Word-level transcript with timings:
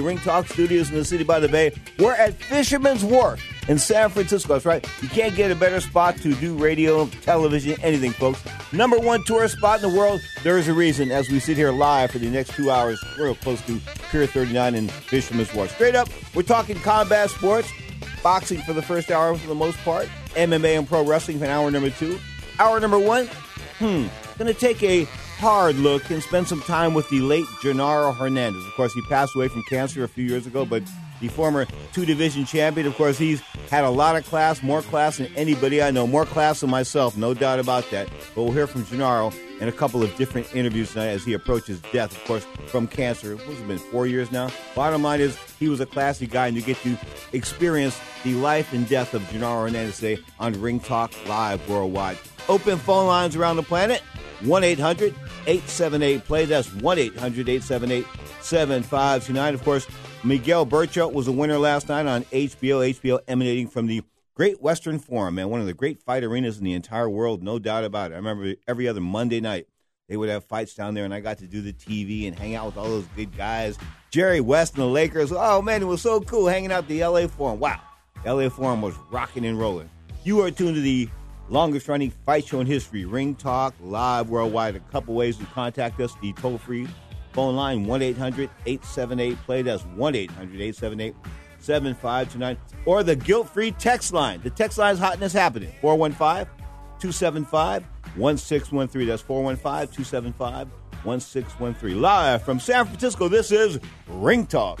Ring 0.00 0.18
Talk 0.18 0.46
studios 0.46 0.90
in 0.90 0.96
the 0.96 1.04
city 1.04 1.24
by 1.24 1.40
the 1.40 1.48
bay. 1.48 1.72
We're 1.98 2.14
at 2.14 2.34
Fisherman's 2.34 3.04
Wharf 3.04 3.40
in 3.68 3.78
San 3.78 4.10
Francisco. 4.10 4.54
That's 4.54 4.66
right. 4.66 4.86
You 5.02 5.08
can't 5.08 5.34
get 5.34 5.50
a 5.50 5.54
better 5.54 5.80
spot 5.80 6.16
to 6.18 6.34
do 6.34 6.56
radio, 6.56 7.06
television, 7.06 7.80
anything, 7.82 8.12
folks. 8.12 8.42
Number 8.72 8.98
one 8.98 9.22
tourist 9.24 9.56
spot 9.56 9.82
in 9.82 9.90
the 9.90 9.96
world. 9.96 10.20
There 10.42 10.58
is 10.58 10.68
a 10.68 10.74
reason 10.74 11.10
as 11.10 11.28
we 11.28 11.40
sit 11.40 11.56
here 11.56 11.72
live 11.72 12.10
for 12.10 12.18
the 12.18 12.28
next 12.30 12.54
two 12.54 12.70
hours, 12.70 13.02
real 13.18 13.34
close 13.34 13.60
to 13.62 13.80
Pier 14.10 14.26
39 14.26 14.74
in 14.74 14.88
Fisherman's 14.88 15.52
Wharf. 15.54 15.72
Straight 15.72 15.94
up, 15.94 16.08
we're 16.34 16.42
talking 16.42 16.76
combat 16.80 17.30
sports, 17.30 17.70
boxing 18.22 18.60
for 18.62 18.72
the 18.72 18.82
first 18.82 19.10
hour 19.10 19.36
for 19.36 19.46
the 19.46 19.54
most 19.54 19.78
part, 19.78 20.08
MMA 20.34 20.78
and 20.78 20.88
pro 20.88 21.04
wrestling 21.04 21.38
for 21.38 21.44
an 21.44 21.50
hour 21.50 21.70
number 21.70 21.90
two. 21.90 22.18
Hour 22.58 22.80
number 22.80 22.98
one, 22.98 23.26
hmm, 23.78 24.06
gonna 24.38 24.52
take 24.54 24.82
a 24.82 25.06
hard 25.40 25.76
look 25.76 26.10
and 26.10 26.22
spend 26.22 26.46
some 26.46 26.60
time 26.60 26.92
with 26.92 27.08
the 27.08 27.18
late 27.20 27.46
Genaro 27.62 28.14
Hernandez. 28.14 28.62
Of 28.66 28.74
course, 28.74 28.92
he 28.92 29.00
passed 29.08 29.34
away 29.34 29.48
from 29.48 29.62
cancer 29.62 30.04
a 30.04 30.08
few 30.08 30.24
years 30.24 30.46
ago, 30.46 30.66
but 30.66 30.82
the 31.22 31.28
former 31.28 31.66
two 31.94 32.04
division 32.04 32.44
champion, 32.44 32.86
of 32.86 32.94
course, 32.94 33.16
he's 33.16 33.40
had 33.70 33.84
a 33.84 33.88
lot 33.88 34.16
of 34.16 34.26
class, 34.26 34.62
more 34.62 34.82
class 34.82 35.16
than 35.16 35.34
anybody 35.36 35.82
I 35.82 35.92
know, 35.92 36.06
more 36.06 36.26
class 36.26 36.60
than 36.60 36.68
myself, 36.68 37.16
no 37.16 37.32
doubt 37.32 37.58
about 37.58 37.90
that. 37.90 38.10
But 38.34 38.42
we'll 38.42 38.52
hear 38.52 38.66
from 38.66 38.84
Genaro 38.84 39.34
in 39.62 39.68
a 39.68 39.72
couple 39.72 40.02
of 40.02 40.14
different 40.16 40.54
interviews 40.54 40.92
tonight 40.92 41.08
as 41.08 41.24
he 41.24 41.32
approaches 41.32 41.80
death, 41.90 42.12
of 42.12 42.22
course, 42.24 42.46
from 42.66 42.86
cancer. 42.86 43.36
What's 43.36 43.60
it 43.60 43.66
been, 43.66 43.78
four 43.78 44.06
years 44.06 44.30
now? 44.30 44.50
Bottom 44.74 45.02
line 45.02 45.22
is, 45.22 45.38
he 45.58 45.70
was 45.70 45.80
a 45.80 45.86
classy 45.86 46.26
guy, 46.26 46.48
and 46.48 46.56
you 46.56 46.62
get 46.62 46.76
to 46.82 46.98
experience 47.32 47.98
the 48.24 48.34
life 48.34 48.74
and 48.74 48.86
death 48.86 49.14
of 49.14 49.22
Genaro 49.22 49.62
Hernandez 49.62 50.00
today 50.00 50.22
on 50.38 50.52
Ring 50.60 50.80
Talk 50.80 51.12
Live 51.26 51.66
worldwide. 51.66 52.18
Open 52.50 52.76
phone 52.76 53.06
lines 53.06 53.36
around 53.36 53.56
the 53.56 53.62
planet 53.62 54.02
1 54.42 54.64
800 54.64 55.14
878 55.46 56.24
play. 56.24 56.44
That's 56.44 56.72
1 56.74 56.98
800 56.98 57.48
878 57.48 58.06
7529. 58.40 59.54
Of 59.54 59.64
course, 59.64 59.86
Miguel 60.24 60.66
Berchelt 60.66 61.12
was 61.12 61.28
a 61.28 61.32
winner 61.32 61.58
last 61.58 61.88
night 61.88 62.06
on 62.06 62.24
HBO. 62.24 62.88
HBO 62.94 63.20
emanating 63.28 63.68
from 63.68 63.86
the 63.86 64.02
Great 64.34 64.62
Western 64.62 64.98
Forum, 64.98 65.34
man, 65.34 65.50
one 65.50 65.60
of 65.60 65.66
the 65.66 65.74
great 65.74 66.00
fight 66.00 66.24
arenas 66.24 66.56
in 66.56 66.64
the 66.64 66.72
entire 66.72 67.10
world, 67.10 67.42
no 67.42 67.58
doubt 67.58 67.84
about 67.84 68.10
it. 68.10 68.14
I 68.14 68.16
remember 68.16 68.54
every 68.66 68.88
other 68.88 69.00
Monday 69.00 69.38
night 69.38 69.66
they 70.08 70.16
would 70.16 70.30
have 70.30 70.44
fights 70.44 70.74
down 70.74 70.94
there, 70.94 71.04
and 71.04 71.12
I 71.12 71.20
got 71.20 71.38
to 71.38 71.46
do 71.46 71.60
the 71.60 71.74
TV 71.74 72.26
and 72.26 72.34
hang 72.38 72.54
out 72.54 72.66
with 72.66 72.76
all 72.78 72.88
those 72.88 73.04
good 73.14 73.36
guys. 73.36 73.76
Jerry 74.10 74.40
West 74.40 74.74
and 74.74 74.82
the 74.82 74.86
Lakers. 74.86 75.30
Oh 75.30 75.60
man, 75.60 75.82
it 75.82 75.84
was 75.84 76.00
so 76.00 76.20
cool 76.22 76.46
hanging 76.46 76.72
out 76.72 76.88
the 76.88 77.04
LA 77.04 77.26
Forum. 77.26 77.60
Wow, 77.60 77.80
LA 78.24 78.48
Forum 78.48 78.80
was 78.80 78.94
rocking 79.10 79.44
and 79.44 79.58
rolling. 79.58 79.90
You 80.24 80.40
are 80.40 80.50
tuned 80.50 80.74
to 80.74 80.80
the 80.80 81.08
longest 81.50 81.88
running 81.88 82.10
fight 82.24 82.46
show 82.46 82.60
in 82.60 82.66
history, 82.66 83.04
Ring 83.04 83.34
Talk 83.34 83.74
Live 83.80 84.30
worldwide. 84.30 84.76
A 84.76 84.80
couple 84.80 85.14
ways 85.14 85.36
to 85.36 85.44
contact 85.46 86.00
us: 86.00 86.14
the 86.22 86.32
toll 86.34 86.56
free 86.58 86.88
phone 87.32 87.56
line 87.56 87.84
one 87.84 88.02
878 88.02 89.36
play. 89.44 89.62
That's 89.62 89.82
one 89.82 90.14
878 90.14 91.14
7529 91.58 92.56
or 92.86 93.02
the 93.02 93.16
guilt 93.16 93.48
free 93.50 93.72
text 93.72 94.12
line. 94.12 94.40
The 94.42 94.50
text 94.50 94.78
line 94.78 94.94
is 94.94 95.00
hot 95.00 95.14
and 95.14 95.22
it's 95.22 95.34
happening 95.34 95.72
415 95.80 96.46
275 97.00 97.84
1613. 98.16 99.08
That's 99.08 99.22
415 99.22 99.94
275 99.94 100.68
1613. 101.04 102.00
Live 102.00 102.42
from 102.42 102.60
San 102.60 102.86
Francisco, 102.86 103.28
this 103.28 103.52
is 103.52 103.78
Ring 104.08 104.46
Talk. 104.46 104.80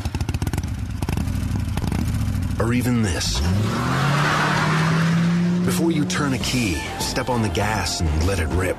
or 2.61 2.73
even 2.73 3.01
this, 3.01 3.39
before 5.65 5.89
you 5.91 6.05
turn 6.05 6.33
a 6.33 6.37
key, 6.39 6.75
step 6.99 7.27
on 7.29 7.41
the 7.41 7.49
gas 7.49 8.01
and 8.01 8.27
let 8.27 8.39
it 8.39 8.47
rip, 8.49 8.77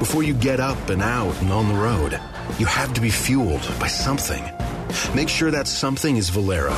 before 0.00 0.24
you 0.24 0.34
get 0.34 0.58
up 0.58 0.88
and 0.88 1.00
out 1.00 1.40
and 1.40 1.52
on 1.52 1.68
the 1.68 1.74
road, 1.74 2.20
you 2.58 2.66
have 2.66 2.92
to 2.92 3.00
be 3.00 3.10
fueled 3.10 3.62
by 3.78 3.86
something. 3.86 4.42
Make 5.14 5.28
sure 5.28 5.52
that 5.52 5.68
something 5.68 6.16
is 6.16 6.28
Valero. 6.28 6.74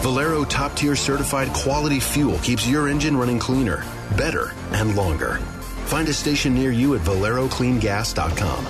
Valero 0.00 0.44
top 0.44 0.74
tier 0.74 0.96
certified 0.96 1.48
quality 1.52 2.00
fuel 2.00 2.38
keeps 2.38 2.66
your 2.66 2.88
engine 2.88 3.16
running 3.16 3.38
cleaner, 3.38 3.84
better, 4.16 4.52
and 4.72 4.96
longer. 4.96 5.36
Find 5.86 6.08
a 6.08 6.14
station 6.14 6.54
near 6.54 6.70
you 6.70 6.94
at 6.94 7.02
valerocleangas.com. 7.02 8.66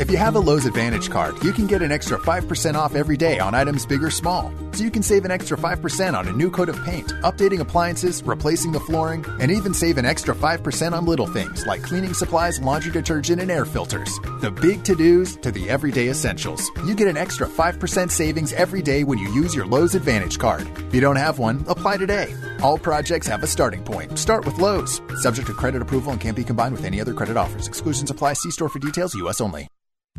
If 0.00 0.10
you 0.10 0.16
have 0.16 0.34
a 0.34 0.40
Lowe's 0.40 0.66
Advantage 0.66 1.10
card, 1.10 1.42
you 1.44 1.52
can 1.52 1.66
get 1.66 1.82
an 1.82 1.92
extra 1.92 2.18
5% 2.18 2.74
off 2.74 2.94
every 2.94 3.16
day 3.16 3.38
on 3.38 3.54
items 3.54 3.84
big 3.84 4.02
or 4.02 4.10
small. 4.10 4.52
So 4.72 4.84
you 4.84 4.90
can 4.90 5.02
save 5.02 5.24
an 5.24 5.30
extra 5.30 5.56
5% 5.56 6.14
on 6.14 6.28
a 6.28 6.32
new 6.32 6.50
coat 6.50 6.68
of 6.68 6.82
paint, 6.84 7.08
updating 7.22 7.60
appliances, 7.60 8.22
replacing 8.24 8.72
the 8.72 8.80
flooring, 8.80 9.24
and 9.40 9.50
even 9.50 9.74
save 9.74 9.98
an 9.98 10.04
extra 10.06 10.34
5% 10.34 10.92
on 10.92 11.04
little 11.04 11.26
things 11.26 11.66
like 11.66 11.82
cleaning 11.82 12.14
supplies, 12.14 12.60
laundry 12.60 12.92
detergent, 12.92 13.40
and 13.40 13.50
air 13.50 13.64
filters. 13.64 14.18
The 14.40 14.50
big 14.50 14.84
to 14.84 14.94
dos 14.94 15.36
to 15.36 15.50
the 15.50 15.68
everyday 15.68 16.08
essentials. 16.08 16.70
You 16.84 16.94
get 16.94 17.08
an 17.08 17.16
extra 17.16 17.46
5% 17.46 18.10
savings 18.10 18.52
every 18.52 18.82
day 18.82 19.04
when 19.04 19.18
you 19.18 19.32
use 19.32 19.54
your 19.54 19.66
Lowe's 19.66 19.94
Advantage 19.94 20.38
card. 20.38 20.66
If 20.88 20.94
you 20.94 21.00
don't 21.00 21.16
have 21.16 21.38
one, 21.38 21.64
apply 21.68 21.96
today. 21.96 22.34
All 22.62 22.78
projects 22.78 23.26
have 23.26 23.42
a 23.42 23.46
starting 23.46 23.82
point. 23.82 24.18
Start 24.18 24.44
with 24.44 24.58
Lowe's. 24.58 25.00
Subject 25.16 25.46
to 25.48 25.54
credit 25.54 25.82
approval 25.82 26.12
and 26.12 26.20
can't 26.20 26.36
be 26.36 26.44
combined 26.44 26.74
with 26.74 26.84
any 26.84 27.00
other 27.00 27.14
credit 27.14 27.36
offers. 27.36 27.66
Exclusions 27.66 28.10
apply. 28.10 28.34
See 28.34 28.50
store 28.50 28.68
for 28.68 28.78
details, 28.78 29.14
U.S. 29.14 29.40
only. 29.40 29.68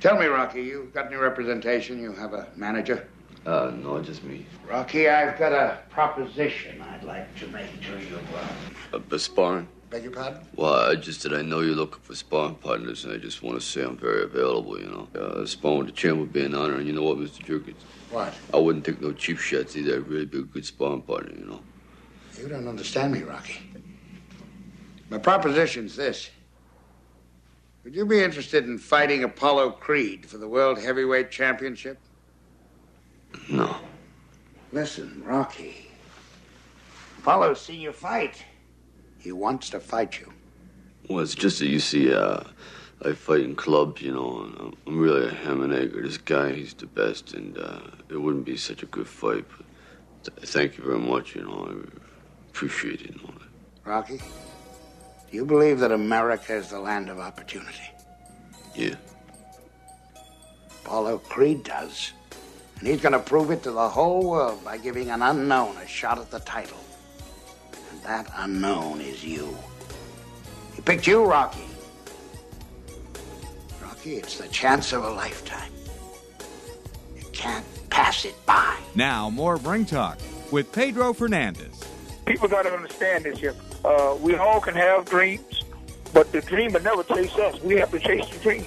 Tell 0.00 0.18
me, 0.18 0.26
Rocky, 0.26 0.62
you 0.62 0.90
got 0.94 1.08
any 1.08 1.16
representation? 1.16 2.00
You 2.00 2.12
have 2.12 2.32
a 2.32 2.48
manager? 2.56 3.06
Uh, 3.44 3.70
no, 3.82 4.00
just 4.00 4.24
me. 4.24 4.46
Rocky, 4.66 5.10
I've 5.10 5.38
got 5.38 5.52
a 5.52 5.78
proposition 5.90 6.80
I'd 6.80 7.04
like 7.04 7.34
to 7.38 7.46
make 7.48 7.68
to 7.82 7.98
you. 7.98 8.18
Uh, 8.94 9.00
a 9.10 9.18
sparring? 9.18 9.68
Beg 9.90 10.04
your 10.04 10.12
pardon? 10.12 10.40
Well, 10.56 10.72
I 10.90 10.94
just 10.94 11.20
said 11.20 11.34
I 11.34 11.42
know 11.42 11.60
you're 11.60 11.74
looking 11.74 12.00
for 12.00 12.14
sparring 12.14 12.54
partners, 12.54 13.04
and 13.04 13.12
I 13.12 13.18
just 13.18 13.42
want 13.42 13.60
to 13.60 13.66
say 13.66 13.82
I'm 13.82 13.98
very 13.98 14.22
available, 14.22 14.80
you 14.80 14.86
know. 14.86 15.20
Uh, 15.20 15.44
sparring 15.44 15.78
with 15.80 15.86
the 15.88 15.92
champ 15.92 16.18
would 16.18 16.32
be 16.32 16.44
an 16.44 16.54
honor, 16.54 16.76
and 16.76 16.86
you 16.86 16.94
know 16.94 17.02
what, 17.02 17.18
Mr. 17.18 17.44
Jergens? 17.44 17.82
What? 18.10 18.32
I 18.54 18.58
wouldn't 18.58 18.86
take 18.86 19.02
no 19.02 19.12
cheap 19.12 19.38
shots 19.38 19.76
either. 19.76 19.96
I'd 19.96 20.08
really 20.08 20.24
be 20.24 20.38
a 20.38 20.42
good 20.42 20.64
sparring 20.64 21.02
partner, 21.02 21.34
you 21.38 21.44
know. 21.44 21.60
You 22.40 22.48
don't 22.48 22.68
understand 22.68 23.12
me, 23.12 23.20
Rocky. 23.22 23.60
My 25.10 25.18
proposition's 25.18 25.94
this. 25.94 26.30
Would 27.84 27.94
you 27.94 28.04
be 28.04 28.20
interested 28.20 28.66
in 28.66 28.78
fighting 28.78 29.24
Apollo 29.24 29.72
Creed 29.72 30.26
for 30.26 30.36
the 30.36 30.48
World 30.48 30.78
Heavyweight 30.78 31.30
Championship? 31.30 31.98
No. 33.48 33.76
Listen, 34.72 35.22
Rocky. 35.24 35.90
Apollo's 37.18 37.60
seen 37.60 37.80
you 37.80 37.92
fight. 37.92 38.44
He 39.18 39.32
wants 39.32 39.70
to 39.70 39.80
fight 39.80 40.20
you. 40.20 40.32
Well, 41.08 41.20
it's 41.20 41.34
just 41.34 41.58
that 41.60 41.68
you 41.68 41.80
see, 41.80 42.12
uh, 42.12 42.42
I 43.02 43.12
fight 43.12 43.40
in 43.40 43.56
clubs, 43.56 44.02
you 44.02 44.12
know, 44.12 44.42
and 44.42 44.76
I'm 44.86 44.98
really 44.98 45.28
a 45.28 45.30
ham 45.30 45.62
and 45.62 45.72
egg. 45.72 45.94
This 45.94 46.18
guy, 46.18 46.52
he's 46.52 46.74
the 46.74 46.86
best, 46.86 47.32
and 47.32 47.56
uh, 47.56 47.80
it 48.10 48.16
wouldn't 48.16 48.44
be 48.44 48.56
such 48.56 48.82
a 48.82 48.86
good 48.86 49.08
fight. 49.08 49.46
But 49.56 50.36
th- 50.36 50.48
thank 50.50 50.76
you 50.76 50.84
very 50.84 50.98
much, 50.98 51.34
you 51.34 51.42
know. 51.42 51.66
I 51.70 51.98
appreciate 52.50 53.00
it. 53.00 53.14
You 53.16 53.22
know. 53.22 53.34
Rocky, 53.84 54.20
do 55.30 55.36
you 55.36 55.44
believe 55.44 55.78
that 55.78 55.92
America 55.92 56.54
is 56.54 56.68
the 56.68 56.80
land 56.80 57.08
of 57.08 57.20
opportunity? 57.20 57.90
Yeah. 58.74 58.96
Apollo 60.84 61.18
Creed 61.18 61.62
does. 61.62 62.12
And 62.78 62.88
he's 62.88 63.00
going 63.00 63.12
to 63.12 63.20
prove 63.20 63.50
it 63.50 63.62
to 63.62 63.70
the 63.70 63.88
whole 63.88 64.28
world 64.28 64.64
by 64.64 64.78
giving 64.78 65.10
an 65.10 65.22
unknown 65.22 65.76
a 65.76 65.86
shot 65.86 66.18
at 66.18 66.30
the 66.30 66.40
title. 66.40 66.78
And 67.92 68.02
that 68.02 68.28
unknown 68.36 69.00
is 69.00 69.22
you. 69.24 69.56
He 70.74 70.82
picked 70.82 71.06
you, 71.06 71.24
Rocky. 71.24 71.66
Rocky, 73.80 74.16
it's 74.16 74.38
the 74.38 74.48
chance 74.48 74.92
of 74.92 75.04
a 75.04 75.10
lifetime. 75.10 75.72
You 77.16 77.24
can't 77.32 77.64
pass 77.90 78.24
it 78.24 78.34
by. 78.46 78.76
Now, 78.96 79.30
more 79.30 79.56
Ring 79.56 79.84
Talk 79.84 80.18
with 80.50 80.72
Pedro 80.72 81.12
Fernandez. 81.12 81.84
People 82.30 82.46
got 82.46 82.62
to 82.62 82.72
understand 82.72 83.24
this 83.24 83.40
here. 83.40 83.56
Uh, 83.84 84.16
we 84.20 84.36
all 84.36 84.60
can 84.60 84.74
have 84.74 85.04
dreams, 85.04 85.64
but 86.12 86.30
the 86.30 86.40
dream 86.40 86.72
will 86.72 86.80
never 86.80 87.02
chase 87.02 87.34
us. 87.34 87.60
We 87.60 87.74
have 87.74 87.90
to 87.90 87.98
chase 87.98 88.28
the 88.28 88.38
dream. 88.38 88.64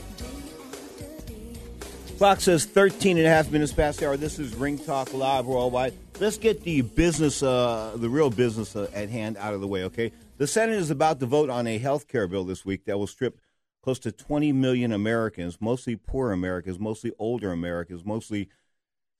Clock 2.17 2.41
says 2.41 2.65
13 2.65 3.17
and 3.17 3.25
a 3.25 3.29
half 3.29 3.51
minutes 3.51 3.71
past 3.71 4.01
the 4.01 4.07
hour. 4.07 4.17
This 4.17 4.37
is 4.37 4.53
Ring 4.53 4.77
Talk 4.77 5.13
Live 5.13 5.45
Worldwide. 5.45 5.93
Let's 6.19 6.37
get 6.37 6.63
the 6.63 6.81
business, 6.81 7.41
uh, 7.41 7.93
the 7.95 8.09
real 8.09 8.29
business 8.29 8.75
uh, 8.75 8.89
at 8.93 9.09
hand 9.09 9.37
out 9.37 9.53
of 9.53 9.61
the 9.61 9.67
way, 9.67 9.85
okay? 9.85 10.11
The 10.39 10.47
Senate 10.47 10.75
is 10.75 10.91
about 10.91 11.21
to 11.21 11.25
vote 11.25 11.49
on 11.49 11.65
a 11.65 11.77
health 11.77 12.09
care 12.09 12.27
bill 12.27 12.43
this 12.43 12.65
week 12.65 12.83
that 12.87 12.97
will 12.97 13.07
strip 13.07 13.39
close 13.81 13.99
to 13.99 14.11
20 14.11 14.51
million 14.51 14.91
Americans, 14.91 15.61
mostly 15.61 15.95
poor 15.95 16.33
Americans, 16.33 16.79
mostly 16.79 17.13
older 17.17 17.53
Americans, 17.53 18.03
mostly 18.03 18.49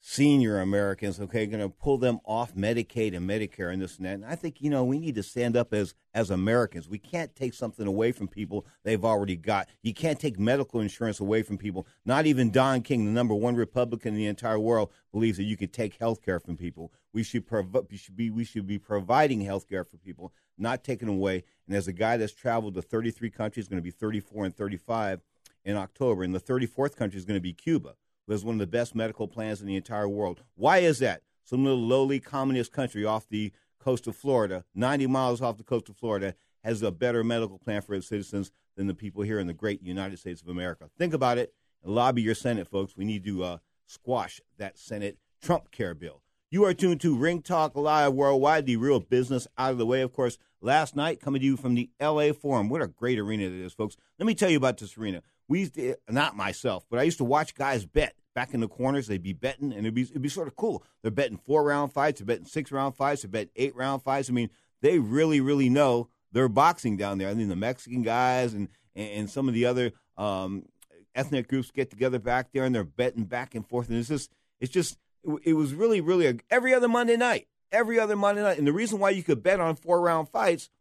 senior 0.06 0.60
Americans, 0.60 1.18
okay, 1.18 1.46
going 1.46 1.62
to 1.62 1.70
pull 1.70 1.98
them 1.98 2.20
off 2.26 2.54
Medicaid 2.56 3.16
and 3.16 3.28
Medicare 3.28 3.72
and 3.72 3.82
this 3.82 3.96
and 3.96 4.06
that. 4.06 4.16
And 4.16 4.26
I 4.26 4.36
think, 4.36 4.60
you 4.60 4.70
know, 4.70 4.84
we 4.84 5.00
need 5.00 5.16
to 5.16 5.24
stand 5.24 5.56
up 5.56 5.74
as 5.74 5.96
as 6.14 6.30
Americans. 6.30 6.90
We 6.90 6.98
can't 6.98 7.34
take 7.34 7.54
something 7.54 7.88
away 7.88 8.12
from 8.12 8.28
people 8.28 8.66
they've 8.84 9.04
already 9.04 9.38
got. 9.38 9.70
You 9.82 9.94
can't 9.94 10.20
take 10.20 10.38
medical 10.38 10.82
insurance 10.82 11.22
away 11.22 11.42
from 11.42 11.58
people. 11.58 11.88
Not 12.04 12.26
even 12.26 12.52
Don 12.52 12.82
King, 12.82 13.06
the 13.06 13.12
number 13.12 13.34
one 13.34 13.56
Republican 13.56 14.10
in 14.10 14.20
the 14.20 14.28
entire 14.28 14.60
world, 14.60 14.92
believes 15.14 15.38
that 15.38 15.44
you 15.44 15.56
can 15.56 15.70
take 15.70 15.96
health 15.96 16.22
care 16.22 16.42
from 16.42 16.58
people. 16.58 16.92
We 17.14 17.24
should, 17.24 17.48
prov- 17.48 17.88
we 17.90 17.96
should 17.96 18.18
be 18.18 18.30
we 18.30 18.44
should 18.44 18.68
be 18.68 18.80
providing 18.80 19.40
health 19.40 19.70
care 19.70 19.86
for 19.86 19.96
people, 19.96 20.34
not 20.58 20.84
taking 20.84 21.08
away. 21.08 21.46
And 21.66 21.78
as 21.78 21.88
a 21.88 21.94
guy 21.94 22.18
that's 22.18 22.34
traveled 22.34 22.76
to 22.76 22.82
33 22.82 23.30
countries, 23.30 23.70
going 23.70 23.82
to 23.82 23.82
be 23.82 23.92
34 23.92 24.46
and 24.46 24.56
35 24.56 25.22
in 25.64 25.78
October, 25.78 26.24
and 26.24 26.36
the 26.36 26.42
34th 26.42 26.98
country 26.98 27.18
is 27.18 27.24
going 27.24 27.38
to 27.38 27.42
be 27.42 27.54
Cuba 27.54 27.96
who 28.26 28.34
has 28.34 28.46
one 28.46 28.56
of 28.56 28.60
the 28.60 28.68
best 28.68 28.96
medical 28.96 29.28
plans 29.28 29.62
in 29.62 29.68
the 29.68 29.76
entire 29.76 30.08
world. 30.08 30.44
Why 30.56 30.80
is 30.80 31.00
that? 31.00 31.22
Some 31.44 31.64
little 31.64 31.82
lowly 31.82 32.20
communist 32.20 32.72
country 32.72 33.04
off 33.04 33.28
the 33.28 33.52
coast 33.80 34.08
of 34.08 34.16
Florida, 34.16 34.64
90 34.74 35.08
miles 35.08 35.42
off 35.42 35.58
the 35.58 35.64
coast 35.64 35.90
of 35.90 35.98
Florida, 35.98 36.36
has 36.64 36.82
a 36.82 36.92
better 36.92 37.24
medical 37.24 37.58
plan 37.58 37.82
for 37.82 37.94
its 37.94 38.08
citizens 38.08 38.52
than 38.78 38.88
the 38.88 38.94
people 38.94 39.24
here 39.24 39.40
in 39.40 39.48
the 39.48 39.54
great 39.54 39.82
United 39.84 40.18
States 40.18 40.42
of 40.42 40.48
America. 40.48 40.90
Think 40.98 41.14
about 41.14 41.38
it 41.38 41.54
and 41.84 41.94
lobby 41.94 42.22
your 42.22 42.36
Senate, 42.36 42.68
folks. 42.68 42.96
We 42.96 43.06
need 43.06 43.26
to 43.26 43.44
uh, 43.44 43.58
squash 43.86 44.40
that 44.58 44.78
Senate 44.78 45.18
Trump 45.42 45.72
care 45.72 45.94
bill. 45.94 46.22
You 46.50 46.64
are 46.66 46.74
tuned 46.74 47.02
to 47.02 47.18
Ring 47.18 47.42
Talk 47.42 47.76
Live 47.76 48.14
Worldwide, 48.14 48.66
the 48.66 48.78
real 48.78 49.00
business 49.00 49.48
out 49.58 49.72
of 49.72 49.80
the 49.80 49.86
way. 49.86 50.02
Of 50.02 50.14
course, 50.14 50.38
last 50.62 50.96
night 50.96 51.20
coming 51.20 51.42
to 51.42 51.46
you 51.46 51.58
from 51.58 51.74
the 51.74 51.90
LA 52.00 52.32
Forum. 52.32 52.70
What 52.70 52.82
a 52.82 52.88
great 52.88 53.20
arena 53.20 53.46
it 53.46 53.54
is, 53.54 53.74
folks. 53.74 53.98
Let 54.20 54.28
me 54.28 54.36
tell 54.36 54.52
you 54.52 54.58
about 54.58 54.78
this 54.78 54.98
arena 54.98 55.24
we 55.54 55.60
used 55.60 55.76
to, 55.76 55.96
not 56.10 56.36
myself, 56.36 56.84
but 56.90 56.98
I 56.98 57.04
used 57.04 57.20
to 57.20 57.24
watch 57.24 57.54
guys 57.54 57.86
bet 57.86 58.16
back 58.34 58.56
in 58.56 58.60
the 58.60 58.68
corners. 58.68 59.06
They'd 59.06 59.22
be 59.22 59.34
betting, 59.34 59.72
and 59.72 59.82
it'd 59.82 59.94
be 59.94 60.02
it'd 60.02 60.20
be 60.20 60.28
sort 60.28 60.48
of 60.48 60.56
cool. 60.56 60.84
They're 61.04 61.12
betting 61.12 61.38
four 61.38 61.64
round 61.64 61.94
fights, 61.94 62.20
they're 62.20 62.26
betting 62.26 62.46
six 62.46 62.72
round 62.72 62.96
fights, 62.96 63.22
they're 63.22 63.30
betting 63.30 63.52
eight 63.56 63.76
round 63.76 64.02
fights. 64.02 64.32
I 64.32 64.34
mean, 64.34 64.50
they 64.82 64.98
really, 64.98 65.42
really 65.42 65.70
know 65.70 66.10
their 66.32 66.50
boxing 66.50 66.98
down 66.98 67.20
there. 67.20 67.30
I 67.30 67.36
mean, 67.36 67.50
the 67.50 67.56
Mexican 67.56 68.02
guys 68.02 68.56
and 68.56 68.68
and 68.96 69.30
some 69.30 69.48
of 69.48 69.54
the 69.54 69.66
other 69.66 69.92
um, 70.18 70.66
ethnic 71.14 71.48
groups 71.48 71.70
get 71.70 71.92
together 71.92 72.18
back 72.18 72.52
there, 72.52 72.64
and 72.64 72.74
they're 72.74 72.84
betting 72.84 73.26
back 73.26 73.54
and 73.54 73.68
forth. 73.68 73.90
And 73.90 74.00
it's 74.00 74.10
just, 74.10 74.32
it's 74.60 74.74
just, 74.74 74.98
it 75.44 75.54
was 75.54 75.76
really, 75.76 76.02
really 76.02 76.26
a, 76.26 76.36
every 76.50 76.74
other 76.74 76.88
Monday 76.88 77.16
night, 77.16 77.48
every 77.72 78.00
other 78.00 78.16
Monday 78.16 78.42
night. 78.42 78.58
And 78.58 78.66
the 78.66 78.74
reason 78.74 78.98
why 78.98 79.12
you 79.12 79.22
could 79.22 79.44
bet 79.44 79.60
on 79.60 79.76
four 79.76 80.02
round 80.02 80.30
fights 80.30 80.72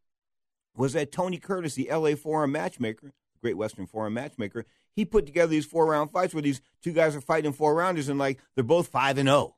was 0.75 0.95
that 0.95 1.13
Tony 1.13 1.37
Curtis, 1.37 1.75
the 1.75 1.91
LA 1.93 2.15
Forum 2.15 2.53
matchmaker, 2.53 3.13
Great 3.43 3.57
Western 3.57 3.87
Forum 3.87 4.15
matchmaker, 4.15 4.65
he 4.95 5.05
put 5.05 5.27
together 5.27 5.51
these 5.51 5.67
four 5.67 5.87
round 5.87 6.11
fights 6.11 6.33
where 6.33 6.43
these 6.43 6.63
two 6.83 6.93
guys 6.93 7.15
are 7.15 7.21
fighting 7.21 7.53
four 7.53 7.75
rounders 7.75 8.09
and 8.09 8.19
like 8.19 8.39
they're 8.55 8.65
both 8.65 8.89
five 8.89 9.19
and 9.19 9.29
zero. 9.29 9.37
Oh. 9.37 9.55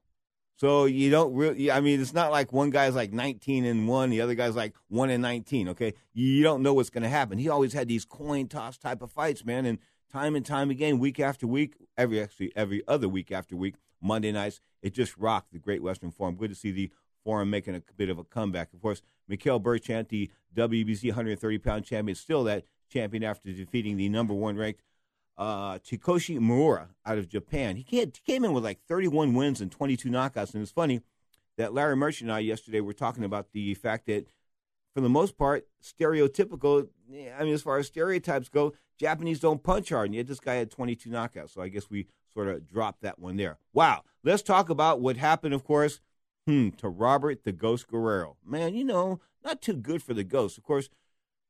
So 0.56 0.84
you 0.84 1.10
don't 1.10 1.34
really. 1.34 1.70
I 1.70 1.80
mean, 1.80 2.00
it's 2.00 2.14
not 2.14 2.30
like 2.30 2.52
one 2.52 2.70
guy's 2.70 2.94
like 2.94 3.12
nineteen 3.12 3.64
and 3.64 3.88
one, 3.88 4.10
the 4.10 4.20
other 4.20 4.34
guy's 4.34 4.56
like 4.56 4.74
one 4.88 5.10
and 5.10 5.22
nineteen. 5.22 5.68
Okay, 5.70 5.94
you 6.12 6.42
don't 6.42 6.62
know 6.62 6.74
what's 6.74 6.90
going 6.90 7.02
to 7.02 7.08
happen. 7.08 7.38
He 7.38 7.48
always 7.48 7.72
had 7.72 7.88
these 7.88 8.04
coin 8.04 8.46
toss 8.48 8.78
type 8.78 9.02
of 9.02 9.10
fights, 9.10 9.44
man, 9.44 9.66
and 9.66 9.78
time 10.12 10.36
and 10.36 10.46
time 10.46 10.70
again, 10.70 11.00
week 11.00 11.18
after 11.18 11.46
week, 11.46 11.74
every 11.98 12.22
actually 12.22 12.52
every 12.54 12.82
other 12.86 13.08
week 13.08 13.32
after 13.32 13.56
week, 13.56 13.74
Monday 14.00 14.30
nights, 14.30 14.60
it 14.80 14.94
just 14.94 15.16
rocked 15.18 15.52
the 15.52 15.58
Great 15.58 15.82
Western 15.82 16.12
Forum. 16.12 16.36
Good 16.36 16.50
to 16.50 16.56
see 16.56 16.70
the 16.70 16.90
Forum 17.24 17.50
making 17.50 17.74
a 17.74 17.82
bit 17.96 18.10
of 18.10 18.18
a 18.18 18.24
comeback. 18.24 18.72
Of 18.72 18.80
course, 18.80 19.02
Mikhail 19.26 19.58
Berchelt, 19.58 20.08
the 20.08 20.30
WBC 20.54 21.08
130 21.08 21.58
pound 21.58 21.84
champion, 21.84 22.14
still 22.14 22.44
that 22.44 22.64
champion 22.88 23.24
after 23.24 23.52
defeating 23.52 23.96
the 23.96 24.08
number 24.08 24.34
one 24.34 24.56
ranked 24.56 24.82
uh, 25.36 25.78
Takashi 25.78 26.38
Miura 26.38 26.90
out 27.04 27.18
of 27.18 27.28
Japan. 27.28 27.76
He 27.76 28.06
came 28.26 28.44
in 28.44 28.52
with 28.52 28.64
like 28.64 28.80
31 28.88 29.34
wins 29.34 29.60
and 29.60 29.70
22 29.70 30.08
knockouts. 30.08 30.54
And 30.54 30.62
it's 30.62 30.70
funny 30.70 31.00
that 31.56 31.74
Larry 31.74 31.96
Merchant 31.96 32.30
and 32.30 32.36
I 32.36 32.40
yesterday 32.40 32.80
were 32.80 32.92
talking 32.92 33.24
about 33.24 33.52
the 33.52 33.74
fact 33.74 34.06
that 34.06 34.26
for 34.94 35.00
the 35.00 35.08
most 35.08 35.36
part, 35.36 35.66
stereotypical. 35.82 36.88
I 37.10 37.44
mean, 37.44 37.54
as 37.54 37.62
far 37.62 37.78
as 37.78 37.88
stereotypes 37.88 38.48
go, 38.48 38.74
Japanese 38.98 39.40
don't 39.40 39.62
punch 39.62 39.88
hard, 39.88 40.06
and 40.06 40.14
yet 40.14 40.28
this 40.28 40.38
guy 40.38 40.54
had 40.54 40.70
22 40.70 41.10
knockouts. 41.10 41.50
So 41.50 41.60
I 41.60 41.68
guess 41.68 41.90
we 41.90 42.06
sort 42.32 42.48
of 42.48 42.68
dropped 42.68 43.02
that 43.02 43.18
one 43.18 43.36
there. 43.36 43.58
Wow. 43.72 44.02
Let's 44.22 44.42
talk 44.42 44.70
about 44.70 45.00
what 45.00 45.16
happened, 45.16 45.52
of 45.52 45.64
course, 45.64 46.00
hmm, 46.46 46.70
to 46.78 46.88
Robert 46.88 47.44
the 47.44 47.52
Ghost 47.52 47.88
Guerrero. 47.88 48.36
Man, 48.46 48.74
you 48.74 48.84
know, 48.84 49.20
not 49.44 49.60
too 49.60 49.74
good 49.74 50.02
for 50.02 50.14
the 50.14 50.24
Ghost. 50.24 50.56
Of 50.58 50.64
course, 50.64 50.88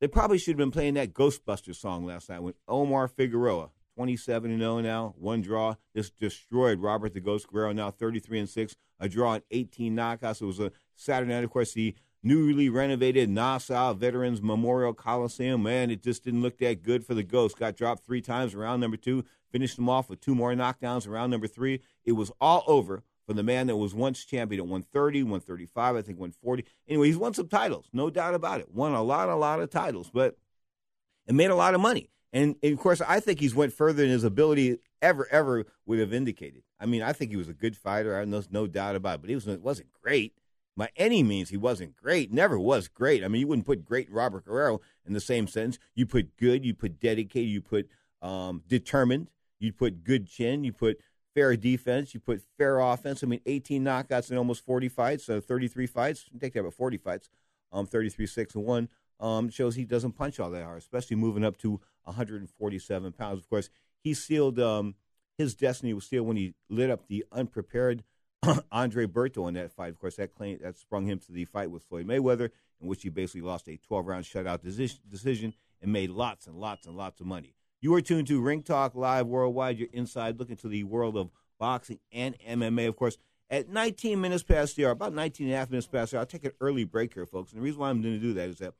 they 0.04 0.08
probably 0.08 0.36
should 0.36 0.52
have 0.52 0.58
been 0.58 0.70
playing 0.70 0.92
that 0.92 1.14
Ghostbusters 1.14 1.76
song 1.76 2.04
last 2.04 2.28
night 2.28 2.42
when 2.42 2.52
Omar 2.68 3.08
Figueroa, 3.08 3.70
27 3.94 4.50
and 4.50 4.60
0 4.60 4.80
now, 4.80 5.14
one 5.16 5.40
draw, 5.40 5.76
just 5.96 6.18
destroyed 6.18 6.80
Robert 6.80 7.14
the 7.14 7.20
Ghost 7.20 7.46
Guerrero, 7.48 7.72
now 7.72 7.90
33 7.90 8.40
and 8.40 8.48
6, 8.50 8.76
a 9.00 9.08
draw 9.08 9.32
and 9.36 9.44
18 9.50 9.96
knockouts. 9.96 10.42
It 10.42 10.44
was 10.44 10.60
a 10.60 10.72
Saturday 10.94 11.32
night, 11.32 11.42
of 11.42 11.48
course, 11.48 11.72
the 11.72 11.94
newly 12.22 12.68
renovated 12.68 13.30
Nassau 13.30 13.94
Veterans 13.94 14.42
Memorial 14.42 14.92
Coliseum. 14.92 15.62
Man, 15.62 15.90
it 15.90 16.02
just 16.02 16.22
didn't 16.22 16.42
look 16.42 16.58
that 16.58 16.82
good 16.82 17.06
for 17.06 17.14
the 17.14 17.22
Ghost. 17.22 17.58
Got 17.58 17.74
dropped 17.74 18.04
three 18.04 18.20
times 18.20 18.52
around 18.52 18.80
number 18.80 18.98
two, 18.98 19.24
finished 19.50 19.76
them 19.76 19.88
off 19.88 20.10
with 20.10 20.20
two 20.20 20.34
more 20.34 20.52
knockdowns 20.52 21.08
around 21.08 21.30
number 21.30 21.46
three. 21.46 21.80
It 22.04 22.12
was 22.12 22.30
all 22.42 22.62
over 22.66 23.04
for 23.26 23.32
the 23.32 23.42
man 23.42 23.66
that 23.68 23.76
was 23.76 23.94
once 23.94 24.24
champion 24.24 24.60
at 24.60 24.66
130, 24.66 25.22
135, 25.22 25.96
I 25.96 26.02
think 26.02 26.18
140. 26.18 26.64
Anyway, 26.88 27.06
he's 27.06 27.16
won 27.16 27.34
some 27.34 27.48
titles, 27.48 27.88
no 27.92 28.10
doubt 28.10 28.34
about 28.34 28.60
it. 28.60 28.72
Won 28.72 28.92
a 28.92 29.02
lot, 29.02 29.28
a 29.28 29.36
lot 29.36 29.60
of 29.60 29.70
titles, 29.70 30.10
but 30.12 30.36
and 31.26 31.36
made 31.36 31.50
a 31.50 31.56
lot 31.56 31.74
of 31.74 31.80
money. 31.80 32.10
And, 32.32 32.56
and 32.62 32.72
of 32.72 32.78
course, 32.78 33.00
I 33.00 33.20
think 33.20 33.40
he's 33.40 33.54
went 33.54 33.72
further 33.72 34.02
than 34.02 34.10
his 34.10 34.24
ability 34.24 34.78
ever, 35.00 35.28
ever 35.30 35.64
would 35.86 35.98
have 36.00 36.12
indicated. 36.12 36.62
I 36.80 36.86
mean, 36.86 37.02
I 37.02 37.12
think 37.12 37.30
he 37.30 37.36
was 37.36 37.48
a 37.48 37.54
good 37.54 37.76
fighter. 37.76 38.18
I 38.18 38.24
know 38.24 38.42
no 38.50 38.66
doubt 38.66 38.96
about 38.96 39.16
it, 39.16 39.20
but 39.20 39.30
he 39.30 39.34
was, 39.36 39.46
wasn't 39.46 39.88
great 40.02 40.34
by 40.76 40.90
any 40.96 41.22
means 41.22 41.50
he 41.50 41.56
wasn't 41.56 41.96
great 41.96 42.32
never 42.32 42.58
was 42.58 42.88
great 42.88 43.24
i 43.24 43.28
mean 43.28 43.40
you 43.40 43.46
wouldn't 43.46 43.66
put 43.66 43.84
great 43.84 44.10
robert 44.10 44.44
guerrero 44.44 44.80
in 45.06 45.12
the 45.12 45.20
same 45.20 45.46
sentence 45.46 45.78
you 45.94 46.06
put 46.06 46.36
good 46.36 46.64
you 46.64 46.74
put 46.74 47.00
dedicated 47.00 47.48
you 47.48 47.60
put 47.60 47.88
um, 48.22 48.62
determined 48.66 49.28
you 49.58 49.72
put 49.72 50.02
good 50.04 50.26
chin 50.26 50.64
you 50.64 50.72
put 50.72 50.98
fair 51.34 51.56
defense. 51.56 52.14
You 52.14 52.20
put 52.20 52.42
fair 52.56 52.78
offense. 52.78 53.22
I 53.22 53.26
mean 53.26 53.40
18 53.46 53.84
knockouts 53.84 54.30
in 54.30 54.36
almost 54.36 54.64
40 54.64 54.88
fights 54.88 55.24
so 55.24 55.40
33 55.40 55.86
fights. 55.86 56.24
Take 56.40 56.54
that 56.54 56.60
about 56.60 56.74
40 56.74 56.98
fights. 56.98 57.30
Um, 57.72 57.86
33 57.86 58.26
6 58.26 58.54
and 58.54 58.64
1 58.64 58.88
um, 59.18 59.50
shows 59.50 59.74
he 59.74 59.84
doesn't 59.84 60.12
punch 60.12 60.38
all 60.38 60.50
that 60.50 60.62
hard 60.62 60.78
especially 60.78 61.16
moving 61.16 61.44
up 61.44 61.56
to 61.58 61.80
147 62.04 63.12
pounds. 63.12 63.40
Of 63.40 63.48
course 63.48 63.68
he 64.02 64.14
sealed 64.14 64.60
um, 64.60 64.94
his 65.36 65.54
destiny 65.54 65.92
was 65.92 66.06
sealed 66.06 66.26
when 66.26 66.36
he 66.36 66.54
lit 66.68 66.90
up 66.90 67.08
the 67.08 67.24
unprepared 67.32 68.04
Andre 68.72 69.06
Berto 69.06 69.48
in 69.48 69.54
that 69.54 69.72
fight. 69.72 69.90
Of 69.90 69.98
course, 69.98 70.16
that 70.16 70.34
claim 70.34 70.58
that 70.62 70.76
sprung 70.76 71.06
him 71.06 71.18
to 71.20 71.32
the 71.32 71.44
fight 71.44 71.70
with 71.70 71.82
Floyd 71.82 72.06
Mayweather, 72.06 72.50
in 72.80 72.88
which 72.88 73.02
he 73.02 73.08
basically 73.08 73.40
lost 73.40 73.68
a 73.68 73.76
12 73.76 74.06
round 74.06 74.24
shutout 74.24 74.62
decision 75.08 75.54
and 75.80 75.92
made 75.92 76.10
lots 76.10 76.46
and 76.46 76.56
lots 76.56 76.86
and 76.86 76.96
lots 76.96 77.20
of 77.20 77.26
money. 77.26 77.54
You 77.84 77.92
are 77.92 78.00
tuned 78.00 78.28
to 78.28 78.40
Ring 78.40 78.62
Talk 78.62 78.94
Live 78.94 79.26
Worldwide. 79.26 79.78
You're 79.78 79.88
inside 79.92 80.38
looking 80.38 80.56
to 80.56 80.68
the 80.68 80.84
world 80.84 81.18
of 81.18 81.28
boxing 81.58 81.98
and 82.10 82.34
MMA. 82.38 82.88
Of 82.88 82.96
course, 82.96 83.18
at 83.50 83.68
19 83.68 84.18
minutes 84.18 84.42
past 84.42 84.74
the 84.74 84.86
hour, 84.86 84.92
about 84.92 85.12
19 85.12 85.48
and 85.48 85.54
a 85.54 85.58
half 85.58 85.68
minutes 85.68 85.86
past 85.86 86.12
the 86.12 86.16
hour, 86.16 86.20
I'll 86.20 86.26
take 86.26 86.46
an 86.46 86.52
early 86.62 86.84
break 86.84 87.12
here, 87.12 87.26
folks. 87.26 87.52
And 87.52 87.60
the 87.60 87.62
reason 87.62 87.80
why 87.80 87.90
I'm 87.90 88.00
going 88.00 88.14
to 88.14 88.20
do 88.20 88.32
that 88.32 88.48
is 88.48 88.56
that 88.60 88.72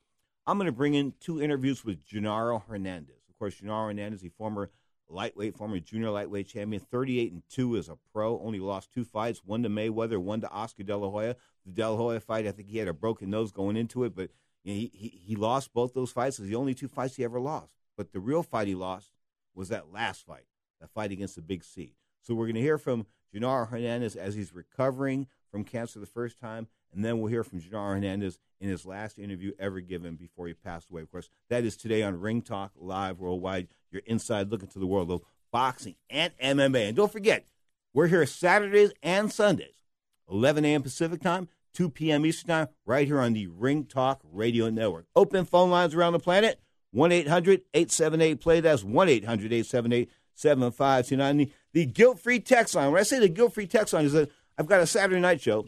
I'm 0.46 0.56
going 0.56 0.68
to 0.68 0.72
bring 0.72 0.94
in 0.94 1.12
two 1.20 1.42
interviews 1.42 1.84
with 1.84 2.02
Genaro 2.06 2.62
Hernandez. 2.66 3.16
Of 3.28 3.38
course, 3.38 3.56
Genaro 3.56 3.88
Hernandez, 3.88 4.22
the 4.22 4.30
former 4.30 4.70
lightweight, 5.10 5.58
former 5.58 5.78
junior 5.80 6.08
lightweight 6.08 6.48
champion, 6.48 6.80
38 6.90 7.30
and 7.30 7.42
2 7.50 7.76
as 7.76 7.90
a 7.90 7.98
pro. 8.10 8.40
Only 8.40 8.58
lost 8.58 8.90
two 8.90 9.04
fights, 9.04 9.42
one 9.44 9.62
to 9.64 9.68
Mayweather, 9.68 10.16
one 10.16 10.40
to 10.40 10.48
Oscar 10.48 10.82
De 10.82 10.96
La 10.96 11.10
Hoya. 11.10 11.36
The 11.66 11.72
De 11.72 11.90
La 11.90 11.94
Hoya 11.94 12.20
fight, 12.20 12.46
I 12.46 12.52
think 12.52 12.70
he 12.70 12.78
had 12.78 12.88
a 12.88 12.94
broken 12.94 13.28
nose 13.28 13.52
going 13.52 13.76
into 13.76 14.04
it, 14.04 14.16
but 14.16 14.30
you 14.62 14.72
know, 14.72 14.80
he, 14.80 14.90
he, 14.94 15.08
he 15.08 15.36
lost 15.36 15.74
both 15.74 15.92
those 15.92 16.10
fights. 16.10 16.38
Was 16.38 16.48
the 16.48 16.54
only 16.54 16.72
two 16.72 16.88
fights 16.88 17.16
he 17.16 17.24
ever 17.24 17.38
lost. 17.38 17.83
But 17.96 18.12
the 18.12 18.20
real 18.20 18.42
fight 18.42 18.68
he 18.68 18.74
lost 18.74 19.12
was 19.54 19.68
that 19.68 19.92
last 19.92 20.26
fight, 20.26 20.46
that 20.80 20.90
fight 20.90 21.12
against 21.12 21.36
the 21.36 21.42
Big 21.42 21.64
C. 21.64 21.94
So 22.22 22.34
we're 22.34 22.46
going 22.46 22.56
to 22.56 22.60
hear 22.60 22.78
from 22.78 23.06
Genaro 23.34 23.68
Hernandez 23.68 24.16
as 24.16 24.34
he's 24.34 24.54
recovering 24.54 25.26
from 25.50 25.64
cancer 25.64 26.00
the 26.00 26.06
first 26.06 26.38
time, 26.40 26.68
and 26.92 27.04
then 27.04 27.18
we'll 27.18 27.30
hear 27.30 27.44
from 27.44 27.60
Genaro 27.60 27.94
Hernandez 27.94 28.38
in 28.60 28.68
his 28.68 28.86
last 28.86 29.18
interview 29.18 29.52
ever 29.58 29.80
given 29.80 30.16
before 30.16 30.46
he 30.46 30.54
passed 30.54 30.90
away. 30.90 31.02
Of 31.02 31.10
course, 31.10 31.28
that 31.48 31.64
is 31.64 31.76
today 31.76 32.02
on 32.02 32.20
Ring 32.20 32.42
Talk 32.42 32.72
Live 32.76 33.20
Worldwide. 33.20 33.68
Your 33.90 34.02
inside 34.06 34.50
look 34.50 34.62
into 34.62 34.78
the 34.78 34.86
world 34.86 35.10
of 35.10 35.22
boxing 35.52 35.94
and 36.10 36.32
MMA. 36.42 36.88
And 36.88 36.96
don't 36.96 37.12
forget, 37.12 37.46
we're 37.92 38.08
here 38.08 38.26
Saturdays 38.26 38.92
and 39.02 39.32
Sundays, 39.32 39.84
11 40.28 40.64
a.m. 40.64 40.82
Pacific 40.82 41.20
time, 41.20 41.48
2 41.74 41.90
p.m. 41.90 42.26
Eastern 42.26 42.48
time, 42.48 42.68
right 42.84 43.06
here 43.06 43.20
on 43.20 43.34
the 43.34 43.46
Ring 43.46 43.84
Talk 43.84 44.20
Radio 44.24 44.70
Network. 44.70 45.06
Open 45.14 45.44
phone 45.44 45.70
lines 45.70 45.94
around 45.94 46.12
the 46.12 46.18
planet 46.18 46.60
1 46.94 47.12
800 47.12 47.62
878 47.74 48.40
play. 48.40 48.60
That's 48.60 48.84
1 48.84 49.08
800 49.08 49.52
878 49.52 50.10
7529. 50.34 51.52
The 51.72 51.86
guilt 51.86 52.20
free 52.20 52.40
text 52.40 52.74
line. 52.74 52.92
When 52.92 53.00
I 53.00 53.04
say 53.04 53.18
the 53.18 53.28
guilt 53.28 53.54
free 53.54 53.66
text 53.66 53.92
line, 53.92 54.04
is 54.04 54.12
that 54.12 54.30
I've 54.56 54.66
got 54.66 54.80
a 54.80 54.86
Saturday 54.86 55.20
night 55.20 55.40
show 55.40 55.66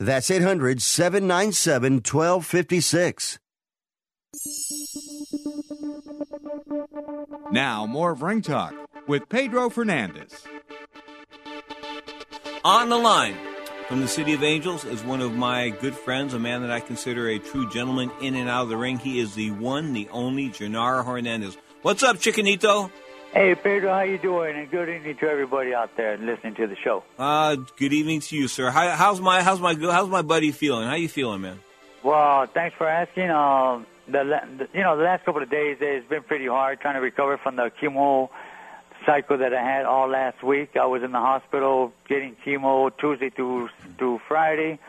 That's 0.00 0.30
800 0.30 0.80
797 0.80 1.92
1256. 1.96 3.38
Now, 7.52 7.84
more 7.84 8.12
of 8.12 8.22
Ring 8.22 8.40
Talk 8.40 8.74
with 9.06 9.28
Pedro 9.28 9.68
Fernandez. 9.68 10.46
On 12.64 12.88
the 12.88 12.96
line 12.96 13.36
from 13.88 14.00
the 14.00 14.08
City 14.08 14.32
of 14.32 14.42
Angels 14.42 14.86
is 14.86 15.04
one 15.04 15.20
of 15.20 15.34
my 15.34 15.68
good 15.68 15.94
friends, 15.94 16.32
a 16.32 16.38
man 16.38 16.62
that 16.62 16.70
I 16.70 16.80
consider 16.80 17.28
a 17.28 17.38
true 17.38 17.68
gentleman 17.68 18.10
in 18.22 18.34
and 18.36 18.48
out 18.48 18.62
of 18.62 18.68
the 18.70 18.78
ring. 18.78 18.98
He 18.98 19.18
is 19.18 19.34
the 19.34 19.50
one, 19.50 19.92
the 19.92 20.08
only 20.12 20.48
Genaro 20.48 21.04
Hernandez. 21.04 21.58
What's 21.82 22.02
up, 22.02 22.16
Chicanito? 22.16 22.90
Hey, 23.32 23.54
Pedro, 23.54 23.92
how 23.92 24.00
you 24.00 24.18
doing? 24.18 24.56
And 24.56 24.68
good 24.68 24.88
evening 24.88 25.16
to 25.18 25.30
everybody 25.30 25.72
out 25.72 25.96
there 25.96 26.18
listening 26.18 26.56
to 26.56 26.66
the 26.66 26.74
show. 26.74 27.04
Uh, 27.16 27.56
good 27.76 27.92
evening 27.92 28.20
to 28.22 28.36
you, 28.36 28.48
sir. 28.48 28.70
How, 28.70 28.90
how's 28.90 29.20
my 29.20 29.40
how's 29.42 29.60
my 29.60 29.74
how's 29.74 30.08
my 30.08 30.22
buddy 30.22 30.50
feeling? 30.50 30.88
How 30.88 30.96
you 30.96 31.08
feeling, 31.08 31.40
man? 31.42 31.60
Well, 32.02 32.46
thanks 32.46 32.74
for 32.76 32.88
asking. 32.88 33.30
Um, 33.30 33.86
the, 34.08 34.68
you 34.74 34.82
know 34.82 34.96
the 34.96 35.04
last 35.04 35.24
couple 35.24 35.42
of 35.42 35.48
days 35.48 35.76
it's 35.80 36.08
been 36.08 36.24
pretty 36.24 36.48
hard 36.48 36.80
trying 36.80 36.94
to 36.94 37.00
recover 37.00 37.36
from 37.36 37.54
the 37.54 37.70
chemo 37.80 38.30
cycle 39.06 39.38
that 39.38 39.54
I 39.54 39.62
had 39.62 39.86
all 39.86 40.08
last 40.08 40.42
week. 40.42 40.76
I 40.76 40.86
was 40.86 41.04
in 41.04 41.12
the 41.12 41.20
hospital 41.20 41.92
getting 42.08 42.34
chemo 42.44 42.90
Tuesday 42.98 43.30
through 43.30 43.68
through 43.96 44.20
Friday, 44.26 44.80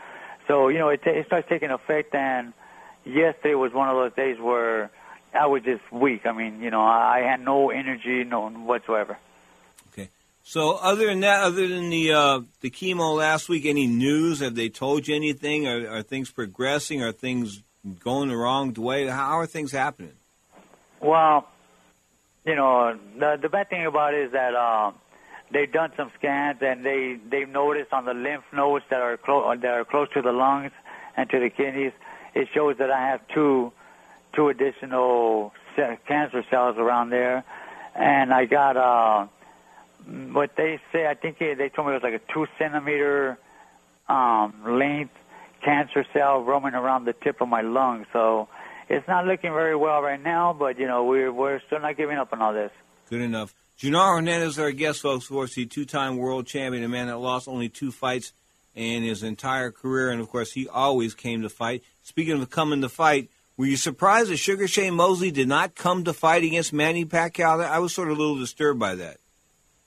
so 0.48 0.66
you 0.66 0.80
know 0.80 0.88
it, 0.88 1.04
t- 1.04 1.10
it 1.10 1.26
starts 1.26 1.48
taking 1.48 1.70
effect. 1.70 2.12
And 2.12 2.54
yesterday 3.04 3.54
was 3.54 3.72
one 3.72 3.88
of 3.88 3.94
those 3.94 4.14
days 4.14 4.40
where 4.40 4.90
I 5.34 5.46
was 5.46 5.62
just 5.62 5.82
weak. 5.90 6.26
I 6.26 6.32
mean, 6.32 6.60
you 6.60 6.70
know, 6.70 6.82
I 6.82 7.20
had 7.20 7.40
no 7.40 7.70
energy, 7.70 8.24
no 8.24 8.48
whatsoever. 8.50 9.18
Okay. 9.92 10.08
So, 10.44 10.76
other 10.76 11.06
than 11.06 11.20
that, 11.20 11.42
other 11.42 11.66
than 11.66 11.90
the 11.90 12.12
uh, 12.12 12.40
the 12.60 12.70
chemo 12.70 13.16
last 13.16 13.48
week, 13.48 13.64
any 13.64 13.86
news? 13.86 14.40
Have 14.40 14.54
they 14.54 14.68
told 14.68 15.08
you 15.08 15.16
anything? 15.16 15.66
Are, 15.66 15.88
are 15.88 16.02
things 16.02 16.30
progressing? 16.30 17.02
Are 17.02 17.12
things 17.12 17.62
going 18.00 18.28
the 18.28 18.36
wrong 18.36 18.74
way? 18.74 19.06
How 19.06 19.38
are 19.38 19.46
things 19.46 19.72
happening? 19.72 20.12
Well, 21.00 21.48
you 22.44 22.54
know, 22.54 22.98
the 23.18 23.38
the 23.40 23.48
bad 23.48 23.70
thing 23.70 23.86
about 23.86 24.14
it 24.14 24.26
is 24.26 24.32
that 24.32 24.54
uh, 24.54 24.92
they've 25.50 25.70
done 25.70 25.92
some 25.96 26.10
scans 26.18 26.58
and 26.60 26.84
they 26.84 27.18
they've 27.28 27.48
noticed 27.48 27.92
on 27.92 28.04
the 28.04 28.14
lymph 28.14 28.44
nodes 28.52 28.84
that 28.90 29.00
are 29.00 29.16
close 29.16 29.58
that 29.60 29.72
are 29.72 29.84
close 29.84 30.08
to 30.14 30.22
the 30.22 30.32
lungs 30.32 30.72
and 31.16 31.28
to 31.30 31.38
the 31.38 31.50
kidneys, 31.50 31.92
it 32.34 32.48
shows 32.54 32.78
that 32.78 32.90
I 32.90 33.08
have 33.08 33.26
two 33.28 33.72
two 34.34 34.48
additional 34.48 35.52
cancer 36.06 36.44
cells 36.50 36.76
around 36.78 37.10
there, 37.10 37.44
and 37.94 38.32
I 38.32 38.44
got 38.46 38.76
uh, 38.76 39.26
what 40.32 40.56
they 40.56 40.80
say. 40.92 41.06
I 41.06 41.14
think 41.14 41.38
they 41.38 41.70
told 41.74 41.88
me 41.88 41.94
it 41.94 42.02
was 42.02 42.02
like 42.02 42.14
a 42.14 42.32
two 42.32 42.46
centimeter 42.58 43.38
um, 44.08 44.54
length 44.66 45.14
cancer 45.64 46.04
cell 46.12 46.42
roaming 46.42 46.74
around 46.74 47.04
the 47.04 47.12
tip 47.12 47.40
of 47.40 47.48
my 47.48 47.60
lung. 47.60 48.06
So 48.12 48.48
it's 48.88 49.06
not 49.06 49.26
looking 49.26 49.52
very 49.52 49.76
well 49.76 50.02
right 50.02 50.22
now, 50.22 50.52
but 50.52 50.78
you 50.78 50.86
know 50.86 51.04
we're 51.04 51.32
we're 51.32 51.60
still 51.66 51.80
not 51.80 51.96
giving 51.96 52.16
up 52.16 52.32
on 52.32 52.42
all 52.42 52.52
this. 52.52 52.70
Good 53.08 53.22
enough. 53.22 53.54
Genaro 53.78 54.16
Hernandez, 54.16 54.58
our 54.58 54.70
guest, 54.70 55.00
folks, 55.00 55.24
of 55.24 55.30
course, 55.30 55.54
the 55.54 55.66
two-time 55.66 56.16
world 56.16 56.46
champion, 56.46 56.84
a 56.84 56.88
man 56.88 57.08
that 57.08 57.18
lost 57.18 57.48
only 57.48 57.68
two 57.68 57.90
fights 57.90 58.32
in 58.74 59.02
his 59.02 59.22
entire 59.22 59.70
career, 59.70 60.10
and 60.10 60.20
of 60.20 60.28
course, 60.28 60.52
he 60.52 60.68
always 60.68 61.14
came 61.14 61.42
to 61.42 61.48
fight. 61.48 61.82
Speaking 62.04 62.40
of 62.40 62.48
coming 62.48 62.80
to 62.82 62.88
fight, 62.88 63.28
were 63.56 63.66
you 63.66 63.76
surprised 63.76 64.30
that 64.30 64.38
Sugar 64.38 64.66
Shane 64.66 64.94
Mosley 64.94 65.30
did 65.30 65.48
not 65.48 65.74
come 65.74 66.04
to 66.04 66.12
fight 66.12 66.42
against 66.44 66.72
Manny 66.72 67.04
Pacquiao? 67.04 67.64
I 67.64 67.78
was 67.78 67.92
sort 67.92 68.10
of 68.10 68.16
a 68.16 68.20
little 68.20 68.38
disturbed 68.38 68.80
by 68.80 68.94
that. 68.96 69.18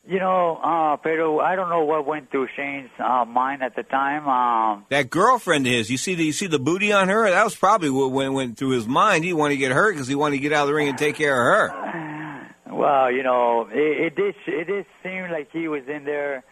You 0.08 0.20
know, 0.20 0.60
uh, 0.64 0.98
Pedro, 0.98 1.40
I 1.40 1.56
don't 1.56 1.70
know 1.70 1.84
what 1.84 2.06
went 2.06 2.30
through 2.30 2.48
Shane's 2.56 2.92
uh, 3.00 3.26
mind 3.26 3.64
at 3.64 3.76
the 3.76 3.82
time. 3.82 4.28
Um, 4.28 4.86
that 4.90 5.10
girlfriend 5.10 5.66
of 5.66 5.74
his, 5.74 5.90
you 5.90 5.98
see 5.98 6.14
the 6.14 6.24
you 6.24 6.32
see 6.32 6.46
the 6.46 6.60
booty 6.60 6.94
on 6.94 7.10
her. 7.10 7.28
That 7.28 7.44
was 7.44 7.56
probably 7.56 7.90
what 7.90 8.12
went, 8.12 8.34
went 8.34 8.58
through 8.58 8.70
his 8.70 8.86
mind. 8.86 9.24
He 9.24 9.34
wanted 9.34 9.56
to 9.56 9.60
get 9.60 9.72
hurt 9.72 9.94
because 9.94 10.08
he 10.08 10.14
wanted 10.14 10.36
to 10.36 10.42
get 10.42 10.54
out 10.54 10.64
of 10.64 10.68
the 10.68 10.76
ring 10.76 10.90
and 10.90 10.98
take 10.98 11.16
care 11.16 11.34
of 11.34 11.72
her. 11.72 12.12
Well, 12.68 13.10
you 13.10 13.24
know, 13.24 13.70
it, 13.72 13.78
it 13.78 14.16
did 14.18 14.36
it 14.48 14.66
did 14.66 14.86
seem 15.02 15.32
like 15.32 15.50
he 15.54 15.70
was 15.70 15.84
in 15.88 16.04
there, 16.04 16.44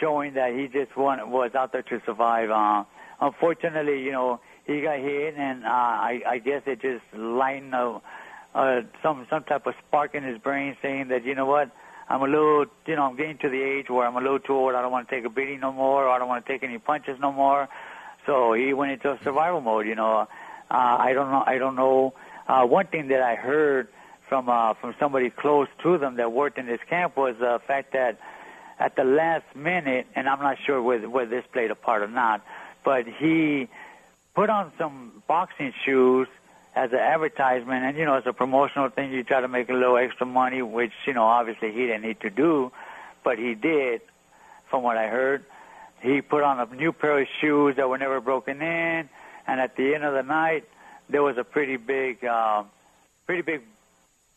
showing 0.00 0.34
that 0.34 0.54
he 0.54 0.68
just 0.68 0.96
want, 0.96 1.28
was 1.28 1.54
out 1.54 1.72
there 1.72 1.82
to 1.82 2.00
survive. 2.06 2.48
Uh, 2.48 2.84
unfortunately, 3.20 4.00
you 4.00 4.10
know, 4.10 4.40
he 4.70 4.80
got 4.80 4.98
hit, 4.98 5.34
and 5.36 5.64
uh, 5.64 5.68
I, 5.68 6.22
I 6.26 6.38
guess 6.38 6.62
it 6.66 6.80
just 6.80 7.02
lightened 7.12 7.74
a, 7.74 8.00
uh, 8.54 8.82
some 9.02 9.26
some 9.28 9.44
type 9.44 9.66
of 9.66 9.74
spark 9.86 10.14
in 10.14 10.22
his 10.22 10.38
brain, 10.38 10.76
saying 10.80 11.08
that 11.08 11.24
you 11.24 11.34
know 11.34 11.46
what, 11.46 11.70
I'm 12.08 12.22
a 12.22 12.26
little, 12.26 12.66
you 12.86 12.96
know, 12.96 13.04
I'm 13.04 13.16
getting 13.16 13.38
to 13.38 13.48
the 13.48 13.62
age 13.62 13.90
where 13.90 14.06
I'm 14.06 14.16
a 14.16 14.20
little 14.20 14.38
too 14.38 14.54
old. 14.54 14.74
I 14.74 14.82
don't 14.82 14.92
want 14.92 15.08
to 15.08 15.14
take 15.14 15.24
a 15.24 15.28
beating 15.28 15.60
no 15.60 15.72
more, 15.72 16.04
or 16.04 16.08
I 16.08 16.18
don't 16.18 16.28
want 16.28 16.46
to 16.46 16.52
take 16.52 16.62
any 16.62 16.78
punches 16.78 17.18
no 17.20 17.32
more. 17.32 17.68
So 18.26 18.52
he 18.52 18.72
went 18.72 18.92
into 18.92 19.18
survival 19.22 19.60
mode. 19.60 19.86
You 19.86 19.94
know, 19.94 20.20
uh, 20.20 20.26
I 20.70 21.12
don't 21.14 21.30
know. 21.30 21.42
I 21.46 21.58
don't 21.58 21.76
know. 21.76 22.14
Uh, 22.46 22.66
one 22.66 22.86
thing 22.86 23.08
that 23.08 23.22
I 23.22 23.34
heard 23.34 23.88
from 24.28 24.48
uh, 24.48 24.74
from 24.74 24.94
somebody 25.00 25.30
close 25.30 25.68
to 25.82 25.98
them 25.98 26.16
that 26.16 26.32
worked 26.32 26.58
in 26.58 26.66
this 26.66 26.80
camp 26.88 27.16
was 27.16 27.36
the 27.38 27.60
fact 27.66 27.92
that 27.92 28.20
at 28.78 28.96
the 28.96 29.04
last 29.04 29.44
minute, 29.54 30.06
and 30.14 30.28
I'm 30.28 30.40
not 30.40 30.58
sure 30.64 30.80
whether, 30.80 31.08
whether 31.08 31.30
this 31.30 31.44
played 31.52 31.70
a 31.70 31.74
part 31.74 32.02
or 32.02 32.08
not, 32.08 32.44
but 32.82 33.06
he 33.06 33.68
put 34.34 34.50
on 34.50 34.72
some 34.78 35.22
boxing 35.26 35.72
shoes 35.84 36.28
as 36.74 36.92
an 36.92 36.98
advertisement 36.98 37.84
and 37.84 37.96
you 37.96 38.04
know 38.04 38.14
as 38.14 38.26
a 38.26 38.32
promotional 38.32 38.88
thing 38.88 39.12
you 39.12 39.24
try 39.24 39.40
to 39.40 39.48
make 39.48 39.68
a 39.68 39.72
little 39.72 39.96
extra 39.96 40.24
money 40.26 40.62
which 40.62 40.92
you 41.06 41.12
know 41.12 41.24
obviously 41.24 41.72
he 41.72 41.86
didn't 41.86 42.02
need 42.02 42.20
to 42.20 42.30
do 42.30 42.70
but 43.24 43.38
he 43.38 43.54
did 43.54 44.00
from 44.68 44.82
what 44.82 44.96
i 44.96 45.08
heard 45.08 45.44
he 46.00 46.22
put 46.22 46.42
on 46.44 46.60
a 46.60 46.74
new 46.74 46.92
pair 46.92 47.20
of 47.20 47.26
shoes 47.40 47.74
that 47.76 47.88
were 47.88 47.98
never 47.98 48.20
broken 48.20 48.62
in 48.62 49.08
and 49.48 49.60
at 49.60 49.74
the 49.76 49.94
end 49.94 50.04
of 50.04 50.14
the 50.14 50.22
night 50.22 50.64
there 51.08 51.22
was 51.22 51.36
a 51.36 51.44
pretty 51.44 51.76
big 51.76 52.24
uh 52.24 52.62
pretty 53.26 53.42
big 53.42 53.62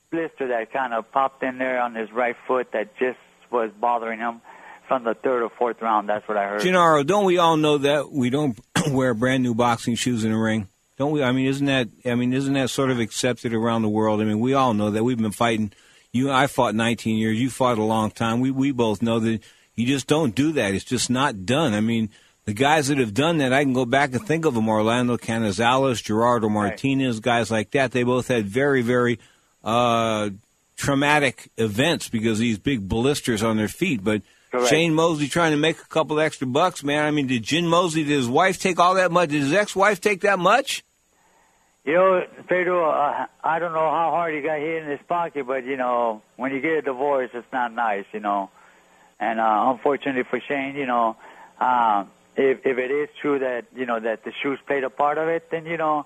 blister 0.09 0.47
that 0.47 0.71
kind 0.71 0.93
of 0.93 1.11
popped 1.11 1.43
in 1.43 1.57
there 1.57 1.81
on 1.81 1.95
his 1.95 2.11
right 2.11 2.35
foot 2.47 2.71
that 2.71 2.95
just 2.97 3.19
was 3.51 3.71
bothering 3.79 4.19
him 4.19 4.41
from 4.87 5.03
the 5.03 5.13
third 5.13 5.41
or 5.41 5.49
fourth 5.49 5.81
round. 5.81 6.09
That's 6.09 6.27
what 6.27 6.37
I 6.37 6.47
heard. 6.47 6.61
Genaro, 6.61 7.05
don't 7.05 7.25
we 7.25 7.37
all 7.37 7.57
know 7.57 7.79
that 7.79 8.11
we 8.11 8.29
don't 8.29 8.57
wear 8.91 9.13
brand 9.13 9.43
new 9.43 9.53
boxing 9.53 9.95
shoes 9.95 10.23
in 10.23 10.31
the 10.31 10.37
ring? 10.37 10.67
Don't 10.97 11.11
we? 11.11 11.23
I 11.23 11.31
mean, 11.31 11.47
isn't 11.47 11.65
that? 11.65 11.89
I 12.05 12.15
mean, 12.15 12.33
isn't 12.33 12.53
that 12.53 12.69
sort 12.69 12.91
of 12.91 12.99
accepted 12.99 13.53
around 13.53 13.81
the 13.81 13.89
world? 13.89 14.21
I 14.21 14.25
mean, 14.25 14.39
we 14.39 14.53
all 14.53 14.73
know 14.73 14.91
that 14.91 15.03
we've 15.03 15.17
been 15.17 15.31
fighting. 15.31 15.71
You, 16.11 16.31
I 16.31 16.45
fought 16.45 16.75
19 16.75 17.17
years. 17.17 17.39
You 17.39 17.49
fought 17.49 17.79
a 17.79 17.83
long 17.83 18.11
time. 18.11 18.39
We 18.39 18.51
we 18.51 18.71
both 18.71 19.01
know 19.01 19.19
that 19.19 19.41
you 19.75 19.87
just 19.87 20.07
don't 20.07 20.35
do 20.35 20.51
that. 20.53 20.75
It's 20.75 20.85
just 20.85 21.09
not 21.09 21.45
done. 21.45 21.73
I 21.73 21.81
mean, 21.81 22.09
the 22.45 22.53
guys 22.53 22.89
that 22.89 22.99
have 22.99 23.13
done 23.13 23.39
that, 23.39 23.53
I 23.53 23.63
can 23.63 23.73
go 23.73 23.85
back 23.85 24.13
and 24.13 24.25
think 24.25 24.45
of 24.45 24.53
them: 24.53 24.69
Orlando 24.69 25.17
Canizales, 25.17 26.03
Gerardo 26.03 26.49
Martinez, 26.49 27.19
guys 27.19 27.49
like 27.49 27.71
that. 27.71 27.91
They 27.91 28.03
both 28.03 28.27
had 28.27 28.45
very, 28.45 28.83
very 28.83 29.19
uh, 29.63 30.29
traumatic 30.75 31.49
events 31.57 32.09
because 32.09 32.33
of 32.33 32.43
these 32.43 32.59
big 32.59 32.87
blisters 32.87 33.41
on 33.41 33.57
their 33.57 33.67
feet. 33.67 34.03
But 34.03 34.21
Correct. 34.53 34.69
Shane 34.69 34.93
Mosley 34.93 35.27
trying 35.27 35.49
to 35.49 35.57
make 35.57 35.79
a 35.79 35.85
couple 35.87 36.19
extra 36.19 36.45
bucks, 36.45 36.83
man. 36.83 37.03
I 37.03 37.09
mean, 37.09 37.25
did 37.25 37.41
Jin 37.41 37.67
Mosley, 37.67 38.03
did 38.03 38.11
his 38.11 38.27
wife 38.27 38.59
take 38.59 38.79
all 38.79 38.93
that 38.93 39.11
much? 39.11 39.29
Did 39.29 39.41
his 39.41 39.51
ex-wife 39.51 39.99
take 39.99 40.21
that 40.21 40.37
much? 40.37 40.83
You 41.85 41.93
know, 41.93 42.23
Pedro, 42.47 42.87
uh, 42.87 43.25
I 43.43 43.57
don't 43.57 43.73
know 43.73 43.79
how 43.79 44.11
hard 44.11 44.35
he 44.35 44.41
got 44.41 44.59
hit 44.59 44.83
in 44.83 44.89
his 44.91 44.99
pocket, 45.07 45.47
but 45.47 45.65
you 45.65 45.75
know, 45.75 46.21
when 46.35 46.53
you 46.53 46.61
get 46.61 46.77
a 46.77 46.81
divorce, 46.83 47.31
it's 47.33 47.51
not 47.51 47.73
nice, 47.73 48.05
you 48.13 48.19
know. 48.19 48.51
And 49.19 49.39
uh, 49.39 49.71
unfortunately 49.71 50.21
for 50.21 50.39
Shane, 50.39 50.75
you 50.75 50.85
know, 50.85 51.17
uh, 51.59 52.05
if 52.35 52.63
if 52.63 52.77
it 52.77 52.91
is 52.91 53.09
true 53.19 53.39
that 53.39 53.65
you 53.75 53.87
know 53.87 53.99
that 53.99 54.23
the 54.23 54.33
shoes 54.43 54.59
played 54.67 54.83
a 54.83 54.91
part 54.91 55.17
of 55.17 55.29
it, 55.29 55.49
then 55.49 55.65
you 55.65 55.77
know, 55.77 56.05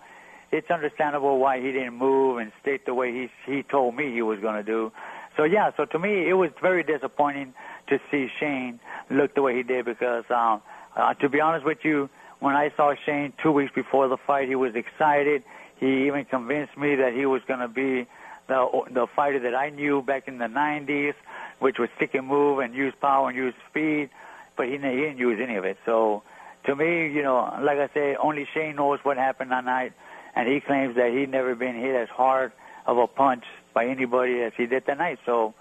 it's 0.53 0.71
understandable 0.71 1.37
why 1.37 1.59
he 1.59 1.73
didn't 1.73 1.95
move 1.95 2.37
and 2.37 2.53
state 2.61 2.85
the 2.85 2.93
way 2.93 3.11
he 3.11 3.29
he 3.45 3.61
told 3.61 3.93
me 3.93 4.09
he 4.13 4.21
was 4.21 4.39
going 4.39 4.55
to 4.55 4.63
do. 4.63 4.93
So 5.37 5.43
yeah, 5.43 5.69
so 5.77 5.85
to 5.85 5.99
me, 5.99 6.27
it 6.27 6.33
was 6.33 6.49
very 6.61 6.83
disappointing 6.83 7.53
to 7.87 7.99
see 8.09 8.27
Shane 8.39 8.79
look 9.11 9.35
the 9.35 9.43
way 9.43 9.55
he 9.55 9.63
did 9.63 9.85
because, 9.85 10.25
um, 10.31 10.61
uh, 10.95 11.13
to 11.13 11.29
be 11.29 11.39
honest 11.39 11.63
with 11.63 11.85
you, 11.85 12.09
when 12.39 12.55
I 12.55 12.71
saw 12.75 12.95
Shane 13.05 13.33
two 13.41 13.51
weeks 13.51 13.71
before 13.73 14.07
the 14.07 14.17
fight, 14.17 14.47
he 14.47 14.55
was 14.55 14.73
excited. 14.75 15.43
He 15.79 16.07
even 16.07 16.25
convinced 16.25 16.75
me 16.75 16.95
that 16.95 17.13
he 17.13 17.27
was 17.27 17.43
going 17.47 17.59
to 17.59 17.67
be 17.67 18.07
the 18.47 18.83
the 18.89 19.05
fighter 19.15 19.39
that 19.39 19.53
I 19.53 19.69
knew 19.69 20.01
back 20.01 20.27
in 20.27 20.39
the 20.39 20.45
'90s, 20.45 21.13
which 21.59 21.77
was 21.77 21.89
stick 21.97 22.15
and 22.15 22.25
move 22.25 22.59
and 22.59 22.73
use 22.73 22.93
power 22.99 23.29
and 23.29 23.37
use 23.37 23.53
speed. 23.69 24.09
But 24.55 24.65
he, 24.65 24.73
he 24.73 24.77
didn't 24.77 25.17
use 25.19 25.39
any 25.39 25.55
of 25.55 25.65
it. 25.65 25.77
So, 25.85 26.23
to 26.65 26.75
me, 26.75 27.11
you 27.11 27.21
know, 27.21 27.55
like 27.61 27.77
I 27.77 27.89
say, 27.93 28.15
only 28.15 28.47
Shane 28.53 28.75
knows 28.75 28.99
what 29.03 29.17
happened 29.17 29.51
that 29.51 29.65
night, 29.65 29.93
and 30.35 30.47
he 30.47 30.61
claims 30.61 30.95
that 30.95 31.11
he'd 31.11 31.29
never 31.29 31.53
been 31.53 31.75
hit 31.75 31.95
as 31.95 32.09
hard 32.09 32.53
of 32.87 32.97
a 32.97 33.05
punch 33.05 33.43
by 33.77 33.85
anybody 33.85 34.41
as 34.41 34.53
he 34.57 34.65
did 34.65 34.87
that 34.87 34.97
night. 34.97 35.19
So, 35.23 35.53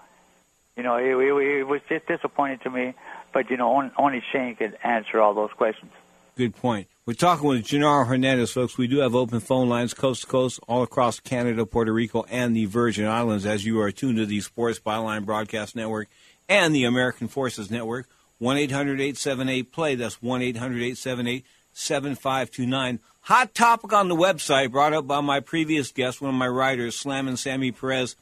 you 0.75 0.81
know, 0.81 0.95
it, 0.95 1.05
it, 1.05 1.59
it 1.59 1.67
was 1.67 1.81
just 1.87 2.07
disappointing 2.07 2.57
to 2.63 2.71
me. 2.71 2.95
But 3.31 3.51
you 3.51 3.57
know, 3.57 3.77
only, 3.77 3.91
only 3.95 4.23
Shane 4.31 4.55
could 4.55 4.75
answer 4.83 5.21
all 5.21 5.35
those 5.35 5.51
questions. 5.51 5.91
Good 6.35 6.55
point. 6.55 6.87
We're 7.05 7.13
talking 7.13 7.47
with 7.47 7.63
Genaro 7.63 8.07
Hernandez, 8.07 8.51
folks. 8.51 8.75
We 8.75 8.87
do 8.87 8.97
have 9.01 9.13
open 9.13 9.39
phone 9.39 9.69
lines 9.69 9.93
coast 9.93 10.21
to 10.21 10.27
coast 10.27 10.59
all 10.67 10.81
across 10.81 11.19
Canada, 11.19 11.63
Puerto 11.67 11.93
Rico, 11.93 12.25
and 12.27 12.55
the 12.55 12.65
Virgin 12.65 13.05
Islands 13.05 13.45
as 13.45 13.63
you 13.63 13.79
are 13.81 13.91
tuned 13.91 14.17
to 14.17 14.25
the 14.25 14.41
Sports 14.41 14.79
Byline 14.79 15.23
Broadcast 15.23 15.75
Network 15.75 16.07
and 16.49 16.73
the 16.73 16.85
American 16.85 17.27
Forces 17.27 17.69
Network. 17.69 18.07
1 18.39 18.57
800 18.57 18.99
878 18.99 19.71
play. 19.71 19.93
That's 19.93 20.23
1 20.23 20.41
800 20.41 20.77
878 20.77 21.45
7529. 21.73 22.99
Hot 23.27 23.53
topic 23.53 23.91
on 23.91 24.07
the 24.07 24.15
website 24.15 24.71
brought 24.71 24.93
up 24.93 25.05
by 25.05 25.19
my 25.19 25.41
previous 25.41 25.91
guest, 25.91 26.21
one 26.21 26.29
of 26.29 26.35
my 26.35 26.47
writers, 26.47 26.95
Slam 26.95 27.27
and 27.27 27.37
Sammy 27.37 27.73
Perez 27.73 28.15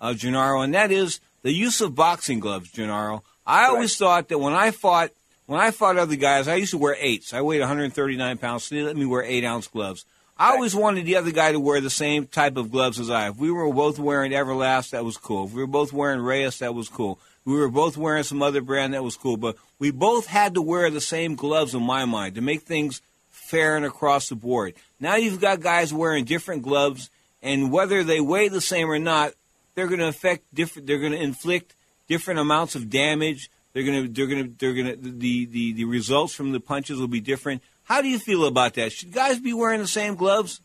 uh, 0.00 0.14
Genaro, 0.14 0.64
and 0.64 0.72
that 0.72 0.90
is 0.90 1.20
the 1.42 1.52
use 1.52 1.82
of 1.82 1.94
boxing 1.94 2.40
gloves, 2.40 2.72
Genaro. 2.72 3.20
I 3.46 3.66
always 3.66 3.94
thought 3.98 4.28
that 4.28 4.38
when 4.38 4.54
I 4.54 4.70
fought 4.70 5.10
when 5.44 5.60
I 5.60 5.72
fought 5.72 5.98
other 5.98 6.16
guys, 6.16 6.48
I 6.48 6.54
used 6.54 6.70
to 6.70 6.78
wear 6.78 6.96
eights. 6.98 7.34
I 7.34 7.42
weighed 7.42 7.60
139 7.60 8.38
pounds, 8.38 8.64
so 8.64 8.74
they 8.74 8.82
let 8.82 8.96
me 8.96 9.04
wear 9.04 9.22
eight 9.22 9.44
ounce 9.44 9.66
gloves. 9.68 10.06
I 10.38 10.52
always 10.52 10.74
wanted 10.74 11.04
the 11.04 11.16
other 11.16 11.32
guy 11.32 11.52
to 11.52 11.60
wear 11.60 11.82
the 11.82 11.90
same 11.90 12.26
type 12.26 12.56
of 12.56 12.72
gloves 12.72 12.98
as 12.98 13.10
I. 13.10 13.28
If 13.28 13.36
we 13.36 13.50
were 13.50 13.70
both 13.70 13.98
wearing 13.98 14.32
Everlast, 14.32 14.92
that 14.92 15.04
was 15.04 15.18
cool. 15.18 15.44
If 15.44 15.52
we 15.52 15.60
were 15.60 15.66
both 15.66 15.92
wearing 15.92 16.20
Reyes, 16.20 16.60
that 16.60 16.74
was 16.74 16.88
cool. 16.88 17.18
If 17.40 17.52
We 17.52 17.58
were 17.58 17.68
both 17.68 17.98
wearing 17.98 18.22
some 18.22 18.40
other 18.40 18.62
brand, 18.62 18.94
that 18.94 19.04
was 19.04 19.18
cool. 19.18 19.36
But 19.36 19.56
we 19.78 19.90
both 19.90 20.28
had 20.28 20.54
to 20.54 20.62
wear 20.62 20.88
the 20.88 21.02
same 21.02 21.34
gloves, 21.34 21.74
in 21.74 21.82
my 21.82 22.06
mind, 22.06 22.36
to 22.36 22.40
make 22.40 22.62
things 22.62 23.02
fair 23.46 23.76
and 23.76 23.84
across 23.84 24.28
the 24.28 24.36
board. 24.36 24.74
Now 25.00 25.16
you've 25.16 25.40
got 25.40 25.60
guys 25.60 25.92
wearing 25.92 26.24
different 26.24 26.62
gloves, 26.62 27.10
and 27.42 27.72
whether 27.72 28.04
they 28.04 28.20
weigh 28.20 28.48
the 28.48 28.60
same 28.60 28.90
or 28.90 28.98
not, 28.98 29.32
they're 29.74 29.86
going 29.86 30.00
to 30.00 30.08
affect 30.08 30.42
different. 30.54 30.86
They're 30.86 30.98
going 30.98 31.12
to 31.12 31.22
inflict 31.22 31.74
different 32.08 32.40
amounts 32.40 32.74
of 32.74 32.90
damage. 32.90 33.50
They're 33.72 33.84
going 33.84 34.06
to. 34.06 34.08
They're 34.08 34.26
going 34.26 34.44
to. 34.44 34.54
They're 34.58 34.74
going 34.74 34.86
to. 34.86 34.96
The, 34.96 35.44
the 35.46 35.72
the 35.74 35.84
results 35.84 36.34
from 36.34 36.52
the 36.52 36.60
punches 36.60 36.98
will 36.98 37.08
be 37.08 37.20
different. 37.20 37.62
How 37.84 38.02
do 38.02 38.08
you 38.08 38.18
feel 38.18 38.46
about 38.46 38.74
that? 38.74 38.92
Should 38.92 39.12
guys 39.12 39.38
be 39.38 39.52
wearing 39.52 39.80
the 39.80 39.86
same 39.86 40.16
gloves? 40.16 40.60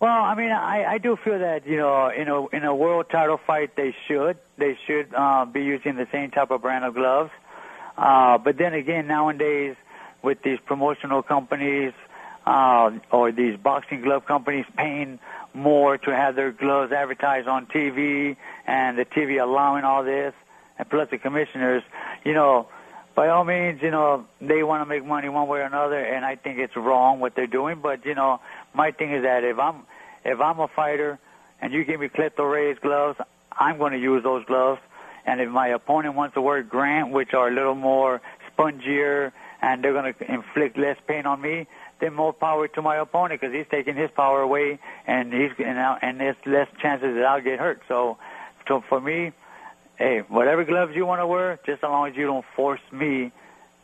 Well, 0.00 0.10
I 0.10 0.34
mean, 0.34 0.50
I, 0.50 0.84
I 0.84 0.98
do 0.98 1.16
feel 1.16 1.38
that 1.38 1.66
you 1.66 1.76
know, 1.76 2.08
in 2.08 2.28
a 2.28 2.46
in 2.48 2.64
a 2.64 2.74
world 2.74 3.06
title 3.10 3.38
fight, 3.46 3.76
they 3.76 3.94
should 4.08 4.38
they 4.58 4.78
should 4.86 5.14
uh, 5.14 5.44
be 5.44 5.62
using 5.62 5.96
the 5.96 6.06
same 6.10 6.30
type 6.30 6.50
of 6.50 6.62
brand 6.62 6.84
of 6.84 6.94
gloves. 6.94 7.30
Uh, 7.96 8.38
but 8.38 8.58
then 8.58 8.74
again, 8.74 9.06
nowadays 9.06 9.76
with 10.26 10.42
these 10.42 10.58
promotional 10.66 11.22
companies 11.22 11.92
uh, 12.46 12.90
or 13.12 13.30
these 13.30 13.56
boxing 13.56 14.02
glove 14.02 14.26
companies 14.26 14.66
paying 14.76 15.20
more 15.54 15.96
to 15.98 16.10
have 16.14 16.34
their 16.34 16.50
gloves 16.50 16.92
advertised 16.92 17.46
on 17.46 17.66
TV, 17.66 18.36
and 18.66 18.98
the 18.98 19.04
TV 19.04 19.40
allowing 19.40 19.84
all 19.84 20.02
this, 20.02 20.34
and 20.78 20.90
plus 20.90 21.08
the 21.10 21.18
commissioners, 21.18 21.84
you 22.24 22.34
know, 22.34 22.66
by 23.14 23.28
all 23.28 23.44
means, 23.44 23.80
you 23.82 23.92
know, 23.92 24.26
they 24.40 24.64
want 24.64 24.82
to 24.82 24.86
make 24.86 25.04
money 25.04 25.28
one 25.28 25.46
way 25.46 25.60
or 25.60 25.62
another, 25.62 25.98
and 25.98 26.24
I 26.24 26.34
think 26.34 26.58
it's 26.58 26.76
wrong 26.76 27.20
what 27.20 27.36
they're 27.36 27.46
doing. 27.46 27.78
But 27.80 28.04
you 28.04 28.16
know, 28.16 28.40
my 28.74 28.90
thing 28.90 29.12
is 29.12 29.22
that 29.22 29.44
if 29.44 29.58
I'm 29.60 29.86
if 30.24 30.40
I'm 30.40 30.58
a 30.58 30.68
fighter 30.68 31.20
and 31.62 31.72
you 31.72 31.84
give 31.84 32.00
me 32.00 32.08
Cleto 32.08 32.44
Reyes 32.52 32.78
gloves, 32.82 33.18
I'm 33.52 33.78
going 33.78 33.92
to 33.92 33.98
use 33.98 34.24
those 34.24 34.44
gloves. 34.44 34.80
And 35.24 35.40
if 35.40 35.48
my 35.48 35.68
opponent 35.68 36.14
wants 36.14 36.34
to 36.34 36.42
wear 36.42 36.62
Grant, 36.62 37.10
which 37.10 37.32
are 37.32 37.48
a 37.48 37.54
little 37.54 37.74
more 37.74 38.20
spongier 38.50 39.32
and 39.62 39.82
they're 39.82 39.92
going 39.92 40.12
to 40.12 40.32
inflict 40.32 40.76
less 40.76 40.98
pain 41.06 41.26
on 41.26 41.40
me, 41.40 41.66
then 42.00 42.14
more 42.14 42.32
power 42.32 42.68
to 42.68 42.82
my 42.82 42.96
opponent 42.96 43.40
because 43.40 43.54
he's 43.54 43.66
taking 43.70 43.96
his 43.96 44.10
power 44.10 44.42
away 44.42 44.78
and 45.06 45.32
he's 45.32 45.50
and, 45.58 45.76
now, 45.76 45.98
and 46.00 46.20
there's 46.20 46.36
less 46.46 46.68
chances 46.80 47.14
that 47.14 47.24
I'll 47.24 47.40
get 47.40 47.58
hurt. 47.58 47.82
So, 47.88 48.18
so 48.68 48.82
for 48.88 49.00
me, 49.00 49.32
hey, 49.96 50.20
whatever 50.28 50.64
gloves 50.64 50.92
you 50.94 51.06
want 51.06 51.20
to 51.20 51.26
wear, 51.26 51.58
just 51.64 51.82
as 51.82 51.88
long 51.88 52.08
as 52.08 52.16
you 52.16 52.26
don't 52.26 52.44
force 52.54 52.80
me 52.92 53.32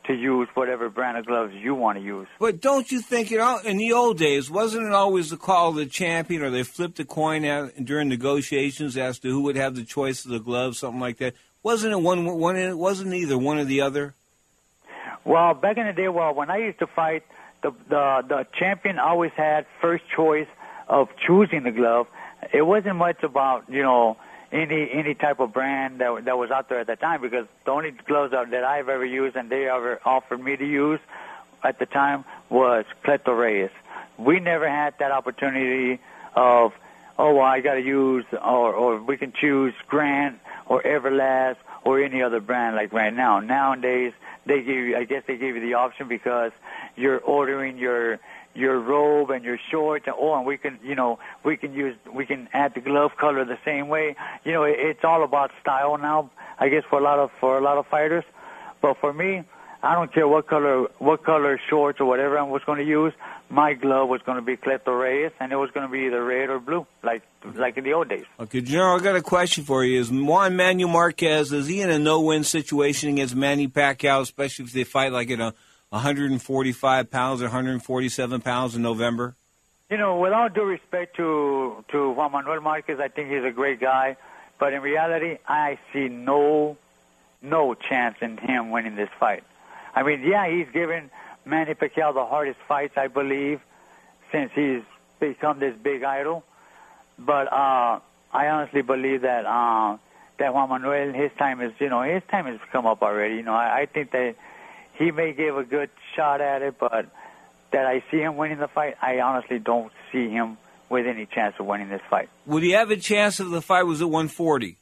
to 0.05 0.15
use 0.15 0.49
whatever 0.55 0.91
brand 0.91 1.17
of 1.17 1.27
gloves 1.27 1.55
you 1.55 1.75
want 1.75 1.97
to 1.97 2.05
use. 2.05 2.27
But 2.39 2.61
don't 2.61 2.91
you 2.91 3.01
think 3.01 3.31
you 3.31 3.39
know 3.39 3.61
in 3.65 3.77
the 3.77 3.93
old 3.93 4.19
days 4.19 4.51
wasn't 4.51 4.87
it 4.87 4.93
always 4.93 5.31
the 5.31 5.37
call 5.37 5.71
of 5.71 5.77
the 5.77 5.87
champion, 5.87 6.43
or 6.43 6.51
they 6.51 6.65
flipped 6.65 6.99
a 6.99 7.05
coin 7.05 7.45
out 7.45 7.73
during 7.83 8.09
negotiations 8.09 8.97
as 8.97 9.19
to 9.21 9.29
who 9.29 9.43
would 9.43 9.57
have 9.57 9.77
the 9.77 9.85
choice 9.85 10.25
of 10.25 10.33
the 10.33 10.41
gloves, 10.41 10.79
something 10.79 11.01
like 11.01 11.19
that? 11.19 11.35
Wasn't 11.63 11.93
it 11.93 12.01
one? 12.01 12.25
One? 12.25 12.57
It 12.57 12.77
wasn't 12.77 13.15
either 13.15 13.39
one 13.39 13.59
or 13.59 13.65
the 13.65 13.81
other. 13.83 14.15
Well, 15.25 15.55
back 15.55 15.77
in 15.77 15.87
the 15.87 15.93
day, 15.93 16.09
well, 16.09 16.35
when 16.35 16.51
I 16.51 16.59
used 16.59 16.79
to 16.81 16.87
fight, 16.87 17.25
the 17.63 17.73
the 17.89 18.25
the 18.27 18.47
champion 18.59 18.99
always 18.99 19.33
had 19.33 19.67
first 19.81 20.05
choice 20.09 20.49
of 20.89 21.09
choosing 21.17 21.63
the 21.63 21.71
glove. 21.71 22.09
It 22.53 22.63
wasn't 22.63 22.97
much 22.97 23.23
about 23.23 23.65
you 23.69 23.83
know 23.83 24.17
any 24.51 24.91
any 24.91 25.15
type 25.15 25.41
of 25.41 25.53
brand 25.53 26.01
that 26.01 26.25
that 26.25 26.37
was 26.37 26.51
out 26.51 26.69
there 26.69 26.81
at 26.81 26.87
the 26.87 26.97
time 26.97 27.23
because 27.23 27.47
the 27.65 27.71
only 27.71 27.93
gloves 27.93 28.33
that 28.33 28.51
that 28.51 28.65
I've 28.65 28.89
ever 28.89 29.05
used 29.05 29.37
and 29.37 29.49
they 29.49 29.69
ever 29.69 30.01
offered 30.05 30.43
me 30.43 30.57
to 30.57 30.67
use 30.67 31.01
at 31.63 31.79
the 31.79 31.87
time 31.87 32.25
was 32.51 32.85
Cleto 33.05 33.39
Reyes. 33.39 33.71
We 34.19 34.41
never 34.41 34.69
had 34.69 34.99
that 34.99 35.13
opportunity 35.13 36.01
of 36.35 36.73
oh 37.23 37.35
well 37.35 37.47
I 37.47 37.61
got 37.61 37.75
to 37.75 37.83
use 37.83 38.25
or 38.33 38.75
or 38.75 39.01
we 39.01 39.17
can 39.17 39.33
choose 39.33 39.73
Grant 39.87 40.41
or 40.67 40.83
Everlast 40.83 41.57
or 41.85 42.03
any 42.03 42.21
other 42.23 42.41
brand 42.41 42.77
like 42.77 42.93
right 42.93 43.15
now. 43.15 43.41
Nowadays 43.41 44.13
they 44.45 44.59
give 44.59 44.77
you 44.77 44.97
I 44.97 45.05
guess 45.05 45.23
they 45.27 45.37
give 45.37 45.55
you 45.57 45.63
the 45.63 45.75
option 45.75 46.09
because 46.09 46.53
you're 46.97 47.21
ordering 47.21 47.79
your 47.79 48.19
your 48.55 48.79
robe 48.79 49.31
and 49.31 49.45
your 49.45 49.59
shorts 49.71 50.07
and 50.07 50.17
oh 50.19 50.35
and 50.35 50.45
we 50.45 50.59
can 50.59 50.79
you 50.83 50.95
know 50.95 51.19
we 51.45 51.57
can 51.57 51.73
use 51.73 51.97
we 52.13 52.27
can 52.27 52.49
add 52.53 52.75
the 52.75 52.81
glove 52.81 53.17
color 53.17 53.45
the 53.45 53.59
same 53.65 53.89
way 53.89 54.15
you 54.45 54.53
know 54.53 54.65
it, 54.65 54.77
it's 54.79 55.05
all 55.05 55.23
about 55.25 55.51
style 55.63 55.97
now 55.97 56.31
i 56.59 56.69
guess 56.69 56.85
for 56.91 56.99
a 56.99 57.03
lot 57.03 57.19
of 57.19 57.31
for 57.41 57.57
a 57.57 57.63
lot 57.63 57.79
of 57.79 57.87
fighters 57.87 58.25
but 58.83 58.99
for 58.99 59.11
me 59.15 59.43
i 59.83 59.95
don't 59.95 60.13
care 60.13 60.27
what 60.29 60.47
color 60.47 60.89
what 60.99 61.25
color 61.25 61.61
shorts 61.69 62.01
or 62.01 62.07
whatever 62.07 62.39
i 62.39 62.43
was 62.43 62.63
going 62.65 62.79
to 62.79 62.85
use 62.85 63.13
my 63.53 63.75
glove 63.75 64.09
was 64.09 64.23
going 64.23 64.37
to 64.37 64.43
be 64.43 64.57
Cleto 64.57 64.99
Reyes 64.99 65.31
and 65.39 65.53
it 65.53 65.57
was 65.57 65.71
going 65.73 65.87
to 65.87 65.93
be 65.93 66.07
either 66.07 66.25
red 66.25 66.49
or 66.49 66.59
blue 66.59 66.87
like 67.03 67.23
like 67.55 67.77
in 67.77 67.85
the 67.85 67.93
old 67.93 68.09
days 68.09 68.25
Okay, 68.41 68.63
General, 68.63 68.99
I 68.99 69.03
got 69.03 69.17
a 69.17 69.23
question 69.23 69.65
for 69.65 69.85
you. 69.85 70.01
Is 70.01 70.11
Juan 70.11 70.57
Manuel 70.57 70.89
Marquez 70.89 71.53
is 71.53 71.67
he 71.67 71.83
in 71.83 71.91
a 71.91 71.99
no-win 71.99 72.45
situation 72.45 73.11
against 73.11 73.35
Manny 73.35 73.69
Pacquiao, 73.69 74.23
especially 74.23 74.65
if 74.65 74.73
they 74.73 74.85
fight 74.85 75.13
like 75.13 75.31
at 75.31 75.41
a 75.41 75.55
145 75.91 77.11
pounds 77.11 77.43
or 77.43 77.47
147 77.47 78.41
pounds 78.41 78.75
in 78.75 78.83
November? 78.83 79.35
You 79.91 79.99
know, 79.99 80.17
with 80.19 80.33
all 80.33 80.49
due 80.49 80.65
respect 80.65 81.17
to 81.17 81.85
to 81.89 82.13
Juan 82.13 82.33
Manuel 82.33 82.61
Marquez, 82.63 82.99
I 82.99 83.09
think 83.09 83.31
he's 83.31 83.45
a 83.45 83.51
great 83.51 83.81
guy, 83.81 84.17
but 84.59 84.73
in 84.73 84.81
reality, 84.81 85.37
I 85.47 85.79
see 85.93 86.09
no 86.09 86.79
no 87.43 87.75
chance 87.75 88.17
in 88.23 88.39
him 88.39 88.71
winning 88.71 88.97
this 88.97 89.11
fight. 89.21 89.45
I 89.95 90.03
mean, 90.03 90.23
yeah, 90.23 90.49
he's 90.49 90.69
given 90.73 91.11
Manny 91.45 91.75
Pacquiao 91.75 92.15
the 92.15 92.25
hardest 92.25 92.59
fights, 92.67 92.95
I 92.97 93.09
believe, 93.09 93.61
since 94.31 94.51
he's 94.55 94.83
become 95.21 95.59
this 95.59 95.75
big 95.83 96.03
idol. 96.03 96.45
But 97.19 97.53
uh, 97.53 98.01
I 98.33 98.49
honestly 98.49 98.83
believe 98.83 99.23
that 99.23 99.45
uh, 99.47 99.99
that 100.39 100.55
Juan 100.55 100.69
Manuel, 100.71 101.13
his 101.13 101.31
time 101.39 101.61
is, 101.61 101.73
you 101.79 101.89
know, 101.89 102.03
his 102.03 102.23
time 102.31 102.47
has 102.47 102.59
come 102.71 102.87
up 102.87 103.03
already. 103.03 103.37
You 103.37 103.43
know, 103.43 103.55
I, 103.55 103.83
I 103.83 103.87
think 103.87 104.13
that 104.13 104.37
he 104.95 105.11
may 105.11 105.33
give 105.33 105.57
a 105.57 105.65
good 105.65 105.91
shot 106.15 106.41
at 106.41 106.63
it, 106.63 106.79
but 106.79 107.07
that 107.71 107.87
I 107.87 108.03
see 108.11 108.19
him 108.19 108.37
winning 108.37 108.59
the 108.59 108.69
fight, 108.69 108.97
I 109.01 109.21
honestly 109.21 109.59
don't 109.59 109.93
see 110.11 110.29
him 110.29 110.59
with 110.89 111.07
any 111.07 111.27
chance 111.27 111.55
of 111.59 111.67
winning 111.67 111.89
this 111.89 112.03
fight. 112.11 112.29
Would 112.47 112.63
he 112.63 112.73
have 112.73 112.91
a 112.91 112.97
chance 112.97 113.41
if 113.41 113.51
the 113.51 113.63
fight 113.63 113.85
was 113.85 114.03
at 114.03 114.11
140? 114.11 114.77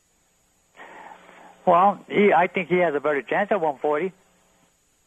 Well, 1.67 2.05
he, 2.09 2.33
I 2.33 2.49
think 2.49 2.69
he 2.69 2.79
has 2.79 2.95
a 2.95 3.01
better 3.01 3.23
chance 3.23 3.53
at 3.53 3.61
140 3.61 4.13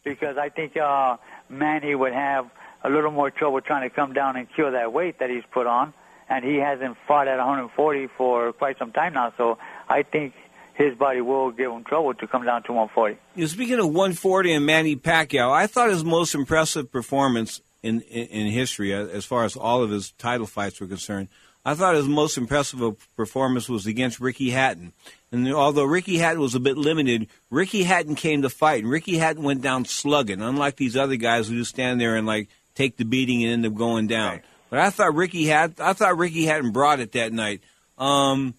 because 0.04 0.38
I 0.38 0.50
think 0.50 0.78
uh, 0.78 1.18
Manny 1.50 1.96
would 1.96 2.14
have 2.14 2.50
a 2.84 2.90
little 2.90 3.12
more 3.12 3.32
trouble 3.32 3.62
trying 3.62 3.90
to 3.90 3.96
come 3.96 4.14
down 4.14 4.36
and 4.36 4.48
kill 4.56 4.72
that 4.72 4.92
weight 4.92 5.20
that 5.20 5.30
he's 5.30 5.44
put 5.52 5.68
on, 5.68 5.94
and 6.30 6.44
he 6.44 6.58
hasn't 6.58 6.98
fought 7.08 7.28
at 7.28 7.38
140 7.38 8.08
for 8.18 8.54
quite 8.54 8.78
some 8.78 8.92
time 8.92 9.14
now. 9.14 9.34
So 9.38 9.58
I 9.88 10.04
think 10.04 10.34
his 10.74 10.96
body 10.96 11.22
will 11.22 11.52
give 11.52 11.72
him 11.72 11.84
trouble 11.84 12.14
to 12.16 12.28
come 12.28 12.46
down 12.46 12.64
to 12.64 12.74
140. 12.74 13.18
You 13.36 13.42
know, 13.42 13.48
speaking 13.48 13.80
of 13.80 13.88
140 13.88 14.54
and 14.54 14.66
Manny 14.66 14.96
Pacquiao, 14.96 15.52
I 15.52 15.68
thought 15.68 15.90
his 15.90 16.04
most 16.04 16.34
impressive 16.36 16.92
performance 16.92 17.62
in, 17.84 18.02
in, 18.02 18.28
in 18.28 18.48
history, 18.48 18.94
uh, 18.94 19.06
as 19.08 19.26
far 19.26 19.44
as 19.44 19.56
all 19.56 19.84
of 19.84 19.92
his 19.92 20.12
title 20.12 20.48
fights 20.48 20.80
were 20.80 20.88
concerned, 20.88 21.28
I 21.66 21.76
thought 21.76 21.96
his 21.96 22.08
most 22.08 22.38
impressive 22.38 22.96
performance 23.16 23.70
was 23.70 23.86
against 23.86 24.20
Ricky 24.20 24.50
Hatton. 24.50 24.92
And 25.32 25.52
although 25.54 25.86
Ricky 25.86 26.18
Hatton 26.18 26.42
was 26.42 26.56
a 26.56 26.60
bit 26.60 26.78
limited, 26.78 27.28
Ricky 27.50 27.84
Hatton 27.84 28.16
came 28.16 28.42
to 28.42 28.50
fight, 28.50 28.84
and 28.84 28.92
Ricky 28.92 29.18
Hatton 29.18 29.44
went 29.44 29.62
down 29.62 29.86
slugging, 29.86 30.42
unlike 30.42 30.76
these 30.76 30.98
other 30.98 31.16
guys 31.16 31.48
who 31.48 31.58
just 31.58 31.72
stand 31.72 32.00
there 32.00 32.16
and 32.16 32.28
like 32.28 32.50
take 32.76 32.98
the 32.98 33.06
beating 33.06 33.44
and 33.44 33.54
end 33.54 33.66
up 33.66 33.76
going 33.76 34.08
down. 34.08 34.32
Right. 34.32 34.44
But 34.70 34.80
I 34.80 34.90
thought 34.90 35.16
Ricky 35.16 35.46
had 35.46 35.80
I 35.80 35.94
thought 35.94 36.18
Ricky 36.18 36.46
Hatton 36.46 36.72
brought 36.72 37.00
it 37.00 37.14
that 37.14 37.32
night. 37.32 37.62
Um, 37.98 38.56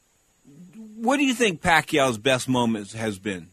what 0.96 1.18
do 1.18 1.24
you 1.24 1.34
think 1.34 1.60
Pacquiao's 1.60 2.18
best 2.18 2.48
moment 2.48 2.92
has 2.92 3.18
been? 3.18 3.48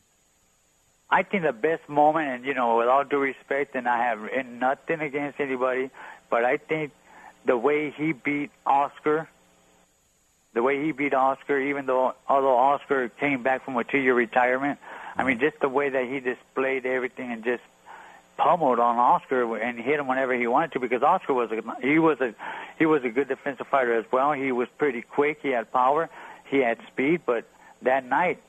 I 1.10 1.24
think 1.24 1.44
the 1.44 1.52
best 1.52 1.90
moment, 1.90 2.30
and 2.30 2.46
you 2.46 2.54
know, 2.54 2.78
with 2.78 2.88
all 2.88 3.04
due 3.04 3.20
respect, 3.20 3.76
and 3.76 3.88
I 3.88 3.98
have 4.06 4.30
nothing 4.46 5.02
against 5.02 5.42
anybody, 5.42 5.90
but 6.30 6.46
I 6.46 6.58
think 6.58 6.94
the 7.46 7.58
way 7.58 7.92
he 7.92 8.14
beat 8.14 8.52
Oscar, 8.66 9.28
the 10.54 10.62
way 10.62 10.84
he 10.84 10.92
beat 10.92 11.14
Oscar, 11.14 11.60
even 11.60 11.86
though 11.86 12.14
although 12.28 12.58
Oscar 12.58 13.10
came 13.10 13.44
back 13.44 13.66
from 13.66 13.78
a 13.78 13.84
two-year 13.84 14.14
retirement, 14.14 14.80
I 15.16 15.24
mean, 15.24 15.40
just 15.40 15.60
the 15.60 15.70
way 15.70 15.90
that 15.90 16.06
he 16.06 16.20
displayed 16.20 16.86
everything 16.86 17.32
and 17.32 17.44
just 17.44 17.64
pummeled 18.38 18.80
on 18.80 18.98
Oscar 18.98 19.58
and 19.58 19.80
hit 19.80 20.00
him 20.00 20.08
whenever 20.08 20.34
he 20.34 20.48
wanted 20.48 20.72
to 20.74 20.80
because 20.80 21.04
Oscar 21.04 21.34
was 21.34 21.52
a 21.52 21.62
he 21.82 22.00
was 22.00 22.20
a 22.22 22.34
he 22.80 22.86
was 22.86 23.04
a 23.04 23.10
good 23.10 23.28
defensive 23.28 23.68
fighter 23.68 23.94
as 23.94 24.06
well. 24.12 24.34
He 24.34 24.52
was 24.52 24.68
pretty 24.78 25.02
quick. 25.02 25.40
He 25.42 25.50
had 25.50 25.72
power. 25.72 26.10
He 26.50 26.58
had 26.58 26.80
speed. 26.88 27.22
But 27.26 27.46
that 27.84 28.06
night, 28.06 28.42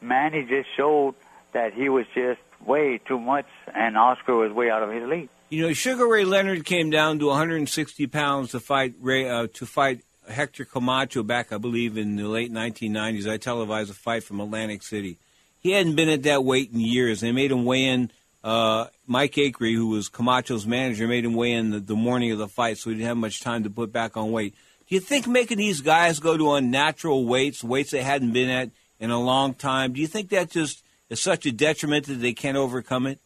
Manny 0.00 0.44
just 0.44 0.68
showed 0.76 1.14
that 1.52 1.72
he 1.72 1.88
was 1.88 2.06
just 2.14 2.40
way 2.64 2.98
too 2.98 3.18
much, 3.18 3.46
and 3.74 3.96
Oscar 3.96 4.34
was 4.34 4.52
way 4.52 4.70
out 4.70 4.82
of 4.82 4.90
his 4.90 5.08
league. 5.08 5.28
You 5.50 5.66
know, 5.66 5.72
Sugar 5.72 6.06
Ray 6.06 6.24
Leonard 6.24 6.66
came 6.66 6.90
down 6.90 7.18
to 7.20 7.26
160 7.26 8.06
pounds 8.08 8.50
to 8.50 8.60
fight 8.60 8.94
Ray 9.00 9.28
uh, 9.28 9.46
to 9.54 9.66
fight 9.66 10.02
Hector 10.28 10.64
Camacho 10.64 11.22
back, 11.22 11.52
I 11.52 11.58
believe, 11.58 11.96
in 11.96 12.16
the 12.16 12.28
late 12.28 12.52
1990s. 12.52 13.30
I 13.30 13.36
televised 13.36 13.90
a 13.90 13.94
fight 13.94 14.24
from 14.24 14.40
Atlantic 14.40 14.82
City. 14.82 15.18
He 15.60 15.72
hadn't 15.72 15.96
been 15.96 16.08
at 16.08 16.22
that 16.24 16.44
weight 16.44 16.70
in 16.72 16.80
years. 16.80 17.20
They 17.20 17.32
made 17.32 17.50
him 17.50 17.64
weigh 17.64 17.84
in 17.84 18.10
uh, 18.44 18.86
Mike 19.06 19.34
Acree, 19.34 19.74
who 19.74 19.88
was 19.88 20.08
Camacho's 20.08 20.66
manager, 20.66 21.08
made 21.08 21.24
him 21.24 21.34
weigh 21.34 21.52
in 21.52 21.70
the, 21.70 21.80
the 21.80 21.96
morning 21.96 22.30
of 22.30 22.38
the 22.38 22.48
fight, 22.48 22.78
so 22.78 22.90
he 22.90 22.96
didn't 22.96 23.08
have 23.08 23.16
much 23.16 23.40
time 23.40 23.64
to 23.64 23.70
put 23.70 23.92
back 23.92 24.16
on 24.16 24.30
weight. 24.30 24.54
Do 24.88 24.94
you 24.94 25.00
think 25.00 25.26
making 25.26 25.58
these 25.58 25.80
guys 25.80 26.18
go 26.18 26.36
to 26.36 26.52
unnatural 26.52 27.26
weights, 27.26 27.62
weights 27.62 27.90
they 27.90 28.02
hadn't 28.02 28.32
been 28.32 28.48
at 28.48 28.70
in 29.00 29.10
a 29.10 29.20
long 29.20 29.54
time, 29.54 29.92
do 29.92 30.00
you 30.00 30.06
think 30.06 30.30
that 30.30 30.50
just 30.50 30.82
is 31.10 31.20
such 31.20 31.46
a 31.46 31.52
detriment 31.52 32.06
that 32.06 32.14
they 32.14 32.32
can't 32.32 32.56
overcome 32.56 33.06
it? 33.06 33.18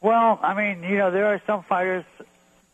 Well, 0.00 0.38
I 0.42 0.54
mean, 0.54 0.82
you 0.82 0.98
know, 0.98 1.10
there 1.10 1.26
are 1.26 1.40
some 1.46 1.64
fighters 1.64 2.04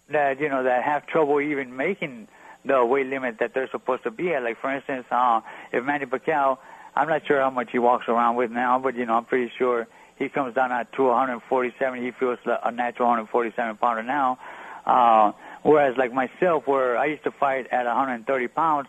that 0.09 0.41
you 0.41 0.49
know 0.49 0.65
that 0.65 0.83
have 0.83 1.07
trouble 1.07 1.41
even 1.41 1.77
making 1.77 2.29
the 2.64 2.85
weight 2.85 3.07
limit 3.07 3.38
that 3.38 3.55
they're 3.55 3.70
supposed 3.70 4.03
to 4.05 4.11
be 4.11 4.33
at. 4.35 4.42
Like 4.42 4.61
for 4.61 4.75
instance, 4.75 5.07
uh, 5.11 5.40
if 5.73 5.85
Manny 5.85 6.07
Pacquiao, 6.07 6.59
I'm 6.94 7.09
not 7.09 7.27
sure 7.27 7.40
how 7.40 7.51
much 7.51 7.70
he 7.70 7.79
walks 7.79 8.09
around 8.09 8.37
with 8.37 8.51
now, 8.51 8.79
but 8.79 8.96
you 8.96 9.07
know, 9.07 9.14
I'm 9.14 9.25
pretty 9.25 9.53
sure 9.57 9.87
he 10.16 10.29
comes 10.29 10.55
down 10.55 10.70
at 10.73 10.92
to 10.94 11.05
147. 11.05 12.03
He 12.03 12.11
feels 12.11 12.38
a 12.44 12.70
natural 12.70 13.09
147 13.09 13.77
pounder 13.77 14.03
now. 14.03 14.38
Uh, 14.85 15.33
whereas 15.62 15.96
like 15.96 16.12
myself, 16.12 16.66
where 16.66 16.99
I 16.99 17.07
used 17.07 17.25
to 17.25 17.31
fight 17.31 17.68
at 17.70 17.87
130 17.87 18.49
pounds, 18.49 18.88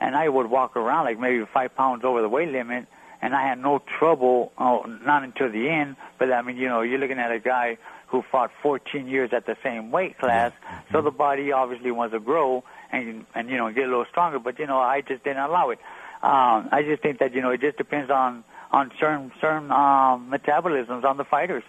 and 0.00 0.14
I 0.14 0.28
would 0.28 0.48
walk 0.48 0.76
around 0.76 1.06
like 1.06 1.18
maybe 1.18 1.44
five 1.52 1.74
pounds 1.74 2.04
over 2.04 2.22
the 2.22 2.28
weight 2.28 2.50
limit, 2.50 2.86
and 3.20 3.34
I 3.34 3.42
had 3.42 3.58
no 3.58 3.82
trouble, 3.98 4.52
oh, 4.58 4.82
not 5.04 5.24
until 5.24 5.50
the 5.50 5.68
end. 5.68 5.96
But 6.18 6.32
I 6.32 6.42
mean, 6.42 6.56
you 6.56 6.68
know, 6.68 6.82
you're 6.82 6.98
looking 6.98 7.18
at 7.18 7.32
a 7.32 7.40
guy 7.40 7.78
who 8.08 8.22
fought 8.22 8.50
14 8.62 9.06
years 9.06 9.30
at 9.32 9.46
the 9.46 9.56
same 9.62 9.90
weight 9.90 10.18
class, 10.18 10.52
mm-hmm. 10.52 10.92
so 10.92 11.02
the 11.02 11.10
body 11.10 11.52
obviously 11.52 11.90
wants 11.90 12.14
to 12.14 12.20
grow 12.20 12.64
and 12.90 13.26
and 13.34 13.50
you 13.50 13.56
know 13.56 13.70
get 13.70 13.84
a 13.84 13.88
little 13.88 14.06
stronger. 14.10 14.38
But 14.38 14.58
you 14.58 14.66
know, 14.66 14.78
I 14.78 15.00
just 15.00 15.24
didn't 15.24 15.42
allow 15.42 15.70
it. 15.70 15.78
Um, 16.22 16.68
I 16.72 16.82
just 16.82 17.02
think 17.02 17.20
that 17.20 17.34
you 17.34 17.42
know 17.42 17.50
it 17.50 17.60
just 17.60 17.76
depends 17.76 18.10
on 18.10 18.44
on 18.72 18.90
certain 18.98 19.32
certain 19.40 19.70
um, 19.70 20.30
metabolisms 20.30 21.04
on 21.04 21.16
the 21.16 21.24
fighters. 21.24 21.64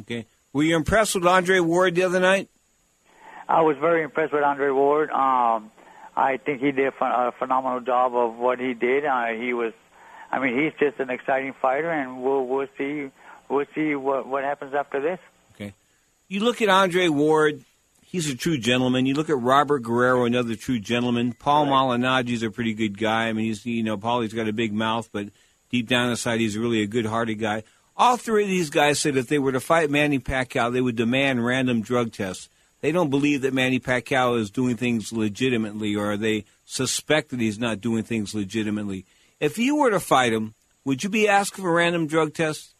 Okay. 0.00 0.26
Were 0.52 0.62
you 0.62 0.76
impressed 0.76 1.14
with 1.14 1.26
Andre 1.26 1.60
Ward 1.60 1.94
the 1.94 2.02
other 2.04 2.20
night? 2.20 2.48
I 3.48 3.62
was 3.62 3.76
very 3.76 4.02
impressed 4.02 4.32
with 4.32 4.42
Andre 4.42 4.70
Ward. 4.70 5.10
Um, 5.10 5.70
I 6.16 6.38
think 6.38 6.62
he 6.62 6.72
did 6.72 6.92
a 6.98 7.32
phenomenal 7.38 7.80
job 7.80 8.14
of 8.14 8.36
what 8.36 8.58
he 8.58 8.72
did. 8.72 9.04
Uh, 9.04 9.26
he 9.26 9.52
was, 9.52 9.74
I 10.32 10.38
mean, 10.38 10.58
he's 10.58 10.72
just 10.80 10.98
an 10.98 11.10
exciting 11.10 11.54
fighter, 11.60 11.90
and 11.90 12.22
we'll 12.22 12.46
we'll 12.46 12.68
see 12.78 13.10
we'll 13.48 13.66
see 13.74 13.94
what 13.94 14.26
what 14.26 14.44
happens 14.44 14.74
after 14.74 15.00
this. 15.00 15.18
Okay. 16.28 16.34
You 16.34 16.44
look 16.44 16.62
at 16.62 16.68
Andre 16.68 17.08
Ward. 17.08 17.64
He's 18.04 18.30
a 18.30 18.36
true 18.36 18.56
gentleman. 18.56 19.06
You 19.06 19.14
look 19.14 19.30
at 19.30 19.38
Robert 19.38 19.80
Guerrero, 19.82 20.24
another 20.24 20.54
true 20.54 20.78
gentleman. 20.78 21.32
Paul 21.32 21.66
right. 21.66 21.72
Malignaggi's 21.72 22.42
a 22.42 22.50
pretty 22.50 22.72
good 22.72 22.98
guy. 22.98 23.28
I 23.28 23.32
mean, 23.32 23.46
he's 23.46 23.66
you 23.66 23.82
know, 23.82 23.96
Paulie's 23.96 24.32
got 24.32 24.48
a 24.48 24.52
big 24.52 24.72
mouth, 24.72 25.08
but 25.12 25.28
deep 25.70 25.88
down 25.88 26.10
inside, 26.10 26.40
he's 26.40 26.56
really 26.56 26.82
a 26.82 26.86
good-hearted 26.86 27.34
guy. 27.34 27.62
All 27.96 28.16
three 28.16 28.44
of 28.44 28.48
these 28.48 28.70
guys 28.70 29.00
said 29.00 29.16
if 29.16 29.28
they 29.28 29.38
were 29.38 29.52
to 29.52 29.60
fight 29.60 29.90
Manny 29.90 30.18
Pacquiao, 30.18 30.72
they 30.72 30.80
would 30.80 30.96
demand 30.96 31.44
random 31.44 31.80
drug 31.82 32.12
tests. 32.12 32.48
They 32.80 32.92
don't 32.92 33.10
believe 33.10 33.42
that 33.42 33.54
Manny 33.54 33.80
Pacquiao 33.80 34.38
is 34.38 34.50
doing 34.50 34.76
things 34.76 35.12
legitimately, 35.12 35.96
or 35.96 36.16
they 36.16 36.44
suspect 36.64 37.30
that 37.30 37.40
he's 37.40 37.58
not 37.58 37.80
doing 37.80 38.02
things 38.02 38.34
legitimately. 38.34 39.04
If 39.40 39.58
you 39.58 39.76
were 39.76 39.90
to 39.90 40.00
fight 40.00 40.32
him, 40.32 40.54
would 40.84 41.02
you 41.02 41.10
be 41.10 41.28
asking 41.28 41.64
for 41.64 41.70
a 41.70 41.74
random 41.74 42.06
drug 42.06 42.34
tests? 42.34 42.74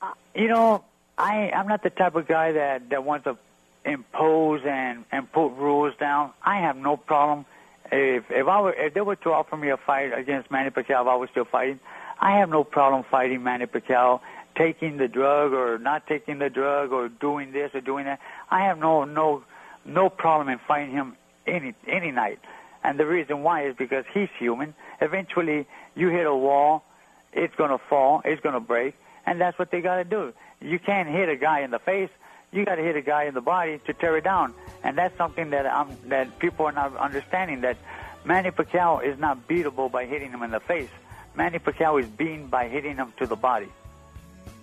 Uh, 0.00 0.12
you 0.34 0.48
know, 0.48 0.84
I 1.18 1.50
I'm 1.50 1.68
not 1.68 1.82
the 1.82 1.90
type 1.90 2.14
of 2.14 2.26
guy 2.26 2.52
that 2.52 2.90
that 2.90 3.04
wants 3.04 3.24
to 3.24 3.36
impose 3.84 4.62
and 4.64 5.04
and 5.12 5.30
put 5.30 5.48
rules 5.48 5.94
down. 5.98 6.32
I 6.42 6.60
have 6.60 6.76
no 6.76 6.96
problem 6.96 7.46
if 7.90 8.24
if 8.30 8.46
I 8.46 8.60
were 8.60 8.72
if 8.72 8.94
they 8.94 9.00
were 9.00 9.16
to 9.16 9.32
offer 9.32 9.56
me 9.56 9.70
a 9.70 9.76
fight 9.76 10.12
against 10.16 10.50
Manny 10.50 10.70
Pacquiao, 10.70 11.02
if 11.02 11.06
I 11.06 11.16
was 11.16 11.30
still 11.30 11.44
fighting, 11.44 11.80
I 12.20 12.38
have 12.38 12.50
no 12.50 12.64
problem 12.64 13.04
fighting 13.10 13.42
Manny 13.42 13.66
Pacquiao, 13.66 14.20
taking 14.56 14.96
the 14.96 15.08
drug 15.08 15.52
or 15.52 15.78
not 15.78 16.06
taking 16.06 16.38
the 16.38 16.50
drug 16.50 16.92
or 16.92 17.08
doing 17.08 17.52
this 17.52 17.74
or 17.74 17.80
doing 17.80 18.04
that. 18.04 18.20
I 18.50 18.64
have 18.64 18.78
no 18.78 19.04
no 19.04 19.44
no 19.84 20.10
problem 20.10 20.48
in 20.48 20.58
fighting 20.58 20.92
him 20.92 21.16
any 21.46 21.74
any 21.86 22.10
night. 22.10 22.40
And 22.82 23.00
the 23.00 23.06
reason 23.06 23.42
why 23.42 23.66
is 23.66 23.74
because 23.76 24.04
he's 24.12 24.28
human. 24.38 24.74
Eventually, 25.00 25.66
you 25.96 26.08
hit 26.08 26.26
a 26.26 26.34
wall, 26.34 26.84
it's 27.32 27.54
gonna 27.56 27.78
fall, 27.78 28.22
it's 28.24 28.40
gonna 28.42 28.60
break, 28.60 28.94
and 29.26 29.40
that's 29.40 29.58
what 29.58 29.70
they 29.70 29.80
gotta 29.80 30.04
do. 30.04 30.32
You 30.60 30.78
can't 30.78 31.08
hit 31.08 31.28
a 31.28 31.36
guy 31.36 31.60
in 31.60 31.70
the 31.70 31.78
face 31.78 32.10
you 32.52 32.64
got 32.64 32.76
to 32.76 32.82
hit 32.82 32.96
a 32.96 33.02
guy 33.02 33.24
in 33.24 33.34
the 33.34 33.40
body 33.40 33.80
to 33.86 33.92
tear 33.92 34.16
it 34.16 34.24
down, 34.24 34.54
and 34.82 34.96
that's 34.96 35.16
something 35.16 35.50
that 35.50 35.66
um, 35.66 35.96
that 36.06 36.38
people 36.38 36.66
are 36.66 36.72
not 36.72 36.96
understanding. 36.96 37.60
That 37.60 37.76
Manny 38.24 38.50
Pacquiao 38.50 39.04
is 39.04 39.18
not 39.18 39.46
beatable 39.48 39.90
by 39.90 40.06
hitting 40.06 40.30
him 40.30 40.42
in 40.42 40.50
the 40.50 40.60
face. 40.60 40.90
Manny 41.34 41.58
Pacquiao 41.58 42.00
is 42.00 42.06
beaten 42.06 42.46
by 42.46 42.68
hitting 42.68 42.96
him 42.96 43.12
to 43.18 43.26
the 43.26 43.36
body. 43.36 43.68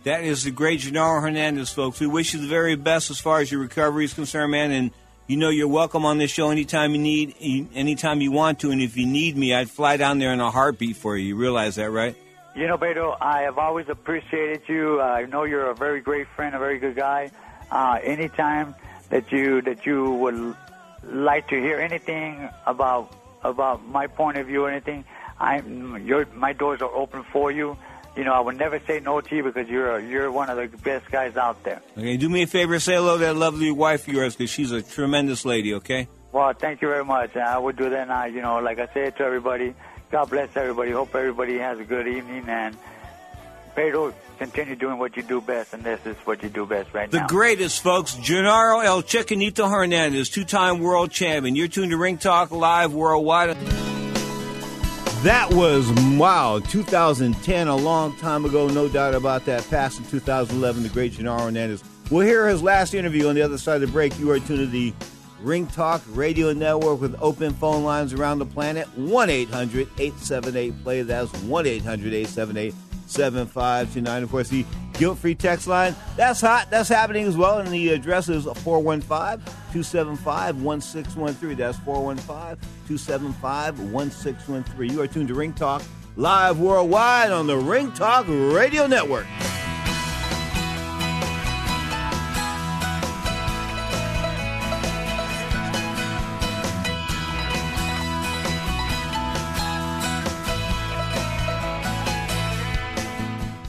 That 0.05 0.23
is 0.23 0.43
the 0.43 0.51
great 0.51 0.81
Genaro 0.81 1.21
Hernandez, 1.21 1.69
folks. 1.69 1.99
We 1.99 2.07
wish 2.07 2.33
you 2.33 2.41
the 2.41 2.47
very 2.47 2.75
best 2.75 3.09
as 3.09 3.19
far 3.19 3.39
as 3.39 3.51
your 3.51 3.61
recovery 3.61 4.05
is 4.05 4.13
concerned, 4.13 4.51
man. 4.51 4.71
And 4.71 4.91
you 5.27 5.37
know 5.37 5.49
you're 5.49 5.67
welcome 5.67 6.03
on 6.03 6.17
this 6.17 6.31
show 6.31 6.49
anytime 6.49 6.93
you 6.93 6.99
need, 6.99 7.69
anytime 7.73 8.19
you 8.19 8.31
want 8.31 8.59
to. 8.61 8.71
And 8.71 8.81
if 8.81 8.97
you 8.97 9.05
need 9.05 9.37
me, 9.37 9.53
I'd 9.53 9.69
fly 9.69 9.97
down 9.97 10.19
there 10.19 10.33
in 10.33 10.41
a 10.41 10.51
heartbeat 10.51 10.97
for 10.97 11.15
you. 11.15 11.27
You 11.27 11.35
realize 11.35 11.75
that, 11.75 11.91
right? 11.91 12.17
You 12.55 12.67
know, 12.67 12.77
Beto, 12.77 13.17
I 13.19 13.41
have 13.41 13.57
always 13.57 13.89
appreciated 13.89 14.61
you. 14.67 15.01
I 15.01 15.25
know 15.25 15.43
you're 15.43 15.71
a 15.71 15.75
very 15.75 16.01
great 16.01 16.27
friend, 16.35 16.55
a 16.55 16.59
very 16.59 16.77
good 16.77 16.95
guy 16.95 17.31
uh, 17.71 17.99
anytime 18.03 18.75
that 19.09 19.31
you 19.31 19.61
that 19.63 19.85
you 19.85 20.11
would 20.11 20.55
like 21.03 21.47
to 21.49 21.59
hear 21.59 21.79
anything 21.79 22.49
about 22.65 23.11
about 23.43 23.85
my 23.85 24.07
point 24.07 24.37
of 24.37 24.47
view 24.47 24.65
or 24.65 24.69
anything, 24.69 25.03
I'm 25.39 26.05
your 26.05 26.27
my 26.33 26.53
doors 26.53 26.81
are 26.81 26.93
open 26.93 27.23
for 27.23 27.51
you. 27.51 27.75
you 28.15 28.23
know, 28.23 28.33
I 28.33 28.39
would 28.39 28.57
never 28.57 28.79
say 28.79 28.99
no 28.99 29.21
to 29.21 29.35
you 29.35 29.43
because 29.43 29.67
you're 29.67 29.99
you're 29.99 30.31
one 30.31 30.49
of 30.49 30.57
the 30.57 30.77
best 30.77 31.09
guys 31.11 31.35
out 31.35 31.63
there. 31.63 31.81
Okay, 31.97 32.17
do 32.17 32.29
me 32.29 32.43
a 32.43 32.47
favor, 32.47 32.79
say 32.79 32.93
hello 32.93 33.17
to 33.17 33.25
that 33.25 33.35
lovely 33.35 33.71
wife 33.71 34.07
of 34.07 34.13
yours 34.13 34.35
because 34.35 34.51
she's 34.51 34.71
a 34.71 34.81
tremendous 34.81 35.45
lady. 35.45 35.73
Okay. 35.73 36.07
Well, 36.31 36.53
thank 36.53 36.81
you 36.81 36.87
very 36.87 37.05
much. 37.05 37.35
I 37.35 37.57
would 37.59 37.75
do 37.75 37.89
that 37.89 38.07
now. 38.07 38.25
You 38.25 38.41
know, 38.41 38.57
like 38.59 38.79
I 38.79 38.87
said 38.93 39.17
to 39.17 39.23
everybody, 39.23 39.75
God 40.13 40.29
bless 40.29 40.55
everybody. 40.55 40.91
Hope 40.91 41.15
everybody 41.15 41.57
has 41.57 41.79
a 41.79 41.83
good 41.83 42.07
evening 42.07 42.47
and 42.47 42.77
Pedro, 43.75 44.13
continue 44.37 44.75
doing 44.75 44.99
what 44.99 45.17
you 45.17 45.23
do 45.23 45.41
best, 45.41 45.73
and 45.73 45.83
this 45.83 45.99
is 46.05 46.15
what 46.17 46.43
you 46.43 46.49
do 46.49 46.67
best 46.67 46.93
right 46.93 47.09
The 47.09 47.21
now. 47.21 47.25
greatest, 47.27 47.81
folks. 47.81 48.13
Genaro 48.17 48.85
El 48.85 49.01
Chicanito 49.01 49.67
Hernandez, 49.67 50.29
two-time 50.29 50.81
world 50.81 51.09
champion. 51.09 51.55
You're 51.55 51.67
tuned 51.67 51.89
to 51.89 51.97
Ring 51.97 52.19
Talk 52.19 52.51
Live 52.51 52.93
Worldwide. 52.93 53.57
That 55.23 55.51
was, 55.51 55.91
wow, 56.15 56.59
2010, 56.59 57.67
a 57.67 57.75
long 57.75 58.15
time 58.17 58.45
ago, 58.45 58.67
no 58.67 58.87
doubt 58.87 59.15
about 59.15 59.45
that. 59.45 59.67
Past 59.71 59.97
in 59.97 60.05
2011, 60.05 60.83
the 60.83 60.89
great 60.89 61.13
Genaro 61.13 61.45
Hernandez. 61.45 61.83
We'll 62.11 62.27
hear 62.27 62.47
his 62.47 62.61
last 62.61 62.93
interview 62.93 63.29
on 63.29 63.33
the 63.33 63.41
other 63.41 63.57
side 63.57 63.81
of 63.81 63.81
the 63.81 63.87
break. 63.87 64.19
You 64.19 64.29
are 64.29 64.37
tuned 64.37 64.59
to 64.59 64.67
the 64.67 64.93
Ring 65.43 65.67
Talk 65.67 66.01
Radio 66.09 66.53
Network 66.53 67.01
with 67.01 67.15
open 67.21 67.53
phone 67.53 67.83
lines 67.83 68.13
around 68.13 68.39
the 68.39 68.45
planet. 68.45 68.87
1 68.97 69.29
800 69.29 69.89
878 69.99 70.83
play. 70.83 71.01
That's 71.01 71.31
1 71.43 71.67
800 71.67 72.13
878 72.13 72.73
7529. 73.07 74.23
Of 74.23 74.31
course, 74.31 74.47
the 74.47 74.65
guilt 74.93 75.17
free 75.17 75.35
text 75.35 75.67
line. 75.67 75.95
That's 76.15 76.39
hot. 76.39 76.69
That's 76.69 76.87
happening 76.87 77.25
as 77.25 77.35
well. 77.35 77.59
And 77.59 77.67
the 77.67 77.89
address 77.89 78.29
is 78.29 78.45
415 78.45 79.45
275 79.73 80.61
1613. 80.61 81.57
That's 81.57 81.77
415 81.79 82.57
275 82.87 83.79
1613. 83.91 84.91
You 84.93 85.01
are 85.01 85.07
tuned 85.07 85.27
to 85.27 85.33
Ring 85.33 85.51
Talk 85.51 85.83
live 86.15 86.59
worldwide 86.59 87.31
on 87.31 87.47
the 87.47 87.57
Ring 87.57 87.91
Talk 87.91 88.25
Radio 88.27 88.87
Network. 88.87 89.25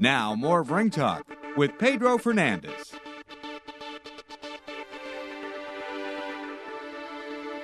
Now, 0.00 0.34
more 0.34 0.60
of 0.60 0.70
Ring 0.70 0.90
Talk 0.90 1.26
with 1.56 1.78
Pedro 1.78 2.18
Fernandez. 2.18 2.92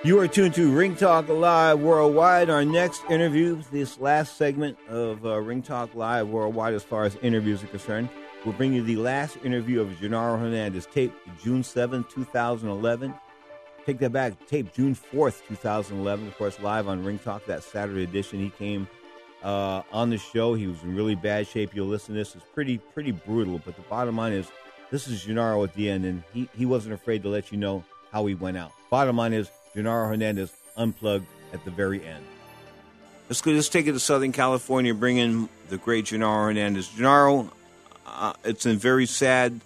You 0.05 0.19
are 0.19 0.27
tuned 0.27 0.55
to 0.55 0.73
Ring 0.73 0.97
Talk 0.97 1.29
Live 1.29 1.79
Worldwide. 1.79 2.51
Our 2.51 2.65
next 2.65 3.05
interview, 3.09 3.63
this 3.71 4.01
last 4.01 4.37
segment 4.37 4.77
of 4.89 5.25
uh, 5.25 5.41
Ring 5.41 5.63
Talk 5.63 5.95
Live 5.95 6.29
Worldwide, 6.29 6.75
as 6.75 6.83
far 6.83 7.05
as 7.05 7.17
interviews 7.23 7.63
are 7.63 7.69
concerned, 7.69 8.09
we'll 8.45 8.55
bring 8.55 8.73
you 8.73 8.83
the 8.83 8.97
last 8.97 9.37
interview 9.45 9.81
of 9.81 9.89
Genaro 9.91 10.41
Hernandez, 10.41 10.87
taped 10.87 11.17
June 11.41 11.63
7, 11.63 12.05
2011. 12.13 13.15
Take 13.87 13.99
that 14.01 14.11
back, 14.11 14.47
taped 14.47 14.75
June 14.75 14.97
4th, 14.97 15.47
2011, 15.47 16.27
of 16.27 16.37
course, 16.37 16.59
live 16.61 16.89
on 16.89 17.05
Ring 17.05 17.21
Talk, 17.21 17.47
that 17.47 17.63
Saturday 17.63 18.03
edition. 18.03 18.41
He 18.41 18.51
came 18.51 18.89
uh, 19.43 19.83
on 19.93 20.11
the 20.11 20.19
show. 20.19 20.55
He 20.55 20.67
was 20.67 20.83
in 20.83 20.95
really 20.95 21.15
bad 21.15 21.47
shape. 21.47 21.75
You'll 21.75 21.89
listen 21.89 22.15
to 22.15 22.21
this. 22.21 22.35
It's 22.35 22.45
pretty, 22.55 22.79
pretty 22.79 23.13
brutal, 23.13 23.61
but 23.65 23.77
the 23.77 23.83
bottom 23.83 24.17
line 24.17 24.33
is 24.33 24.51
this 24.91 25.09
is 25.09 25.25
Genaro 25.25 25.65
at 25.65 25.75
the 25.75 25.89
end, 25.89 26.05
and 26.05 26.23
he, 26.33 26.49
he 26.57 26.67
wasn't 26.67 26.95
afraid 26.95 27.23
to 27.23 27.29
let 27.29 27.51
you 27.51 27.59
know 27.59 27.85
how 28.13 28.27
he 28.27 28.35
went 28.35 28.57
out. 28.57 28.73
Bottom 28.91 29.17
line 29.17 29.33
is 29.33 29.51
Genaro 29.75 30.09
Hernandez 30.09 30.53
unplugged 30.77 31.27
at 31.53 31.65
the 31.65 31.71
very 31.71 32.05
end. 32.05 32.25
Let's. 33.29 33.45
Let's 33.47 33.69
take 33.69 33.87
it 33.87 33.93
to 33.93 34.01
Southern 34.01 34.33
California. 34.33 34.93
Bring 34.93 35.17
in 35.17 35.49
the 35.69 35.79
great 35.79 36.07
Genaro 36.07 36.47
Hernandez. 36.47 36.89
Genaro, 36.89 37.51
uh, 38.07 38.35
it's 38.45 38.67
a 38.67 38.75
very 38.75 39.07
sad 39.07 39.61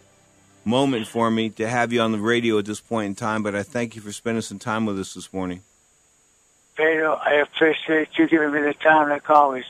moment 0.64 1.06
for 1.06 1.30
me 1.30 1.50
to 1.50 1.68
have 1.68 1.92
you 1.92 2.00
on 2.00 2.12
the 2.12 2.18
radio 2.18 2.58
at 2.58 2.64
this 2.64 2.80
point 2.80 3.06
in 3.06 3.14
time, 3.14 3.42
but 3.42 3.54
I 3.54 3.62
thank 3.62 3.96
you 3.96 4.02
for 4.02 4.12
spending 4.12 4.42
some 4.42 4.58
time 4.58 4.86
with 4.86 4.98
us 4.98 5.14
this 5.14 5.32
morning. 5.32 5.62
Pedro, 6.76 7.14
I 7.14 7.34
appreciate 7.34 8.08
you 8.18 8.28
giving 8.28 8.52
me 8.52 8.60
the 8.60 8.74
time 8.74 9.08
like 9.08 9.28
always. 9.30 9.64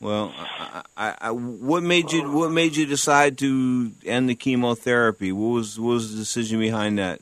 Well, 0.00 0.32
I, 0.36 0.82
I, 0.96 1.14
I, 1.20 1.30
what 1.30 1.82
made 1.82 2.12
you 2.12 2.30
what 2.30 2.50
made 2.50 2.76
you 2.76 2.86
decide 2.86 3.38
to 3.38 3.92
end 4.04 4.28
the 4.28 4.34
chemotherapy? 4.34 5.32
What 5.32 5.48
was 5.48 5.78
what 5.78 5.94
was 5.94 6.12
the 6.12 6.18
decision 6.18 6.60
behind 6.60 6.98
that? 6.98 7.20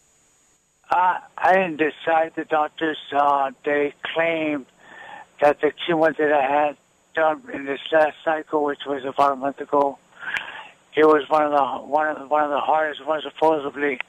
Uh, 0.91 1.19
I 1.37 1.53
didn't 1.55 1.79
decide. 1.79 2.33
The 2.37 2.45
doctors 2.45 2.99
uh, 3.13 3.51
they 3.65 3.95
claimed 4.15 4.67
that 5.41 5.61
the 5.61 5.73
chemo 5.73 6.17
that 6.17 6.33
I 6.33 6.43
had 6.43 6.77
done 7.15 7.43
in 7.53 7.65
this 7.65 7.81
last 7.93 8.17
cycle, 8.25 8.65
which 8.65 8.81
was 8.87 9.05
about 9.05 9.33
a 9.33 9.37
month 9.37 9.61
ago, 9.61 9.99
it 10.95 11.07
was 11.07 11.29
one 11.29 11.45
of 11.45 11.53
the 11.53 11.87
one 11.87 12.09
of 12.09 12.19
the, 12.19 12.27
one 12.27 12.45
of 12.45 12.51
the 12.51 12.61
hardest 12.61 13.07
ones 13.07 13.25
supposedly, 13.25 14.01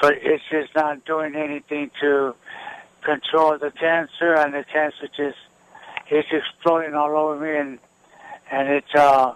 but 0.00 0.14
it's 0.20 0.42
just 0.50 0.74
not 0.74 1.04
doing 1.04 1.36
anything 1.36 1.90
to 2.00 2.34
control 3.02 3.58
the 3.58 3.70
cancer, 3.70 4.34
and 4.34 4.54
the 4.54 4.64
cancer 4.64 5.08
just 5.16 5.38
it's 6.08 6.28
exploding 6.30 6.94
all 6.94 7.16
over 7.16 7.38
me, 7.38 7.56
and 7.56 7.78
and 8.50 8.68
it's 8.68 8.94
uh, 8.94 9.34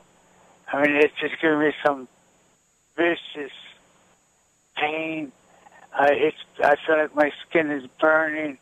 I 0.72 0.82
mean 0.82 0.96
it's 0.96 1.14
just 1.20 1.40
giving 1.40 1.60
me 1.60 1.72
some 1.84 2.08
vicious 2.96 3.52
pain. 4.76 5.32
Uh, 5.98 6.08
it's 6.10 6.36
I 6.62 6.76
feel 6.86 6.98
like 6.98 7.14
my 7.14 7.30
skin 7.48 7.70
is 7.70 7.86
burning. 8.00 8.58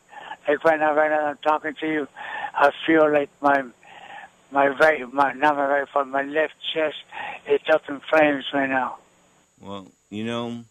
Like 0.47 0.63
right 0.63 0.79
now, 0.79 0.95
right 0.95 1.09
now 1.09 1.25
I'm 1.25 1.37
talking 1.37 1.73
to 1.81 1.87
you, 1.87 2.07
I 2.53 2.71
feel 2.85 3.11
like 3.11 3.29
my 3.41 3.63
my 4.51 4.67
right, 4.67 5.11
my 5.11 5.33
not 5.33 5.55
my 5.55 5.67
right 5.67 5.89
foot, 5.89 6.07
my 6.07 6.21
left 6.21 6.53
chest, 6.73 6.97
it's 7.45 7.69
up 7.69 7.81
in 7.89 7.99
flames 7.99 8.45
right 8.53 8.69
now. 8.69 8.97
Well, 9.59 9.87
you 10.09 10.23
know, 10.23 10.63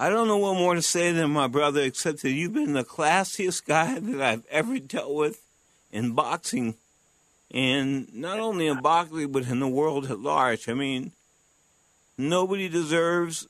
I 0.00 0.10
don't 0.10 0.28
know 0.28 0.38
what 0.38 0.54
more 0.54 0.76
to 0.76 0.82
say 0.82 1.10
than 1.10 1.32
my 1.32 1.48
brother, 1.48 1.82
except 1.82 2.22
that 2.22 2.30
you've 2.30 2.54
been 2.54 2.72
the 2.72 2.84
classiest 2.84 3.66
guy 3.66 3.98
that 3.98 4.22
I've 4.22 4.46
ever 4.48 4.78
dealt 4.78 5.12
with 5.12 5.42
in 5.90 6.12
boxing 6.12 6.76
and 7.50 8.14
not 8.14 8.38
only 8.38 8.68
in 8.68 8.80
boxing 8.80 9.32
but 9.32 9.48
in 9.48 9.58
the 9.58 9.68
world 9.68 10.08
at 10.10 10.20
large. 10.20 10.68
I 10.68 10.74
mean, 10.74 11.12
nobody 12.16 12.68
deserves 12.68 13.48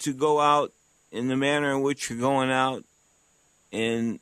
to 0.00 0.12
go 0.12 0.40
out 0.40 0.72
in 1.10 1.28
the 1.28 1.36
manner 1.36 1.72
in 1.72 1.82
which 1.82 2.10
you're 2.10 2.18
going 2.18 2.50
out, 2.50 2.84
and 3.72 4.20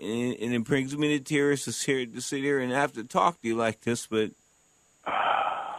and, 0.00 0.36
and 0.40 0.54
it 0.54 0.64
brings 0.64 0.96
me 0.96 1.18
to 1.18 1.24
tears 1.24 1.64
to 1.64 1.72
sit, 1.72 2.14
to 2.14 2.20
sit 2.20 2.42
here 2.42 2.58
and 2.58 2.72
have 2.72 2.92
to 2.94 3.04
talk 3.04 3.40
to 3.40 3.48
you 3.48 3.56
like 3.56 3.82
this. 3.82 4.06
But 4.06 4.30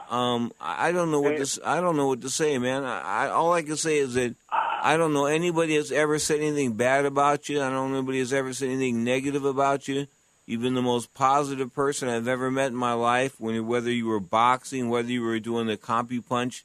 um, 0.09 0.51
I 0.59 0.91
don't 0.91 1.11
know 1.11 1.21
what 1.21 1.37
this. 1.37 1.59
I 1.65 1.81
don't 1.81 1.95
know 1.95 2.07
what 2.07 2.21
to 2.21 2.29
say, 2.29 2.57
man. 2.57 2.83
I, 2.83 3.01
I 3.01 3.29
all 3.29 3.53
I 3.53 3.61
can 3.61 3.77
say 3.77 3.97
is 3.97 4.13
that 4.15 4.35
I 4.81 4.97
don't 4.97 5.13
know 5.13 5.25
anybody 5.25 5.77
that's 5.77 5.91
ever 5.91 6.19
said 6.19 6.39
anything 6.39 6.73
bad 6.73 7.05
about 7.05 7.49
you. 7.49 7.61
I 7.61 7.69
don't 7.69 7.91
know 7.91 7.97
anybody 7.97 8.19
that's 8.19 8.33
ever 8.33 8.53
said 8.53 8.69
anything 8.69 9.03
negative 9.03 9.45
about 9.45 9.87
you. 9.87 10.07
You've 10.45 10.61
been 10.61 10.73
the 10.73 10.81
most 10.81 11.13
positive 11.13 11.73
person 11.73 12.09
I've 12.09 12.27
ever 12.27 12.49
met 12.49 12.67
in 12.67 12.75
my 12.75 12.93
life. 12.93 13.39
When 13.39 13.67
whether 13.67 13.91
you 13.91 14.07
were 14.07 14.19
boxing, 14.19 14.89
whether 14.89 15.09
you 15.09 15.21
were 15.21 15.39
doing 15.39 15.67
the 15.67 15.77
CompuPunch 15.77 16.63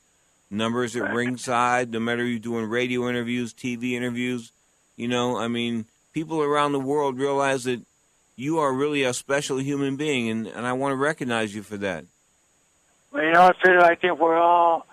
numbers 0.50 0.96
at 0.96 1.12
ringside, 1.12 1.90
no 1.90 2.00
matter 2.00 2.24
you 2.24 2.38
doing 2.38 2.66
radio 2.66 3.08
interviews, 3.08 3.52
TV 3.52 3.92
interviews, 3.92 4.52
you 4.96 5.08
know, 5.08 5.36
I 5.36 5.48
mean, 5.48 5.84
people 6.12 6.42
around 6.42 6.72
the 6.72 6.80
world 6.80 7.18
realize 7.18 7.64
that 7.64 7.82
you 8.36 8.58
are 8.58 8.72
really 8.72 9.02
a 9.02 9.12
special 9.12 9.58
human 9.58 9.96
being, 9.96 10.28
and, 10.28 10.46
and 10.46 10.66
I 10.66 10.72
want 10.72 10.92
to 10.92 10.96
recognize 10.96 11.54
you 11.54 11.62
for 11.62 11.76
that. 11.78 12.04
Well, 13.12 13.22
you 13.22 13.32
know 13.32 13.42
what, 13.42 13.56
Peter? 13.62 13.80
I 13.80 13.94
think 13.94 14.18
we're 14.18 14.38
all 14.38 14.86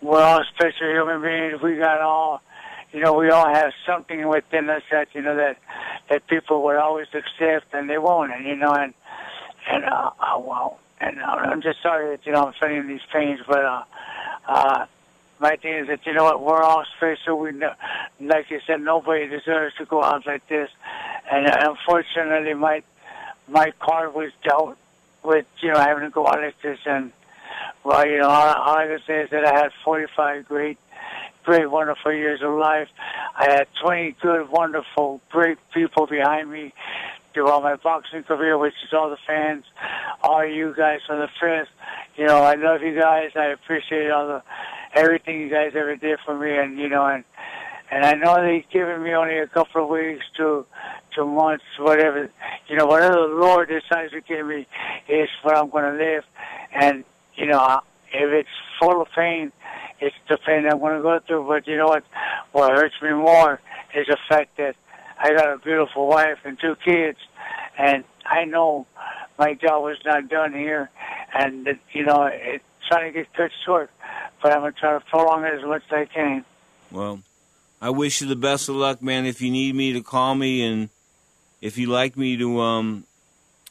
we're 0.00 0.22
all 0.22 0.42
special 0.54 0.88
human 0.88 1.20
beings. 1.20 1.62
We 1.62 1.76
got 1.76 2.00
all, 2.00 2.40
you 2.92 3.00
know, 3.00 3.14
we 3.14 3.30
all 3.30 3.46
have 3.46 3.72
something 3.86 4.26
within 4.28 4.68
us 4.68 4.82
that 4.90 5.08
you 5.14 5.22
know 5.22 5.36
that 5.36 5.58
that 6.08 6.26
people 6.26 6.62
would 6.64 6.76
always 6.76 7.06
accept, 7.14 7.72
and 7.72 7.88
they 7.88 7.98
won't. 7.98 8.32
And 8.32 8.46
you 8.46 8.56
know, 8.56 8.72
and 8.72 8.94
and 9.68 9.84
uh, 9.84 10.10
uh 10.18 10.38
well, 10.38 10.80
and 11.00 11.20
uh, 11.20 11.26
I'm 11.26 11.62
just 11.62 11.82
sorry 11.82 12.16
that 12.16 12.26
you 12.26 12.32
know 12.32 12.46
I'm 12.46 12.52
feeling 12.54 12.88
these 12.88 13.04
pains, 13.12 13.40
but 13.46 13.64
uh, 13.64 13.82
uh, 14.48 14.86
my 15.38 15.56
thing 15.56 15.74
is 15.74 15.86
that 15.88 16.04
you 16.04 16.12
know 16.12 16.24
what, 16.24 16.42
we're 16.42 16.62
all 16.62 16.84
special. 16.96 17.38
We 17.38 17.52
know, 17.52 17.72
like 18.20 18.50
you 18.50 18.60
said, 18.66 18.80
nobody 18.80 19.28
deserves 19.28 19.76
to 19.76 19.84
go 19.84 20.02
out 20.02 20.26
like 20.26 20.46
this, 20.48 20.70
and 21.30 21.46
uh, 21.46 21.70
unfortunately, 21.70 22.54
my 22.54 22.82
my 23.48 23.72
card 23.78 24.14
was 24.14 24.32
dealt 24.42 24.76
with 25.22 25.46
you 25.60 25.72
know 25.72 25.78
having 25.78 26.04
to 26.04 26.10
go 26.10 26.26
out 26.26 26.40
like 26.40 26.60
this, 26.60 26.78
and 26.86 27.12
well, 27.84 28.06
you 28.06 28.18
know, 28.18 28.28
all, 28.28 28.54
all 28.54 28.76
I 28.76 28.86
can 28.86 29.00
say 29.06 29.20
is 29.22 29.30
that 29.30 29.44
I 29.44 29.54
had 29.54 29.72
45 29.84 30.46
great, 30.46 30.78
great, 31.50 31.68
wonderful 31.68 32.12
years 32.12 32.40
of 32.44 32.56
life. 32.56 32.86
I 33.36 33.50
had 33.50 33.66
20 33.82 34.14
good, 34.22 34.48
wonderful, 34.50 35.20
great 35.30 35.58
people 35.74 36.06
behind 36.06 36.48
me 36.48 36.72
throughout 37.34 37.64
my 37.64 37.74
boxing 37.74 38.22
career, 38.22 38.56
which 38.56 38.74
is 38.84 38.92
all 38.92 39.10
the 39.10 39.18
fans, 39.26 39.64
all 40.22 40.46
you 40.46 40.72
guys 40.76 41.00
from 41.08 41.18
the 41.18 41.28
first. 41.40 41.72
You 42.14 42.26
know, 42.26 42.36
I 42.36 42.54
love 42.54 42.82
you 42.82 42.96
guys. 42.96 43.30
I 43.34 43.46
appreciate 43.46 44.12
all 44.12 44.28
the 44.28 44.42
everything 44.94 45.40
you 45.40 45.50
guys 45.50 45.72
ever 45.74 45.96
did 45.96 46.20
for 46.24 46.38
me, 46.38 46.56
and 46.56 46.78
you 46.78 46.88
know, 46.88 47.04
and 47.04 47.24
and 47.90 48.04
I 48.04 48.12
know 48.12 48.40
they've 48.40 48.70
given 48.70 49.02
me 49.02 49.12
only 49.12 49.38
a 49.38 49.48
couple 49.48 49.82
of 49.82 49.90
weeks 49.90 50.24
to 50.36 50.64
to 51.16 51.24
months, 51.24 51.64
whatever. 51.80 52.30
You 52.68 52.76
know, 52.76 52.86
whatever 52.86 53.14
the 53.14 53.34
Lord 53.34 53.70
decides 53.70 54.12
to 54.12 54.20
give 54.20 54.46
me 54.46 54.68
is 55.08 55.28
what 55.42 55.58
I'm 55.58 55.68
going 55.68 55.98
to 55.98 55.98
live, 55.98 56.22
and 56.72 57.04
you 57.34 57.46
know, 57.46 57.80
if 58.12 58.30
it's 58.30 58.48
full 58.78 59.02
of 59.02 59.08
pain, 59.16 59.50
it's 60.00 60.16
the 60.28 60.38
pain 60.38 60.66
I'm 60.66 60.78
going 60.78 60.96
to 60.96 61.02
go 61.02 61.20
through. 61.26 61.46
But 61.46 61.66
you 61.66 61.76
know 61.76 61.86
what? 61.86 62.04
What 62.52 62.72
hurts 62.72 62.94
me 63.02 63.10
more 63.10 63.60
is 63.94 64.06
the 64.06 64.18
fact 64.28 64.56
that 64.56 64.76
I 65.18 65.34
got 65.34 65.52
a 65.52 65.58
beautiful 65.58 66.06
wife 66.06 66.38
and 66.44 66.58
two 66.58 66.76
kids, 66.84 67.18
and 67.78 68.04
I 68.24 68.44
know 68.44 68.86
my 69.38 69.54
job 69.54 69.82
was 69.82 69.98
not 70.04 70.28
done 70.28 70.52
here, 70.52 70.90
and 71.34 71.78
you 71.92 72.04
know, 72.04 72.28
it's 72.32 72.64
trying 72.88 73.12
to 73.12 73.18
get 73.18 73.32
cut 73.34 73.50
short. 73.64 73.90
But 74.42 74.52
I'm 74.52 74.60
going 74.60 74.72
to 74.72 74.78
try 74.78 74.92
to 74.94 75.00
prolong 75.00 75.44
it 75.44 75.54
as 75.54 75.64
much 75.64 75.82
as 75.90 75.92
I 75.92 76.04
can. 76.06 76.44
Well, 76.90 77.20
I 77.80 77.90
wish 77.90 78.20
you 78.20 78.26
the 78.26 78.36
best 78.36 78.68
of 78.68 78.76
luck, 78.76 79.02
man. 79.02 79.26
If 79.26 79.42
you 79.42 79.50
need 79.50 79.74
me 79.74 79.92
to 79.92 80.02
call 80.02 80.34
me, 80.34 80.64
and 80.64 80.88
if 81.60 81.76
you 81.76 81.88
like 81.88 82.16
me 82.16 82.38
to 82.38 82.60
um, 82.60 83.04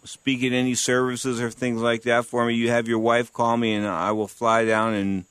speak 0.04 0.44
at 0.44 0.52
any 0.52 0.76
services 0.76 1.42
or 1.42 1.50
things 1.50 1.82
like 1.82 2.04
that 2.04 2.26
for 2.26 2.46
me, 2.46 2.54
you 2.54 2.70
have 2.70 2.88
your 2.88 3.00
wife 3.00 3.34
call 3.34 3.58
me, 3.58 3.74
and 3.74 3.88
I 3.88 4.12
will 4.12 4.28
fly 4.28 4.66
down 4.66 4.94
and 4.94 5.26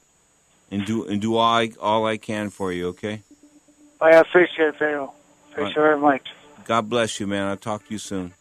and 0.71 0.85
do 0.85 1.07
and 1.07 1.21
do 1.21 1.37
all 1.37 1.55
I, 1.55 1.71
all 1.81 2.07
I 2.07 2.17
can 2.17 2.51
for 2.51 2.73
you. 2.73 2.89
Okay. 2.89 3.23
I 4.01 4.13
appreciate 4.13 4.69
it, 4.69 4.79
Pedro. 4.79 5.13
Appreciate 5.51 5.69
right. 5.69 5.75
very 5.75 5.99
much. 5.99 6.29
God 6.65 6.89
bless 6.89 7.19
you, 7.19 7.27
man. 7.27 7.47
I'll 7.47 7.57
talk 7.57 7.87
to 7.87 7.93
you 7.93 7.99
soon. 7.99 8.35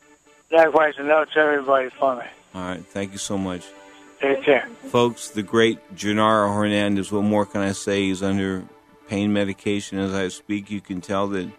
Likewise, 0.52 0.94
and 0.98 1.08
to 1.08 1.40
everybody 1.40 1.90
for 1.90 2.16
me. 2.16 2.24
All 2.54 2.62
right. 2.62 2.86
Thank 2.86 3.12
you 3.12 3.18
so 3.18 3.38
much. 3.38 3.66
Take 4.22 4.44
care. 4.44 4.68
Folks, 4.88 5.30
the 5.30 5.44
great 5.44 5.96
Genaro 5.96 6.54
Hernandez, 6.54 7.12
what 7.12 7.24
more 7.24 7.46
can 7.46 7.62
I 7.62 7.74
say? 7.74 8.04
He's 8.04 8.24
under 8.24 8.64
pain 9.08 9.32
medication 9.32 10.00
as 10.00 10.14
I 10.14 10.28
speak. 10.30 10.72
You 10.72 10.82
can 10.82 11.02
tell 11.02 11.28
that 11.30 11.50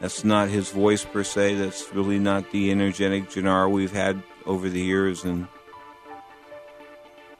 that's 0.00 0.24
not 0.24 0.48
his 0.48 0.70
voice 0.70 1.04
per 1.04 1.24
se. 1.24 1.54
That's 1.54 1.92
really 1.94 2.18
not 2.18 2.50
the 2.50 2.70
energetic 2.70 3.30
Genaro 3.30 3.70
we've 3.70 3.92
had 3.92 4.22
over 4.44 4.68
the 4.68 4.80
years, 4.80 5.24
and 5.24 5.48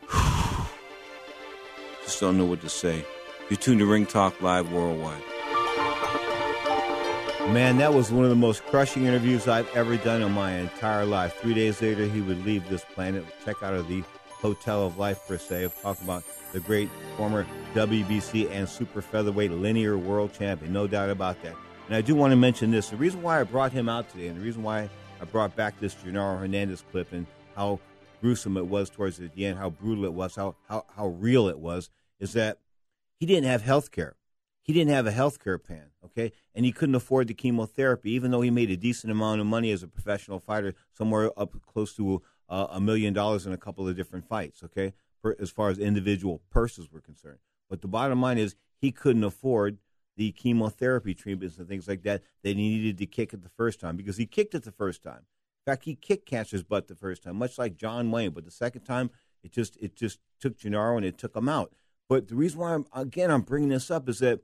just 2.06 2.20
don't 2.20 2.38
know 2.38 2.44
what 2.44 2.60
to 2.60 2.68
say. 2.68 3.04
You're 3.50 3.56
tuned 3.56 3.80
to 3.80 3.86
Ring 3.86 4.06
Talk 4.06 4.40
Live 4.40 4.72
Worldwide. 4.72 5.20
Man, 7.52 7.78
that 7.78 7.92
was 7.92 8.12
one 8.12 8.22
of 8.22 8.30
the 8.30 8.36
most 8.36 8.64
crushing 8.66 9.06
interviews 9.06 9.48
I've 9.48 9.68
ever 9.74 9.96
done 9.96 10.22
in 10.22 10.30
my 10.30 10.52
entire 10.52 11.04
life. 11.04 11.34
Three 11.40 11.54
days 11.54 11.82
later, 11.82 12.04
he 12.04 12.20
would 12.20 12.44
leave 12.44 12.68
this 12.68 12.84
planet, 12.94 13.24
check 13.44 13.60
out 13.60 13.74
of 13.74 13.88
the 13.88 14.04
Hotel 14.28 14.86
of 14.86 14.98
Life, 14.98 15.26
per 15.26 15.36
se, 15.36 15.64
of 15.64 15.74
talking 15.82 16.04
about 16.04 16.22
the 16.52 16.60
great 16.60 16.88
former 17.16 17.44
WBC 17.74 18.50
and 18.52 18.68
super 18.68 19.02
featherweight 19.02 19.50
linear 19.50 19.98
world 19.98 20.32
champion. 20.32 20.72
No 20.72 20.86
doubt 20.86 21.10
about 21.10 21.42
that. 21.42 21.56
And 21.88 21.96
I 21.96 22.02
do 22.02 22.14
want 22.14 22.30
to 22.30 22.36
mention 22.36 22.70
this. 22.70 22.90
The 22.90 22.96
reason 22.96 23.20
why 23.20 23.40
I 23.40 23.42
brought 23.42 23.72
him 23.72 23.88
out 23.88 24.08
today 24.10 24.28
and 24.28 24.40
the 24.40 24.44
reason 24.44 24.62
why 24.62 24.88
I 25.20 25.24
brought 25.24 25.56
back 25.56 25.80
this 25.80 25.94
Genaro 25.96 26.38
Hernandez 26.38 26.84
clip 26.92 27.12
and 27.12 27.26
how 27.56 27.80
gruesome 28.20 28.56
it 28.56 28.66
was 28.66 28.90
towards 28.90 29.18
the 29.18 29.46
end, 29.46 29.58
how 29.58 29.70
brutal 29.70 30.04
it 30.04 30.12
was, 30.12 30.36
how, 30.36 30.56
how, 30.68 30.84
how 30.96 31.08
real 31.08 31.48
it 31.48 31.58
was, 31.58 31.90
is 32.18 32.32
that 32.32 32.58
he 33.18 33.26
didn't 33.26 33.48
have 33.48 33.62
health 33.62 33.90
care. 33.90 34.16
He 34.62 34.72
didn't 34.72 34.90
have 34.90 35.06
a 35.06 35.12
health 35.12 35.42
care 35.42 35.58
plan, 35.58 35.90
okay? 36.04 36.32
And 36.54 36.64
he 36.64 36.72
couldn't 36.72 36.96
afford 36.96 37.28
the 37.28 37.34
chemotherapy, 37.34 38.10
even 38.10 38.30
though 38.30 38.40
he 38.40 38.50
made 38.50 38.70
a 38.70 38.76
decent 38.76 39.12
amount 39.12 39.40
of 39.40 39.46
money 39.46 39.70
as 39.70 39.82
a 39.82 39.88
professional 39.88 40.40
fighter, 40.40 40.74
somewhere 40.92 41.30
up 41.38 41.54
close 41.66 41.94
to 41.96 42.22
uh, 42.48 42.66
a 42.70 42.80
million 42.80 43.14
dollars 43.14 43.46
in 43.46 43.52
a 43.52 43.56
couple 43.56 43.88
of 43.88 43.96
different 43.96 44.26
fights, 44.28 44.62
okay? 44.64 44.92
For, 45.22 45.36
as 45.38 45.50
far 45.50 45.70
as 45.70 45.78
individual 45.78 46.42
purses 46.50 46.90
were 46.90 47.00
concerned. 47.00 47.38
But 47.70 47.80
the 47.80 47.88
bottom 47.88 48.20
line 48.20 48.38
is 48.38 48.56
he 48.76 48.90
couldn't 48.90 49.24
afford 49.24 49.78
the 50.16 50.32
chemotherapy 50.32 51.14
treatments 51.14 51.58
and 51.58 51.68
things 51.68 51.86
like 51.86 52.02
that 52.02 52.22
that 52.42 52.48
he 52.48 52.54
needed 52.54 52.98
to 52.98 53.06
kick 53.06 53.32
it 53.32 53.42
the 53.42 53.50
first 53.50 53.80
time 53.80 53.96
because 53.96 54.16
he 54.16 54.26
kicked 54.26 54.54
it 54.54 54.64
the 54.64 54.72
first 54.72 55.02
time. 55.02 55.26
In 55.66 55.72
fact, 55.72 55.84
he 55.84 55.96
kicked 55.96 56.26
cancer's 56.26 56.62
butt 56.62 56.86
the 56.86 56.94
first 56.94 57.24
time, 57.24 57.36
much 57.36 57.58
like 57.58 57.76
John 57.76 58.12
Wayne. 58.12 58.30
But 58.30 58.44
the 58.44 58.52
second 58.52 58.82
time, 58.82 59.10
it 59.42 59.50
just 59.52 59.76
it 59.78 59.96
just 59.96 60.20
took 60.40 60.56
Genaro 60.56 60.96
and 60.96 61.04
it 61.04 61.18
took 61.18 61.36
him 61.36 61.48
out. 61.48 61.72
But 62.08 62.28
the 62.28 62.36
reason 62.36 62.60
why 62.60 62.74
I'm 62.74 62.86
again 62.94 63.32
I'm 63.32 63.42
bringing 63.42 63.70
this 63.70 63.90
up 63.90 64.08
is 64.08 64.20
that 64.20 64.40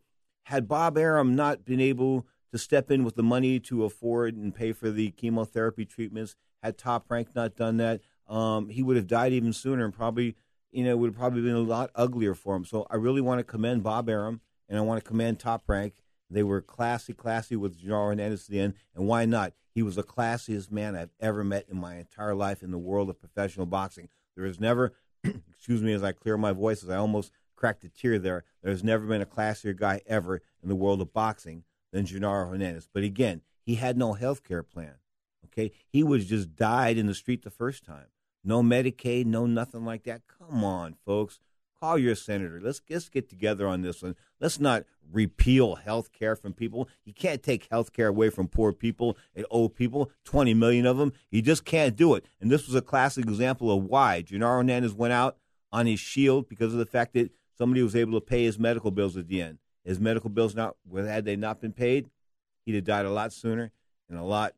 had 0.47 0.67
Bob 0.67 0.99
Arum 0.99 1.37
not 1.37 1.65
been 1.65 1.81
able 1.81 2.27
to 2.51 2.59
step 2.59 2.91
in 2.91 3.05
with 3.05 3.15
the 3.15 3.23
money 3.23 3.61
to 3.61 3.85
afford 3.85 4.37
and 4.37 4.53
pay 4.53 4.73
for 4.73 4.91
the 4.91 5.11
chemotherapy 5.13 5.85
treatments, 5.85 6.35
had 6.63 6.77
Top 6.77 7.09
Rank 7.09 7.35
not 7.37 7.55
done 7.55 7.77
that, 7.77 8.01
um, 8.29 8.69
he 8.69 8.83
would 8.83 8.97
have 8.97 9.07
died 9.07 9.33
even 9.33 9.53
sooner 9.53 9.85
and 9.85 9.95
probably 9.95 10.35
you 10.73 10.83
know 10.83 10.97
would 10.97 11.11
have 11.11 11.17
probably 11.17 11.43
been 11.43 11.55
a 11.55 11.61
lot 11.61 11.91
uglier 11.95 12.35
for 12.35 12.57
him. 12.57 12.65
So 12.65 12.85
I 12.91 12.97
really 12.97 13.21
want 13.21 13.39
to 13.39 13.45
commend 13.45 13.85
Bob 13.85 14.09
Arum 14.09 14.41
and 14.69 14.77
I 14.77 14.83
want 14.83 15.03
to 15.03 15.09
commend 15.09 15.39
Top 15.39 15.63
Rank. 15.69 16.03
They 16.33 16.43
were 16.43 16.61
classy, 16.61 17.13
classy 17.13 17.57
with 17.57 17.81
Genaro 17.81 18.09
Hernandez 18.09 18.45
at 18.45 18.51
the 18.51 18.61
end, 18.61 18.75
and 18.95 19.07
why 19.07 19.25
not? 19.25 19.53
He 19.75 19.83
was 19.83 19.97
the 19.97 20.03
classiest 20.03 20.71
man 20.71 20.97
I've 20.97 21.13
ever 21.21 21.43
met 21.43 21.67
in 21.71 21.79
my 21.79 21.97
entire 21.97 22.35
life 22.35 22.63
in 22.63 22.71
the 22.71 22.79
world 22.79 23.09
of 23.09 23.21
professional 23.21 23.67
boxing. 23.67 24.09
There 24.37 24.47
has 24.47 24.61
never, 24.61 24.95
excuse 25.25 25.83
me 25.83 25.93
as 25.93 26.03
I 26.03 26.13
clear 26.13 26.37
my 26.37 26.53
voice, 26.53 26.83
as 26.83 26.91
I 26.91 26.97
almost 26.97 27.33
cracked 27.57 27.85
a 27.85 27.89
tear 27.89 28.19
there, 28.19 28.45
there's 28.63 28.85
never 28.85 29.07
been 29.07 29.23
a 29.23 29.27
classier 29.27 29.77
guy 29.77 30.01
ever 30.07 30.43
in 30.63 30.69
the 30.69 30.75
world 30.75 31.01
of 31.01 31.13
boxing 31.13 31.65
than 31.93 32.07
Genaro 32.07 32.51
Hernandez. 32.51 32.89
But 32.93 33.05
again, 33.05 33.43
he 33.65 33.77
had 33.77 33.97
no 33.97 34.15
health 34.15 34.43
care 34.43 34.63
plan. 34.63 34.95
Okay? 35.47 35.71
He 35.89 36.03
was 36.03 36.27
just 36.27 36.57
died 36.57 36.99
in 36.99 37.07
the 37.07 37.15
street 37.15 37.43
the 37.43 37.51
first 37.51 37.85
time. 37.85 38.07
No 38.45 38.63
Medicaid, 38.63 39.27
no 39.27 39.47
nothing 39.47 39.85
like 39.85 40.05
that. 40.05 40.23
Come 40.27 40.65
on, 40.65 40.97
folks. 41.07 41.39
Call 41.83 41.99
your 41.99 42.15
senator. 42.15 42.61
Let's, 42.63 42.81
let's 42.89 43.09
get 43.09 43.29
together 43.29 43.67
on 43.67 43.83
this 43.83 44.03
one. 44.03 44.15
Let's 44.41 44.61
not 44.61 44.85
repeal 45.11 45.75
health 45.75 46.13
care 46.13 46.37
from 46.37 46.53
people. 46.53 46.89
You 47.05 47.13
can't 47.13 47.43
take 47.43 47.67
health 47.73 47.93
care 47.93 48.07
away 48.07 48.31
from 48.31 48.47
poor 48.47 48.73
people 48.73 49.17
and 49.35 49.45
old 49.51 49.75
people, 49.75 50.13
20 50.25 50.55
million 50.55 50.87
of 50.87 50.97
them. 50.97 51.13
You 51.33 51.43
just 51.43 51.65
can't 51.65 51.97
do 51.97 52.15
it. 52.15 52.25
And 52.41 52.53
this 52.53 52.69
was 52.69 52.77
a 52.77 52.83
classic 52.83 53.25
example 53.25 53.69
of 53.69 53.83
why 53.83 54.23
Genaro 54.23 54.59
Hernandez 54.59 54.95
went 54.95 55.13
out 55.13 55.39
on 55.73 55.87
his 55.87 55.99
shield 55.99 56.49
because 56.49 56.73
of 56.73 56.79
the 56.79 56.87
fact 56.87 57.15
that 57.15 57.33
somebody 57.59 57.83
was 57.83 57.97
able 57.97 58.13
to 58.13 58.25
pay 58.25 58.45
his 58.45 58.61
medical 58.61 58.93
bills 58.93 59.17
at 59.17 59.27
the 59.27 59.43
end. 59.43 59.59
His 59.85 59.99
medical 59.99 60.31
bills 60.31 60.55
not 60.55 60.77
had 60.95 61.25
they 61.25 61.35
not 61.35 61.61
been 61.61 61.73
paid, 61.73 62.11
he'd 62.65 62.77
have 62.77 62.85
died 62.85 63.07
a 63.07 63.11
lot 63.11 63.33
sooner 63.33 63.73
and 64.09 64.17
a 64.17 64.23
lot 64.23 64.55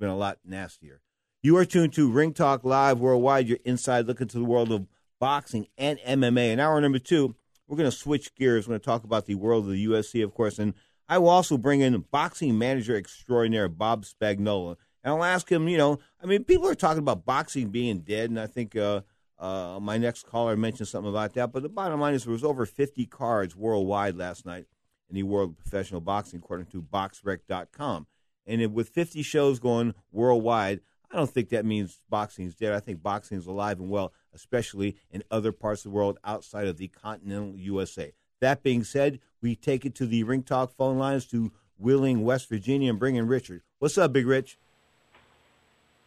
been 0.00 0.08
a 0.08 0.16
lot 0.16 0.38
nastier. 0.42 1.02
You 1.42 1.58
are 1.58 1.66
tuned 1.66 1.92
to 1.92 2.10
Ring 2.10 2.32
Talk 2.32 2.64
Live 2.64 3.00
Worldwide, 3.00 3.48
your 3.48 3.58
inside 3.66 4.06
look 4.06 4.22
into 4.22 4.38
the 4.38 4.46
world 4.46 4.72
of 4.72 4.86
boxing 5.24 5.66
and 5.78 5.98
MMA. 6.00 6.52
In 6.52 6.60
hour 6.60 6.78
number 6.82 6.98
two, 6.98 7.34
we're 7.66 7.78
going 7.78 7.90
to 7.90 7.96
switch 7.96 8.34
gears. 8.34 8.68
We're 8.68 8.72
going 8.72 8.80
to 8.80 8.84
talk 8.84 9.04
about 9.04 9.24
the 9.24 9.36
world 9.36 9.64
of 9.64 9.70
the 9.70 9.86
UFC, 9.86 10.22
of 10.22 10.34
course, 10.34 10.58
and 10.58 10.74
I 11.08 11.16
will 11.16 11.30
also 11.30 11.56
bring 11.56 11.80
in 11.80 11.98
boxing 12.10 12.58
manager 12.58 12.94
extraordinaire 12.94 13.70
Bob 13.70 14.04
Spagnola, 14.04 14.76
and 15.02 15.14
I'll 15.14 15.24
ask 15.24 15.50
him. 15.50 15.66
You 15.66 15.78
know, 15.78 15.98
I 16.22 16.26
mean, 16.26 16.44
people 16.44 16.68
are 16.68 16.74
talking 16.74 16.98
about 16.98 17.24
boxing 17.24 17.70
being 17.70 18.00
dead, 18.00 18.28
and 18.28 18.38
I 18.38 18.46
think 18.46 18.76
uh, 18.76 19.00
uh, 19.38 19.78
my 19.80 19.96
next 19.96 20.26
caller 20.26 20.58
mentioned 20.58 20.88
something 20.88 21.08
about 21.08 21.32
that. 21.32 21.52
But 21.52 21.62
the 21.62 21.70
bottom 21.70 22.00
line 22.00 22.12
is, 22.12 22.24
there 22.24 22.32
was 22.32 22.44
over 22.44 22.66
50 22.66 23.06
cards 23.06 23.56
worldwide 23.56 24.16
last 24.16 24.44
night 24.44 24.66
in 25.08 25.14
the 25.14 25.22
world 25.22 25.52
of 25.52 25.56
professional 25.56 26.02
boxing, 26.02 26.40
according 26.40 26.66
to 26.66 26.82
BoxRec.com. 26.82 28.06
And 28.46 28.74
with 28.74 28.90
50 28.90 29.22
shows 29.22 29.58
going 29.58 29.94
worldwide, 30.12 30.80
I 31.10 31.16
don't 31.16 31.30
think 31.30 31.48
that 31.48 31.64
means 31.64 32.00
boxing 32.10 32.44
is 32.44 32.56
dead. 32.56 32.74
I 32.74 32.80
think 32.80 33.02
boxing 33.02 33.38
is 33.38 33.46
alive 33.46 33.80
and 33.80 33.88
well, 33.88 34.12
especially 34.34 34.96
in 35.10 35.22
other 35.30 35.52
parts 35.52 35.84
of 35.84 35.92
the 35.92 35.96
world 35.96 36.18
outside 36.24 36.66
of 36.66 36.76
the 36.76 36.88
continental 36.88 37.56
USA. 37.56 38.12
That 38.40 38.62
being 38.62 38.84
said, 38.84 39.20
we 39.40 39.54
take 39.56 39.86
it 39.86 39.94
to 39.96 40.06
the 40.06 40.22
Ring 40.24 40.42
Talk 40.42 40.74
phone 40.76 40.98
lines 40.98 41.26
to 41.26 41.52
Wheeling, 41.78 42.24
West 42.24 42.48
Virginia, 42.48 42.90
and 42.90 42.98
bring 42.98 43.16
in 43.16 43.26
Richard. 43.26 43.62
What's 43.78 43.98
up, 43.98 44.12
Big 44.12 44.26
Rich? 44.26 44.58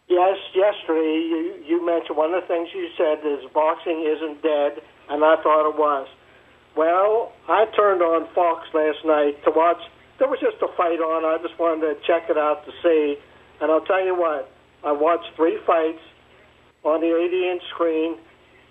Yes, 0.07 0.38
yesterday 0.55 1.19
you, 1.28 1.63
you 1.65 1.86
mentioned 1.86 2.17
one 2.17 2.34
of 2.34 2.41
the 2.41 2.47
things 2.47 2.69
you 2.73 2.88
said 2.97 3.19
is 3.25 3.43
boxing 3.53 4.07
isn't 4.07 4.41
dead, 4.41 4.82
and 5.09 5.23
I 5.23 5.36
thought 5.43 5.69
it 5.69 5.78
was. 5.78 6.07
Well, 6.75 7.34
I 7.49 7.65
turned 7.75 8.01
on 8.01 8.28
Fox 8.34 8.67
last 8.73 9.03
night 9.03 9.43
to 9.43 9.51
watch. 9.51 9.82
There 10.19 10.28
was 10.28 10.39
just 10.39 10.61
a 10.61 10.67
fight 10.78 10.99
on. 11.01 11.25
I 11.25 11.41
just 11.41 11.59
wanted 11.59 11.82
to 11.82 11.95
check 12.07 12.30
it 12.30 12.38
out 12.38 12.65
to 12.65 12.71
see. 12.84 13.17
And 13.59 13.71
I'll 13.71 13.82
tell 13.82 14.03
you 14.05 14.15
what, 14.15 14.49
I 14.84 14.91
watched 14.91 15.36
three 15.36 15.57
fights 15.65 16.01
on 16.88 17.02
the 17.02 17.12
80 17.12 17.50
inch 17.52 17.64
screen, 17.76 18.18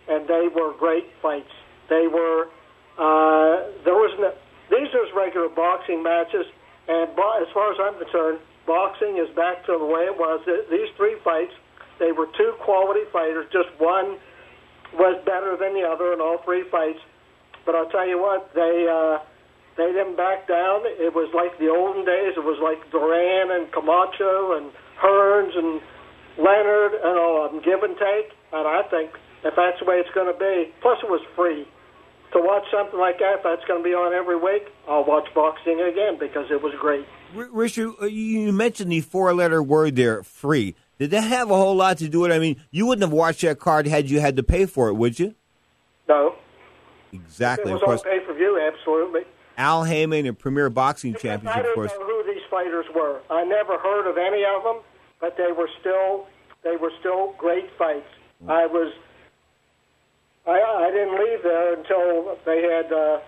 and 0.08 0.26
they 0.28 0.48
were 0.48 0.72
great 0.78 1.06
fights. 1.20 1.52
They 1.88 2.06
were, 2.08 2.48
uh, 2.98 3.70
there 3.84 3.94
was 3.94 4.12
no, 4.18 4.32
these 4.70 4.90
are 4.94 5.06
regular 5.14 5.48
boxing 5.48 6.02
matches, 6.02 6.46
and 6.88 7.14
bo- 7.14 7.38
as 7.42 7.48
far 7.54 7.72
as 7.72 7.78
I'm 7.78 7.98
concerned, 8.00 8.40
boxing 8.66 9.18
is 9.18 9.30
back 9.36 9.64
to 9.66 9.78
the 9.78 9.86
way 9.86 10.10
it 10.10 10.16
was. 10.16 10.42
These 10.70 10.90
three 10.96 11.16
fights, 11.22 11.54
they 11.98 12.12
were 12.12 12.26
two 12.36 12.54
quality 12.64 13.06
fighters. 13.12 13.46
Just 13.52 13.70
one 13.78 14.18
was 14.94 15.20
better 15.24 15.56
than 15.56 15.74
the 15.74 15.86
other 15.86 16.12
in 16.12 16.20
all 16.20 16.38
three 16.44 16.64
fights. 16.70 16.98
But 17.64 17.74
I'll 17.74 17.90
tell 17.90 18.06
you 18.06 18.18
what, 18.18 18.50
they 18.54 18.86
uh, 18.86 19.18
they 19.76 19.92
didn't 19.92 20.16
back 20.16 20.46
down. 20.48 20.82
It 20.86 21.12
was 21.14 21.28
like 21.34 21.58
the 21.58 21.68
olden 21.68 22.04
days. 22.04 22.34
It 22.36 22.44
was 22.44 22.58
like 22.62 22.78
Duran 22.90 23.50
and 23.50 23.70
Camacho 23.72 24.56
and 24.56 24.70
Hearns 24.96 25.52
and 25.56 25.82
Leonard 26.38 26.92
and 26.94 27.18
all 27.18 27.44
of 27.44 27.52
them, 27.52 27.62
give 27.62 27.82
and 27.82 27.96
take. 27.96 28.32
And 28.52 28.66
I 28.66 28.82
think 28.90 29.10
if 29.44 29.54
that's 29.56 29.78
the 29.80 29.84
way 29.86 29.96
it's 29.96 30.10
going 30.14 30.32
to 30.32 30.38
be, 30.38 30.72
plus 30.82 30.98
it 31.02 31.10
was 31.10 31.20
free. 31.34 31.66
To 32.32 32.40
watch 32.42 32.64
something 32.70 32.98
like 32.98 33.18
that, 33.20 33.42
that's 33.44 33.64
going 33.66 33.80
to 33.80 33.84
be 33.84 33.94
on 33.94 34.12
every 34.12 34.36
week. 34.36 34.68
I'll 34.88 35.04
watch 35.04 35.28
boxing 35.34 35.80
again 35.80 36.18
because 36.18 36.50
it 36.50 36.60
was 36.60 36.74
great. 36.80 37.06
Richard, 37.34 37.92
uh, 38.02 38.06
you 38.06 38.52
mentioned 38.52 38.90
the 38.92 39.00
four-letter 39.00 39.62
word 39.62 39.96
there, 39.96 40.22
free. 40.22 40.74
Did 40.98 41.10
that 41.12 41.22
have 41.22 41.50
a 41.50 41.54
whole 41.54 41.76
lot 41.76 41.98
to 41.98 42.08
do 42.08 42.20
with 42.20 42.32
it? 42.32 42.34
I 42.34 42.38
mean, 42.38 42.56
you 42.70 42.86
wouldn't 42.86 43.02
have 43.02 43.12
watched 43.12 43.42
that 43.42 43.58
card 43.58 43.86
had 43.86 44.10
you 44.10 44.20
had 44.20 44.36
to 44.36 44.42
pay 44.42 44.66
for 44.66 44.88
it, 44.88 44.94
would 44.94 45.18
you? 45.18 45.34
No. 46.08 46.34
Exactly. 47.12 47.70
It 47.70 47.74
was 47.74 47.82
of 47.82 47.86
course, 47.86 48.02
on 48.02 48.10
pay-per-view, 48.10 48.70
absolutely. 48.72 49.22
Al 49.56 49.84
Haymon 49.84 50.26
and 50.26 50.38
Premier 50.38 50.68
Boxing 50.68 51.14
Championship, 51.14 51.56
I 51.56 51.60
of 51.60 51.74
don't 51.74 51.86
know 52.00 52.06
who 52.06 52.24
these 52.26 52.42
fighters 52.50 52.86
were. 52.94 53.20
I 53.30 53.44
never 53.44 53.78
heard 53.78 54.10
of 54.10 54.18
any 54.18 54.44
of 54.44 54.62
them, 54.64 54.82
but 55.20 55.36
they 55.36 55.52
were 55.52 55.68
still 55.80 56.26
they 56.64 56.76
were 56.76 56.92
still 57.00 57.34
great 57.38 57.66
fights. 57.78 58.08
I 58.48 58.66
was 58.66 58.92
I 60.46 60.60
I 60.60 60.90
didn't 60.90 61.18
leave 61.18 61.42
there 61.42 61.74
until 61.74 62.36
they 62.44 62.62
had 62.62 62.92
uh, 62.92 63.18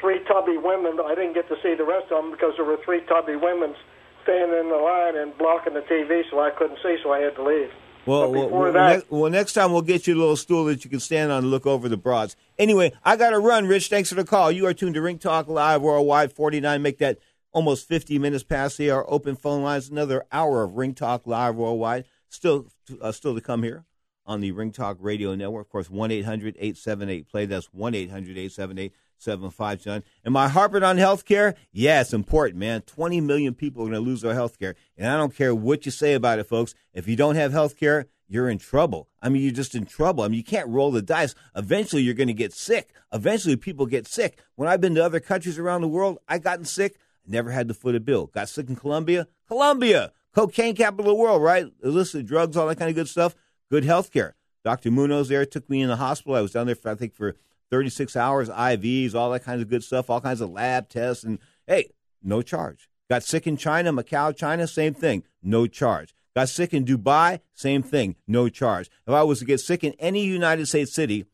three 0.00 0.20
tubby 0.26 0.56
women. 0.56 0.98
I 1.04 1.14
didn't 1.14 1.34
get 1.34 1.48
to 1.48 1.56
see 1.62 1.74
the 1.74 1.84
rest 1.84 2.10
of 2.10 2.22
them 2.22 2.30
because 2.32 2.54
there 2.56 2.64
were 2.64 2.78
three 2.84 3.00
tubby 3.06 3.36
women 3.36 3.74
standing 4.22 4.58
in 4.58 4.68
the 4.70 4.76
line 4.76 5.16
and 5.16 5.36
blocking 5.36 5.74
the 5.74 5.80
TV, 5.82 6.22
so 6.30 6.40
I 6.40 6.50
couldn't 6.50 6.78
see, 6.82 6.96
so 7.02 7.12
I 7.12 7.20
had 7.20 7.36
to 7.36 7.44
leave. 7.44 7.70
Well, 8.06 8.30
well, 8.32 8.48
well, 8.48 8.72
that- 8.72 8.88
next, 8.96 9.10
well, 9.10 9.30
next 9.30 9.52
time 9.54 9.72
we'll 9.72 9.82
get 9.82 10.06
you 10.06 10.14
a 10.14 10.18
little 10.18 10.36
stool 10.36 10.64
that 10.66 10.84
you 10.84 10.90
can 10.90 11.00
stand 11.00 11.30
on 11.32 11.38
and 11.38 11.50
look 11.50 11.66
over 11.66 11.88
the 11.88 11.96
broads. 11.96 12.36
Anyway, 12.58 12.92
I 13.04 13.16
got 13.16 13.30
to 13.30 13.38
run, 13.38 13.66
Rich. 13.66 13.88
Thanks 13.88 14.10
for 14.10 14.14
the 14.16 14.24
call. 14.24 14.50
You 14.52 14.66
are 14.66 14.74
tuned 14.74 14.94
to 14.94 15.02
Ring 15.02 15.18
Talk 15.18 15.48
Live 15.48 15.80
Worldwide 15.82 16.32
49. 16.32 16.82
Make 16.82 16.98
that 16.98 17.18
almost 17.54 17.88
50 17.88 18.18
minutes 18.18 18.44
past 18.44 18.76
the 18.76 18.90
hour. 18.90 19.10
Open 19.10 19.36
phone 19.36 19.62
lines. 19.62 19.88
Another 19.88 20.24
hour 20.30 20.64
of 20.64 20.74
Ring 20.74 20.92
Talk 20.92 21.26
Live 21.26 21.54
Worldwide. 21.54 22.04
Still, 22.28 22.66
uh, 23.00 23.12
still 23.12 23.34
to 23.34 23.40
come 23.40 23.62
here 23.62 23.84
on 24.26 24.40
the 24.40 24.52
Ring 24.52 24.72
Talk 24.72 24.98
Radio 25.00 25.34
Network. 25.34 25.66
Of 25.66 25.72
course, 25.72 25.88
1 25.88 26.10
800 26.10 26.56
878 26.58 27.28
play. 27.28 27.46
That's 27.46 27.72
1 27.72 27.94
800 27.94 28.30
878 28.36 28.92
75 29.16 30.02
Am 30.26 30.36
I 30.36 30.48
harping 30.48 30.82
on 30.82 30.98
health 30.98 31.24
care? 31.24 31.54
Yeah, 31.72 32.02
it's 32.02 32.12
important, 32.12 32.58
man. 32.58 32.82
20 32.82 33.20
million 33.22 33.54
people 33.54 33.82
are 33.82 33.86
going 33.86 33.94
to 33.94 34.00
lose 34.00 34.20
their 34.20 34.34
health 34.34 34.58
care. 34.58 34.74
And 34.98 35.08
I 35.08 35.16
don't 35.16 35.34
care 35.34 35.54
what 35.54 35.86
you 35.86 35.92
say 35.92 36.14
about 36.14 36.38
it, 36.38 36.48
folks. 36.48 36.74
If 36.92 37.08
you 37.08 37.16
don't 37.16 37.36
have 37.36 37.52
health 37.52 37.76
care, 37.76 38.06
you're 38.28 38.50
in 38.50 38.58
trouble. 38.58 39.08
I 39.22 39.28
mean, 39.28 39.42
you're 39.42 39.52
just 39.52 39.74
in 39.74 39.86
trouble. 39.86 40.24
I 40.24 40.28
mean, 40.28 40.38
you 40.38 40.44
can't 40.44 40.68
roll 40.68 40.90
the 40.90 41.02
dice. 41.02 41.34
Eventually, 41.54 42.02
you're 42.02 42.14
going 42.14 42.28
to 42.28 42.34
get 42.34 42.52
sick. 42.52 42.92
Eventually, 43.12 43.56
people 43.56 43.86
get 43.86 44.06
sick. 44.06 44.38
When 44.56 44.68
I've 44.68 44.80
been 44.80 44.94
to 44.96 45.04
other 45.04 45.20
countries 45.20 45.58
around 45.58 45.82
the 45.82 45.88
world, 45.88 46.18
I've 46.28 46.42
gotten 46.42 46.64
sick. 46.64 46.96
Never 47.26 47.50
had 47.50 47.68
to 47.68 47.74
foot 47.74 47.94
a 47.94 48.00
bill. 48.00 48.26
Got 48.26 48.48
sick 48.48 48.68
in 48.68 48.76
Colombia? 48.76 49.28
Colombia, 49.48 50.12
cocaine 50.34 50.74
capital 50.74 51.10
of 51.10 51.16
the 51.16 51.22
world, 51.22 51.42
right? 51.42 51.66
Illicit 51.82 52.26
drugs, 52.26 52.56
all 52.56 52.66
that 52.68 52.78
kind 52.78 52.90
of 52.90 52.94
good 52.94 53.08
stuff. 53.08 53.34
Good 53.70 53.84
health 53.84 54.12
care. 54.12 54.34
Dr. 54.62 54.90
Munoz 54.90 55.28
there 55.28 55.44
took 55.44 55.68
me 55.68 55.82
in 55.82 55.88
the 55.88 55.96
hospital. 55.96 56.36
I 56.36 56.40
was 56.40 56.52
down 56.52 56.66
there 56.66 56.74
for, 56.74 56.90
I 56.90 56.94
think, 56.94 57.14
for 57.14 57.36
36 57.70 58.16
hours, 58.16 58.48
IVs, 58.48 59.14
all 59.14 59.30
that 59.30 59.44
kinds 59.44 59.62
of 59.62 59.68
good 59.68 59.84
stuff, 59.84 60.10
all 60.10 60.20
kinds 60.20 60.40
of 60.40 60.50
lab 60.50 60.88
tests. 60.88 61.24
And 61.24 61.38
hey, 61.66 61.90
no 62.22 62.42
charge. 62.42 62.88
Got 63.10 63.22
sick 63.22 63.46
in 63.46 63.56
China, 63.56 63.92
Macau, 63.92 64.34
China, 64.34 64.66
same 64.66 64.94
thing, 64.94 65.24
no 65.42 65.66
charge. 65.66 66.14
Got 66.34 66.48
sick 66.48 66.72
in 66.72 66.84
Dubai, 66.84 67.40
same 67.52 67.82
thing, 67.82 68.16
no 68.26 68.48
charge. 68.48 68.90
If 69.06 69.12
I 69.12 69.22
was 69.22 69.40
to 69.40 69.44
get 69.44 69.60
sick 69.60 69.84
in 69.84 69.92
any 69.98 70.24
United 70.24 70.66
States 70.66 70.92
city, 70.92 71.26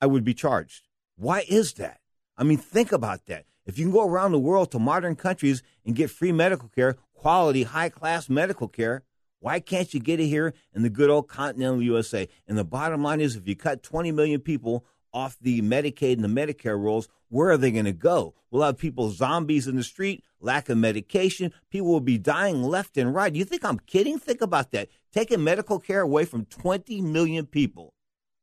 I 0.00 0.06
would 0.06 0.24
be 0.24 0.34
charged. 0.34 0.88
Why 1.16 1.44
is 1.48 1.74
that? 1.74 2.00
I 2.36 2.44
mean, 2.44 2.58
think 2.58 2.92
about 2.92 3.26
that. 3.26 3.44
If 3.68 3.78
you 3.78 3.84
can 3.84 3.92
go 3.92 4.08
around 4.08 4.32
the 4.32 4.38
world 4.38 4.70
to 4.72 4.78
modern 4.78 5.14
countries 5.14 5.62
and 5.84 5.94
get 5.94 6.10
free 6.10 6.32
medical 6.32 6.70
care, 6.70 6.96
quality, 7.12 7.64
high 7.64 7.90
class 7.90 8.30
medical 8.30 8.66
care, 8.66 9.02
why 9.40 9.60
can't 9.60 9.92
you 9.92 10.00
get 10.00 10.18
it 10.18 10.26
here 10.26 10.54
in 10.74 10.82
the 10.82 10.88
good 10.88 11.10
old 11.10 11.28
continental 11.28 11.82
USA? 11.82 12.26
And 12.48 12.56
the 12.56 12.64
bottom 12.64 13.02
line 13.02 13.20
is 13.20 13.36
if 13.36 13.46
you 13.46 13.54
cut 13.54 13.82
20 13.82 14.10
million 14.10 14.40
people 14.40 14.86
off 15.12 15.36
the 15.38 15.60
Medicaid 15.60 16.14
and 16.14 16.24
the 16.24 16.28
Medicare 16.28 16.80
rolls, 16.80 17.08
where 17.28 17.50
are 17.50 17.58
they 17.58 17.70
going 17.70 17.84
to 17.84 17.92
go? 17.92 18.34
We'll 18.50 18.62
have 18.62 18.78
people 18.78 19.10
zombies 19.10 19.68
in 19.68 19.76
the 19.76 19.84
street, 19.84 20.24
lack 20.40 20.70
of 20.70 20.78
medication. 20.78 21.52
People 21.68 21.88
will 21.88 22.00
be 22.00 22.16
dying 22.16 22.62
left 22.62 22.96
and 22.96 23.14
right. 23.14 23.34
You 23.34 23.44
think 23.44 23.66
I'm 23.66 23.80
kidding? 23.80 24.18
Think 24.18 24.40
about 24.40 24.70
that. 24.70 24.88
Taking 25.12 25.44
medical 25.44 25.78
care 25.78 26.00
away 26.00 26.24
from 26.24 26.46
20 26.46 27.02
million 27.02 27.44
people. 27.44 27.92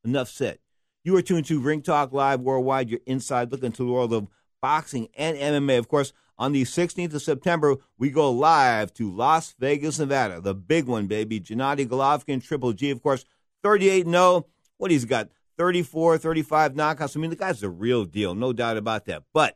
Enough 0.04 0.30
said. 0.30 0.60
You 1.04 1.16
are 1.18 1.24
tuned 1.24 1.48
to 1.48 1.60
Ring 1.60 1.82
Talk 1.82 2.14
Live 2.14 2.42
Worldwide, 2.42 2.92
your 2.92 3.00
inside 3.08 3.52
look 3.52 3.64
into 3.64 3.84
the 3.84 3.92
world 3.92 4.14
of 4.14 4.28
boxing 4.66 5.08
and 5.16 5.38
MMA. 5.38 5.78
Of 5.78 5.88
course, 5.88 6.12
on 6.40 6.52
the 6.52 6.64
16th 6.64 7.14
of 7.14 7.22
September, 7.22 7.76
we 8.00 8.10
go 8.10 8.32
live 8.32 8.92
to 8.96 9.12
Las 9.12 9.54
Vegas, 9.60 10.00
Nevada. 10.00 10.42
The 10.42 10.56
big 10.56 10.88
one, 10.88 11.06
baby. 11.06 11.40
Gennady 11.40 11.88
Golovkin, 11.88 12.44
Triple 12.44 12.74
G, 12.74 12.90
of 12.90 13.04
course, 13.04 13.26
38 13.62 14.08
0. 14.08 14.48
What 14.78 14.90
he's 14.90 15.06
got? 15.06 15.30
34, 15.60 16.18
35 16.18 16.74
knockouts. 16.74 17.16
I 17.16 17.20
mean, 17.20 17.30
the 17.30 17.36
guy's 17.36 17.62
a 17.62 17.70
real 17.70 18.06
deal, 18.06 18.34
no 18.34 18.54
doubt 18.54 18.78
about 18.78 19.06
that. 19.06 19.22
But 19.36 19.56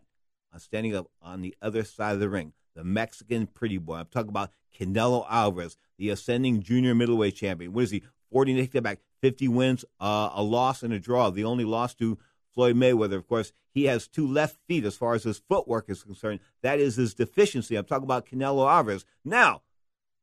I'm 0.53 0.59
standing 0.59 0.95
up 0.95 1.07
on 1.23 1.41
the 1.41 1.55
other 1.59 1.83
side 1.83 2.13
of 2.13 2.19
the 2.19 2.29
ring, 2.29 2.53
the 2.75 2.83
Mexican 2.83 3.47
pretty 3.47 3.79
boy. 3.79 3.95
I'm 3.95 4.05
talking 4.05 4.29
about 4.29 4.51
Canelo 4.79 5.25
Alvarez, 5.27 5.75
the 5.97 6.11
ascending 6.11 6.61
junior 6.61 6.93
middleweight 6.93 7.35
champion. 7.35 7.73
What 7.73 7.85
is 7.85 7.89
he? 7.89 8.03
40 8.31 8.67
take 8.67 8.83
back, 8.83 8.99
50 9.21 9.47
wins, 9.47 9.85
uh, 9.99 10.29
a 10.35 10.43
loss 10.43 10.83
and 10.83 10.93
a 10.93 10.99
draw. 10.99 11.31
The 11.31 11.45
only 11.45 11.65
loss 11.65 11.95
to 11.95 12.19
Floyd 12.53 12.75
Mayweather. 12.75 13.15
Of 13.15 13.27
course, 13.27 13.51
he 13.73 13.85
has 13.85 14.07
two 14.07 14.27
left 14.27 14.57
feet 14.67 14.85
as 14.85 14.95
far 14.95 15.13
as 15.13 15.23
his 15.23 15.39
footwork 15.39 15.89
is 15.89 16.03
concerned. 16.03 16.39
That 16.61 16.79
is 16.79 16.95
his 16.95 17.13
deficiency. 17.13 17.75
I'm 17.75 17.85
talking 17.85 18.03
about 18.03 18.25
Canelo 18.25 18.69
Alvarez. 18.69 19.05
Now, 19.23 19.61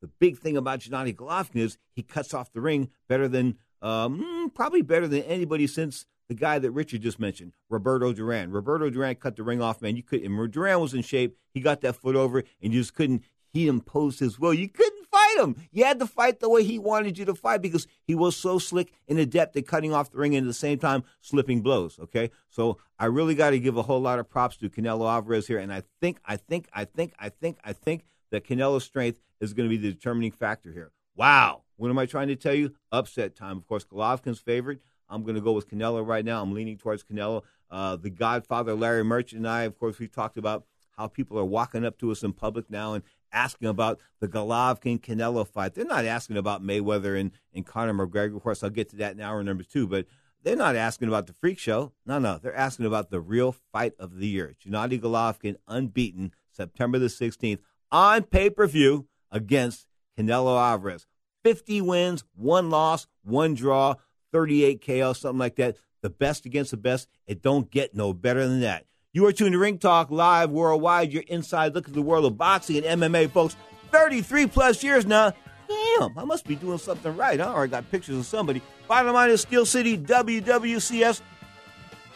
the 0.01 0.09
big 0.09 0.39
thing 0.39 0.57
about 0.57 0.81
Gennady 0.81 1.15
Golovkin 1.15 1.57
is 1.57 1.79
he 1.95 2.03
cuts 2.03 2.35
off 2.35 2.53
the 2.53 2.61
ring 2.61 2.91
better 3.09 3.29
than, 3.29 3.57
um, 3.83 4.51
probably 4.55 4.83
better 4.83 5.09
than 5.09 5.23
anybody 5.23 5.67
since 5.67 6.07
the 6.29 6.35
guy 6.35 6.59
that 6.59 6.71
Richard 6.73 7.03
just 7.03 7.21
mentioned, 7.21 7.53
Roberto 7.71 8.13
Duran. 8.13 8.51
Roberto 8.51 8.91
Duran 8.91 9.15
cut 9.15 9.37
the 9.37 9.43
ring 9.43 9.63
off, 9.63 9.81
man. 9.81 9.97
You 9.97 10.03
could, 10.03 10.23
and 10.23 10.53
Duran 10.53 10.81
was 10.81 10.95
in 10.95 11.03
shape. 11.03 11.37
He 11.55 11.61
got 11.61 11.81
that 11.83 11.95
foot 11.95 12.17
over, 12.17 12.43
and 12.61 12.75
you 12.75 12.81
just 12.81 12.95
couldn't. 12.95 13.23
He 13.53 13.69
imposed 13.69 14.21
his 14.21 14.39
will. 14.39 14.53
You 14.53 14.69
couldn't 14.69 14.96
fight 15.37 15.43
him. 15.43 15.57
You 15.71 15.85
had 15.85 15.99
to 15.99 16.07
fight 16.07 16.41
the 16.41 16.49
way 16.49 16.63
he 16.63 16.79
wanted 16.79 17.19
you 17.19 17.25
to 17.27 17.35
fight 17.35 17.63
because 17.63 17.87
he 18.03 18.15
was 18.15 18.37
so 18.37 18.59
slick 18.59 18.93
and 19.09 19.19
adept 19.19 19.57
at 19.57 19.67
cutting 19.67 19.93
off 19.93 20.11
the 20.11 20.19
ring 20.19 20.35
and 20.35 20.47
at 20.47 20.49
the 20.49 20.55
same 20.55 20.79
time 20.79 21.05
slipping 21.21 21.61
blows. 21.61 21.99
Okay, 21.99 22.31
so 22.49 22.79
I 22.99 23.07
really 23.07 23.35
got 23.35 23.51
to 23.51 23.59
give 23.59 23.77
a 23.77 23.83
whole 23.83 24.01
lot 24.01 24.19
of 24.19 24.29
props 24.29 24.57
to 24.59 24.71
Canelo 24.71 25.11
Alvarez 25.11 25.47
here, 25.47 25.59
and 25.59 25.73
I 25.73 25.83
think, 26.01 26.19
I 26.25 26.37
think, 26.37 26.69
I 26.73 26.85
think, 26.85 27.15
I 27.19 27.29
think, 27.29 27.59
I 27.65 27.73
think 27.73 28.05
that 28.31 28.45
Canelo's 28.45 28.85
strength 28.85 29.21
is 29.41 29.53
going 29.53 29.69
to 29.69 29.77
be 29.77 29.81
the 29.81 29.93
determining 29.93 30.33
factor 30.33 30.73
here. 30.73 30.93
Wow, 31.15 31.63
what 31.77 31.91
am 31.91 31.99
I 31.99 32.07
trying 32.07 32.29
to 32.29 32.37
tell 32.37 32.55
you? 32.55 32.75
Upset 32.93 33.37
time. 33.37 33.57
Of 33.57 33.67
course, 33.67 33.85
Golovkin's 33.85 34.41
favorite. 34.41 34.81
I'm 35.09 35.23
going 35.23 35.37
to 35.37 35.41
go 35.41 35.53
with 35.53 35.69
Canelo 35.69 36.07
right 36.07 36.25
now. 36.25 36.43
I'm 36.43 36.53
leaning 36.53 36.77
towards 36.77 37.05
Canelo. 37.05 37.43
Uh, 37.71 37.97
the 37.97 38.11
Godfather, 38.11 38.75
Larry 38.75 39.03
Merchant, 39.03 39.41
and 39.41 39.49
I, 39.49 39.63
of 39.63 39.79
course, 39.79 39.99
we 39.99 40.07
talked 40.07 40.37
about 40.37 40.65
how 40.97 41.09
people 41.09 41.39
are 41.39 41.45
walking 41.45 41.85
up 41.85 41.99
to 41.99 42.11
us 42.11 42.23
in 42.23 42.33
public 42.33 42.71
now 42.71 42.95
and 42.95 43.05
asking 43.37 43.69
about 43.69 44.01
the 44.21 44.29
Golovkin 44.29 45.01
Canelo 45.01 45.47
fight. 45.47 45.75
They're 45.75 45.85
not 45.85 46.07
asking 46.07 46.39
about 46.39 46.63
Mayweather 46.63 47.21
and, 47.21 47.31
and 47.55 47.67
Conor 47.67 47.95
McGregor. 47.95 48.37
Of 48.37 48.43
course, 48.43 48.63
I'll 48.63 48.71
get 48.71 48.89
to 48.91 48.97
that 48.97 49.13
in 49.13 49.21
hour 49.21 49.43
number 49.43 49.63
two, 49.63 49.87
but 49.87 50.07
they're 50.43 50.57
not 50.57 50.75
asking 50.75 51.09
about 51.09 51.27
the 51.27 51.35
freak 51.35 51.59
show. 51.59 51.93
No, 52.07 52.19
no. 52.19 52.39
They're 52.39 52.57
asking 52.57 52.87
about 52.87 53.11
the 53.11 53.21
real 53.21 53.55
fight 53.73 53.93
of 53.99 54.19
the 54.19 54.27
year. 54.27 54.57
Gennady 54.65 55.01
Golovkin, 55.01 55.57
unbeaten, 55.69 56.33
September 56.51 56.99
the 56.99 57.07
16th, 57.07 57.59
on 57.93 58.23
pay 58.23 58.49
per 58.49 58.67
view 58.67 59.07
against 59.31 59.87
Canelo 60.19 60.59
Alvarez. 60.59 61.07
50 61.45 61.81
wins, 61.83 62.25
one 62.35 62.71
loss, 62.71 63.07
one 63.23 63.55
draw. 63.55 63.95
38 64.33 64.85
KO, 64.85 65.13
something 65.13 65.39
like 65.39 65.57
that. 65.57 65.77
The 66.03 66.11
best 66.11 66.47
against 66.47 66.71
the 66.71 66.77
best. 66.77 67.09
It 67.27 67.43
don't 67.43 67.71
get 67.71 67.95
no 67.95 68.13
better 68.13 68.47
than 68.47 68.61
that. 68.61 68.87
You 69.17 69.25
are 69.25 69.33
tuned 69.33 69.53
to 69.53 69.59
Ring 69.59 69.79
Talk 69.79 70.11
Live 70.11 70.51
Worldwide, 70.51 71.11
your 71.11 71.23
inside 71.29 71.75
look 71.75 71.89
at 71.89 71.95
the 71.95 72.03
world 72.03 72.27
of 72.27 72.37
boxing 72.37 72.85
and 72.85 73.01
MMA, 73.01 73.31
folks. 73.31 73.57
33 73.91 74.47
plus 74.47 74.85
years 74.85 75.07
now. 75.07 75.33
Damn, 75.67 76.19
I 76.19 76.25
must 76.27 76.47
be 76.47 76.55
doing 76.55 76.77
something 76.77 77.17
right, 77.17 77.41
huh? 77.41 77.55
Or 77.55 77.63
I 77.63 77.67
got 77.67 77.91
pictures 77.91 78.19
of 78.19 78.27
somebody. 78.27 78.61
Bottom 78.87 79.15
line 79.15 79.31
is 79.31 79.41
Steel 79.41 79.65
City 79.65 79.97
WWCS, 79.97 81.23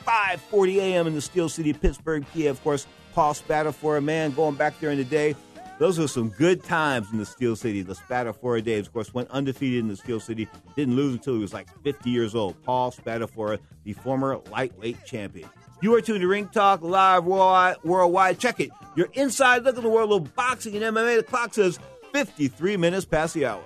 5:40 0.06 0.76
a.m. 0.76 1.06
in 1.06 1.14
the 1.14 1.22
Steel 1.22 1.48
City, 1.48 1.72
Pittsburgh, 1.72 2.22
PA. 2.34 2.50
Of 2.50 2.62
course, 2.62 2.86
Paul 3.14 3.32
Spadafora, 3.32 4.04
man, 4.04 4.32
going 4.32 4.56
back 4.56 4.78
there 4.78 4.90
in 4.90 4.98
the 4.98 5.04
day. 5.04 5.34
Those 5.78 5.98
were 5.98 6.06
some 6.06 6.28
good 6.28 6.62
times 6.62 7.10
in 7.12 7.16
the 7.16 7.24
Steel 7.24 7.56
City. 7.56 7.80
The 7.80 7.94
Spadafora 7.94 8.62
Days, 8.62 8.88
of 8.88 8.92
course, 8.92 9.14
went 9.14 9.30
undefeated 9.30 9.80
in 9.80 9.88
the 9.88 9.96
Steel 9.96 10.20
City. 10.20 10.48
Didn't 10.76 10.96
lose 10.96 11.14
until 11.14 11.32
he 11.32 11.40
was 11.40 11.54
like 11.54 11.66
50 11.82 12.10
years 12.10 12.34
old. 12.34 12.62
Paul 12.62 12.92
Spadafora, 12.92 13.58
the 13.84 13.94
former 13.94 14.38
lightweight 14.50 15.02
champion. 15.06 15.48
You 15.82 15.94
are 15.94 16.02
tuned 16.02 16.20
to 16.20 16.28
Ring 16.28 16.48
Talk 16.48 16.82
Live 16.82 17.24
worldwide. 17.24 18.38
Check 18.38 18.60
it. 18.60 18.70
Your 18.96 19.08
inside 19.14 19.62
look 19.62 19.78
at 19.78 19.82
the 19.82 19.88
world 19.88 20.12
of 20.12 20.34
boxing 20.34 20.76
and 20.76 20.84
MMA. 20.84 21.16
The 21.16 21.22
clock 21.22 21.54
says 21.54 21.78
53 22.12 22.76
minutes 22.76 23.06
past 23.06 23.32
the 23.34 23.46
hour. 23.46 23.62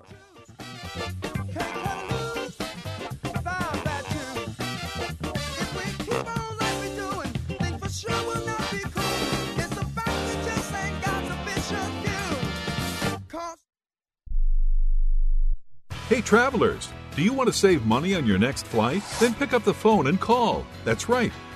Hey, 16.09 16.21
travelers, 16.21 16.91
do 17.17 17.23
you 17.23 17.33
want 17.33 17.49
to 17.49 17.53
save 17.53 17.87
money 17.87 18.15
on 18.15 18.25
your 18.25 18.39
next 18.39 18.67
flight? 18.67 19.03
Then 19.19 19.35
pick 19.35 19.53
up 19.53 19.65
the 19.65 19.75
phone 19.75 20.07
and 20.07 20.21
call. 20.21 20.65
That's 20.85 21.09
right, 21.09 21.33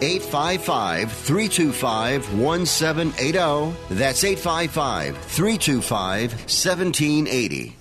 855 0.00 1.12
325 1.12 2.38
1780. 2.38 3.94
That's 3.94 4.24
855 4.24 5.18
325 5.18 6.32
1780. 6.32 7.76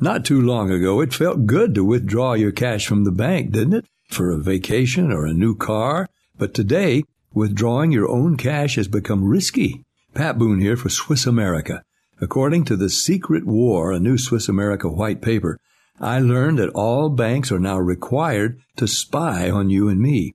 Not 0.00 0.24
too 0.24 0.40
long 0.40 0.70
ago, 0.70 1.00
it 1.00 1.12
felt 1.12 1.46
good 1.46 1.74
to 1.74 1.84
withdraw 1.84 2.34
your 2.34 2.52
cash 2.52 2.86
from 2.86 3.04
the 3.04 3.10
bank, 3.10 3.50
didn't 3.50 3.74
it? 3.74 3.86
For 4.10 4.30
a 4.30 4.38
vacation 4.38 5.10
or 5.10 5.26
a 5.26 5.34
new 5.34 5.56
car. 5.56 6.08
But 6.36 6.54
today, 6.54 7.02
withdrawing 7.34 7.90
your 7.90 8.08
own 8.08 8.36
cash 8.36 8.76
has 8.76 8.86
become 8.86 9.24
risky. 9.24 9.84
Pat 10.14 10.38
Boone 10.38 10.60
here 10.60 10.76
for 10.76 10.88
Swiss 10.88 11.26
America. 11.26 11.82
According 12.20 12.64
to 12.66 12.76
the 12.76 12.90
Secret 12.90 13.44
War, 13.44 13.92
a 13.92 13.98
new 13.98 14.18
Swiss 14.18 14.48
America 14.48 14.88
white 14.88 15.20
paper, 15.20 15.58
I 16.00 16.20
learned 16.20 16.58
that 16.58 16.70
all 16.70 17.08
banks 17.08 17.50
are 17.50 17.58
now 17.58 17.78
required 17.78 18.60
to 18.76 18.86
spy 18.86 19.50
on 19.50 19.70
you 19.70 19.88
and 19.88 20.00
me 20.00 20.34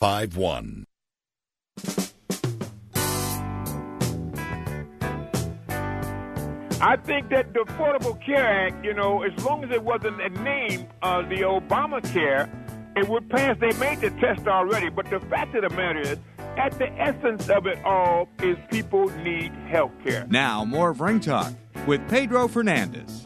800-552-6851. 0.00 0.84
I 6.78 6.96
think 6.96 7.30
that 7.30 7.54
the 7.54 7.60
Affordable 7.60 8.22
Care 8.24 8.66
Act, 8.66 8.84
you 8.84 8.92
know, 8.92 9.22
as 9.22 9.32
long 9.44 9.64
as 9.64 9.70
it 9.70 9.82
wasn't 9.82 10.20
a 10.20 10.28
name 10.28 10.86
of 11.02 11.30
the 11.30 11.36
Obamacare, 11.36 12.50
it 12.96 13.08
would 13.08 13.30
pass. 13.30 13.56
They 13.58 13.72
made 13.78 14.00
the 14.00 14.10
test 14.20 14.46
already, 14.46 14.90
but 14.90 15.08
the 15.08 15.18
fact 15.20 15.54
of 15.54 15.62
the 15.62 15.70
matter 15.74 16.00
is, 16.00 16.18
at 16.58 16.78
the 16.78 16.92
essence 17.00 17.48
of 17.48 17.66
it 17.66 17.82
all, 17.84 18.28
is 18.42 18.58
people 18.70 19.08
need 19.22 19.52
health 19.68 19.92
care. 20.04 20.26
Now, 20.28 20.64
more 20.64 20.90
of 20.90 21.00
Ring 21.00 21.18
Talk 21.18 21.54
with 21.86 22.06
Pedro 22.08 22.46
Fernandez. 22.46 23.24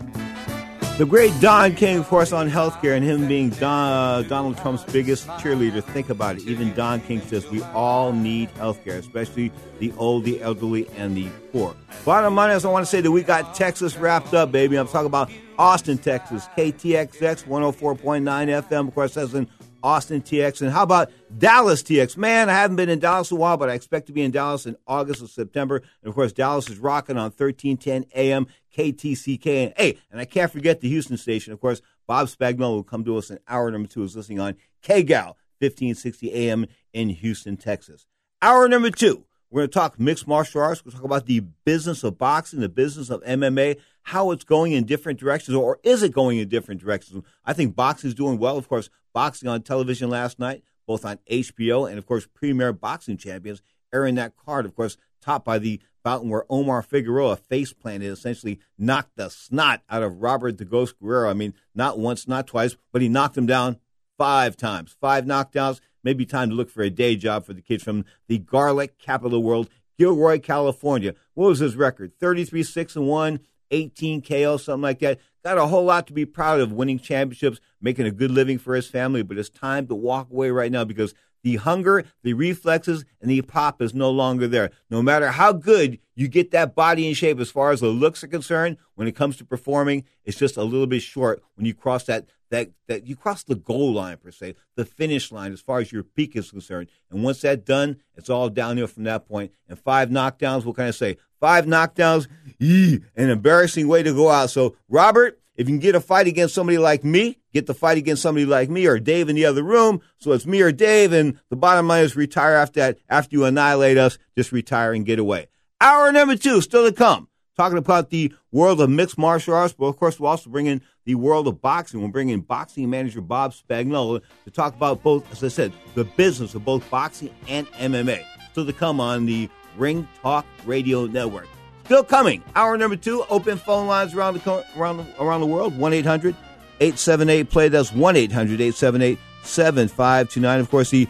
The 0.99 1.07
great 1.07 1.33
Don 1.41 1.75
King, 1.77 1.97
of 1.99 2.09
course, 2.09 2.31
on 2.31 2.51
healthcare 2.51 2.95
and 2.95 3.03
him 3.03 3.27
being 3.27 3.49
Don, 3.49 3.93
uh, 3.93 4.29
Donald 4.29 4.59
Trump's 4.59 4.85
biggest 4.85 5.27
cheerleader. 5.29 5.83
Think 5.83 6.11
about 6.11 6.37
it. 6.37 6.43
Even 6.43 6.75
Don 6.75 7.01
King 7.01 7.23
says 7.23 7.47
we 7.51 7.63
all 7.63 8.13
need 8.13 8.53
healthcare, 8.57 8.99
especially 8.99 9.51
the 9.79 9.95
old, 9.97 10.25
the 10.25 10.43
elderly, 10.43 10.87
and 10.99 11.17
the 11.17 11.31
poor. 11.53 11.75
Bottom 12.05 12.35
line 12.35 12.51
is, 12.51 12.67
I 12.67 12.71
want 12.71 12.85
to 12.85 12.91
say 12.91 13.01
that 13.01 13.11
we 13.11 13.23
got 13.23 13.55
Texas 13.55 13.97
wrapped 13.97 14.35
up, 14.35 14.53
baby. 14.53 14.77
I'm 14.77 14.89
talking 14.89 15.07
about 15.07 15.31
Austin, 15.59 15.97
Texas, 15.97 16.47
KTXX 16.55 17.45
104.9 17.45 18.69
FM. 18.69 18.89
Of 18.89 18.95
course, 18.95 19.15
that's 19.15 19.33
in 19.33 19.49
Austin 19.83 20.23
TX. 20.23 20.63
And 20.63 20.71
how 20.71 20.83
about 20.83 21.11
Dallas 21.37 21.83
TX? 21.83 22.17
Man, 22.17 22.49
I 22.49 22.55
haven't 22.55 22.77
been 22.77 22.89
in 22.89 22.99
Dallas 22.99 23.31
a 23.31 23.37
while, 23.37 23.57
but 23.57 23.71
I 23.71 23.75
expect 23.75 24.07
to 24.07 24.13
be 24.13 24.23
in 24.23 24.31
Dallas 24.31 24.67
in 24.67 24.77
August 24.87 25.23
or 25.23 25.29
September. 25.29 25.77
And 25.77 26.09
of 26.09 26.15
course, 26.15 26.33
Dallas 26.33 26.69
is 26.69 26.79
rocking 26.79 27.17
on 27.17 27.31
1310 27.31 28.07
AM 28.15 28.47
KTCK. 28.77 29.67
And 29.67 29.75
hey, 29.77 29.99
and 30.11 30.21
I 30.21 30.25
can't 30.25 30.53
forget 30.53 30.81
the 30.81 30.89
Houston 30.89 31.17
station. 31.17 31.53
Of 31.53 31.61
course, 31.61 31.83
Bob 32.07 32.29
Spagnola 32.29 32.75
will 32.75 32.83
come 32.83 33.05
to 33.05 33.17
us 33.17 33.31
in 33.31 33.39
hour 33.49 33.71
number 33.71 33.89
two, 33.89 34.03
is 34.03 34.17
listening 34.17 34.41
on 34.41 34.55
KGAL 34.83 35.35
1560 35.61 36.33
AM 36.33 36.67
in 36.93 37.11
Houston, 37.11 37.57
Texas. 37.57 38.07
Hour 38.43 38.69
number 38.69 38.91
two. 38.91 39.25
We're 39.51 39.63
going 39.63 39.71
to 39.71 39.75
talk 39.75 39.99
mixed 39.99 40.29
martial 40.29 40.61
arts. 40.61 40.81
To 40.83 40.91
talk 40.93 41.03
about 41.03 41.27
the 41.27 41.41
business 41.65 42.05
of 42.05 42.19
boxing, 42.19 42.61
the 42.61 42.69
business 42.69 43.11
of 43.11 43.23
MMA, 43.25 43.79
how 44.03 44.31
it's 44.31 44.45
going 44.45 44.73
in 44.73 44.85
different 44.85 45.19
directions, 45.19 45.57
or 45.57 45.81
is 45.83 46.03
it 46.03 46.13
going 46.13 46.39
in 46.39 46.49
different 46.49 46.81
directions? 46.81 47.25
I 47.45 47.53
think 47.53 47.75
boxing 47.75 48.09
is 48.09 48.15
doing 48.15 48.39
well. 48.39 48.57
Of 48.57 48.69
course, 48.69 48.91
boxing 49.13 49.49
on 49.49 49.63
television 49.63 50.09
last 50.09 50.39
night, 50.39 50.63
both 50.87 51.05
on 51.05 51.19
HBO 51.29 51.89
and, 51.89 51.99
of 51.99 52.07
course, 52.07 52.29
Premier 52.33 52.73
Boxing 52.73 53.17
Champions, 53.17 53.61
airing 53.93 54.15
that 54.15 54.37
card, 54.37 54.67
of 54.67 54.77
course, 54.77 54.97
topped 55.21 55.45
by 55.45 55.59
the 55.59 55.81
bout 56.05 56.25
where 56.25 56.45
Omar 56.49 56.83
Figueroa 56.83 57.37
face 57.37 57.73
planted, 57.73 58.11
essentially 58.11 58.61
knocked 58.79 59.17
the 59.17 59.29
snot 59.31 59.83
out 59.91 60.03
of 60.03 60.23
Robert 60.23 60.59
the 60.59 60.65
Ghost 60.65 60.95
Guerrero. 61.01 61.29
I 61.29 61.35
mean, 61.35 61.55
not 61.75 61.99
once, 61.99 62.29
not 62.29 62.47
twice, 62.47 62.77
but 62.93 63.03
he 63.03 63.09
knocked 63.09 63.37
him 63.37 63.47
down 63.47 63.79
five 64.17 64.57
times. 64.57 64.97
Five 65.01 65.25
knockdowns. 65.25 65.81
Maybe 66.03 66.25
time 66.25 66.51
to 66.51 66.55
look 66.55 66.71
for 66.71 66.83
a 66.83 66.91
day 66.91 67.17
job 67.17 67.45
for 67.45 67.53
the 67.53 67.63
kids 67.63 67.83
from 67.83 68.05
the 68.29 68.39
garlic 68.39 68.99
capital 68.99 69.43
world, 69.43 69.69
Gilroy, 69.99 70.39
California. 70.39 71.15
What 71.35 71.49
was 71.49 71.59
his 71.59 71.77
record? 71.77 72.13
33 72.19 72.63
6 72.63 72.97
and 72.97 73.07
1, 73.07 73.41
18 73.71 74.23
KO, 74.23 74.57
something 74.57 74.83
like 74.83 74.99
that. 75.01 75.21
Got 75.45 75.59
a 75.59 75.67
whole 75.67 75.85
lot 75.85 76.07
to 76.09 76.13
be 76.13 76.27
proud 76.27 76.61
of 76.61 76.73
winning 76.73 76.99
championships, 76.99 77.61
making 77.81 78.07
a 78.07 78.11
good 78.11 78.31
living 78.31 78.59
for 78.59 78.75
his 78.75 78.89
family, 78.89 79.23
but 79.23 79.39
it's 79.39 79.49
time 79.49 79.87
to 79.87 79.95
walk 79.95 80.31
away 80.31 80.51
right 80.51 80.73
now 80.73 80.85
because 80.85 81.15
the 81.43 81.57
hunger, 81.57 82.05
the 82.23 82.35
reflexes, 82.35 83.05
and 83.21 83.31
the 83.31 83.41
pop 83.43 83.81
is 83.81 83.95
no 83.95 84.11
longer 84.11 84.47
there. 84.47 84.71
No 84.91 85.03
matter 85.03 85.31
how 85.31 85.53
good 85.53 85.99
you 86.15 86.29
get 86.29 86.51
that 86.51 86.75
body 86.75 87.09
in 87.09 87.15
shape 87.15 87.41
as 87.41 87.51
far 87.51 87.71
as 87.71 87.81
the 87.81 87.89
looks 87.89 88.23
are 88.23 88.29
concerned, 88.29 88.77
when 88.95 89.09
it 89.09 89.17
comes 89.17 89.37
to 89.39 89.45
performing, 89.45 90.05
it's 90.25 90.39
just 90.39 90.57
a 90.57 90.63
little 90.63 90.87
bit 90.87 91.03
short 91.03 91.43
when 91.55 91.65
you 91.65 91.73
cross 91.73 92.05
that 92.05 92.27
that 92.51 92.71
that 92.87 93.07
you 93.07 93.17
cross 93.17 93.43
the 93.43 93.55
goal 93.55 93.93
line 93.93 94.19
per 94.19 94.31
se, 94.31 94.55
the 94.77 94.85
finish 94.85 95.33
line 95.33 95.53
as 95.53 95.61
far 95.61 95.79
as 95.79 95.93
your 95.93 96.03
peak 96.03 96.37
is 96.37 96.51
concerned. 96.51 96.89
And 97.11 97.23
once 97.23 97.41
that's 97.41 97.63
done, 97.65 98.01
it's 98.17 98.31
all 98.31 98.49
downhill 98.49 98.87
from 98.87 99.05
that 99.05 99.27
point. 99.27 99.53
And 99.69 99.79
five 99.79 100.11
knockdowns, 100.11 100.65
what 100.65 100.77
can 100.77 100.85
I 100.85 100.91
say? 100.91 101.17
Five 101.41 101.67
knockdowns, 101.67 102.29
yee, 102.59 103.01
an 103.17 103.31
embarrassing 103.31 103.89
way 103.89 104.03
to 104.03 104.13
go 104.13 104.29
out. 104.29 104.51
So 104.51 104.77
Robert, 104.89 105.41
if 105.57 105.69
you 105.69 105.75
can 105.75 105.81
get 105.81 105.95
a 105.95 106.01
fight 106.01 106.27
against 106.27 106.55
somebody 106.55 106.79
like 106.79 107.05
me, 107.05 107.39
get 107.53 107.67
the 107.67 107.75
fight 107.75 107.99
against 107.99 108.23
somebody 108.23 108.47
like 108.47 108.71
me 108.71 108.87
or 108.87 108.99
Dave 108.99 109.29
in 109.29 109.37
the 109.37 109.45
other 109.45 109.63
room. 109.63 110.01
So 110.19 110.33
it's 110.33 110.47
me 110.47 110.61
or 110.61 110.73
Dave, 110.73 111.13
and 111.13 111.39
the 111.51 111.57
bottom 111.57 111.89
line 111.89 112.05
is 112.05 112.17
retire 112.17 112.55
after 112.55 112.81
that. 112.81 112.99
After 113.09 113.37
you 113.37 113.45
annihilate 113.45 113.99
us, 113.99 114.19
just 114.37 114.53
retire 114.53 114.93
and 114.93 115.05
get 115.05 115.19
away. 115.19 115.49
Hour 115.81 116.13
number 116.13 116.37
two 116.37 116.61
still 116.61 116.87
to 116.87 116.93
come. 116.93 117.29
Talking 117.61 117.77
about 117.77 118.09
the 118.09 118.33
world 118.53 118.81
of 118.81 118.89
mixed 118.89 119.19
martial 119.19 119.53
arts, 119.53 119.75
but 119.75 119.85
of 119.85 119.99
course 119.99 120.19
we'll 120.19 120.31
also 120.31 120.49
bring 120.49 120.65
in 120.65 120.81
the 121.05 121.15
world 121.15 121.47
of 121.47 121.61
boxing. 121.61 122.01
We'll 122.01 122.09
bring 122.09 122.31
in 122.31 122.41
boxing 122.41 122.89
manager 122.89 123.21
Bob 123.21 123.53
Spagnola 123.53 124.23
to 124.47 124.51
talk 124.51 124.75
about 124.75 125.03
both, 125.03 125.31
as 125.31 125.45
I 125.45 125.49
said, 125.49 125.75
the 125.95 126.05
business 126.05 126.55
of 126.55 126.65
both 126.65 126.89
boxing 126.89 127.29
and 127.49 127.67
MMA. 127.73 128.25
Still 128.53 128.65
to 128.65 128.73
come 128.73 128.99
on 128.99 129.27
the 129.27 129.51
Ring 129.77 130.09
Talk 130.23 130.47
Radio 130.65 131.05
Network. 131.05 131.49
Still 131.85 132.03
coming. 132.03 132.43
Hour 132.57 132.79
number 132.79 132.97
two. 132.97 133.27
Open 133.29 133.59
phone 133.59 133.87
lines 133.87 134.15
around 134.15 134.39
the 134.39 134.65
around 134.79 134.97
the, 134.97 135.23
around 135.23 135.43
the 135.43 135.47
world. 135.47 135.77
One 135.77 135.93
878 135.93 137.51
play. 137.51 137.69
That's 137.69 137.93
1 137.93 138.17
800 138.17 138.55
878 138.55 139.19
7529. 139.43 140.61
Of 140.61 140.71
course, 140.71 140.89
the 140.89 141.07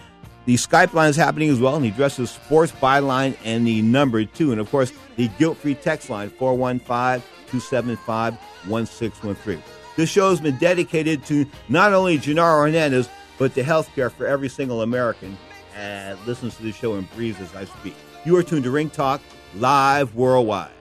the 0.51 0.57
Skype 0.57 0.95
line 0.95 1.09
is 1.09 1.15
happening 1.15 1.49
as 1.49 1.61
well, 1.61 1.77
and 1.77 1.85
he 1.85 1.93
addresses 1.93 2.29
sports 2.29 2.73
byline 2.73 3.37
and 3.45 3.65
the 3.65 3.83
number 3.83 4.25
two. 4.25 4.51
And 4.51 4.61
of 4.61 4.69
course, 4.69 4.93
the 5.15 5.29
guilt 5.39 5.57
free 5.59 5.77
text 5.77 6.11
line 6.11 6.29
415 6.29 7.23
275 7.47 8.35
1613. 8.67 9.63
This 9.95 10.11
show 10.11 10.29
has 10.29 10.41
been 10.41 10.57
dedicated 10.59 11.25
to 11.27 11.47
not 11.69 11.93
only 11.93 12.19
Genaro 12.19 12.65
Hernandez, 12.65 13.09
but 13.39 13.55
to 13.55 13.63
healthcare 13.63 14.11
for 14.11 14.27
every 14.27 14.49
single 14.49 14.83
American 14.83 15.39
that 15.77 16.19
listens 16.27 16.57
to 16.57 16.65
this 16.65 16.75
show 16.75 16.95
and 16.95 17.09
breathes 17.15 17.39
as 17.39 17.55
I 17.55 17.67
speak. 17.67 17.95
You 18.25 18.37
are 18.37 18.43
tuned 18.43 18.65
to 18.65 18.73
Ring 18.73 18.91
Talk 18.91 19.21
live 19.55 20.17
worldwide. 20.17 20.73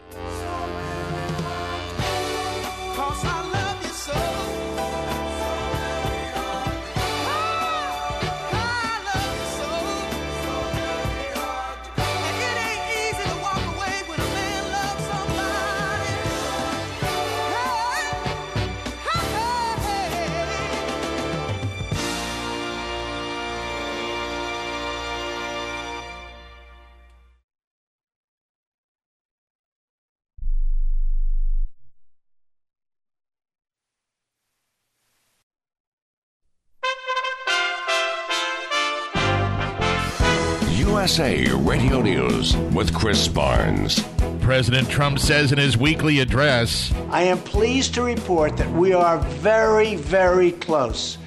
USA 41.10 41.52
Radio 41.56 42.04
News 42.04 42.56
with 42.72 42.94
Chris 42.94 43.28
Barnes. 43.28 44.00
President 44.42 44.88
Trump 44.88 45.18
says 45.18 45.52
in 45.52 45.58
his 45.58 45.76
weekly 45.76 46.20
address 46.20 46.94
I 47.10 47.24
am 47.24 47.40
pleased 47.40 47.96
to 47.96 48.04
report 48.04 48.56
that 48.58 48.72
we 48.74 48.94
are 48.94 49.18
very, 49.18 49.96
very 49.96 50.52
close 50.52 51.18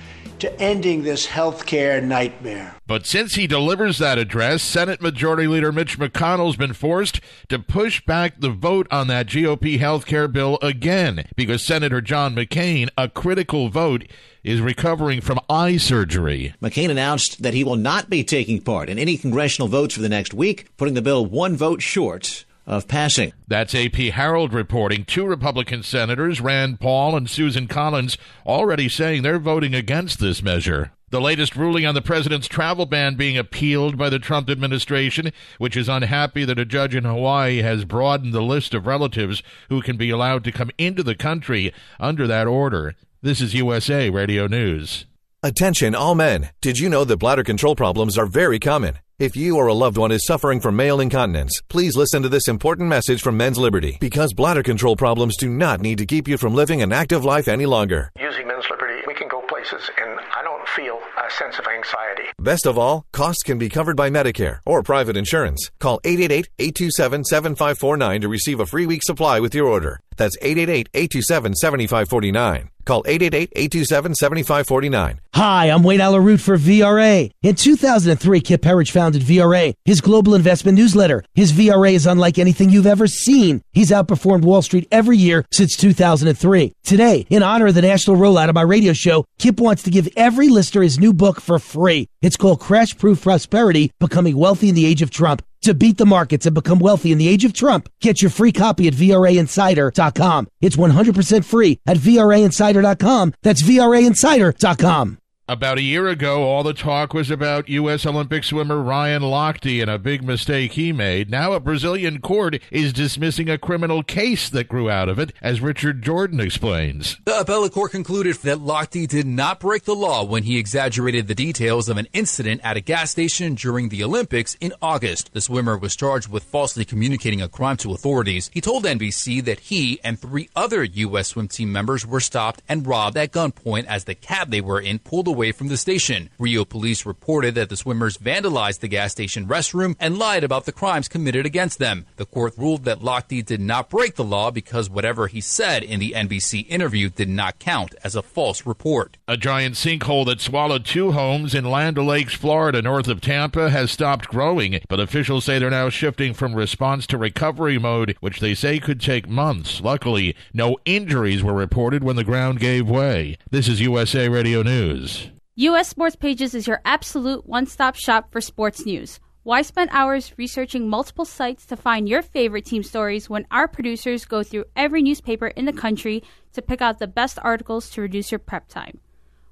to 0.42 0.60
ending 0.60 1.04
this 1.04 1.26
health 1.26 1.66
care 1.66 2.00
nightmare. 2.00 2.74
But 2.88 3.06
since 3.06 3.36
he 3.36 3.46
delivers 3.46 3.98
that 3.98 4.18
address, 4.18 4.60
Senate 4.60 5.00
Majority 5.00 5.46
Leader 5.46 5.70
Mitch 5.70 6.00
McConnell's 6.00 6.56
been 6.56 6.72
forced 6.72 7.20
to 7.48 7.60
push 7.60 8.04
back 8.04 8.40
the 8.40 8.50
vote 8.50 8.88
on 8.90 9.06
that 9.06 9.28
GOP 9.28 9.78
health 9.78 10.04
care 10.04 10.26
bill 10.26 10.58
again 10.60 11.28
because 11.36 11.62
Senator 11.62 12.00
John 12.00 12.34
McCain, 12.34 12.88
a 12.98 13.08
critical 13.08 13.68
vote, 13.68 14.04
is 14.42 14.60
recovering 14.60 15.20
from 15.20 15.38
eye 15.48 15.76
surgery. 15.76 16.54
McCain 16.60 16.90
announced 16.90 17.42
that 17.44 17.54
he 17.54 17.62
will 17.62 17.76
not 17.76 18.10
be 18.10 18.24
taking 18.24 18.60
part 18.60 18.88
in 18.88 18.98
any 18.98 19.16
congressional 19.16 19.68
votes 19.68 19.94
for 19.94 20.02
the 20.02 20.08
next 20.08 20.34
week, 20.34 20.76
putting 20.76 20.94
the 20.94 21.02
bill 21.02 21.24
one 21.24 21.56
vote 21.56 21.80
short 21.80 22.44
of 22.66 22.88
passing. 22.88 23.32
That's 23.48 23.74
AP 23.74 23.94
Harold 23.94 24.52
reporting. 24.52 25.04
Two 25.04 25.26
Republican 25.26 25.82
senators, 25.82 26.40
Rand 26.40 26.80
Paul 26.80 27.16
and 27.16 27.28
Susan 27.28 27.66
Collins, 27.66 28.16
already 28.46 28.88
saying 28.88 29.22
they're 29.22 29.38
voting 29.38 29.74
against 29.74 30.20
this 30.20 30.42
measure. 30.42 30.92
The 31.10 31.20
latest 31.20 31.56
ruling 31.56 31.84
on 31.84 31.94
the 31.94 32.00
president's 32.00 32.48
travel 32.48 32.86
ban 32.86 33.16
being 33.16 33.36
appealed 33.36 33.98
by 33.98 34.08
the 34.08 34.18
Trump 34.18 34.48
administration, 34.48 35.30
which 35.58 35.76
is 35.76 35.86
unhappy 35.86 36.46
that 36.46 36.58
a 36.58 36.64
judge 36.64 36.94
in 36.94 37.04
Hawaii 37.04 37.58
has 37.58 37.84
broadened 37.84 38.32
the 38.32 38.40
list 38.40 38.72
of 38.72 38.86
relatives 38.86 39.42
who 39.68 39.82
can 39.82 39.98
be 39.98 40.08
allowed 40.08 40.42
to 40.44 40.52
come 40.52 40.70
into 40.78 41.02
the 41.02 41.14
country 41.14 41.70
under 42.00 42.26
that 42.26 42.46
order. 42.46 42.94
This 43.20 43.42
is 43.42 43.52
USA 43.52 44.08
Radio 44.08 44.46
News. 44.46 45.04
Attention, 45.42 45.94
all 45.94 46.14
men. 46.14 46.50
Did 46.62 46.78
you 46.78 46.88
know 46.88 47.04
that 47.04 47.18
bladder 47.18 47.44
control 47.44 47.76
problems 47.76 48.16
are 48.16 48.26
very 48.26 48.58
common? 48.58 48.98
If 49.22 49.36
you 49.36 49.56
or 49.56 49.68
a 49.68 49.72
loved 49.72 49.96
one 49.98 50.10
is 50.10 50.26
suffering 50.26 50.58
from 50.58 50.74
male 50.74 50.98
incontinence, 50.98 51.60
please 51.68 51.96
listen 51.96 52.24
to 52.24 52.28
this 52.28 52.48
important 52.48 52.88
message 52.88 53.22
from 53.22 53.36
Men's 53.36 53.56
Liberty 53.56 53.96
because 54.00 54.34
bladder 54.34 54.64
control 54.64 54.96
problems 54.96 55.36
do 55.36 55.48
not 55.48 55.80
need 55.80 55.98
to 55.98 56.06
keep 56.06 56.26
you 56.26 56.36
from 56.36 56.56
living 56.56 56.82
an 56.82 56.92
active 56.92 57.24
life 57.24 57.46
any 57.46 57.64
longer. 57.64 58.10
Using 58.18 58.48
Men's 58.48 58.68
Liberty, 58.68 59.00
we 59.06 59.14
can 59.14 59.28
go 59.28 59.40
places 59.42 59.88
and 59.96 60.18
I 60.34 60.42
don't 60.42 60.68
feel 60.70 60.98
a 61.24 61.30
sense 61.30 61.60
of 61.60 61.68
anxiety. 61.68 62.30
Best 62.40 62.66
of 62.66 62.76
all, 62.76 63.06
costs 63.12 63.44
can 63.44 63.58
be 63.58 63.68
covered 63.68 63.96
by 63.96 64.10
Medicare 64.10 64.58
or 64.66 64.82
private 64.82 65.16
insurance. 65.16 65.70
Call 65.78 66.00
888-827-7549 66.00 68.22
to 68.22 68.28
receive 68.28 68.58
a 68.58 68.66
free 68.66 68.86
week 68.86 69.04
supply 69.04 69.38
with 69.38 69.54
your 69.54 69.68
order. 69.68 70.00
That's 70.16 70.36
888-827-7549. 70.38 72.71
Call 72.84 73.02
888-827-7549. 73.04 75.18
Hi, 75.34 75.70
I'm 75.70 75.82
Wayne 75.82 76.00
Allyn 76.00 76.24
Root 76.24 76.40
for 76.40 76.56
VRA. 76.56 77.30
In 77.42 77.54
2003, 77.54 78.40
Kip 78.40 78.64
Herriage 78.64 78.90
founded 78.90 79.22
VRA, 79.22 79.74
his 79.84 80.00
global 80.00 80.34
investment 80.34 80.76
newsletter. 80.76 81.24
His 81.34 81.52
VRA 81.52 81.92
is 81.92 82.06
unlike 82.06 82.38
anything 82.38 82.70
you've 82.70 82.86
ever 82.86 83.06
seen. 83.06 83.62
He's 83.72 83.90
outperformed 83.90 84.42
Wall 84.42 84.62
Street 84.62 84.88
every 84.90 85.16
year 85.16 85.44
since 85.52 85.76
2003. 85.76 86.72
Today, 86.84 87.26
in 87.30 87.42
honor 87.42 87.68
of 87.68 87.74
the 87.74 87.82
national 87.82 88.16
rollout 88.16 88.48
of 88.48 88.54
my 88.54 88.62
radio 88.62 88.92
show, 88.92 89.24
Kip 89.38 89.60
wants 89.60 89.82
to 89.84 89.90
give 89.90 90.08
every 90.16 90.48
listener 90.48 90.82
his 90.82 90.98
new 90.98 91.12
book 91.12 91.40
for 91.40 91.58
free. 91.58 92.08
It's 92.20 92.36
called 92.36 92.60
Crash 92.60 92.96
Proof 92.98 93.22
Prosperity, 93.22 93.92
Becoming 94.00 94.36
Wealthy 94.36 94.68
in 94.68 94.74
the 94.74 94.86
Age 94.86 95.02
of 95.02 95.10
Trump 95.10 95.42
to 95.62 95.74
beat 95.74 95.98
the 95.98 96.06
markets 96.06 96.46
and 96.46 96.54
become 96.54 96.78
wealthy 96.78 97.12
in 97.12 97.18
the 97.18 97.28
age 97.28 97.44
of 97.44 97.52
Trump. 97.52 97.88
Get 98.00 98.20
your 98.22 98.30
free 98.30 98.52
copy 98.52 98.86
at 98.88 98.94
VRAinsider.com. 98.94 100.48
It's 100.60 100.76
100% 100.76 101.44
free 101.44 101.80
at 101.86 101.96
VRAinsider.com. 101.96 103.34
That's 103.42 103.62
VRAinsider.com. 103.62 105.21
About 105.48 105.76
a 105.76 105.82
year 105.82 106.06
ago, 106.06 106.44
all 106.44 106.62
the 106.62 106.72
talk 106.72 107.12
was 107.12 107.28
about 107.28 107.68
U.S. 107.68 108.06
Olympic 108.06 108.44
swimmer 108.44 108.80
Ryan 108.80 109.22
Lochte 109.22 109.82
and 109.82 109.90
a 109.90 109.98
big 109.98 110.22
mistake 110.22 110.74
he 110.74 110.92
made. 110.92 111.28
Now, 111.28 111.52
a 111.52 111.58
Brazilian 111.58 112.20
court 112.20 112.60
is 112.70 112.92
dismissing 112.92 113.50
a 113.50 113.58
criminal 113.58 114.04
case 114.04 114.48
that 114.50 114.68
grew 114.68 114.88
out 114.88 115.08
of 115.08 115.18
it, 115.18 115.32
as 115.42 115.60
Richard 115.60 116.00
Jordan 116.00 116.38
explains. 116.38 117.18
The 117.24 117.40
appellate 117.40 117.72
court 117.72 117.90
concluded 117.90 118.36
that 118.36 118.58
Lochte 118.58 119.08
did 119.08 119.26
not 119.26 119.58
break 119.58 119.82
the 119.82 119.96
law 119.96 120.22
when 120.22 120.44
he 120.44 120.58
exaggerated 120.58 121.26
the 121.26 121.34
details 121.34 121.88
of 121.88 121.96
an 121.96 122.06
incident 122.12 122.60
at 122.62 122.76
a 122.76 122.80
gas 122.80 123.10
station 123.10 123.56
during 123.56 123.88
the 123.88 124.04
Olympics 124.04 124.54
in 124.60 124.72
August. 124.80 125.32
The 125.32 125.40
swimmer 125.40 125.76
was 125.76 125.96
charged 125.96 126.28
with 126.28 126.44
falsely 126.44 126.84
communicating 126.84 127.42
a 127.42 127.48
crime 127.48 127.78
to 127.78 127.92
authorities. 127.92 128.48
He 128.54 128.60
told 128.60 128.84
NBC 128.84 129.44
that 129.46 129.58
he 129.58 129.98
and 130.04 130.20
three 130.20 130.50
other 130.54 130.84
U.S. 130.84 131.30
swim 131.30 131.48
team 131.48 131.72
members 131.72 132.06
were 132.06 132.20
stopped 132.20 132.62
and 132.68 132.86
robbed 132.86 133.16
at 133.16 133.32
gunpoint 133.32 133.86
as 133.86 134.04
the 134.04 134.14
cab 134.14 134.52
they 134.52 134.60
were 134.60 134.80
in 134.80 135.00
pulled 135.00 135.31
away 135.32 135.50
from 135.50 135.68
the 135.68 135.76
station. 135.76 136.28
Rio 136.38 136.64
police 136.64 137.06
reported 137.06 137.54
that 137.54 137.70
the 137.70 137.76
swimmers 137.76 138.18
vandalized 138.18 138.80
the 138.80 138.88
gas 138.88 139.12
station 139.12 139.46
restroom 139.48 139.96
and 139.98 140.18
lied 140.18 140.44
about 140.44 140.66
the 140.66 140.72
crimes 140.72 141.08
committed 141.08 141.46
against 141.46 141.78
them. 141.78 142.04
The 142.16 142.26
court 142.26 142.52
ruled 142.58 142.84
that 142.84 143.00
Lochte 143.00 143.44
did 143.44 143.60
not 143.60 143.88
break 143.88 144.16
the 144.16 144.24
law 144.24 144.50
because 144.50 144.90
whatever 144.90 145.26
he 145.26 145.40
said 145.40 145.82
in 145.82 146.00
the 146.00 146.12
NBC 146.12 146.66
interview 146.68 147.08
did 147.08 147.30
not 147.30 147.58
count 147.58 147.94
as 148.04 148.14
a 148.14 148.22
false 148.22 148.66
report. 148.66 149.16
A 149.26 149.36
giant 149.38 149.74
sinkhole 149.76 150.26
that 150.26 150.40
swallowed 150.40 150.84
two 150.84 151.12
homes 151.12 151.54
in 151.54 151.64
Land 151.64 151.96
Lakes, 151.96 152.34
Florida, 152.34 152.82
north 152.82 153.08
of 153.08 153.20
Tampa, 153.20 153.70
has 153.70 153.90
stopped 153.90 154.28
growing, 154.28 154.80
but 154.88 155.00
officials 155.00 155.44
say 155.44 155.58
they're 155.58 155.70
now 155.70 155.88
shifting 155.88 156.34
from 156.34 156.54
response 156.54 157.06
to 157.06 157.16
recovery 157.16 157.78
mode, 157.78 158.16
which 158.20 158.40
they 158.40 158.54
say 158.54 158.78
could 158.78 159.00
take 159.00 159.28
months. 159.28 159.80
Luckily, 159.80 160.36
no 160.52 160.76
injuries 160.84 161.42
were 161.42 161.54
reported 161.54 162.04
when 162.04 162.16
the 162.16 162.24
ground 162.24 162.60
gave 162.60 162.88
way. 162.88 163.38
This 163.50 163.68
is 163.68 163.80
USA 163.80 164.28
Radio 164.28 164.62
News. 164.62 165.31
U.S. 165.56 165.86
Sports 165.86 166.16
Pages 166.16 166.54
is 166.54 166.66
your 166.66 166.80
absolute 166.82 167.46
one 167.46 167.66
stop 167.66 167.94
shop 167.94 168.32
for 168.32 168.40
sports 168.40 168.86
news. 168.86 169.20
Why 169.42 169.60
spend 169.60 169.90
hours 169.92 170.32
researching 170.38 170.88
multiple 170.88 171.26
sites 171.26 171.66
to 171.66 171.76
find 171.76 172.08
your 172.08 172.22
favorite 172.22 172.64
team 172.64 172.82
stories 172.82 173.28
when 173.28 173.46
our 173.50 173.68
producers 173.68 174.24
go 174.24 174.42
through 174.42 174.64
every 174.76 175.02
newspaper 175.02 175.48
in 175.48 175.66
the 175.66 175.72
country 175.74 176.22
to 176.54 176.62
pick 176.62 176.80
out 176.80 176.98
the 176.98 177.06
best 177.06 177.38
articles 177.42 177.90
to 177.90 178.00
reduce 178.00 178.32
your 178.32 178.38
prep 178.38 178.66
time? 178.66 178.98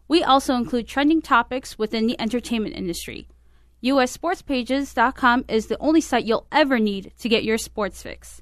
We 0.09 0.23
also 0.23 0.55
include 0.55 0.89
trending 0.89 1.21
topics 1.21 1.79
within 1.79 2.07
the 2.07 2.19
entertainment 2.19 2.77
industry. 2.77 3.29
USSportsPages.com 3.85 5.45
is 5.49 5.67
the 5.67 5.79
only 5.81 6.01
site 6.01 6.25
you'll 6.25 6.47
ever 6.51 6.79
need 6.79 7.13
to 7.19 7.29
get 7.29 7.45
your 7.45 7.59
sports 7.59 8.03
fix. 8.03 8.41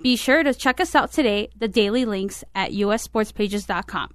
Be 0.00 0.16
sure 0.16 0.42
to 0.42 0.54
check 0.54 0.80
us 0.80 0.94
out 0.94 1.12
today, 1.12 1.50
the 1.54 1.68
daily 1.68 2.06
links 2.06 2.44
at 2.54 2.70
USSportsPages.com. 2.70 4.14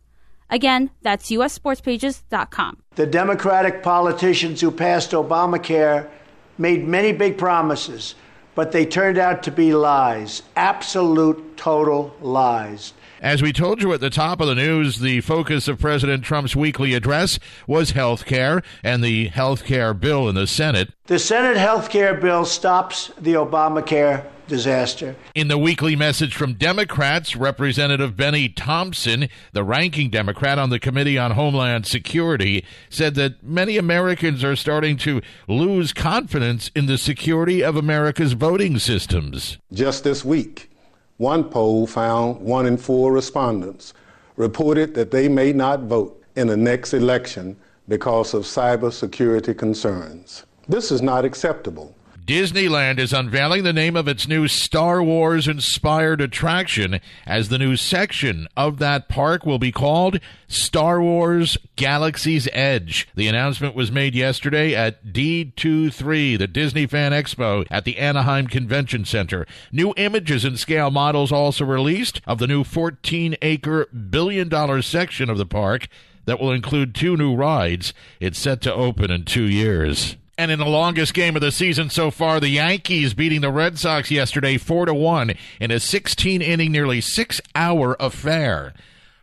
Again, 0.50 0.90
that's 1.02 1.30
USSportsPages.com. 1.30 2.78
The 2.96 3.06
Democratic 3.06 3.84
politicians 3.84 4.62
who 4.62 4.72
passed 4.72 5.12
Obamacare 5.12 6.10
made 6.58 6.88
many 6.88 7.12
big 7.12 7.38
promises, 7.38 8.16
but 8.56 8.72
they 8.72 8.86
turned 8.86 9.18
out 9.18 9.44
to 9.44 9.52
be 9.52 9.74
lies. 9.74 10.42
Absolute, 10.56 11.56
total 11.56 12.16
lies. 12.22 12.94
As 13.22 13.42
we 13.42 13.52
told 13.52 13.82
you 13.82 13.92
at 13.92 14.00
the 14.00 14.10
top 14.10 14.40
of 14.40 14.48
the 14.48 14.56
news, 14.56 15.00
the 15.00 15.20
focus 15.22 15.68
of 15.68 15.80
President 15.80 16.24
Trump's 16.24 16.56
weekly 16.56 16.94
address 16.94 17.38
was 17.68 17.92
health 17.92 18.26
care 18.26 18.62
and 18.82 19.04
the 19.04 19.28
health 19.28 19.66
care 19.66 19.94
bill 19.94 20.30
in 20.30 20.36
the 20.36 20.48
Senate. 20.48 20.94
The 21.08 21.20
Senate 21.20 21.58
health 21.58 21.90
care 21.90 22.14
bill 22.14 22.46
stops 22.46 23.12
the 23.20 23.34
Obamacare 23.34 24.26
disaster. 24.50 25.16
In 25.34 25.48
the 25.48 25.58
weekly 25.58 25.96
message 25.96 26.36
from 26.36 26.54
Democrats, 26.54 27.36
Representative 27.36 28.18
Bennie 28.18 28.50
Thompson, 28.50 29.30
the 29.54 29.64
ranking 29.64 30.10
Democrat 30.10 30.60
on 30.60 30.70
the 30.70 30.80
Committee 30.80 31.18
on 31.18 31.32
Homeland 31.32 31.86
Security, 31.86 32.66
said 32.90 33.16
that 33.16 33.42
many 33.42 33.78
Americans 33.78 34.44
are 34.44 34.58
starting 34.58 34.98
to 34.98 35.22
lose 35.48 35.94
confidence 35.94 36.70
in 36.76 36.88
the 36.88 36.98
security 36.98 37.64
of 37.64 37.78
America's 37.78 38.34
voting 38.34 38.78
systems. 38.80 39.58
Just 39.72 40.04
this 40.04 40.26
week, 40.26 40.70
one 41.18 41.44
poll 41.46 41.88
found 41.88 42.42
one 42.42 42.66
in 42.66 42.76
four 42.76 43.14
respondents 43.14 43.94
reported 44.36 44.96
that 44.96 45.12
they 45.12 45.30
may 45.30 45.54
not 45.54 45.82
vote 45.82 46.22
in 46.36 46.48
the 46.48 46.58
next 46.58 46.94
election 46.94 47.56
because 47.88 48.34
of 48.34 48.44
cybersecurity 48.44 49.58
concerns. 49.58 50.46
This 50.68 50.92
is 50.92 51.02
not 51.02 51.26
acceptable. 51.26 51.96
Disneyland 52.30 53.00
is 53.00 53.12
unveiling 53.12 53.64
the 53.64 53.74
name 53.74 53.96
of 53.96 54.08
its 54.08 54.28
new 54.28 54.48
Star 54.48 55.02
Wars 55.02 55.48
inspired 55.48 56.22
attraction 56.22 57.00
as 57.26 57.50
the 57.50 57.58
new 57.58 57.76
section 57.76 58.48
of 58.56 58.78
that 58.78 59.10
park 59.10 59.48
will 59.48 59.58
be 59.58 59.72
called 59.72 60.20
Star 60.48 61.02
Wars 61.02 61.58
Galaxy's 61.76 62.48
Edge. 62.54 63.08
The 63.16 63.28
announcement 63.28 63.74
was 63.74 63.92
made 63.92 64.14
yesterday 64.14 64.76
at 64.76 65.08
D23, 65.08 66.38
the 66.38 66.46
Disney 66.46 66.86
Fan 66.86 67.14
Expo 67.14 67.66
at 67.72 67.84
the 67.84 67.98
Anaheim 67.98 68.46
Convention 68.46 69.06
Center. 69.06 69.48
New 69.72 69.96
images 69.98 70.46
and 70.46 70.60
scale 70.60 70.92
models 70.92 71.32
also 71.32 71.66
released 71.66 72.22
of 72.28 72.38
the 72.38 72.46
new 72.46 72.64
14 72.64 73.38
acre 73.42 73.88
billion 73.88 74.48
dollar 74.50 74.84
section 74.84 75.32
of 75.32 75.40
the 75.40 75.48
park 75.48 75.88
that 76.26 76.40
will 76.40 76.52
include 76.52 76.94
two 76.94 77.18
new 77.18 77.34
rides. 77.34 77.92
It's 78.20 78.38
set 78.38 78.62
to 78.62 78.72
open 78.72 79.10
in 79.10 79.26
two 79.26 79.46
years. 79.50 80.16
And 80.40 80.52
in 80.52 80.60
the 80.60 80.66
longest 80.66 81.14
game 81.14 81.36
of 81.36 81.42
the 81.42 81.52
season 81.52 81.90
so 81.90 82.10
far, 82.10 82.40
the 82.40 82.48
Yankees 82.48 83.14
beating 83.14 83.42
the 83.42 83.52
Red 83.52 83.78
Sox 83.78 84.10
yesterday 84.10 84.56
4 84.56 84.86
to 84.86 84.94
1 84.94 85.34
in 85.60 85.70
a 85.70 85.82
16 85.82 86.42
inning, 86.42 86.72
nearly 86.72 87.02
six 87.02 87.42
hour 87.56 87.98
affair. 88.00 88.74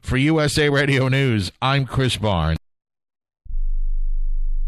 For 0.02 0.18
USA 0.18 0.68
Radio 0.68 1.08
News, 1.08 1.52
I'm 1.62 1.86
Chris 1.86 2.18
Barnes. 2.18 2.55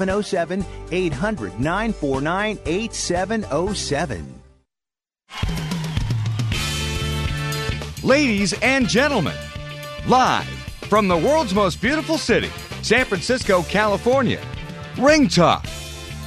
707 0.00 0.64
800 0.90 1.60
949 1.60 2.58
8707. 2.64 4.34
Ladies 8.02 8.54
and 8.62 8.88
gentlemen, 8.88 9.36
live 10.06 10.46
from 10.88 11.06
the 11.06 11.16
world's 11.16 11.52
most 11.52 11.82
beautiful 11.82 12.16
city, 12.16 12.48
San 12.80 13.04
Francisco, 13.04 13.62
California, 13.64 14.40
Ring 14.98 15.28
Talk, 15.28 15.66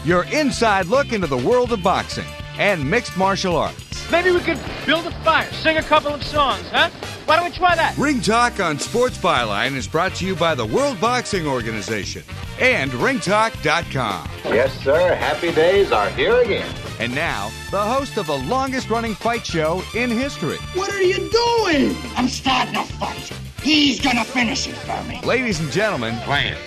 your 0.06 0.26
inside 0.26 0.86
look 0.86 1.12
into 1.12 1.26
the 1.26 1.38
world 1.38 1.72
of 1.72 1.82
boxing 1.82 2.26
and 2.58 2.90
mixed 2.90 3.18
martial 3.18 3.56
arts. 3.56 4.12
Maybe 4.12 4.32
we 4.32 4.42
could 4.42 4.60
build 4.86 5.06
a 5.06 5.12
fire, 5.24 5.52
sing 5.54 5.78
a 5.78 5.84
couple 5.84 6.14
of 6.14 6.24
songs, 6.24 6.68
huh? 6.70 6.90
Why 7.26 7.38
don't 7.38 7.46
we 7.46 7.52
try 7.52 7.76
that? 7.76 7.98
Ring 7.98 8.22
Talk 8.22 8.60
on 8.60 8.78
Sports 8.78 9.18
Byline 9.18 9.76
is 9.76 9.88
brought 9.88 10.14
to 10.16 10.26
you 10.26 10.36
by 10.36 10.56
the 10.56 10.66
World 10.66 11.00
Boxing 11.00 11.48
Organization 11.48 12.22
and 12.60 12.92
ringtalk.com. 12.92 14.30
Yes, 14.46 14.74
sir. 14.84 15.16
Happy 15.16 15.54
days 15.54 15.92
are 15.92 16.10
here 16.12 16.42
again. 16.42 16.70
And 17.00 17.16
now, 17.16 17.50
the 17.72 17.82
host 17.82 18.18
of 18.18 18.28
the 18.28 18.38
longest 18.38 18.90
running 18.90 19.16
fight 19.16 19.46
show 19.46 19.82
in 19.96 20.12
history. 20.12 20.58
What 20.74 20.92
are 20.92 21.02
you 21.02 21.30
doing? 21.30 21.96
I'm 22.16 22.28
starting 22.28 22.76
a 22.76 22.84
fight. 22.84 23.32
He's 23.62 24.02
gonna 24.02 24.26
finish 24.26 24.68
it 24.68 24.76
for 24.76 25.02
me. 25.06 25.22
Ladies 25.24 25.62
and 25.62 25.72
gentlemen, 25.72 26.16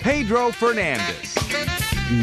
Pedro 0.01 0.51
Fernandez. 0.51 1.35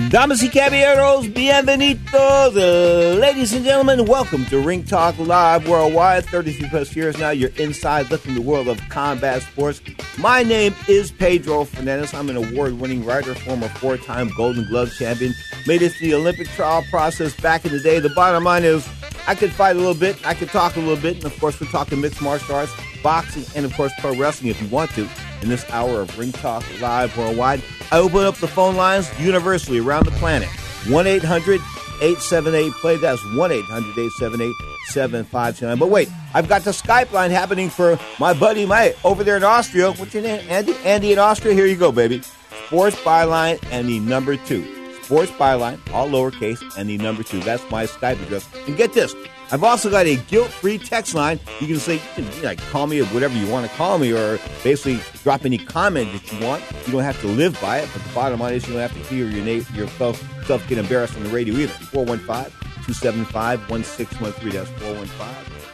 Damas 0.08 0.42
y 0.42 0.48
caballeros, 0.48 1.28
bienvenidos. 1.34 2.56
Uh, 2.56 3.18
ladies 3.20 3.52
and 3.52 3.66
gentlemen, 3.66 4.06
welcome 4.06 4.46
to 4.46 4.58
Ring 4.58 4.82
Talk 4.82 5.18
Live 5.18 5.68
Worldwide. 5.68 6.24
33 6.24 6.70
plus 6.70 6.96
years 6.96 7.18
now, 7.18 7.28
you're 7.28 7.50
inside 7.58 8.10
looking 8.10 8.34
the 8.34 8.40
world 8.40 8.66
of 8.66 8.80
combat 8.88 9.42
sports. 9.42 9.82
My 10.16 10.42
name 10.42 10.74
is 10.88 11.12
Pedro 11.12 11.64
Fernandez. 11.64 12.14
I'm 12.14 12.30
an 12.30 12.36
award 12.38 12.80
winning 12.80 13.04
writer, 13.04 13.34
former 13.34 13.68
four 13.68 13.98
time 13.98 14.30
Golden 14.38 14.66
Glove 14.68 14.90
champion. 14.94 15.34
Made 15.66 15.82
it 15.82 15.92
to 15.92 16.00
the 16.00 16.14
Olympic 16.14 16.48
trial 16.48 16.82
process 16.88 17.38
back 17.38 17.66
in 17.66 17.72
the 17.72 17.80
day. 17.80 17.98
The 17.98 18.08
bottom 18.08 18.42
line 18.44 18.64
is, 18.64 18.88
I 19.26 19.34
could 19.34 19.52
fight 19.52 19.76
a 19.76 19.78
little 19.78 19.92
bit, 19.92 20.16
I 20.26 20.32
could 20.32 20.48
talk 20.48 20.76
a 20.76 20.80
little 20.80 20.96
bit, 20.96 21.16
and 21.16 21.26
of 21.26 21.38
course, 21.38 21.60
we're 21.60 21.66
talking 21.66 22.00
mixed 22.00 22.22
martial 22.22 22.54
arts, 22.54 22.72
boxing, 23.02 23.44
and 23.54 23.66
of 23.66 23.74
course, 23.74 23.92
pro 23.98 24.16
wrestling 24.16 24.48
if 24.48 24.62
you 24.62 24.68
want 24.68 24.92
to 24.92 25.06
in 25.44 25.50
this 25.50 25.68
hour 25.70 26.00
of 26.00 26.18
Ring 26.18 26.32
Talk 26.32 26.64
Live 26.80 27.16
Worldwide. 27.16 27.62
I 27.92 27.98
open 27.98 28.24
up 28.24 28.36
the 28.36 28.48
phone 28.48 28.76
lines 28.76 29.08
universally 29.20 29.78
around 29.78 30.06
the 30.06 30.10
planet. 30.12 30.48
1 30.88 31.06
800 31.06 31.60
878 32.00 32.72
play. 32.72 32.96
That's 32.96 33.22
1 33.36 33.52
800 33.52 33.90
878 33.90 34.54
7529. 34.88 35.78
But 35.78 35.90
wait, 35.90 36.08
I've 36.32 36.48
got 36.48 36.62
the 36.62 36.70
Skype 36.72 37.12
line 37.12 37.30
happening 37.30 37.70
for 37.70 37.98
my 38.18 38.32
buddy 38.32 38.66
Mike 38.66 38.96
over 39.04 39.22
there 39.22 39.36
in 39.36 39.44
Austria. 39.44 39.92
What's 39.92 40.14
your 40.14 40.22
name? 40.22 40.44
Andy? 40.48 40.74
Andy 40.84 41.12
in 41.12 41.18
Austria? 41.18 41.54
Here 41.54 41.66
you 41.66 41.76
go, 41.76 41.92
baby. 41.92 42.22
Sports 42.66 42.96
Byline 42.96 43.62
and 43.70 43.88
the 43.88 44.00
number 44.00 44.36
two. 44.36 44.64
Sports 45.02 45.30
Byline, 45.32 45.78
all 45.92 46.08
lowercase, 46.08 46.62
and 46.78 46.88
the 46.88 46.96
number 46.96 47.22
two. 47.22 47.40
That's 47.40 47.62
my 47.70 47.84
Skype 47.84 48.22
address. 48.22 48.48
And 48.66 48.76
get 48.76 48.94
this 48.94 49.14
I've 49.52 49.62
also 49.62 49.90
got 49.90 50.06
a 50.06 50.16
guilt-free 50.16 50.78
text 50.78 51.14
line. 51.14 51.38
You 51.60 51.66
can 51.66 51.78
say, 51.78 52.00
you 52.16 52.24
know, 52.24 52.30
like, 52.42 52.58
call 52.70 52.86
me 52.86 53.00
or 53.00 53.04
whatever 53.06 53.36
you 53.36 53.46
want 53.46 53.70
to 53.70 53.76
call 53.76 53.98
me, 53.98 54.12
or 54.12 54.38
basically 54.62 55.00
drop 55.22 55.44
any 55.44 55.58
comment 55.58 56.10
that 56.12 56.32
you 56.32 56.38
want. 56.44 56.64
You 56.86 56.92
don't 56.92 57.02
have 57.02 57.20
to 57.20 57.28
live 57.28 57.60
by 57.60 57.78
it, 57.78 57.88
but 57.92 58.02
the 58.02 58.08
bottom 58.14 58.40
line 58.40 58.54
is 58.54 58.66
you 58.66 58.72
don't 58.72 58.82
have 58.82 58.94
to 58.94 59.14
hear 59.14 59.28
your 59.28 59.44
name, 59.44 59.64
yourself, 59.74 60.20
yourself 60.38 60.66
get 60.68 60.78
embarrassed 60.78 61.14
on 61.16 61.22
the 61.22 61.28
radio 61.28 61.54
either. 61.54 61.72
415-275-1613. 61.72 64.52
That's 64.52 64.70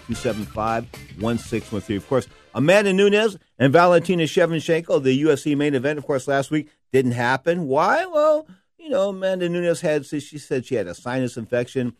415-275-1613. 0.08 1.96
Of 1.96 2.08
course, 2.08 2.26
Amanda 2.54 2.92
Nunes 2.92 3.38
and 3.58 3.72
Valentina 3.72 4.24
Shevchenko, 4.24 5.02
the 5.02 5.22
UFC 5.22 5.56
main 5.56 5.74
event, 5.74 5.98
of 5.98 6.04
course, 6.04 6.28
last 6.28 6.50
week 6.50 6.68
didn't 6.92 7.12
happen. 7.12 7.68
Why? 7.68 8.04
Well, 8.06 8.46
you 8.76 8.90
know, 8.90 9.10
Amanda 9.10 9.48
Nunes 9.48 9.80
had, 9.80 10.04
she 10.04 10.20
said 10.20 10.66
she 10.66 10.74
had 10.74 10.88
a 10.88 10.94
sinus 10.94 11.36
infection 11.36 11.94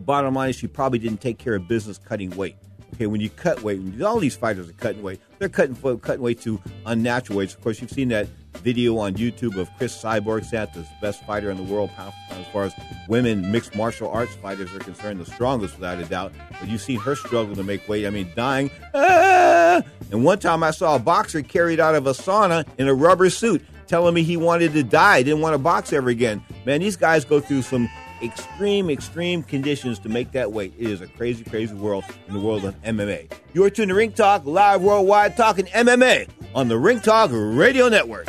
the 0.00 0.06
bottom 0.06 0.34
line 0.34 0.48
is 0.48 0.56
she 0.56 0.66
probably 0.66 0.98
didn't 0.98 1.20
take 1.20 1.36
care 1.36 1.54
of 1.54 1.68
business 1.68 1.98
cutting 1.98 2.30
weight. 2.30 2.56
Okay, 2.94 3.06
when 3.06 3.20
you 3.20 3.28
cut 3.28 3.62
weight, 3.62 4.00
all 4.00 4.18
these 4.18 4.34
fighters 4.34 4.68
are 4.68 4.72
cutting 4.72 5.02
weight. 5.02 5.20
They're 5.38 5.50
cutting 5.50 5.76
cutting 5.98 6.22
weight 6.22 6.40
to 6.40 6.58
unnatural 6.86 7.38
weights. 7.38 7.54
Of 7.54 7.60
course, 7.60 7.82
you've 7.82 7.90
seen 7.90 8.08
that 8.08 8.26
video 8.62 8.96
on 8.96 9.14
YouTube 9.14 9.56
of 9.58 9.70
Cris 9.76 9.94
Cyborg 9.94 10.46
Sat, 10.46 10.72
the 10.72 10.86
best 11.02 11.22
fighter 11.24 11.50
in 11.50 11.58
the 11.58 11.62
world, 11.62 11.90
as 11.98 12.46
far 12.46 12.64
as 12.64 12.72
women 13.08 13.52
mixed 13.52 13.76
martial 13.76 14.10
arts 14.10 14.34
fighters 14.36 14.72
are 14.74 14.78
concerned, 14.78 15.20
the 15.20 15.26
strongest 15.26 15.74
without 15.74 16.00
a 16.00 16.06
doubt. 16.06 16.32
But 16.58 16.68
you've 16.68 16.80
seen 16.80 16.98
her 17.00 17.14
struggle 17.14 17.54
to 17.54 17.62
make 17.62 17.86
weight. 17.86 18.06
I 18.06 18.10
mean, 18.10 18.32
dying. 18.34 18.70
Ah! 18.94 19.82
And 20.10 20.24
one 20.24 20.38
time 20.38 20.62
I 20.62 20.70
saw 20.70 20.96
a 20.96 20.98
boxer 20.98 21.42
carried 21.42 21.78
out 21.78 21.94
of 21.94 22.06
a 22.06 22.12
sauna 22.12 22.66
in 22.78 22.88
a 22.88 22.94
rubber 22.94 23.28
suit, 23.28 23.62
telling 23.86 24.14
me 24.14 24.22
he 24.22 24.38
wanted 24.38 24.72
to 24.72 24.82
die, 24.82 25.22
didn't 25.22 25.42
want 25.42 25.52
to 25.54 25.58
box 25.58 25.92
ever 25.92 26.08
again. 26.08 26.42
Man, 26.64 26.80
these 26.80 26.96
guys 26.96 27.26
go 27.26 27.38
through 27.38 27.62
some 27.62 27.88
extreme, 28.22 28.90
extreme 28.90 29.42
conditions 29.42 29.98
to 30.00 30.08
make 30.08 30.32
that 30.32 30.52
weight. 30.52 30.72
It 30.78 30.88
is 30.88 31.00
a 31.00 31.06
crazy, 31.06 31.44
crazy 31.44 31.74
world 31.74 32.04
in 32.28 32.34
the 32.34 32.40
world 32.40 32.64
of 32.64 32.80
MMA. 32.82 33.30
You're 33.52 33.70
tuned 33.70 33.88
to 33.88 33.94
Ring 33.94 34.12
Talk, 34.12 34.44
live 34.44 34.82
worldwide, 34.82 35.36
talking 35.36 35.66
MMA 35.66 36.28
on 36.54 36.68
the 36.68 36.78
Ring 36.78 37.00
Talk 37.00 37.30
Radio 37.32 37.88
Network. 37.88 38.28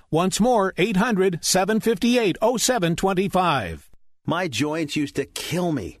Once 0.13 0.41
more, 0.41 0.73
800 0.77 1.39
758 1.41 2.35
0725. 2.41 3.89
My 4.25 4.49
joints 4.49 4.97
used 4.97 5.15
to 5.15 5.23
kill 5.25 5.71
me. 5.71 6.00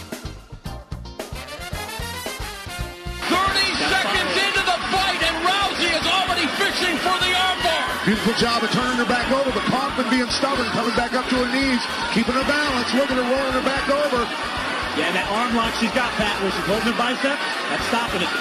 Beautiful 8.01 8.33
job 8.33 8.63
of 8.63 8.71
turning 8.71 8.97
her 8.97 9.05
back 9.05 9.29
over, 9.29 9.53
but 9.53 9.61
Kaufman 9.69 10.09
being 10.09 10.25
stubborn, 10.33 10.65
coming 10.73 10.95
back 10.97 11.13
up 11.13 11.29
to 11.29 11.37
her 11.37 11.49
knees, 11.53 11.77
keeping 12.17 12.33
her 12.33 12.47
balance. 12.49 12.89
Look 12.97 13.13
at 13.13 13.17
her 13.17 13.21
rolling 13.29 13.53
her 13.53 13.61
back 13.61 13.85
over. 13.93 14.25
Yeah, 14.97 15.13
that 15.13 15.29
arm 15.29 15.53
lock 15.53 15.69
she's 15.77 15.93
got, 15.93 16.09
Pat, 16.17 16.33
where 16.41 16.49
she's 16.49 16.65
holding 16.65 16.89
her 16.89 16.97
bicep, 16.97 17.37
that's 17.69 17.85
stopping 17.93 18.25
it. 18.25 18.31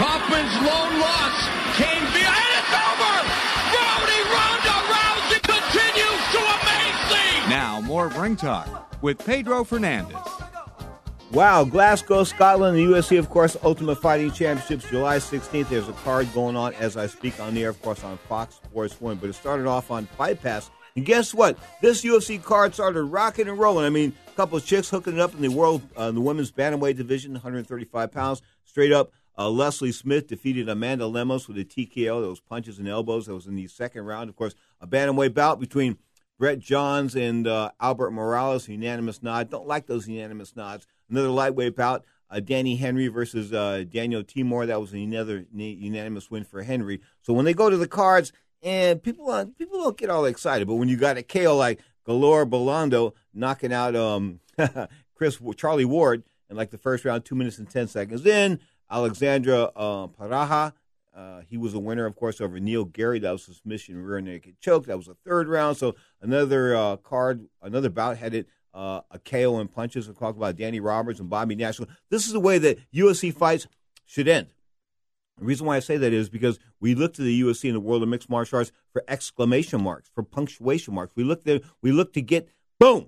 Kaufman's 0.00 0.56
lone 0.64 0.96
loss 1.04 1.36
came 1.76 2.00
via, 2.16 2.32
and 2.32 2.52
it's 2.64 2.72
over! 2.80 3.14
Rowdy 3.76 4.20
Ronda 4.24 4.76
Rousey 4.88 5.40
continues 5.44 6.24
to 6.32 6.40
amaze 6.40 7.04
me! 7.12 7.26
Now, 7.52 7.84
more 7.84 8.08
Ring 8.08 8.36
Talk 8.40 8.88
with 9.04 9.20
Pedro 9.20 9.64
Fernandez. 9.64 10.16
Wow, 11.32 11.62
Glasgow, 11.62 12.24
Scotland, 12.24 12.76
the 12.76 12.84
UFC, 12.84 13.16
of 13.16 13.30
course, 13.30 13.56
Ultimate 13.62 13.94
Fighting 14.02 14.32
Championships, 14.32 14.90
July 14.90 15.18
16th. 15.18 15.68
There's 15.68 15.88
a 15.88 15.92
card 15.92 16.28
going 16.34 16.56
on 16.56 16.74
as 16.74 16.96
I 16.96 17.06
speak 17.06 17.38
on 17.38 17.54
the 17.54 17.62
air, 17.62 17.70
of 17.70 17.80
course, 17.82 18.02
on 18.02 18.18
Fox 18.28 18.56
Sports 18.56 19.00
1. 19.00 19.18
But 19.18 19.30
it 19.30 19.34
started 19.34 19.68
off 19.68 19.92
on 19.92 20.06
Fight 20.06 20.42
Pass. 20.42 20.72
And 20.96 21.06
guess 21.06 21.32
what? 21.32 21.56
This 21.80 22.04
UFC 22.04 22.42
card 22.42 22.74
started 22.74 23.04
rocking 23.04 23.46
and 23.48 23.56
rolling. 23.56 23.86
I 23.86 23.90
mean, 23.90 24.12
a 24.26 24.30
couple 24.32 24.58
of 24.58 24.66
chicks 24.66 24.90
hooking 24.90 25.14
it 25.14 25.20
up 25.20 25.32
in 25.32 25.40
the 25.40 25.50
world, 25.50 25.82
uh, 25.96 26.10
the 26.10 26.20
women's 26.20 26.50
bantamweight 26.50 26.96
division, 26.96 27.32
135 27.34 28.10
pounds. 28.10 28.42
Straight 28.64 28.90
up, 28.90 29.12
uh, 29.38 29.48
Leslie 29.48 29.92
Smith 29.92 30.26
defeated 30.26 30.68
Amanda 30.68 31.06
Lemos 31.06 31.46
with 31.46 31.58
a 31.58 31.64
TKO. 31.64 32.20
Those 32.20 32.40
punches 32.40 32.80
and 32.80 32.88
elbows. 32.88 33.26
That 33.26 33.34
was 33.34 33.46
in 33.46 33.54
the 33.54 33.68
second 33.68 34.04
round. 34.04 34.30
Of 34.30 34.34
course, 34.34 34.56
a 34.80 34.86
bantamweight 34.88 35.34
bout 35.34 35.60
between 35.60 35.96
Brett 36.40 36.58
Johns 36.58 37.14
and 37.14 37.46
uh, 37.46 37.70
Albert 37.80 38.10
Morales, 38.10 38.66
unanimous 38.66 39.22
nod. 39.22 39.48
Don't 39.48 39.68
like 39.68 39.86
those 39.86 40.08
unanimous 40.08 40.56
nods. 40.56 40.88
Another 41.10 41.28
lightweight 41.28 41.76
bout, 41.76 42.04
uh, 42.30 42.40
Danny 42.40 42.76
Henry 42.76 43.08
versus 43.08 43.52
uh, 43.52 43.84
Daniel 43.88 44.22
Teymur. 44.22 44.66
That 44.66 44.80
was 44.80 44.92
another 44.92 45.44
unanimous 45.52 46.30
win 46.30 46.44
for 46.44 46.62
Henry. 46.62 47.00
So 47.22 47.32
when 47.32 47.44
they 47.44 47.54
go 47.54 47.68
to 47.68 47.76
the 47.76 47.88
cards, 47.88 48.32
and 48.62 49.02
people 49.02 49.30
uh, 49.30 49.46
people 49.58 49.80
don't 49.80 49.96
get 49.96 50.10
all 50.10 50.26
excited, 50.26 50.68
but 50.68 50.74
when 50.74 50.88
you 50.88 50.96
got 50.96 51.16
a 51.16 51.22
KO 51.22 51.56
like 51.56 51.80
Galore 52.04 52.46
Bofando 52.46 53.14
knocking 53.32 53.72
out 53.72 53.96
um, 53.96 54.40
Chris 55.14 55.38
Charlie 55.56 55.84
Ward 55.84 56.22
in 56.48 56.56
like 56.56 56.70
the 56.70 56.78
first 56.78 57.04
round, 57.04 57.24
two 57.24 57.34
minutes 57.34 57.58
and 57.58 57.68
ten 57.68 57.88
seconds 57.88 58.26
in, 58.26 58.60
Alexandra 58.90 59.70
uh, 59.76 60.06
Pantoja. 60.08 60.72
Uh, 61.14 61.40
he 61.48 61.56
was 61.56 61.74
a 61.74 61.78
winner, 61.78 62.06
of 62.06 62.14
course, 62.14 62.40
over 62.40 62.60
Neil 62.60 62.86
Seery. 62.86 63.20
That 63.20 63.32
was 63.32 63.44
submission 63.44 64.00
rear 64.00 64.20
naked 64.20 64.60
choke. 64.60 64.86
That 64.86 64.96
was 64.96 65.08
a 65.08 65.16
third 65.26 65.48
round. 65.48 65.76
So 65.76 65.96
another 66.22 66.76
uh, 66.76 66.96
card, 66.96 67.46
another 67.62 67.90
bout 67.90 68.16
had 68.16 68.32
it 68.34 68.46
uh, 68.74 69.00
a 69.10 69.18
KO 69.18 69.58
and 69.58 69.72
punches. 69.72 70.06
We'll 70.06 70.14
talk 70.14 70.36
about 70.36 70.56
Danny 70.56 70.80
Roberts 70.80 71.20
and 71.20 71.30
Bobby 71.30 71.54
Nash. 71.54 71.80
This 72.10 72.26
is 72.26 72.32
the 72.32 72.40
way 72.40 72.58
that 72.58 72.78
UFC 72.92 73.32
fights 73.34 73.66
should 74.04 74.28
end. 74.28 74.48
The 75.38 75.46
reason 75.46 75.66
why 75.66 75.76
I 75.76 75.80
say 75.80 75.96
that 75.96 76.12
is 76.12 76.28
because 76.28 76.58
we 76.80 76.94
look 76.94 77.14
to 77.14 77.22
the 77.22 77.42
UFC 77.42 77.64
in 77.64 77.74
the 77.74 77.80
world 77.80 78.02
of 78.02 78.08
mixed 78.08 78.28
martial 78.28 78.58
arts 78.58 78.72
for 78.92 79.02
exclamation 79.08 79.82
marks, 79.82 80.10
for 80.14 80.22
punctuation 80.22 80.94
marks. 80.94 81.16
We 81.16 81.24
look 81.24 81.44
there, 81.44 81.60
we 81.80 81.92
look 81.92 82.12
to 82.12 82.22
get 82.22 82.48
boom. 82.78 83.06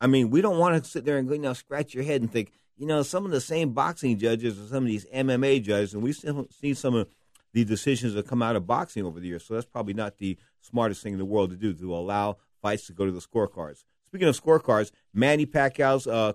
I 0.00 0.06
mean, 0.06 0.30
we 0.30 0.40
don't 0.40 0.58
want 0.58 0.82
to 0.82 0.90
sit 0.90 1.04
there 1.04 1.18
and 1.18 1.28
go, 1.28 1.34
you 1.34 1.40
know, 1.40 1.52
scratch 1.52 1.94
your 1.94 2.04
head 2.04 2.22
and 2.22 2.32
think, 2.32 2.52
you 2.76 2.86
know, 2.86 3.02
some 3.02 3.24
of 3.24 3.30
the 3.30 3.40
same 3.40 3.72
boxing 3.72 4.18
judges 4.18 4.58
or 4.58 4.66
some 4.66 4.84
of 4.84 4.88
these 4.88 5.04
MMA 5.14 5.62
judges, 5.62 5.94
and 5.94 6.02
we've 6.02 6.16
seen 6.50 6.74
some 6.74 6.94
of 6.94 7.08
the 7.52 7.64
decisions 7.64 8.14
that 8.14 8.26
come 8.26 8.42
out 8.42 8.56
of 8.56 8.66
boxing 8.66 9.04
over 9.04 9.20
the 9.20 9.28
years. 9.28 9.44
So 9.44 9.54
that's 9.54 9.66
probably 9.66 9.94
not 9.94 10.18
the 10.18 10.38
smartest 10.60 11.02
thing 11.02 11.12
in 11.12 11.18
the 11.18 11.24
world 11.24 11.50
to 11.50 11.56
do 11.56 11.72
to 11.74 11.94
allow 11.94 12.38
fights 12.62 12.86
to 12.86 12.92
go 12.92 13.04
to 13.04 13.12
the 13.12 13.20
scorecards. 13.20 13.84
Speaking 14.10 14.26
of 14.26 14.42
scorecards, 14.42 14.90
Manny 15.14 15.46
Pacquiao's 15.46 16.08
uh, 16.08 16.32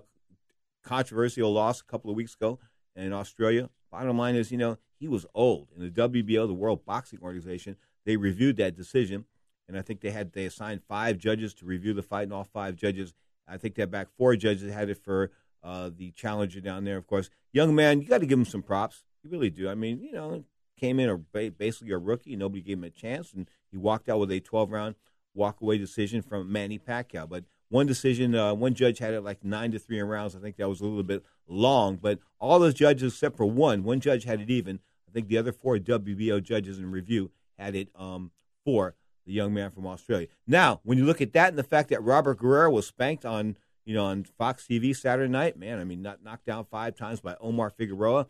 controversial 0.82 1.52
loss 1.52 1.82
a 1.82 1.84
couple 1.84 2.10
of 2.10 2.16
weeks 2.16 2.34
ago 2.34 2.58
in 2.94 3.12
Australia. 3.12 3.68
Bottom 3.92 4.16
line 4.16 4.34
is, 4.34 4.50
you 4.50 4.56
know, 4.56 4.78
he 4.98 5.08
was 5.08 5.26
old. 5.34 5.68
In 5.76 5.82
the 5.82 5.90
WBO, 5.90 6.46
the 6.46 6.54
World 6.54 6.86
Boxing 6.86 7.18
Organization, 7.20 7.76
they 8.06 8.16
reviewed 8.16 8.56
that 8.56 8.76
decision, 8.76 9.26
and 9.68 9.76
I 9.76 9.82
think 9.82 10.00
they 10.00 10.10
had 10.10 10.32
they 10.32 10.46
assigned 10.46 10.84
five 10.88 11.18
judges 11.18 11.52
to 11.56 11.66
review 11.66 11.92
the 11.92 12.02
fight, 12.02 12.22
and 12.22 12.32
all 12.32 12.44
five 12.44 12.76
judges, 12.76 13.12
I 13.46 13.58
think 13.58 13.74
they're 13.74 13.86
back 13.86 14.08
four 14.16 14.36
judges 14.36 14.72
had 14.72 14.88
it 14.88 15.04
for 15.04 15.30
uh, 15.62 15.90
the 15.94 16.12
challenger 16.12 16.62
down 16.62 16.84
there. 16.84 16.96
Of 16.96 17.06
course, 17.06 17.28
young 17.52 17.74
man, 17.74 18.00
you 18.00 18.08
got 18.08 18.22
to 18.22 18.26
give 18.26 18.38
him 18.38 18.46
some 18.46 18.62
props. 18.62 19.04
You 19.22 19.28
really 19.28 19.50
do. 19.50 19.68
I 19.68 19.74
mean, 19.74 20.00
you 20.00 20.12
know, 20.12 20.44
came 20.80 20.98
in 20.98 21.10
a, 21.10 21.18
basically 21.50 21.92
a 21.92 21.98
rookie. 21.98 22.36
Nobody 22.36 22.62
gave 22.62 22.78
him 22.78 22.84
a 22.84 22.90
chance, 22.90 23.34
and 23.34 23.50
he 23.70 23.76
walked 23.76 24.08
out 24.08 24.20
with 24.20 24.30
a 24.30 24.40
12 24.40 24.72
round 24.72 24.94
walk 25.34 25.60
away 25.60 25.76
decision 25.76 26.22
from 26.22 26.50
Manny 26.50 26.78
Pacquiao. 26.78 27.28
But 27.28 27.44
one 27.68 27.86
decision, 27.86 28.34
uh, 28.34 28.54
one 28.54 28.74
judge 28.74 28.98
had 28.98 29.14
it 29.14 29.22
like 29.22 29.44
nine 29.44 29.72
to 29.72 29.78
three 29.78 29.98
in 29.98 30.06
rounds. 30.06 30.36
I 30.36 30.38
think 30.38 30.56
that 30.56 30.68
was 30.68 30.80
a 30.80 30.84
little 30.84 31.02
bit 31.02 31.24
long, 31.48 31.96
but 31.96 32.18
all 32.38 32.58
those 32.58 32.74
judges 32.74 33.12
except 33.12 33.36
for 33.36 33.46
one, 33.46 33.82
one 33.82 34.00
judge 34.00 34.24
had 34.24 34.40
it 34.40 34.50
even. 34.50 34.80
I 35.08 35.12
think 35.12 35.28
the 35.28 35.38
other 35.38 35.52
four 35.52 35.78
WBO 35.78 36.42
judges 36.42 36.78
in 36.78 36.90
review 36.90 37.30
had 37.58 37.74
it 37.74 37.88
um, 37.96 38.30
for 38.64 38.94
the 39.24 39.32
young 39.32 39.52
man 39.52 39.70
from 39.70 39.86
Australia. 39.86 40.28
Now, 40.46 40.80
when 40.84 40.98
you 40.98 41.04
look 41.04 41.20
at 41.20 41.32
that 41.32 41.48
and 41.48 41.58
the 41.58 41.64
fact 41.64 41.90
that 41.90 42.02
Robert 42.02 42.38
Guerrero 42.38 42.70
was 42.70 42.86
spanked 42.86 43.24
on, 43.24 43.56
you 43.84 43.94
know, 43.94 44.04
on 44.04 44.24
Fox 44.24 44.66
TV 44.68 44.94
Saturday 44.94 45.30
night, 45.30 45.58
man, 45.58 45.80
I 45.80 45.84
mean, 45.84 46.02
not 46.02 46.22
knocked 46.22 46.46
down 46.46 46.66
five 46.70 46.96
times 46.96 47.20
by 47.20 47.36
Omar 47.40 47.70
Figueroa. 47.70 48.28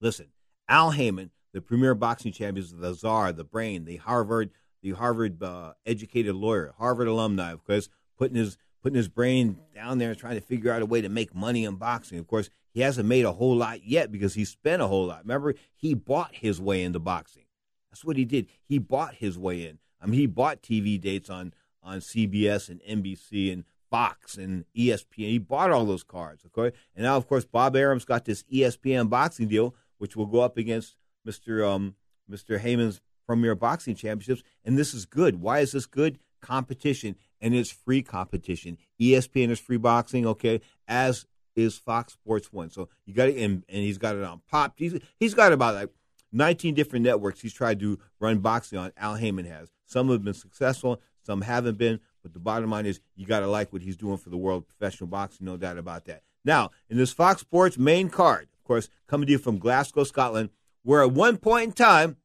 Listen, 0.00 0.28
Al 0.68 0.92
Haymon, 0.92 1.30
the 1.52 1.60
premier 1.60 1.94
boxing 1.94 2.32
champion, 2.32 2.66
the 2.72 2.94
czar, 2.94 3.32
the 3.32 3.44
brain, 3.44 3.84
the 3.84 3.98
Harvard, 3.98 4.50
the 4.82 4.92
Harvard 4.92 5.40
uh, 5.40 5.74
educated 5.86 6.34
lawyer, 6.34 6.74
Harvard 6.78 7.06
alumni, 7.06 7.52
of 7.52 7.64
course 7.64 7.88
putting 8.22 8.36
his 8.36 8.56
putting 8.84 8.96
his 8.96 9.08
brain 9.08 9.58
down 9.74 9.98
there 9.98 10.10
and 10.10 10.18
trying 10.18 10.36
to 10.36 10.40
figure 10.40 10.70
out 10.70 10.80
a 10.80 10.86
way 10.86 11.00
to 11.00 11.08
make 11.08 11.34
money 11.34 11.64
in 11.64 11.74
boxing. 11.74 12.20
Of 12.20 12.28
course, 12.28 12.50
he 12.72 12.80
hasn't 12.80 13.08
made 13.08 13.24
a 13.24 13.32
whole 13.32 13.56
lot 13.56 13.84
yet 13.84 14.12
because 14.12 14.34
he 14.34 14.44
spent 14.44 14.80
a 14.80 14.86
whole 14.86 15.06
lot. 15.06 15.22
Remember, 15.22 15.54
he 15.74 15.94
bought 15.94 16.32
his 16.36 16.60
way 16.60 16.84
into 16.84 17.00
boxing. 17.00 17.46
That's 17.90 18.04
what 18.04 18.16
he 18.16 18.24
did. 18.24 18.46
He 18.64 18.78
bought 18.78 19.16
his 19.16 19.36
way 19.36 19.66
in. 19.66 19.80
I 20.00 20.06
mean, 20.06 20.20
he 20.20 20.26
bought 20.26 20.62
TV 20.62 21.00
dates 21.00 21.28
on 21.30 21.52
on 21.82 21.98
CBS 21.98 22.68
and 22.68 22.80
NBC 22.82 23.52
and 23.52 23.64
Fox 23.90 24.36
and 24.36 24.66
ESPN. 24.76 25.28
He 25.28 25.38
bought 25.38 25.72
all 25.72 25.84
those 25.84 26.04
cards, 26.04 26.44
okay? 26.46 26.76
And 26.94 27.04
now, 27.04 27.16
of 27.16 27.26
course, 27.26 27.44
Bob 27.44 27.74
Arum's 27.74 28.04
got 28.04 28.24
this 28.24 28.44
ESPN 28.44 29.10
boxing 29.10 29.48
deal, 29.48 29.74
which 29.98 30.14
will 30.14 30.26
go 30.26 30.40
up 30.40 30.56
against 30.56 30.94
Mr. 31.26 31.68
Um, 31.68 31.96
Mr. 32.30 32.60
Haymon's 32.60 33.00
Premier 33.26 33.56
Boxing 33.56 33.96
Championships. 33.96 34.42
And 34.64 34.78
this 34.78 34.94
is 34.94 35.06
good. 35.06 35.40
Why 35.40 35.58
is 35.58 35.72
this 35.72 35.86
good? 35.86 36.18
Competition, 36.40 37.16
and 37.42 37.54
it's 37.54 37.70
free 37.70 38.02
competition. 38.02 38.78
ESPN 38.98 39.50
is 39.50 39.60
free 39.60 39.76
boxing, 39.76 40.26
okay, 40.26 40.60
as 40.88 41.26
is 41.54 41.76
Fox 41.76 42.14
Sports 42.14 42.52
One. 42.52 42.70
So 42.70 42.88
you 43.04 43.12
got 43.12 43.28
it, 43.28 43.36
and, 43.36 43.64
and 43.68 43.82
he's 43.82 43.98
got 43.98 44.16
it 44.16 44.22
on 44.22 44.40
Pop. 44.50 44.74
He's, 44.76 44.98
he's 45.18 45.34
got 45.34 45.52
about 45.52 45.74
like 45.74 45.90
19 46.32 46.74
different 46.74 47.04
networks 47.04 47.42
he's 47.42 47.52
tried 47.52 47.80
to 47.80 47.98
run 48.20 48.38
boxing 48.38 48.78
on. 48.78 48.92
Al 48.96 49.16
Haymon 49.16 49.44
has. 49.44 49.70
Some 49.84 50.08
have 50.08 50.24
been 50.24 50.32
successful, 50.32 51.02
some 51.22 51.42
haven't 51.42 51.76
been. 51.76 52.00
But 52.22 52.32
the 52.32 52.40
bottom 52.40 52.70
line 52.70 52.86
is 52.86 53.00
you 53.16 53.26
got 53.26 53.40
to 53.40 53.48
like 53.48 53.72
what 53.72 53.82
he's 53.82 53.96
doing 53.96 54.16
for 54.16 54.30
the 54.30 54.36
world 54.36 54.62
of 54.62 54.68
professional 54.68 55.08
boxing, 55.08 55.44
no 55.44 55.56
doubt 55.56 55.76
about 55.76 56.04
that. 56.06 56.22
Now, 56.44 56.70
in 56.88 56.96
this 56.96 57.12
Fox 57.12 57.40
Sports 57.40 57.76
main 57.76 58.08
card, 58.08 58.48
of 58.54 58.64
course, 58.64 58.88
coming 59.08 59.26
to 59.26 59.32
you 59.32 59.38
from 59.38 59.58
Glasgow, 59.58 60.04
Scotland, 60.04 60.50
where 60.84 61.02
at 61.02 61.10
one 61.10 61.36
point 61.36 61.64
in 61.64 61.72
time, 61.72 62.16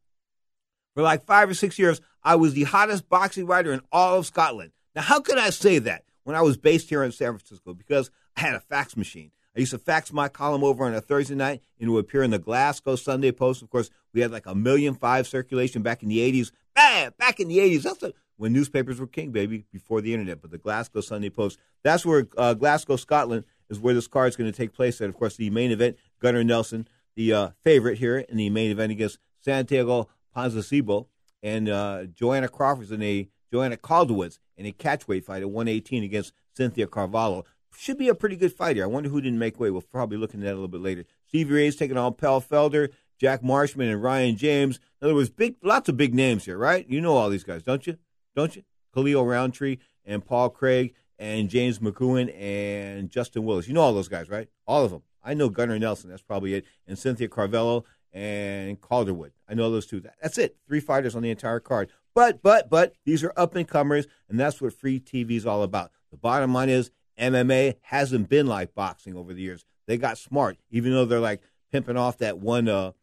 for 0.94 1.02
like 1.02 1.23
five 1.26 1.49
or 1.49 1.53
six 1.53 1.77
years, 1.77 1.99
I 2.23 2.35
was 2.35 2.53
the 2.53 2.64
hottest 2.64 3.10
boxing 3.10 3.45
writer 3.45 3.72
in 3.73 3.81
all 3.91 4.19
of 4.19 4.26
Scotland. 4.26 4.72
Now, 4.97 5.03
how 5.03 5.19
could 5.19 5.37
I 5.37 5.51
say 5.51 5.77
that 5.77 6.05
when 6.23 6.35
I 6.35 6.41
was 6.41 6.57
based 6.57 6.89
here 6.89 7.03
in 7.03 7.11
San 7.11 7.27
Francisco? 7.27 7.75
Because 7.75 8.09
I 8.35 8.41
had 8.41 8.55
a 8.55 8.59
fax 8.59 8.97
machine. 8.97 9.29
I 9.55 9.59
used 9.59 9.69
to 9.69 9.77
fax 9.77 10.11
my 10.11 10.27
column 10.27 10.63
over 10.63 10.85
on 10.85 10.95
a 10.95 11.01
Thursday 11.01 11.35
night 11.35 11.61
and 11.79 11.87
it 11.87 11.91
would 11.91 12.05
appear 12.05 12.23
in 12.23 12.31
the 12.31 12.39
Glasgow 12.39 12.95
Sunday 12.95 13.31
Post. 13.31 13.61
Of 13.61 13.69
course, 13.69 13.91
we 14.11 14.21
had 14.21 14.31
like 14.31 14.47
a 14.47 14.55
million 14.55 14.95
five 14.95 15.27
circulation 15.27 15.83
back 15.83 16.01
in 16.01 16.09
the 16.09 16.17
80s. 16.17 16.51
Bam! 16.73 17.13
Back 17.19 17.39
in 17.39 17.47
the 17.47 17.59
80s. 17.59 17.83
That's 17.83 18.01
a, 18.01 18.13
when 18.37 18.53
newspapers 18.53 18.99
were 18.99 19.05
king, 19.05 19.29
baby, 19.29 19.65
before 19.71 20.01
the 20.01 20.13
internet. 20.15 20.41
But 20.41 20.49
the 20.49 20.57
Glasgow 20.57 21.01
Sunday 21.01 21.29
Post, 21.29 21.59
that's 21.83 22.03
where 22.03 22.27
uh, 22.35 22.55
Glasgow, 22.55 22.95
Scotland, 22.95 23.45
is 23.69 23.79
where 23.79 23.93
this 23.93 24.07
card 24.07 24.29
is 24.29 24.35
going 24.35 24.51
to 24.51 24.57
take 24.57 24.73
place. 24.73 24.99
And 24.99 25.09
of 25.09 25.15
course, 25.15 25.35
the 25.35 25.51
main 25.51 25.69
event, 25.69 25.97
Gunnar 26.19 26.43
Nelson, 26.43 26.87
the 27.15 27.33
uh, 27.33 27.49
favorite 27.63 27.99
here 27.99 28.17
in 28.17 28.37
the 28.37 28.49
main 28.49 28.71
event 28.71 28.91
against 28.91 29.19
Santiago 29.41 30.09
Ponzinibbio, 30.35 31.05
and 31.43 31.69
uh, 31.69 32.05
Joanna 32.05 32.47
Crawford's 32.47 32.91
in 32.91 33.03
a 33.03 33.29
Joanna 33.51 33.77
Calderwood's 33.77 34.39
in 34.55 34.65
a 34.65 34.71
catchweight 34.71 35.23
fight 35.23 35.41
at 35.41 35.49
118 35.49 36.03
against 36.03 36.33
Cynthia 36.55 36.87
Carvalho. 36.87 37.45
Should 37.75 37.97
be 37.97 38.09
a 38.09 38.15
pretty 38.15 38.35
good 38.35 38.53
fight 38.53 38.75
here. 38.75 38.85
I 38.85 38.87
wonder 38.87 39.09
who 39.09 39.21
didn't 39.21 39.37
make 39.37 39.59
weight. 39.59 39.69
We'll 39.69 39.83
probably 39.83 40.17
look 40.17 40.33
into 40.33 40.45
that 40.45 40.53
a 40.53 40.55
little 40.55 40.67
bit 40.67 40.81
later. 40.81 41.05
Stevie 41.27 41.53
Ray's 41.53 41.75
taking 41.75 41.97
on 41.97 42.15
Paul 42.15 42.41
Felder, 42.41 42.89
Jack 43.19 43.43
Marshman, 43.43 43.89
and 43.89 44.01
Ryan 44.01 44.35
James. 44.35 44.79
In 44.99 45.05
other 45.05 45.13
words, 45.15 45.29
big, 45.29 45.55
lots 45.61 45.87
of 45.87 45.95
big 45.95 46.15
names 46.15 46.45
here, 46.45 46.57
right? 46.57 46.89
You 46.89 47.01
know 47.01 47.15
all 47.15 47.29
these 47.29 47.43
guys, 47.43 47.61
don't 47.61 47.85
you? 47.85 47.97
Don't 48.35 48.55
you? 48.55 48.63
Khalil 48.95 49.25
Rountree 49.25 49.77
and 50.05 50.25
Paul 50.25 50.49
Craig 50.49 50.95
and 51.19 51.49
James 51.49 51.79
McEwen 51.79 52.33
and 52.39 53.09
Justin 53.09 53.45
Willis. 53.45 53.67
You 53.67 53.73
know 53.73 53.81
all 53.81 53.93
those 53.93 54.07
guys, 54.07 54.29
right? 54.29 54.47
All 54.65 54.83
of 54.83 54.91
them. 54.91 55.03
I 55.23 55.33
know 55.33 55.49
Gunnar 55.49 55.77
Nelson. 55.77 56.09
That's 56.09 56.21
probably 56.21 56.55
it. 56.55 56.65
And 56.87 56.97
Cynthia 56.97 57.27
Carvalho 57.27 57.85
and 58.13 58.79
Calderwood. 58.81 59.33
I 59.47 59.53
know 59.53 59.69
those 59.69 59.85
two. 59.85 60.01
That's 60.21 60.37
it. 60.37 60.57
Three 60.67 60.79
fighters 60.79 61.15
on 61.15 61.21
the 61.21 61.29
entire 61.29 61.59
card. 61.59 61.91
But, 62.18 62.41
but, 62.41 62.68
but, 62.68 62.95
these 63.06 63.23
are 63.23 63.31
up 63.38 63.53
and 63.53 63.68
comers, 63.68 64.07
and 64.27 64.39
that's 64.39 64.60
what 64.60 64.73
free 64.73 64.99
TV 64.99 65.34
is 65.34 65.45
all 65.45 65.61
about. 65.61 65.91
The 66.10 66.18
bottom 66.18 66.52
line 66.52 66.68
is 66.68 66.89
MMA 67.19 67.76
hasn't 67.81 68.27
been 68.27 68.48
like 68.48 68.73
boxing 68.73 69.15
over 69.15 69.35
the 69.35 69.41
years. 69.44 69.65
They 69.85 69.98
got 69.98 70.18
smart, 70.18 70.57
even 70.72 70.94
though 70.94 71.06
they're 71.06 71.19
like 71.19 71.44
pimping 71.72 71.95
off 71.95 72.18
that 72.18 72.39
one 72.39 72.68
uh, 72.68 72.94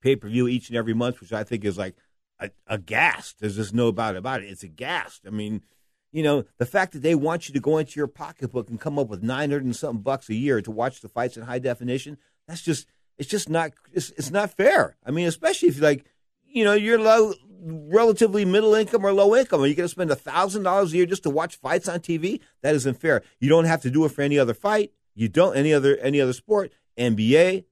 pay 0.00 0.16
per 0.16 0.30
view 0.30 0.48
each 0.48 0.70
and 0.70 0.78
every 0.78 0.94
month, 0.94 1.20
which 1.20 1.34
I 1.34 1.44
think 1.44 1.62
is 1.62 1.76
like 1.76 1.94
a, 2.40 2.48
a 2.66 2.78
gas. 2.78 3.34
There's 3.38 3.56
just 3.56 3.74
no 3.74 3.88
about 3.88 4.16
about 4.16 4.42
it. 4.42 4.46
It's 4.46 4.62
a 4.62 4.68
gas. 4.68 5.20
I 5.26 5.30
mean, 5.30 5.60
you 6.10 6.22
know, 6.22 6.44
the 6.56 6.64
fact 6.64 6.94
that 6.94 7.02
they 7.02 7.14
want 7.14 7.48
you 7.48 7.52
to 7.52 7.60
go 7.60 7.76
into 7.76 8.00
your 8.00 8.06
pocketbook 8.06 8.70
and 8.70 8.80
come 8.80 8.98
up 8.98 9.08
with 9.08 9.22
900 9.22 9.62
and 9.62 9.76
something 9.76 10.00
bucks 10.00 10.30
a 10.30 10.34
year 10.34 10.62
to 10.62 10.70
watch 10.70 11.02
the 11.02 11.08
fights 11.10 11.36
in 11.36 11.42
high 11.42 11.58
definition, 11.58 12.16
that's 12.48 12.62
just, 12.62 12.86
it's 13.18 13.28
just 13.28 13.50
not, 13.50 13.72
it's, 13.92 14.08
it's 14.12 14.30
not 14.30 14.56
fair. 14.56 14.96
I 15.04 15.10
mean, 15.10 15.26
especially 15.26 15.68
if 15.68 15.82
like, 15.82 16.06
you 16.46 16.64
know, 16.64 16.72
you're 16.72 16.98
low, 16.98 17.34
relatively 17.62 18.44
middle 18.44 18.74
income 18.74 19.04
or 19.04 19.12
low 19.12 19.34
income. 19.36 19.62
Are 19.62 19.66
you 19.66 19.74
going 19.74 19.84
to 19.84 19.92
spend 19.92 20.10
a 20.10 20.16
thousand 20.16 20.64
dollars 20.64 20.92
a 20.92 20.96
year 20.96 21.06
just 21.06 21.22
to 21.22 21.30
watch 21.30 21.56
fights 21.56 21.88
on 21.88 22.00
TV? 22.00 22.40
That 22.62 22.74
isn't 22.74 23.00
fair. 23.00 23.22
You 23.38 23.48
don't 23.48 23.64
have 23.64 23.82
to 23.82 23.90
do 23.90 24.04
it 24.04 24.10
for 24.10 24.22
any 24.22 24.38
other 24.38 24.54
fight. 24.54 24.92
You 25.14 25.28
don't 25.28 25.56
any 25.56 25.72
other 25.72 25.96
any 25.98 26.20
other 26.20 26.32
sport. 26.32 26.72
NBA, 26.98 27.64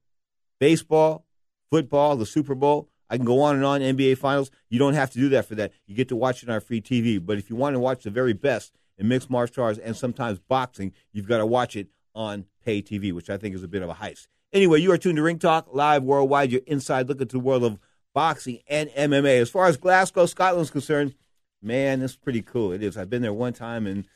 baseball, 0.59 1.27
football, 1.71 2.17
the 2.17 2.27
Super 2.27 2.55
Bowl. 2.55 2.89
I 3.09 3.17
can 3.17 3.27
go 3.27 3.43
on 3.43 3.57
and 3.57 3.65
on. 3.65 3.81
NBA 3.81 4.19
Finals. 4.19 4.51
You 4.69 4.79
don't 4.79 4.95
have 4.95 5.11
to 5.11 5.19
do 5.19 5.29
that 5.31 5.47
for 5.47 5.57
that. 5.57 5.73
You 5.87 5.97
get 5.97 6.09
to 6.09 6.17
watch 6.17 6.43
it 6.43 6.49
on 6.49 6.61
free 6.61 6.81
TV. 6.81 7.25
But 7.25 7.39
if 7.39 7.51
you 7.51 7.57
want 7.57 7.75
to 7.75 7.81
watch 7.81 8.05
the 8.05 8.11
very 8.11 8.33
best 8.33 8.73
in 8.97 9.09
mixed 9.09 9.29
martial 9.29 9.65
arts 9.65 9.81
and 9.83 9.97
sometimes 9.97 10.39
boxing, 10.39 10.93
you've 11.13 11.27
got 11.27 11.39
to 11.39 11.47
watch 11.47 11.75
it 11.75 11.89
on 12.15 12.45
pay 12.65 12.81
TV, 12.83 13.13
which 13.13 13.29
I 13.29 13.37
think 13.37 13.55
is 13.55 13.65
a 13.65 13.69
bit 13.69 13.83
of 13.83 13.89
a 13.89 13.95
heist. 13.95 14.29
Anyway, 14.53 14.81
you 14.81 14.93
are 14.93 14.99
tuned 14.99 15.17
to 15.17 15.23
Ring 15.23 15.39
Talk 15.39 15.69
live 15.73 16.03
worldwide. 16.03 16.53
You're 16.53 16.61
inside 16.67 17.09
looking 17.09 17.29
to 17.29 17.37
the 17.37 17.41
world 17.41 17.65
of 17.65 17.79
boxing 18.15 18.61
and 18.69 18.91
MMA. 18.91 19.41
As 19.41 19.51
far 19.51 19.67
as 19.67 19.77
Glasgow, 19.77 20.27
Scotland 20.27 20.65
is 20.65 20.71
concerned, 20.71 21.15
man, 21.63 22.03
it's 22.03 22.17
pretty 22.17 22.43
cool. 22.43 22.73
It 22.73 22.83
is. 22.83 22.97
I've 22.97 23.11
been 23.11 23.23
there 23.23 23.33
one 23.33 23.53
time, 23.53 23.87
and 23.87 24.07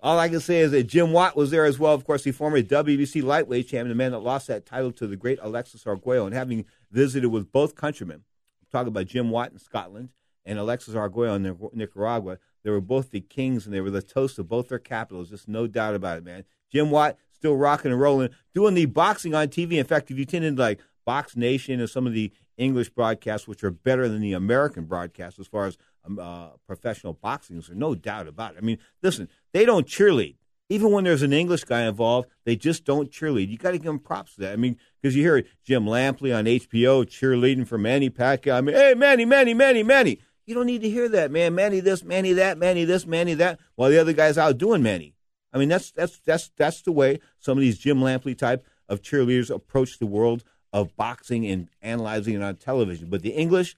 all 0.00 0.18
I 0.18 0.28
can 0.28 0.40
say 0.40 0.60
is 0.60 0.72
that 0.72 0.84
Jim 0.84 1.12
Watt 1.12 1.36
was 1.36 1.50
there 1.50 1.64
as 1.64 1.78
well. 1.78 1.94
Of 1.94 2.04
course, 2.04 2.24
the 2.24 2.32
former 2.32 2.60
WBC 2.60 3.22
lightweight 3.22 3.68
champion, 3.68 3.88
the 3.88 3.94
man 3.94 4.12
that 4.12 4.20
lost 4.20 4.48
that 4.48 4.66
title 4.66 4.92
to 4.92 5.06
the 5.06 5.16
great 5.16 5.38
Alexis 5.42 5.86
Arguello, 5.86 6.26
and 6.26 6.34
having 6.34 6.64
visited 6.90 7.28
with 7.28 7.52
both 7.52 7.74
countrymen 7.74 8.24
talk 8.72 8.86
about 8.86 9.06
Jim 9.06 9.30
Watt 9.30 9.52
in 9.52 9.58
Scotland 9.58 10.08
and 10.44 10.58
Alexis 10.58 10.96
Arguello 10.96 11.34
in 11.36 11.56
Nicaragua. 11.74 12.38
They 12.64 12.70
were 12.70 12.80
both 12.80 13.10
the 13.10 13.20
kings 13.20 13.66
and 13.66 13.74
they 13.74 13.80
were 13.80 13.90
the 13.90 14.02
toast 14.02 14.38
of 14.38 14.48
both 14.48 14.68
their 14.68 14.78
capitals. 14.78 15.30
Just 15.30 15.48
no 15.48 15.66
doubt 15.66 15.94
about 15.94 16.18
it, 16.18 16.24
man. 16.24 16.44
Jim 16.72 16.90
Watt 16.90 17.16
still 17.32 17.56
rocking 17.56 17.92
and 17.92 18.00
rolling, 18.00 18.30
doing 18.54 18.74
the 18.74 18.86
boxing 18.86 19.34
on 19.34 19.48
TV. 19.48 19.74
In 19.74 19.84
fact, 19.84 20.10
if 20.10 20.18
you 20.18 20.24
tune 20.24 20.42
into 20.42 20.62
like 20.62 20.80
Box 21.04 21.36
Nation 21.36 21.80
or 21.80 21.86
some 21.86 22.06
of 22.06 22.14
the 22.14 22.32
English 22.62 22.90
broadcasts, 22.90 23.48
which 23.48 23.64
are 23.64 23.70
better 23.70 24.08
than 24.08 24.20
the 24.20 24.32
American 24.32 24.84
broadcasts 24.84 25.38
as 25.38 25.46
far 25.46 25.66
as 25.66 25.76
um, 26.04 26.18
uh, 26.18 26.48
professional 26.66 27.12
boxing, 27.12 27.56
there's 27.56 27.70
no 27.70 27.94
doubt 27.94 28.28
about 28.28 28.54
it. 28.54 28.58
I 28.58 28.60
mean, 28.60 28.78
listen, 29.02 29.28
they 29.52 29.64
don't 29.64 29.86
cheerlead. 29.86 30.36
Even 30.68 30.90
when 30.90 31.04
there's 31.04 31.22
an 31.22 31.32
English 31.32 31.64
guy 31.64 31.82
involved, 31.82 32.28
they 32.44 32.56
just 32.56 32.84
don't 32.84 33.10
cheerlead. 33.10 33.48
You 33.48 33.58
got 33.58 33.72
to 33.72 33.78
give 33.78 33.86
them 33.86 33.98
props 33.98 34.36
to 34.36 34.40
that. 34.42 34.52
I 34.52 34.56
mean, 34.56 34.78
because 35.00 35.14
you 35.14 35.22
hear 35.22 35.44
Jim 35.64 35.84
Lampley 35.84 36.36
on 36.36 36.46
HBO 36.46 37.04
cheerleading 37.04 37.66
for 37.66 37.76
Manny 37.76 38.08
Pacquiao. 38.08 38.54
I 38.54 38.60
mean, 38.62 38.74
hey, 38.74 38.94
Manny, 38.94 39.24
Manny, 39.24 39.52
Manny, 39.52 39.82
Manny. 39.82 40.18
You 40.46 40.54
don't 40.54 40.66
need 40.66 40.82
to 40.82 40.88
hear 40.88 41.08
that, 41.10 41.30
man. 41.30 41.54
Manny 41.54 41.80
this, 41.80 42.02
Manny 42.02 42.32
that, 42.32 42.58
Manny 42.58 42.84
this, 42.84 43.06
Manny 43.06 43.34
that, 43.34 43.60
while 43.74 43.90
the 43.90 43.98
other 43.98 44.12
guy's 44.12 44.38
out 44.38 44.58
doing 44.58 44.82
Manny. 44.82 45.14
I 45.52 45.58
mean, 45.58 45.68
that's 45.68 45.92
that's 45.92 46.18
that's 46.24 46.50
that's 46.56 46.82
the 46.82 46.92
way 46.92 47.20
some 47.38 47.58
of 47.58 47.62
these 47.62 47.78
Jim 47.78 47.98
Lampley 48.00 48.36
type 48.36 48.66
of 48.88 49.02
cheerleaders 49.02 49.54
approach 49.54 49.98
the 49.98 50.06
world 50.06 50.42
of 50.72 50.96
boxing 50.96 51.46
and 51.46 51.68
analyzing 51.80 52.34
it 52.34 52.42
on 52.42 52.56
television. 52.56 53.08
But 53.08 53.22
the 53.22 53.30
English, 53.30 53.76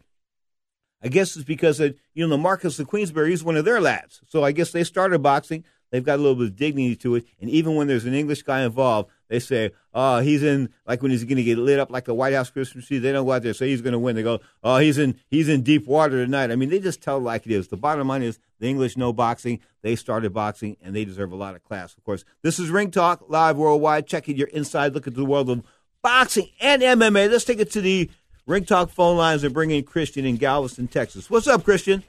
I 1.02 1.08
guess 1.08 1.36
it's 1.36 1.44
because 1.44 1.80
of, 1.80 1.94
you 2.14 2.24
know 2.24 2.30
the 2.30 2.38
Marquess 2.38 2.78
of 2.78 2.86
Queensberry 2.86 3.32
is 3.32 3.44
one 3.44 3.56
of 3.56 3.64
their 3.64 3.80
lads. 3.80 4.20
So 4.28 4.44
I 4.44 4.52
guess 4.52 4.70
they 4.70 4.84
started 4.84 5.22
boxing. 5.22 5.64
They've 5.90 6.04
got 6.04 6.18
a 6.18 6.22
little 6.22 6.34
bit 6.34 6.46
of 6.46 6.56
dignity 6.56 6.96
to 6.96 7.14
it. 7.14 7.24
And 7.40 7.48
even 7.48 7.76
when 7.76 7.86
there's 7.86 8.04
an 8.04 8.14
English 8.14 8.42
guy 8.42 8.62
involved, 8.62 9.10
they 9.28 9.38
say, 9.38 9.70
oh, 9.92 10.18
he's 10.18 10.42
in, 10.42 10.70
like 10.86 11.02
when 11.02 11.12
he's 11.12 11.22
going 11.22 11.36
to 11.36 11.44
get 11.44 11.56
lit 11.56 11.78
up 11.78 11.88
like 11.88 12.04
the 12.04 12.14
White 12.14 12.34
House 12.34 12.50
Christmas 12.50 12.88
tree, 12.88 12.98
they 12.98 13.12
don't 13.12 13.24
go 13.24 13.32
out 13.32 13.44
there 13.44 13.54
say 13.54 13.68
he's 13.68 13.80
going 13.80 13.92
to 13.92 13.98
win. 14.00 14.16
They 14.16 14.24
go, 14.24 14.40
oh, 14.64 14.78
he's 14.78 14.98
in, 14.98 15.20
he's 15.28 15.48
in 15.48 15.62
deep 15.62 15.86
water 15.86 16.24
tonight. 16.24 16.50
I 16.50 16.56
mean, 16.56 16.68
they 16.68 16.80
just 16.80 17.00
tell 17.00 17.20
like 17.20 17.46
it 17.46 17.52
is. 17.52 17.68
The 17.68 17.76
bottom 17.76 18.08
line 18.08 18.22
is 18.22 18.40
the 18.58 18.66
English 18.66 18.96
know 18.96 19.12
boxing. 19.12 19.60
They 19.82 19.94
started 19.94 20.32
boxing, 20.32 20.76
and 20.82 20.96
they 20.96 21.04
deserve 21.04 21.30
a 21.30 21.36
lot 21.36 21.54
of 21.54 21.62
class. 21.62 21.96
Of 21.96 22.02
course, 22.04 22.24
this 22.42 22.58
is 22.58 22.70
Ring 22.70 22.90
Talk, 22.90 23.26
live 23.28 23.56
worldwide. 23.56 24.06
Checking 24.06 24.36
your 24.36 24.48
inside 24.48 24.94
look 24.94 25.06
into 25.06 25.20
the 25.20 25.26
world 25.26 25.48
of 25.48 25.62
boxing 26.04 26.50
and 26.60 26.82
MMA. 26.82 27.30
Let's 27.30 27.44
take 27.44 27.58
it 27.58 27.70
to 27.72 27.80
the 27.80 28.08
Ring 28.46 28.64
Talk 28.64 28.90
phone 28.90 29.16
lines 29.16 29.42
and 29.42 29.54
bring 29.54 29.70
in 29.70 29.82
Christian 29.84 30.26
in 30.26 30.36
Galveston, 30.36 30.86
Texas. 30.86 31.30
What's 31.30 31.48
up, 31.48 31.64
Christian? 31.64 32.04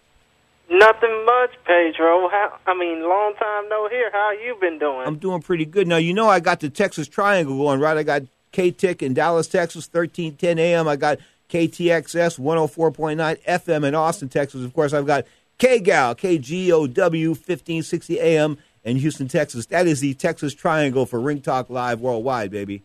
Nothing 0.70 1.26
much, 1.26 1.52
Pedro. 1.66 2.28
How, 2.30 2.60
I 2.68 2.78
mean, 2.78 3.02
long 3.08 3.34
time 3.40 3.70
no 3.70 3.88
hear. 3.88 4.12
How 4.12 4.32
you 4.32 4.58
been 4.60 4.78
doing? 4.78 5.08
I'm 5.08 5.18
doing 5.18 5.42
pretty 5.42 5.66
good. 5.66 5.88
Now, 5.88 5.96
you 5.96 6.14
know 6.14 6.28
I 6.28 6.42
got 6.42 6.60
the 6.60 6.70
Texas 6.70 7.08
Triangle 7.08 7.58
going, 7.58 7.80
right? 7.80 7.96
I 7.96 8.04
got 8.04 8.24
K-Tick 8.52 9.02
in 9.02 9.14
Dallas, 9.14 9.48
Texas, 9.48 9.88
1310 9.90 10.60
AM. 10.60 10.88
I 10.88 10.98
got 10.98 11.20
KTXS 11.50 12.38
104.9 12.38 13.44
FM 13.46 13.88
in 13.88 13.96
Austin, 13.96 14.28
Texas. 14.28 14.66
Of 14.66 14.74
course, 14.74 14.92
I've 14.92 15.06
got 15.06 15.26
KGAL, 15.58 16.18
KGOW 16.18 17.30
1560 17.30 18.20
AM 18.20 18.58
in 18.84 18.98
Houston, 18.98 19.30
Texas. 19.30 19.68
That 19.68 19.88
is 19.88 20.02
the 20.02 20.16
Texas 20.16 20.54
Triangle 20.54 21.06
for 21.06 21.22
Ring 21.22 21.42
Talk 21.42 21.70
Live 21.70 22.02
worldwide, 22.02 22.52
baby. 22.52 22.84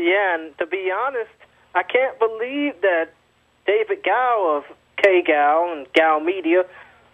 Yeah, 0.00 0.40
and 0.40 0.56
to 0.56 0.64
be 0.64 0.88
honest, 0.88 1.28
I 1.74 1.82
can't 1.82 2.18
believe 2.18 2.80
that 2.80 3.12
David 3.66 4.02
Gow 4.02 4.56
of 4.56 4.76
KGAL 4.96 5.76
and 5.76 5.86
Gow 5.92 6.18
Media 6.24 6.64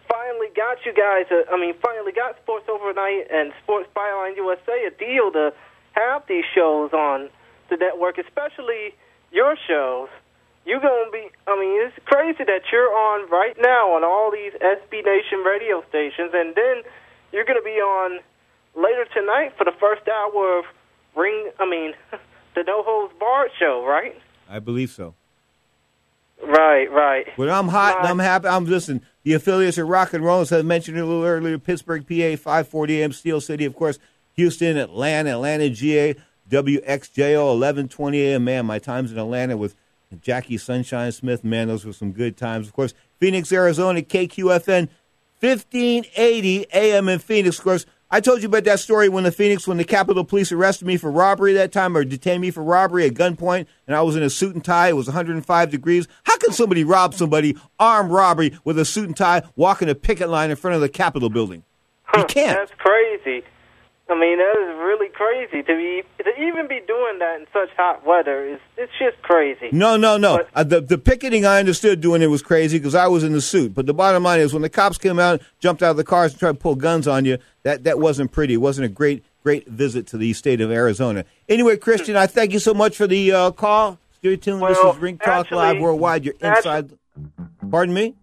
finally 0.08 0.46
got 0.54 0.78
you 0.86 0.94
guys. 0.94 1.26
A, 1.34 1.50
I 1.50 1.58
mean, 1.58 1.74
finally 1.82 2.12
got 2.12 2.38
Sports 2.38 2.66
Overnight 2.70 3.26
and 3.26 3.52
Sports 3.64 3.88
Byline 3.90 4.36
USA 4.36 4.86
a 4.86 4.94
deal 4.94 5.32
to 5.32 5.52
have 5.98 6.22
these 6.28 6.44
shows 6.54 6.92
on 6.92 7.28
the 7.70 7.76
network, 7.76 8.18
especially 8.18 8.94
your 9.32 9.56
shows. 9.66 10.08
You're 10.64 10.80
gonna 10.80 11.10
be. 11.10 11.26
I 11.46 11.58
mean, 11.58 11.82
it's 11.82 11.98
crazy 12.06 12.44
that 12.46 12.70
you're 12.70 12.94
on 12.94 13.28
right 13.30 13.56
now 13.58 13.98
on 13.98 14.04
all 14.04 14.30
these 14.30 14.52
SB 14.62 15.04
Nation 15.04 15.42
radio 15.42 15.82
stations, 15.88 16.30
and 16.34 16.54
then 16.54 16.86
you're 17.32 17.44
gonna 17.44 17.66
be 17.66 17.82
on 17.82 18.20
later 18.76 19.06
tonight 19.12 19.54
for 19.58 19.64
the 19.64 19.74
first 19.78 20.06
hour 20.06 20.58
of 20.58 20.64
Ring. 21.16 21.50
I 21.58 21.66
mean, 21.66 21.94
the 22.56 22.64
No 22.64 22.82
Holds 22.82 23.14
Barred 23.20 23.52
show, 23.58 23.84
right? 23.86 24.20
I 24.48 24.58
believe 24.58 24.90
so. 24.90 25.14
Right, 26.42 26.90
right. 26.90 27.26
But 27.36 27.48
I'm 27.48 27.68
hot 27.68 27.98
and 27.98 28.08
I'm 28.08 28.18
happy. 28.18 28.48
I'm 28.48 28.64
listening. 28.64 29.02
The 29.22 29.34
affiliates 29.34 29.78
are 29.78 29.86
rock 29.86 30.12
and 30.12 30.24
roll, 30.24 30.40
as 30.40 30.52
I 30.52 30.62
mentioned 30.62 30.98
a 30.98 31.04
little 31.04 31.24
earlier. 31.24 31.58
Pittsburgh, 31.58 32.02
PA, 32.02 32.36
540 32.36 33.02
AM, 33.02 33.12
Steel 33.12 33.40
City, 33.40 33.64
of 33.64 33.74
course. 33.74 33.98
Houston, 34.34 34.76
Atlanta, 34.76 35.30
Atlanta, 35.30 35.70
GA, 35.70 36.14
WXJO, 36.50 37.58
1120 37.58 38.20
AM. 38.20 38.44
Man, 38.44 38.66
my 38.66 38.78
times 38.78 39.12
in 39.12 39.18
Atlanta 39.18 39.56
with 39.56 39.76
Jackie 40.20 40.58
Sunshine 40.58 41.12
Smith. 41.12 41.42
Man, 41.42 41.68
those 41.68 41.84
were 41.84 41.92
some 41.92 42.12
good 42.12 42.36
times. 42.36 42.66
Of 42.66 42.74
course, 42.74 42.94
Phoenix, 43.18 43.50
Arizona, 43.50 44.02
KQFN, 44.02 44.88
1580 45.40 46.66
AM 46.72 47.08
in 47.08 47.18
Phoenix. 47.18 47.58
Of 47.58 47.64
course, 47.64 47.86
I 48.08 48.20
told 48.20 48.40
you 48.40 48.46
about 48.46 48.64
that 48.64 48.78
story 48.78 49.08
when 49.08 49.24
the 49.24 49.32
Phoenix, 49.32 49.66
when 49.66 49.78
the 49.78 49.84
Capitol 49.84 50.24
Police 50.24 50.52
arrested 50.52 50.86
me 50.86 50.96
for 50.96 51.10
robbery 51.10 51.52
that 51.54 51.72
time 51.72 51.96
or 51.96 52.04
detained 52.04 52.40
me 52.40 52.52
for 52.52 52.62
robbery 52.62 53.04
at 53.04 53.14
gunpoint, 53.14 53.66
and 53.86 53.96
I 53.96 54.02
was 54.02 54.14
in 54.14 54.22
a 54.22 54.30
suit 54.30 54.54
and 54.54 54.64
tie. 54.64 54.88
It 54.88 54.96
was 54.96 55.06
105 55.08 55.70
degrees. 55.70 56.06
How 56.22 56.36
can 56.36 56.52
somebody 56.52 56.84
rob 56.84 57.14
somebody, 57.14 57.56
armed 57.80 58.12
robbery, 58.12 58.56
with 58.64 58.78
a 58.78 58.84
suit 58.84 59.06
and 59.08 59.16
tie, 59.16 59.42
walking 59.56 59.88
a 59.88 59.94
picket 59.96 60.28
line 60.28 60.50
in 60.50 60.56
front 60.56 60.76
of 60.76 60.80
the 60.80 60.88
Capitol 60.88 61.30
building? 61.30 61.64
You 62.16 62.24
can't. 62.24 62.56
That's 62.56 62.72
crazy. 62.78 63.42
I 64.08 64.14
mean, 64.14 64.38
that 64.38 64.54
is 64.56 64.78
really 64.78 65.08
crazy 65.08 65.62
to 65.64 65.74
be 65.76 66.02
to 66.22 66.30
even 66.40 66.68
be 66.68 66.80
doing 66.86 67.18
that 67.18 67.40
in 67.40 67.46
such 67.52 67.70
hot 67.76 68.06
weather. 68.06 68.44
Is 68.46 68.60
it's 68.76 68.92
just 69.00 69.20
crazy. 69.22 69.68
No, 69.72 69.96
no, 69.96 70.16
no. 70.16 70.44
uh, 70.54 70.62
the 70.62 70.80
the 70.80 70.96
picketing 70.96 71.44
I 71.44 71.58
understood 71.58 72.00
doing 72.00 72.22
it 72.22 72.28
was 72.28 72.40
crazy 72.40 72.78
because 72.78 72.94
I 72.94 73.08
was 73.08 73.24
in 73.24 73.32
the 73.32 73.40
suit. 73.40 73.74
But 73.74 73.86
the 73.86 73.94
bottom 73.94 74.22
line 74.22 74.38
is 74.38 74.52
when 74.52 74.62
the 74.62 74.68
cops 74.68 74.96
came 74.96 75.18
out, 75.18 75.40
jumped 75.58 75.82
out 75.82 75.90
of 75.90 75.96
the 75.96 76.04
cars 76.04 76.32
and 76.32 76.38
tried 76.38 76.52
to 76.52 76.58
pull 76.58 76.76
guns 76.76 77.08
on 77.08 77.24
you, 77.24 77.38
that 77.64 77.82
that 77.82 77.98
wasn't 77.98 78.30
pretty. 78.30 78.54
It 78.54 78.58
wasn't 78.58 78.84
a 78.84 78.88
great 78.88 79.24
great 79.42 79.66
visit 79.66 80.06
to 80.08 80.16
the 80.18 80.32
state 80.34 80.60
of 80.60 80.70
Arizona. 80.70 81.24
Anyway, 81.48 81.76
Christian, 81.76 82.16
I 82.16 82.28
thank 82.28 82.52
you 82.52 82.60
so 82.60 82.74
much 82.74 82.96
for 82.96 83.08
the 83.08 83.32
uh, 83.32 83.50
call. 83.50 83.98
Stay 84.18 84.36
tuned. 84.36 84.60
Well, 84.60 84.72
this 84.72 84.94
is 84.94 85.00
Ring 85.02 85.18
Talk 85.18 85.28
actually- 85.28 85.56
Live 85.58 85.78
Worldwide. 85.80 86.24
You're 86.24 86.34
actually- 86.42 86.76
inside. 86.78 86.98
Pardon 87.70 87.94
me. 87.94 88.14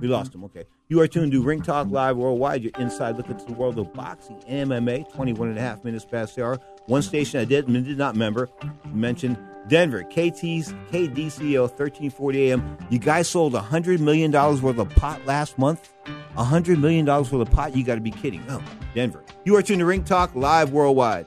We 0.00 0.06
lost 0.08 0.34
him. 0.34 0.44
Okay. 0.44 0.64
You 0.88 1.00
are 1.00 1.08
tuned 1.08 1.32
to 1.32 1.42
Ring 1.42 1.62
Talk 1.62 1.90
Live 1.90 2.16
Worldwide. 2.16 2.62
You're 2.62 2.70
inside 2.78 3.16
look 3.16 3.26
to 3.26 3.44
the 3.44 3.52
world 3.54 3.76
of 3.76 3.92
boxing 3.92 4.40
and 4.46 4.70
MMA. 4.70 5.12
21 5.12 5.48
and 5.48 5.58
a 5.58 5.60
half 5.60 5.82
minutes 5.82 6.04
past 6.04 6.36
the 6.36 6.44
hour. 6.44 6.60
One 6.86 7.02
station 7.02 7.40
I 7.40 7.44
did, 7.44 7.66
did 7.66 7.98
not 7.98 8.14
remember, 8.14 8.48
mentioned 8.92 9.36
Denver, 9.66 10.04
KT's 10.04 10.72
KDCO 10.92 11.62
1340 11.62 12.52
AM. 12.52 12.78
You 12.88 13.00
guys 13.00 13.28
sold 13.28 13.54
$100 13.54 13.98
million 13.98 14.30
worth 14.30 14.78
of 14.78 14.88
pot 14.90 15.26
last 15.26 15.58
month? 15.58 15.92
$100 16.36 16.78
million 16.78 17.04
worth 17.04 17.32
of 17.32 17.50
pot? 17.50 17.76
You 17.76 17.82
got 17.82 17.96
to 17.96 18.00
be 18.00 18.12
kidding. 18.12 18.44
Oh, 18.48 18.62
Denver. 18.94 19.24
You 19.44 19.56
are 19.56 19.62
tuned 19.62 19.80
to 19.80 19.86
Ring 19.86 20.04
Talk 20.04 20.36
Live 20.36 20.70
Worldwide. 20.70 21.26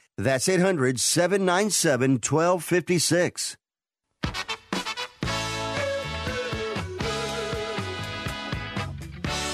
That's 0.17 0.47
800 0.47 0.99
797 0.99 2.11
1256. 2.13 3.57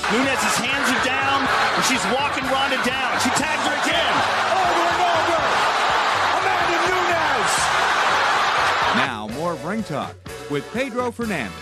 Nunes's 0.09 0.55
hands 0.63 0.87
are 0.87 1.03
down, 1.05 1.43
and 1.75 1.83
she's 1.83 2.03
walking 2.15 2.45
Ronda 2.45 2.77
down. 2.85 3.19
She 3.19 3.29
tags 3.31 3.63
her 3.67 3.75
again. 3.83 4.13
Over 4.55 4.87
and 4.87 5.01
over. 5.03 5.39
Amanda 6.39 6.79
Nunes. 6.87 7.53
Now, 8.95 9.27
more 9.35 9.51
of 9.53 9.65
Ring 9.65 9.83
Talk 9.83 10.15
with 10.49 10.63
Pedro 10.73 11.11
Fernandez. 11.11 11.53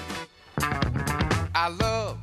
I 0.58 1.70
love 1.82 2.20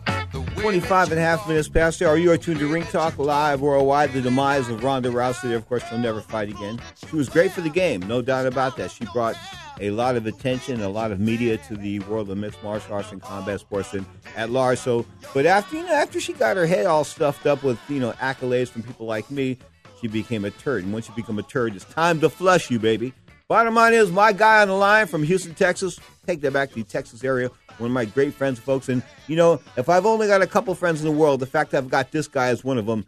25 0.62 1.10
and 1.10 1.18
a 1.18 1.22
half 1.22 1.48
minutes 1.48 1.68
past 1.68 1.98
the 1.98 2.08
hour. 2.08 2.16
You 2.16 2.30
are 2.30 2.36
tuned 2.36 2.60
to 2.60 2.68
Ring 2.68 2.84
Talk 2.84 3.18
Live 3.18 3.60
worldwide. 3.60 4.12
The 4.12 4.20
demise 4.20 4.68
of 4.68 4.84
Ronda 4.84 5.08
Rousey. 5.08 5.56
Of 5.56 5.68
course, 5.68 5.82
she'll 5.88 5.98
never 5.98 6.20
fight 6.20 6.50
again. 6.50 6.80
She 7.10 7.16
was 7.16 7.28
great 7.28 7.50
for 7.50 7.62
the 7.62 7.68
game, 7.68 7.98
no 8.02 8.22
doubt 8.22 8.46
about 8.46 8.76
that. 8.76 8.92
She 8.92 9.04
brought 9.06 9.34
a 9.80 9.90
lot 9.90 10.14
of 10.14 10.24
attention, 10.24 10.80
a 10.80 10.88
lot 10.88 11.10
of 11.10 11.18
media 11.18 11.58
to 11.66 11.76
the 11.76 11.98
world 12.00 12.30
of 12.30 12.38
mixed 12.38 12.62
martial 12.62 12.94
arts 12.94 13.10
and 13.10 13.20
combat 13.20 13.58
sports 13.58 13.92
and 13.92 14.06
at 14.36 14.50
large. 14.50 14.78
So, 14.78 15.04
but 15.34 15.46
after 15.46 15.78
you 15.78 15.82
know, 15.82 15.94
after 15.94 16.20
she 16.20 16.32
got 16.32 16.56
her 16.56 16.66
head 16.66 16.86
all 16.86 17.02
stuffed 17.02 17.44
up 17.44 17.64
with 17.64 17.80
you 17.88 17.98
know 17.98 18.12
accolades 18.12 18.68
from 18.68 18.84
people 18.84 19.06
like 19.06 19.28
me, 19.32 19.58
she 20.00 20.06
became 20.06 20.44
a 20.44 20.52
turd. 20.52 20.84
And 20.84 20.92
once 20.92 21.08
you 21.08 21.14
become 21.16 21.40
a 21.40 21.42
turd, 21.42 21.74
it's 21.74 21.84
time 21.86 22.20
to 22.20 22.30
flush 22.30 22.70
you, 22.70 22.78
baby. 22.78 23.12
Bottom 23.48 23.74
line 23.74 23.94
is, 23.94 24.12
my 24.12 24.32
guy 24.32 24.62
on 24.62 24.68
the 24.68 24.74
line 24.74 25.08
from 25.08 25.24
Houston, 25.24 25.54
Texas. 25.54 25.98
Take 26.24 26.40
that 26.42 26.52
back 26.52 26.68
to 26.70 26.76
the 26.76 26.84
Texas 26.84 27.24
area. 27.24 27.50
One 27.82 27.90
of 27.90 27.94
my 27.94 28.04
great 28.04 28.32
friends, 28.32 28.60
folks. 28.60 28.88
And 28.88 29.02
you 29.26 29.34
know, 29.34 29.60
if 29.76 29.88
I've 29.88 30.06
only 30.06 30.28
got 30.28 30.40
a 30.40 30.46
couple 30.46 30.72
friends 30.74 31.00
in 31.00 31.06
the 31.06 31.12
world, 31.12 31.40
the 31.40 31.46
fact 31.46 31.72
that 31.72 31.78
I've 31.78 31.90
got 31.90 32.12
this 32.12 32.28
guy 32.28 32.48
as 32.48 32.62
one 32.62 32.78
of 32.78 32.86
them 32.86 33.06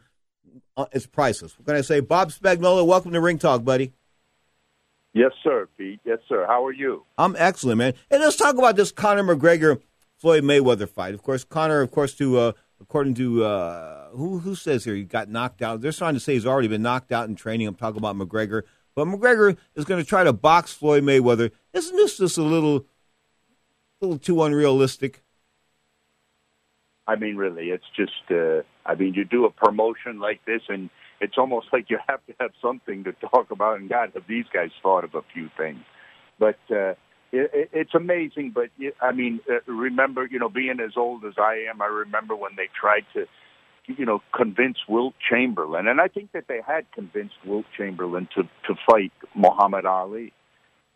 uh, 0.76 0.86
is 0.92 1.06
priceless. 1.06 1.56
What 1.56 1.66
can 1.66 1.76
I 1.76 1.80
say? 1.80 2.00
Bob 2.00 2.32
Spagnola, 2.32 2.84
welcome 2.84 3.12
to 3.12 3.20
Ring 3.20 3.38
Talk, 3.38 3.64
buddy. 3.64 3.92
Yes, 5.12 5.30
sir, 5.44 5.68
Pete. 5.78 6.00
Yes, 6.04 6.18
sir. 6.28 6.44
How 6.48 6.66
are 6.66 6.72
you? 6.72 7.04
I'm 7.16 7.36
excellent, 7.38 7.78
man. 7.78 7.94
And 8.10 8.20
let's 8.20 8.34
talk 8.34 8.58
about 8.58 8.74
this 8.74 8.90
Conor 8.90 9.22
McGregor 9.22 9.80
Floyd 10.16 10.42
Mayweather 10.42 10.88
fight. 10.88 11.14
Of 11.14 11.22
course, 11.22 11.44
Conor, 11.44 11.80
of 11.80 11.92
course, 11.92 12.14
to 12.14 12.38
uh, 12.38 12.52
according 12.80 13.14
to 13.14 13.44
uh, 13.44 14.08
who 14.08 14.40
who 14.40 14.56
says 14.56 14.84
here 14.84 14.96
he 14.96 15.04
got 15.04 15.28
knocked 15.28 15.62
out. 15.62 15.82
They're 15.82 15.92
trying 15.92 16.14
to 16.14 16.20
say 16.20 16.34
he's 16.34 16.46
already 16.46 16.66
been 16.66 16.82
knocked 16.82 17.12
out 17.12 17.28
in 17.28 17.36
training. 17.36 17.68
I'm 17.68 17.76
talking 17.76 17.98
about 17.98 18.16
McGregor, 18.16 18.62
but 18.96 19.06
McGregor 19.06 19.56
is 19.76 19.84
going 19.84 20.02
to 20.02 20.08
try 20.08 20.24
to 20.24 20.32
box 20.32 20.72
Floyd 20.72 21.04
Mayweather. 21.04 21.52
Isn't 21.72 21.96
this 21.96 22.18
just 22.18 22.38
a 22.38 22.42
little, 22.42 22.86
little 24.04 24.18
too 24.18 24.42
unrealistic? 24.42 25.22
I 27.06 27.16
mean, 27.16 27.36
really, 27.36 27.70
it's 27.70 27.84
just. 27.94 28.30
Uh, 28.30 28.62
I 28.86 28.94
mean, 28.94 29.14
you 29.14 29.24
do 29.24 29.44
a 29.44 29.50
promotion 29.50 30.20
like 30.20 30.44
this, 30.46 30.62
and 30.68 30.90
it's 31.20 31.36
almost 31.36 31.66
like 31.72 31.90
you 31.90 31.98
have 32.08 32.24
to 32.26 32.34
have 32.40 32.52
something 32.62 33.04
to 33.04 33.12
talk 33.12 33.50
about. 33.50 33.78
And 33.78 33.88
God, 33.88 34.12
have 34.14 34.24
these 34.26 34.46
guys 34.52 34.70
thought 34.82 35.04
of 35.04 35.14
a 35.14 35.22
few 35.32 35.50
things? 35.56 35.80
But 36.38 36.58
uh, 36.70 36.94
it, 37.32 37.70
it's 37.72 37.94
amazing. 37.94 38.52
But 38.54 38.70
I 39.00 39.12
mean, 39.12 39.40
uh, 39.50 39.70
remember, 39.70 40.26
you 40.26 40.38
know, 40.38 40.48
being 40.48 40.80
as 40.80 40.92
old 40.96 41.24
as 41.24 41.34
I 41.38 41.66
am, 41.70 41.82
I 41.82 41.86
remember 41.86 42.34
when 42.34 42.52
they 42.56 42.68
tried 42.78 43.04
to, 43.14 43.26
you 43.86 44.06
know, 44.06 44.20
convince 44.34 44.78
Wilt 44.88 45.14
Chamberlain, 45.30 45.88
and 45.88 46.00
I 46.00 46.08
think 46.08 46.32
that 46.32 46.44
they 46.48 46.60
had 46.66 46.90
convinced 46.92 47.34
Wilt 47.44 47.66
Chamberlain 47.76 48.28
to 48.34 48.44
to 48.66 48.74
fight 48.90 49.12
Muhammad 49.34 49.84
Ali. 49.84 50.32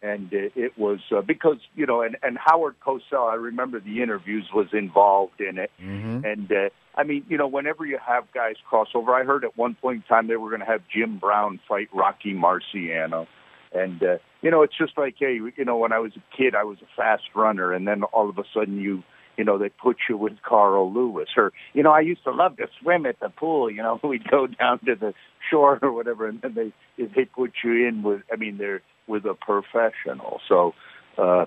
And 0.00 0.32
it, 0.32 0.52
it 0.54 0.78
was 0.78 1.00
uh, 1.10 1.22
because 1.22 1.56
you 1.74 1.84
know, 1.84 2.02
and 2.02 2.16
and 2.22 2.38
Howard 2.38 2.76
Cosell, 2.86 3.28
I 3.30 3.34
remember 3.34 3.80
the 3.80 4.00
interviews 4.00 4.48
was 4.54 4.68
involved 4.72 5.40
in 5.40 5.58
it, 5.58 5.72
mm-hmm. 5.82 6.24
and 6.24 6.52
uh, 6.52 6.68
I 6.98 7.04
mean, 7.04 7.24
you 7.28 7.38
know, 7.38 7.46
whenever 7.46 7.86
you 7.86 7.96
have 8.04 8.24
guys 8.34 8.56
cross 8.68 8.88
over, 8.92 9.14
I 9.14 9.22
heard 9.22 9.44
at 9.44 9.56
one 9.56 9.76
point 9.80 9.98
in 9.98 10.02
time 10.02 10.26
they 10.26 10.36
were 10.36 10.50
going 10.50 10.60
to 10.60 10.66
have 10.66 10.82
Jim 10.92 11.18
Brown 11.18 11.60
fight 11.68 11.88
Rocky 11.94 12.34
Marciano. 12.34 13.28
And, 13.72 14.02
uh, 14.02 14.18
you 14.42 14.50
know, 14.50 14.62
it's 14.62 14.76
just 14.76 14.98
like, 14.98 15.14
hey, 15.16 15.38
you 15.56 15.64
know, 15.64 15.76
when 15.76 15.92
I 15.92 16.00
was 16.00 16.12
a 16.16 16.36
kid, 16.36 16.56
I 16.56 16.64
was 16.64 16.78
a 16.82 16.88
fast 16.96 17.22
runner. 17.36 17.72
And 17.72 17.86
then 17.86 18.02
all 18.02 18.28
of 18.28 18.36
a 18.38 18.42
sudden 18.52 18.80
you, 18.80 19.04
you 19.36 19.44
know, 19.44 19.58
they 19.58 19.68
put 19.68 19.98
you 20.08 20.16
with 20.16 20.42
Carl 20.42 20.92
Lewis. 20.92 21.28
Or, 21.36 21.52
you 21.72 21.84
know, 21.84 21.92
I 21.92 22.00
used 22.00 22.24
to 22.24 22.32
love 22.32 22.56
to 22.56 22.66
swim 22.82 23.06
at 23.06 23.20
the 23.20 23.28
pool. 23.28 23.70
You 23.70 23.82
know, 23.82 24.00
we'd 24.04 24.28
go 24.28 24.48
down 24.48 24.80
to 24.80 24.96
the 24.96 25.14
shore 25.50 25.78
or 25.80 25.92
whatever. 25.92 26.26
And 26.26 26.42
then 26.42 26.54
they, 26.54 26.72
they 27.04 27.26
put 27.26 27.52
you 27.62 27.86
in 27.86 28.02
with, 28.02 28.22
I 28.32 28.36
mean, 28.36 28.58
they're 28.58 28.82
with 29.08 29.24
a 29.24 29.34
professional. 29.34 30.40
So, 30.48 30.74
uh, 31.16 31.46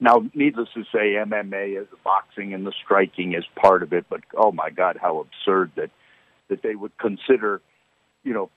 now, 0.00 0.24
needless 0.34 0.68
to 0.74 0.82
say, 0.92 1.14
MMA 1.14 1.80
is 1.80 1.86
boxing 2.02 2.54
and 2.54 2.66
the 2.66 2.72
striking 2.84 3.34
is 3.34 3.44
part 3.54 3.84
of 3.84 3.92
it. 3.92 4.06
But 4.10 4.20
oh 4.36 4.50
my 4.50 4.70
God, 4.70 4.98
how 5.00 5.20
absurd 5.20 5.72
that 5.76 5.90
that 6.48 6.62
they 6.62 6.74
would 6.74 6.96
consider, 6.98 7.60
you 8.24 8.34
know, 8.34 8.50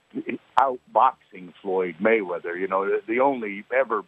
outboxing 0.59 1.53
Floyd 1.61 1.95
Mayweather. 2.01 2.59
You 2.59 2.67
know, 2.67 2.99
the, 3.07 3.19
only 3.19 3.63
ever, 3.73 4.01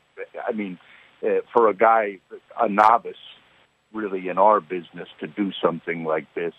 I 0.48 0.52
mean, 0.52 0.80
uh, 1.24 1.42
for 1.54 1.70
a 1.70 1.76
guy, 1.76 2.20
a 2.60 2.68
novice, 2.68 3.16
really 3.94 4.28
in 4.28 4.38
our 4.38 4.60
business 4.60 5.08
to 5.20 5.28
do 5.28 5.52
something 5.64 6.04
like 6.04 6.28
this. 6.36 6.54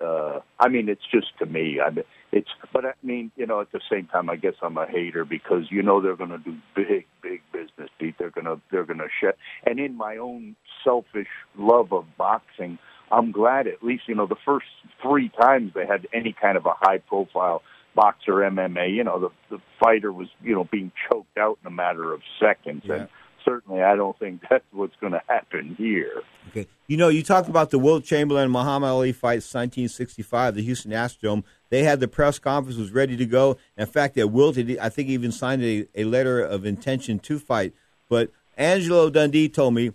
Uh, 0.00 0.40
I 0.58 0.68
mean, 0.68 0.88
it's 0.88 1.04
just 1.12 1.26
to 1.38 1.46
me. 1.46 1.78
I 1.84 1.90
mean, 1.90 2.04
it's, 2.32 2.48
but 2.72 2.84
I 2.84 2.92
mean, 3.02 3.30
you 3.36 3.46
know, 3.46 3.60
at 3.60 3.72
the 3.72 3.80
same 3.90 4.06
time, 4.06 4.30
I 4.30 4.36
guess 4.36 4.54
I'm 4.62 4.76
a 4.78 4.86
hater 4.86 5.24
because 5.24 5.64
you 5.70 5.82
know 5.82 6.00
they're 6.00 6.16
going 6.16 6.30
to 6.30 6.38
do 6.38 6.56
big, 6.74 7.06
big 7.22 7.42
business, 7.52 7.90
Pete. 7.98 8.14
They're 8.18 8.30
going 8.30 8.46
to, 8.46 8.60
they're 8.70 8.84
going 8.84 8.98
to 9.00 9.08
shut. 9.20 9.36
And 9.66 9.78
in 9.78 9.96
my 9.96 10.16
own 10.16 10.56
selfish 10.84 11.28
love 11.58 11.92
of 11.92 12.06
boxing, 12.16 12.78
I'm 13.12 13.32
glad 13.32 13.66
at 13.66 13.82
least 13.82 14.04
you 14.06 14.14
know 14.14 14.26
the 14.26 14.36
first 14.44 14.66
three 15.02 15.30
times 15.40 15.72
they 15.74 15.86
had 15.86 16.06
any 16.14 16.34
kind 16.40 16.56
of 16.56 16.66
a 16.66 16.74
high 16.76 16.98
profile 16.98 17.62
boxer 17.94 18.34
MMA, 18.34 18.94
you 18.94 19.04
know, 19.04 19.18
the 19.20 19.56
the 19.56 19.62
fighter 19.82 20.12
was 20.12 20.28
you 20.42 20.54
know 20.54 20.64
being 20.70 20.92
choked 21.10 21.36
out 21.36 21.58
in 21.62 21.66
a 21.66 21.74
matter 21.74 22.12
of 22.12 22.20
seconds, 22.38 22.82
Yeah. 22.86 22.94
and 22.94 23.08
certainly 23.44 23.82
I 23.82 23.96
don't 23.96 24.18
think 24.18 24.42
that's 24.48 24.64
what's 24.72 24.96
going 25.00 25.12
to 25.12 25.22
happen 25.28 25.74
here. 25.76 26.22
Okay. 26.48 26.66
You 26.86 26.96
know, 26.96 27.08
you 27.08 27.22
talked 27.22 27.48
about 27.48 27.70
the 27.70 27.78
Wilt 27.78 28.04
Chamberlain 28.04 28.44
and 28.44 28.52
Muhammad 28.52 28.88
Ali 28.90 29.12
fight, 29.12 29.42
1965, 29.42 30.54
the 30.54 30.62
Houston 30.62 30.92
Astrodome. 30.92 31.44
They 31.68 31.84
had 31.84 32.00
the 32.00 32.08
press 32.08 32.38
conference 32.38 32.78
was 32.78 32.92
ready 32.92 33.16
to 33.16 33.26
go. 33.26 33.56
In 33.76 33.86
fact, 33.86 34.14
that 34.16 34.28
Wilt, 34.28 34.56
had- 34.56 34.78
I 34.78 34.88
think, 34.88 35.08
even 35.08 35.32
signed 35.32 35.62
a, 35.62 35.86
a 35.94 36.04
letter 36.04 36.40
of 36.40 36.64
intention 36.66 37.18
to 37.20 37.38
fight. 37.38 37.72
But 38.08 38.30
Angelo 38.56 39.08
Dundee 39.10 39.48
told 39.48 39.74
me 39.74 39.92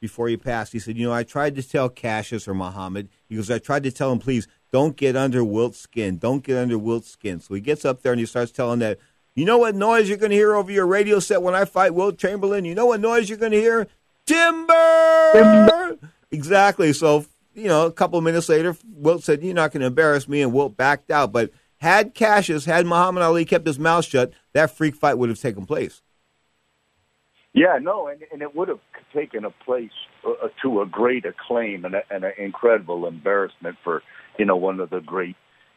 before 0.00 0.28
he 0.28 0.36
passed, 0.36 0.72
he 0.72 0.78
said, 0.78 0.96
"You 0.96 1.08
know, 1.08 1.12
I 1.12 1.22
tried 1.24 1.54
to 1.56 1.62
tell 1.62 1.88
Cassius 1.88 2.46
or 2.46 2.54
Muhammad. 2.54 3.08
He 3.28 3.36
goes, 3.36 3.50
I 3.50 3.58
tried 3.58 3.82
to 3.84 3.90
tell 3.90 4.12
him, 4.12 4.18
please 4.18 4.46
don't 4.70 4.96
get 4.96 5.16
under 5.16 5.42
Wilt's 5.42 5.80
skin. 5.80 6.18
Don't 6.18 6.44
get 6.44 6.56
under 6.56 6.78
Wilt's 6.78 7.10
skin." 7.10 7.40
So 7.40 7.54
he 7.54 7.60
gets 7.60 7.84
up 7.84 8.02
there 8.02 8.12
and 8.12 8.20
he 8.20 8.26
starts 8.26 8.52
telling 8.52 8.78
that. 8.80 8.98
You 9.36 9.44
know 9.44 9.58
what 9.58 9.74
noise 9.74 10.08
you're 10.08 10.16
going 10.16 10.30
to 10.30 10.36
hear 10.36 10.54
over 10.54 10.72
your 10.72 10.86
radio 10.86 11.20
set 11.20 11.42
when 11.42 11.54
I 11.54 11.66
fight 11.66 11.94
Wilt 11.94 12.16
Chamberlain? 12.16 12.64
You 12.64 12.74
know 12.74 12.86
what 12.86 13.00
noise 13.00 13.28
you're 13.28 13.36
going 13.36 13.52
to 13.52 13.60
hear? 13.60 13.86
Timber! 14.24 15.30
Timber! 15.34 15.98
Exactly. 16.30 16.94
So, 16.94 17.26
you 17.54 17.68
know, 17.68 17.84
a 17.84 17.92
couple 17.92 18.16
of 18.16 18.24
minutes 18.24 18.48
later, 18.48 18.74
Wilt 18.94 19.24
said, 19.24 19.42
You're 19.42 19.52
not 19.52 19.72
going 19.72 19.82
to 19.82 19.88
embarrass 19.88 20.26
me, 20.26 20.40
and 20.40 20.54
Wilt 20.54 20.78
backed 20.78 21.10
out. 21.10 21.32
But 21.32 21.50
had 21.76 22.14
Cassius, 22.14 22.64
had 22.64 22.86
Muhammad 22.86 23.22
Ali 23.22 23.44
kept 23.44 23.66
his 23.66 23.78
mouth 23.78 24.06
shut, 24.06 24.32
that 24.54 24.70
freak 24.70 24.96
fight 24.96 25.18
would 25.18 25.28
have 25.28 25.38
taken 25.38 25.66
place. 25.66 26.00
Yeah, 27.52 27.78
no, 27.78 28.08
and, 28.08 28.22
and 28.32 28.40
it 28.40 28.56
would 28.56 28.68
have 28.68 28.80
taken 29.14 29.44
a 29.44 29.50
place 29.50 29.90
uh, 30.26 30.48
to 30.62 30.80
a 30.80 30.86
great 30.86 31.26
acclaim 31.26 31.84
and, 31.84 31.94
a, 31.94 32.02
and 32.10 32.24
an 32.24 32.32
incredible 32.38 33.06
embarrassment 33.06 33.76
for 33.84 34.02
you 34.38 34.46
know 34.46 34.56
one 34.56 34.80
of 34.80 34.88
the 34.88 35.00
great 35.00 35.36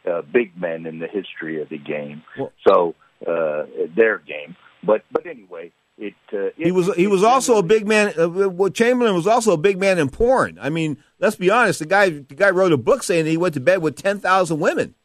uh, 0.09 0.21
big 0.21 0.57
men 0.57 0.85
in 0.85 0.99
the 0.99 1.07
history 1.07 1.61
of 1.61 1.67
the 1.67 1.77
game. 1.77 2.23
so 2.65 2.95
uh, 3.27 3.63
their 3.95 4.19
game, 4.19 4.55
but 4.83 5.03
but 5.11 5.25
anyway, 5.25 5.71
it, 5.97 6.13
uh, 6.31 6.49
He 6.55 6.71
was 6.71 6.93
he 6.95 7.07
was 7.07 7.23
also 7.23 7.57
a 7.57 7.63
big 7.63 7.87
man. 7.87 8.13
Uh, 8.17 8.49
well, 8.49 8.69
Chamberlain 8.69 9.15
was 9.15 9.27
also 9.27 9.51
a 9.51 9.57
big 9.57 9.77
man 9.77 9.99
in 9.99 10.09
porn. 10.09 10.57
I 10.61 10.69
mean, 10.69 10.97
let's 11.19 11.35
be 11.35 11.49
honest. 11.49 11.79
The 11.79 11.85
guy 11.85 12.09
the 12.09 12.35
guy 12.35 12.51
wrote 12.51 12.71
a 12.71 12.77
book 12.77 13.03
saying 13.03 13.25
he 13.25 13.37
went 13.37 13.53
to 13.55 13.59
bed 13.59 13.81
with 13.81 13.97
ten 13.97 14.19
thousand 14.19 14.59
women. 14.59 14.95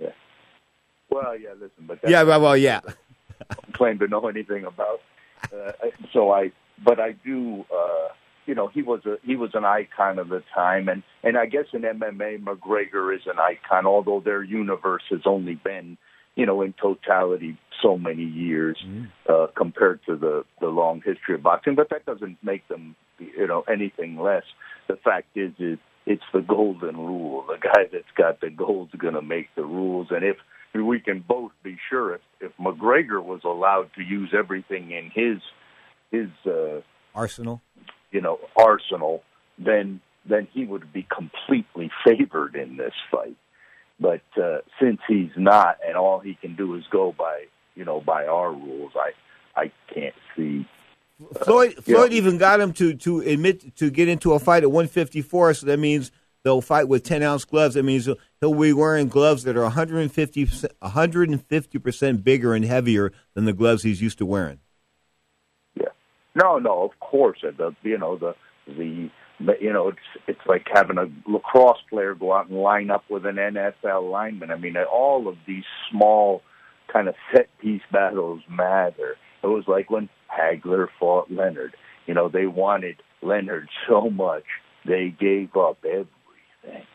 Yeah. 0.00 0.08
Well, 1.10 1.38
yeah, 1.38 1.50
listen, 1.52 1.86
but 1.86 2.02
that's 2.02 2.10
Yeah, 2.10 2.24
well, 2.24 2.40
well, 2.40 2.56
yeah. 2.56 2.80
claim 3.74 3.98
to 4.00 4.08
know 4.08 4.26
anything 4.26 4.64
about. 4.64 5.00
Uh, 5.44 5.72
so 6.12 6.32
I, 6.32 6.52
but 6.84 6.98
I 6.98 7.12
do. 7.12 7.64
Uh, 7.72 8.08
you 8.46 8.54
know, 8.56 8.66
he 8.66 8.82
was 8.82 9.06
a 9.06 9.16
he 9.24 9.36
was 9.36 9.50
an 9.54 9.64
icon 9.64 10.18
of 10.18 10.28
the 10.28 10.42
time, 10.52 10.88
and 10.88 11.04
and 11.22 11.38
I 11.38 11.46
guess 11.46 11.66
in 11.72 11.82
MMA, 11.82 12.42
McGregor 12.42 13.14
is 13.14 13.22
an 13.26 13.38
icon, 13.38 13.86
although 13.86 14.18
their 14.18 14.42
universe 14.42 15.04
has 15.10 15.20
only 15.24 15.54
been, 15.54 15.98
you 16.40 16.46
know, 16.46 16.62
in 16.62 16.72
totality, 16.80 17.58
so 17.82 17.98
many 17.98 18.24
years 18.24 18.78
uh, 19.28 19.48
compared 19.54 20.00
to 20.06 20.16
the 20.16 20.42
the 20.58 20.68
long 20.68 21.02
history 21.04 21.34
of 21.34 21.42
boxing. 21.42 21.74
But 21.74 21.90
that 21.90 22.06
doesn't 22.06 22.38
make 22.42 22.66
them, 22.68 22.96
you 23.18 23.46
know, 23.46 23.62
anything 23.70 24.18
less. 24.18 24.44
The 24.88 24.96
fact 24.96 25.36
is, 25.36 25.52
is 25.58 25.78
it's 26.06 26.22
the 26.32 26.40
golden 26.40 26.96
rule. 26.96 27.44
The 27.46 27.58
guy 27.58 27.82
that's 27.92 28.14
got 28.16 28.40
the 28.40 28.48
gold's 28.48 28.94
going 28.94 29.12
to 29.12 29.22
make 29.22 29.48
the 29.54 29.64
rules, 29.64 30.06
and 30.10 30.24
if 30.24 30.38
we 30.74 30.98
can 30.98 31.22
both 31.28 31.52
be 31.62 31.76
sure, 31.90 32.14
if 32.14 32.22
if 32.40 32.52
McGregor 32.58 33.22
was 33.22 33.42
allowed 33.44 33.90
to 33.96 34.02
use 34.02 34.32
everything 34.32 34.92
in 34.92 35.10
his 35.14 35.42
his 36.10 36.30
uh, 36.50 36.80
Arsenal. 37.14 37.60
you 38.12 38.22
know 38.22 38.38
arsenal, 38.56 39.22
then 39.58 40.00
then 40.26 40.48
he 40.54 40.64
would 40.64 40.90
be 40.90 41.06
completely 41.14 41.90
favored 42.02 42.54
in 42.54 42.78
this 42.78 42.94
fight. 43.10 43.36
But 44.00 44.22
uh, 44.42 44.58
since 44.80 44.98
he's 45.06 45.30
not, 45.36 45.76
and 45.86 45.96
all 45.96 46.20
he 46.20 46.34
can 46.34 46.56
do 46.56 46.74
is 46.76 46.84
go 46.90 47.12
by 47.16 47.44
you 47.74 47.84
know 47.84 48.00
by 48.00 48.26
our 48.26 48.50
rules, 48.50 48.92
I 48.96 49.10
I 49.60 49.70
can't 49.92 50.14
see. 50.36 50.66
Floyd 51.44 51.74
you 51.76 51.82
Floyd 51.82 52.10
know, 52.10 52.16
even 52.16 52.38
got 52.38 52.60
him 52.60 52.72
to 52.74 52.94
to 52.94 53.20
admit 53.20 53.76
to 53.76 53.90
get 53.90 54.08
into 54.08 54.32
a 54.32 54.38
fight 54.38 54.62
at 54.62 54.70
154. 54.70 55.54
So 55.54 55.66
that 55.66 55.78
means 55.78 56.10
they'll 56.44 56.62
fight 56.62 56.88
with 56.88 57.02
10 57.04 57.22
ounce 57.22 57.44
gloves. 57.44 57.74
That 57.74 57.82
means 57.82 58.08
he'll 58.40 58.54
be 58.54 58.72
wearing 58.72 59.08
gloves 59.08 59.44
that 59.44 59.54
are 59.54 59.62
150 59.64 60.44
150 60.78 61.78
percent 61.78 62.24
bigger 62.24 62.54
and 62.54 62.64
heavier 62.64 63.12
than 63.34 63.44
the 63.44 63.52
gloves 63.52 63.82
he's 63.82 64.00
used 64.00 64.16
to 64.18 64.24
wearing. 64.24 64.60
Yeah, 65.74 65.88
no, 66.34 66.58
no, 66.58 66.84
of 66.84 66.98
course. 67.00 67.40
uh, 67.46 67.50
The 67.56 67.76
you 67.82 67.98
know 67.98 68.16
the 68.16 68.34
the 68.66 69.10
but, 69.40 69.62
you 69.62 69.72
know 69.72 69.88
it's 69.88 69.98
it's 70.26 70.46
like 70.46 70.66
having 70.72 70.98
a 70.98 71.10
lacrosse 71.30 71.80
player 71.88 72.14
go 72.14 72.32
out 72.32 72.48
and 72.48 72.58
line 72.58 72.90
up 72.90 73.04
with 73.08 73.26
an 73.26 73.36
NFL 73.36 74.10
lineman. 74.10 74.50
I 74.50 74.56
mean, 74.56 74.76
all 74.76 75.28
of 75.28 75.36
these 75.46 75.64
small 75.90 76.42
kind 76.92 77.08
of 77.08 77.14
set 77.32 77.48
piece 77.58 77.82
battles 77.92 78.42
matter. 78.48 79.16
It 79.42 79.46
was 79.46 79.64
like 79.66 79.90
when 79.90 80.08
Hagler 80.30 80.88
fought 80.98 81.30
Leonard. 81.30 81.74
You 82.06 82.14
know, 82.14 82.28
they 82.28 82.46
wanted 82.46 83.02
Leonard 83.22 83.68
so 83.88 84.10
much 84.10 84.44
they 84.84 85.14
gave 85.18 85.56
up 85.56 85.78
everything. 85.84 86.86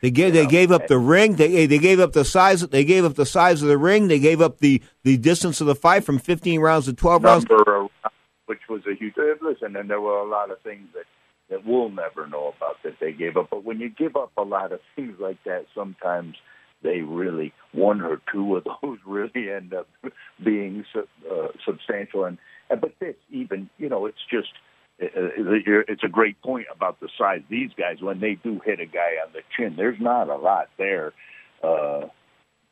They 0.00 0.10
gave 0.12 0.32
they 0.32 0.46
gave 0.46 0.70
up 0.70 0.86
the 0.86 0.98
ring. 0.98 1.36
They 1.36 1.66
they 1.66 1.78
gave 1.78 1.98
up 1.98 2.12
the 2.12 2.24
size. 2.24 2.60
They 2.60 2.84
gave 2.84 3.04
up 3.04 3.14
the 3.14 3.26
size 3.26 3.62
of 3.62 3.68
the 3.68 3.78
ring. 3.78 4.06
They 4.08 4.20
gave 4.20 4.40
up 4.40 4.58
the 4.58 4.80
the 5.02 5.16
distance 5.16 5.60
of 5.60 5.66
the 5.66 5.74
fight 5.74 6.04
from 6.04 6.18
15 6.18 6.60
rounds 6.60 6.86
to 6.86 6.92
12 6.92 7.24
rounds. 7.24 7.48
Number 7.48 7.62
around, 7.64 7.90
which 8.46 8.60
was 8.68 8.82
a 8.86 8.94
huge 8.94 9.14
listen. 9.42 9.74
And 9.74 9.90
there 9.90 10.00
were 10.00 10.18
a 10.18 10.28
lot 10.28 10.50
of 10.52 10.60
things 10.60 10.86
that 10.94 11.04
that 11.50 11.64
we'll 11.64 11.90
never 11.90 12.26
know 12.26 12.52
about 12.56 12.76
that 12.84 12.94
they 13.00 13.12
gave 13.12 13.36
up. 13.36 13.48
But 13.50 13.64
when 13.64 13.80
you 13.80 13.88
give 13.88 14.16
up 14.16 14.32
a 14.36 14.42
lot 14.42 14.72
of 14.72 14.80
things 14.96 15.16
like 15.18 15.42
that, 15.44 15.66
sometimes 15.74 16.36
they 16.82 17.00
really 17.00 17.52
one 17.72 18.00
or 18.00 18.20
two 18.32 18.56
of 18.56 18.64
those 18.64 18.98
really 19.06 19.50
end 19.50 19.74
up 19.74 19.88
being 20.44 20.84
uh, 20.96 21.48
substantial. 21.64 22.24
And, 22.24 22.38
but 22.68 22.92
this 23.00 23.16
even 23.30 23.68
you 23.78 23.88
know 23.88 24.06
it's 24.06 24.18
just 24.30 24.48
uh, 25.02 25.06
uh, 25.06 25.82
it's 25.88 26.04
a 26.04 26.08
great 26.08 26.40
point 26.42 26.66
about 26.74 27.00
the 27.00 27.08
size. 27.18 27.42
These 27.48 27.70
guys 27.76 28.00
when 28.00 28.20
they 28.20 28.34
do 28.34 28.60
hit 28.64 28.80
a 28.80 28.86
guy 28.86 29.16
on 29.24 29.32
the 29.32 29.40
chin, 29.56 29.74
there's 29.76 30.00
not 30.00 30.28
a 30.28 30.36
lot 30.36 30.68
there. 30.76 31.12
Uh, 31.62 32.06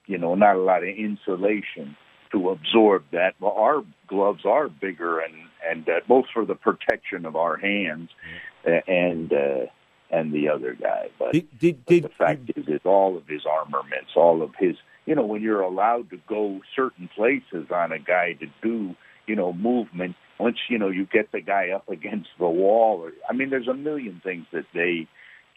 you 0.06 0.18
know, 0.18 0.36
not 0.36 0.54
a 0.54 0.60
lot 0.60 0.84
of 0.84 0.88
insulation 0.88 1.96
to 2.30 2.50
absorb 2.50 3.02
that. 3.12 3.34
Well, 3.40 3.54
our 3.56 3.82
gloves 4.06 4.44
are 4.44 4.68
bigger 4.68 5.18
and 5.20 5.34
and 5.68 5.88
uh, 5.88 6.00
both 6.06 6.26
for 6.32 6.44
the 6.44 6.54
protection 6.54 7.26
of 7.26 7.34
our 7.34 7.56
hands 7.56 8.10
uh, 8.12 8.45
and 8.66 9.32
uh, 9.32 9.66
and 10.10 10.32
the 10.32 10.48
other 10.48 10.74
guy. 10.74 11.08
But, 11.18 11.32
Did, 11.32 11.58
did, 11.58 11.84
but 11.86 12.02
the 12.02 12.08
fact 12.10 12.50
is, 12.54 12.68
is 12.68 12.80
all 12.84 13.16
of 13.16 13.26
his 13.26 13.42
armaments, 13.44 14.10
all 14.14 14.42
of 14.42 14.54
his, 14.58 14.76
you 15.04 15.14
know, 15.14 15.26
when 15.26 15.42
you're 15.42 15.62
allowed 15.62 16.10
to 16.10 16.18
go 16.28 16.60
certain 16.74 17.08
places 17.14 17.70
on 17.70 17.92
a 17.92 17.98
guy 17.98 18.34
to 18.34 18.46
do, 18.62 18.94
you 19.26 19.34
know, 19.34 19.52
movement. 19.52 20.14
Once 20.38 20.58
you 20.68 20.78
know 20.78 20.88
you 20.90 21.06
get 21.06 21.32
the 21.32 21.40
guy 21.40 21.70
up 21.70 21.88
against 21.88 22.28
the 22.38 22.46
wall, 22.46 23.00
or 23.00 23.12
I 23.28 23.32
mean, 23.32 23.50
there's 23.50 23.68
a 23.68 23.74
million 23.74 24.20
things 24.22 24.46
that 24.52 24.66
they 24.74 25.08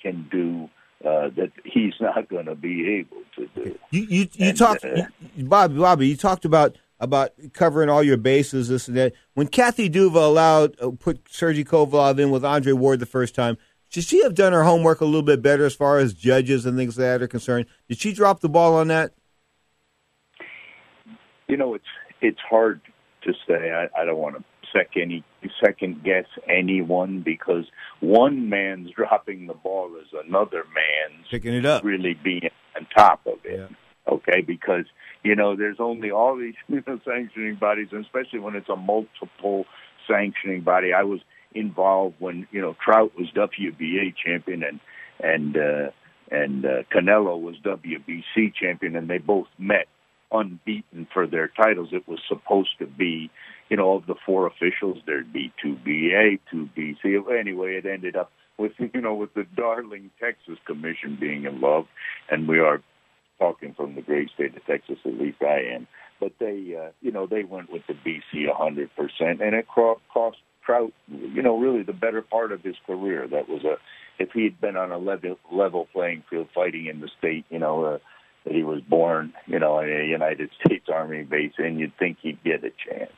can 0.01 0.27
do 0.31 0.69
uh, 1.05 1.29
that 1.35 1.51
he's 1.65 1.93
not 1.99 2.29
going 2.29 2.45
to 2.45 2.55
be 2.55 2.95
able 2.99 3.21
to 3.35 3.47
do. 3.55 3.77
You 3.91 4.01
you 4.03 4.27
you 4.33 4.49
And, 4.49 4.57
talked, 4.57 4.85
uh, 4.85 5.03
Bobby. 5.37 5.77
Bobby, 5.77 6.07
you 6.07 6.15
talked 6.15 6.45
about 6.45 6.77
about 6.99 7.31
covering 7.53 7.89
all 7.89 8.03
your 8.03 8.17
bases, 8.17 8.67
this 8.67 8.87
and 8.87 8.97
that. 8.97 9.13
When 9.33 9.47
Kathy 9.47 9.89
Duva 9.89 10.15
allowed 10.15 10.75
uh, 10.81 10.91
put 10.91 11.21
Sergey 11.29 11.63
Kovalev 11.63 12.19
in 12.19 12.31
with 12.31 12.43
Andre 12.43 12.73
Ward 12.73 12.99
the 12.99 13.05
first 13.05 13.35
time, 13.35 13.57
should 13.89 14.03
she 14.03 14.21
have 14.23 14.35
done 14.35 14.53
her 14.53 14.63
homework 14.63 15.01
a 15.01 15.05
little 15.05 15.23
bit 15.23 15.41
better 15.41 15.65
as 15.65 15.73
far 15.73 15.97
as 15.97 16.13
judges 16.13 16.65
and 16.65 16.77
things 16.77 16.97
like 16.97 17.05
that 17.05 17.21
are 17.21 17.27
concerned? 17.27 17.65
Did 17.87 17.99
she 17.99 18.13
drop 18.13 18.41
the 18.41 18.49
ball 18.49 18.75
on 18.75 18.87
that? 18.89 19.13
You 21.47 21.57
know, 21.57 21.73
it's 21.73 21.85
it's 22.21 22.39
hard 22.47 22.81
to 23.23 23.33
say. 23.47 23.71
I, 23.71 23.87
I 23.99 24.05
don't 24.05 24.17
want 24.17 24.37
to 24.37 24.43
sec 24.71 24.91
any 24.95 25.23
second 25.63 26.03
guess 26.03 26.25
anyone 26.47 27.21
because 27.25 27.65
one 27.99 28.49
man's 28.49 28.91
dropping 28.95 29.47
the 29.47 29.53
ball 29.53 29.95
is 29.99 30.07
another 30.25 30.63
man's 30.65 31.27
picking 31.29 31.53
it 31.53 31.65
up, 31.65 31.83
really 31.83 32.13
being 32.23 32.49
on 32.75 32.87
top 32.95 33.21
of 33.25 33.39
it. 33.43 33.69
Okay, 34.07 34.41
because 34.41 34.85
you 35.23 35.35
know 35.35 35.55
there's 35.55 35.79
only 35.79 36.11
all 36.11 36.37
these 36.37 36.55
you 36.67 36.83
know, 36.85 36.99
sanctioning 37.05 37.55
bodies, 37.55 37.89
and 37.91 38.05
especially 38.05 38.39
when 38.39 38.55
it's 38.55 38.69
a 38.69 38.75
multiple 38.75 39.65
sanctioning 40.07 40.61
body. 40.61 40.93
I 40.93 41.03
was 41.03 41.19
involved 41.53 42.15
when 42.19 42.47
you 42.51 42.61
know 42.61 42.75
Trout 42.83 43.11
was 43.17 43.27
WBA 43.35 44.15
champion 44.23 44.63
and 44.63 44.79
and 45.19 45.57
uh, 45.57 45.91
and 46.31 46.65
uh, 46.65 46.83
Canelo 46.93 47.39
was 47.41 47.55
WBC 47.63 48.53
champion, 48.53 48.95
and 48.95 49.09
they 49.09 49.17
both 49.17 49.47
met 49.57 49.87
unbeaten 50.31 51.07
for 51.13 51.27
their 51.27 51.47
titles. 51.47 51.89
It 51.91 52.07
was 52.07 52.19
supposed 52.27 52.77
to 52.79 52.85
be, 52.85 53.31
you 53.69 53.77
know, 53.77 53.95
of 53.95 54.05
the 54.05 54.15
four 54.25 54.47
officials, 54.47 54.99
there'd 55.05 55.33
be 55.33 55.51
two 55.61 55.75
BA, 55.75 56.37
two 56.51 56.69
BC. 56.77 57.39
Anyway, 57.39 57.75
it 57.75 57.85
ended 57.85 58.15
up 58.15 58.31
with, 58.57 58.73
you 58.93 59.01
know, 59.01 59.15
with 59.15 59.33
the 59.33 59.45
darling 59.55 60.11
Texas 60.19 60.59
Commission 60.65 61.17
being 61.19 61.45
involved, 61.45 61.87
and 62.29 62.47
we 62.47 62.59
are 62.59 62.81
talking 63.39 63.73
from 63.73 63.95
the 63.95 64.01
great 64.01 64.29
state 64.35 64.55
of 64.55 64.65
Texas, 64.65 64.97
at 65.05 65.13
least 65.13 65.41
I 65.41 65.75
am. 65.75 65.87
But 66.19 66.33
they, 66.39 66.75
uh, 66.79 66.91
you 67.01 67.11
know, 67.11 67.25
they 67.25 67.43
went 67.43 67.71
with 67.71 67.83
the 67.87 67.93
BC 67.93 68.45
hundred 68.53 68.89
percent, 68.95 69.41
and 69.41 69.55
it 69.55 69.65
co- 69.73 70.01
cost 70.13 70.37
Trout, 70.65 70.91
you 71.07 71.41
know, 71.41 71.57
really 71.57 71.81
the 71.81 71.93
better 71.93 72.21
part 72.21 72.51
of 72.51 72.61
his 72.61 72.75
career. 72.85 73.27
That 73.27 73.49
was 73.49 73.63
a, 73.63 73.77
if 74.21 74.29
he 74.33 74.43
had 74.43 74.61
been 74.61 74.75
on 74.75 74.91
a 74.91 74.97
level 74.97 75.37
level 75.51 75.87
playing 75.93 76.23
field 76.29 76.49
fighting 76.53 76.87
in 76.87 76.99
the 76.99 77.09
state, 77.17 77.45
you 77.49 77.59
know. 77.59 77.85
Uh, 77.85 77.97
that 78.49 78.55
he 78.55 78.63
was 78.63 78.81
born, 78.81 79.31
you 79.45 79.59
know, 79.59 79.79
in 79.79 79.89
a 79.89 80.05
United 80.05 80.49
States 80.65 80.87
Army 80.91 81.23
base, 81.23 81.53
and 81.57 81.79
you'd 81.79 81.95
think 81.97 82.17
he'd 82.21 82.43
get 82.43 82.63
a 82.63 82.71
chance. 82.71 83.11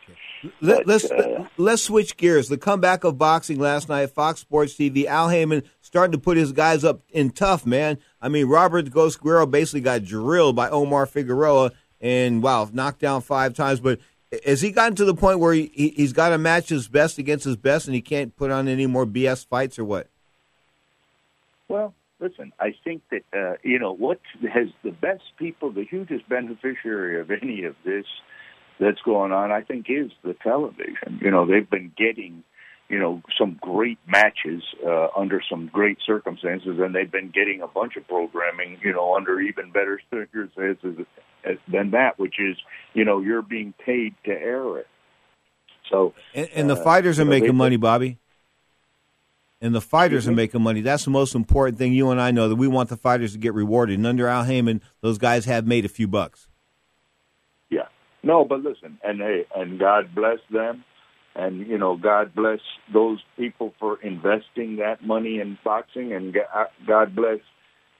Let, 0.60 0.80
But, 0.80 0.88
let's 0.88 1.10
uh, 1.10 1.48
let's 1.58 1.84
switch 1.84 2.18
gears. 2.18 2.50
The 2.50 2.58
comeback 2.58 3.04
of 3.04 3.18
boxing 3.18 3.58
last 3.60 3.88
night, 3.88 4.10
Fox 4.10 4.42
Sports 4.42 4.74
TV. 4.74 5.06
Al 5.06 5.30
Haymon 5.30 5.64
starting 5.80 6.12
to 6.12 6.18
put 6.18 6.36
his 6.36 6.52
guys 6.52 6.84
up 6.84 7.02
in 7.12 7.30
tough, 7.30 7.66
man. 7.66 7.98
I 8.22 8.28
mean, 8.28 8.48
Robert 8.48 8.92
Ghost 8.92 9.22
Guerrero 9.22 9.46
basically 9.46 9.82
got 9.82 10.04
drilled 10.04 10.56
by 10.56 10.70
Omar 10.70 11.06
Figueroa, 11.06 11.72
and 12.02 12.44
wow, 12.44 12.70
knocked 12.74 13.00
down 13.00 13.22
five 13.22 13.54
times. 13.54 13.80
But 13.80 14.00
has 14.46 14.62
he 14.62 14.72
gotten 14.72 14.96
to 14.96 15.06
the 15.06 15.16
point 15.16 15.40
where 15.40 15.54
he, 15.54 15.72
he 15.74 15.90
he's 15.90 16.14
got 16.14 16.30
to 16.30 16.38
match 16.38 16.70
his 16.70 16.90
best 16.90 17.18
against 17.18 17.46
his 17.46 17.56
best, 17.56 17.88
and 17.88 17.96
he 17.96 18.02
can't 18.02 18.36
put 18.36 18.52
on 18.52 18.68
any 18.68 18.88
more 18.88 19.06
BS 19.06 19.46
fights 19.46 19.80
or 19.80 19.86
what? 19.86 20.08
Well, 21.70 21.94
listen, 22.22 22.54
I 22.60 22.74
think 22.84 23.02
that 23.12 23.24
uh, 23.34 23.58
you 23.64 23.80
know 23.80 23.94
what 23.94 24.20
has 24.42 24.68
the 24.84 24.92
best 24.92 25.24
people, 25.38 25.72
the 25.72 25.84
hugest 25.84 26.30
beneficiary 26.30 27.20
of 27.20 27.32
any 27.32 27.64
of 27.64 27.76
this 27.84 28.06
that's 28.80 29.02
going 29.04 29.32
on. 29.32 29.52
I 29.52 29.62
think 29.62 29.88
is 29.90 30.12
the 30.24 30.36
television. 30.42 31.20
You 31.22 31.32
know, 31.32 31.46
they've 31.46 31.70
been 31.70 31.92
getting 31.98 32.44
you 32.88 33.00
know 33.00 33.22
some 33.38 33.58
great 33.60 33.98
matches 34.08 34.64
uh, 34.86 35.08
under 35.18 35.42
some 35.50 35.70
great 35.74 35.98
circumstances, 36.06 36.78
and 36.80 36.94
they've 36.96 37.12
been 37.12 37.32
getting 37.32 37.62
a 37.62 37.68
bunch 37.68 37.96
of 37.98 38.08
programming. 38.08 38.78
You 38.84 38.94
know, 38.94 39.16
under 39.16 39.42
even 39.42 39.72
better 39.72 40.00
circumstances 40.10 41.06
than 41.68 41.92
that, 41.92 42.20
which 42.20 42.36
is 42.40 42.58
you 42.94 43.04
know 43.04 43.20
you're 43.20 43.42
being 43.42 43.74
paid 43.86 44.14
to 44.26 44.32
air 44.32 44.78
it. 44.78 44.88
So 45.90 46.14
And, 46.34 46.50
and 46.54 46.70
the 46.70 46.76
uh, 46.76 46.84
fighters 46.84 47.20
are 47.20 47.24
you 47.24 47.26
know, 47.26 47.32
making 47.32 47.56
money, 47.56 47.78
Bobby. 47.78 48.18
And 49.62 49.76
the 49.76 49.82
fighters 49.82 50.28
are 50.28 50.32
Mhm. 50.32 50.36
making 50.38 50.62
money. 50.64 50.82
That's 50.82 51.06
the 51.06 51.12
most 51.12 51.36
important 51.36 51.78
thing. 51.78 51.94
You 51.94 52.10
and 52.10 52.20
I 52.20 52.32
know 52.32 52.50
that 52.50 52.56
we 52.56 52.68
want 52.68 52.90
the 52.90 52.98
fighters 52.98 53.34
to 53.34 53.38
get 53.40 53.54
rewarded. 53.54 53.98
And 53.98 54.08
under 54.08 54.28
Al 54.28 54.44
Haymon, 54.46 54.82
those 55.02 55.18
guys 55.20 55.46
have 55.46 55.68
made 55.68 55.86
a 55.86 55.90
few 55.90 56.08
bucks. 56.08 56.48
Yeah. 57.70 57.88
No, 58.24 58.44
but 58.44 58.62
listen, 58.64 58.98
and 59.04 59.20
hey, 59.20 59.46
and 59.56 59.80
God 59.80 60.14
bless 60.16 60.40
them, 60.50 60.84
and 61.36 61.68
you 61.68 61.78
know, 61.78 61.96
God 61.96 62.34
bless 62.36 62.60
those 62.92 63.24
people 63.38 63.74
for 63.80 64.00
investing 64.02 64.78
that 64.78 65.04
money 65.06 65.40
in 65.40 65.58
boxing, 65.64 66.12
and 66.14 66.36
uh, 66.38 66.66
God 66.86 67.16
bless, 67.16 67.40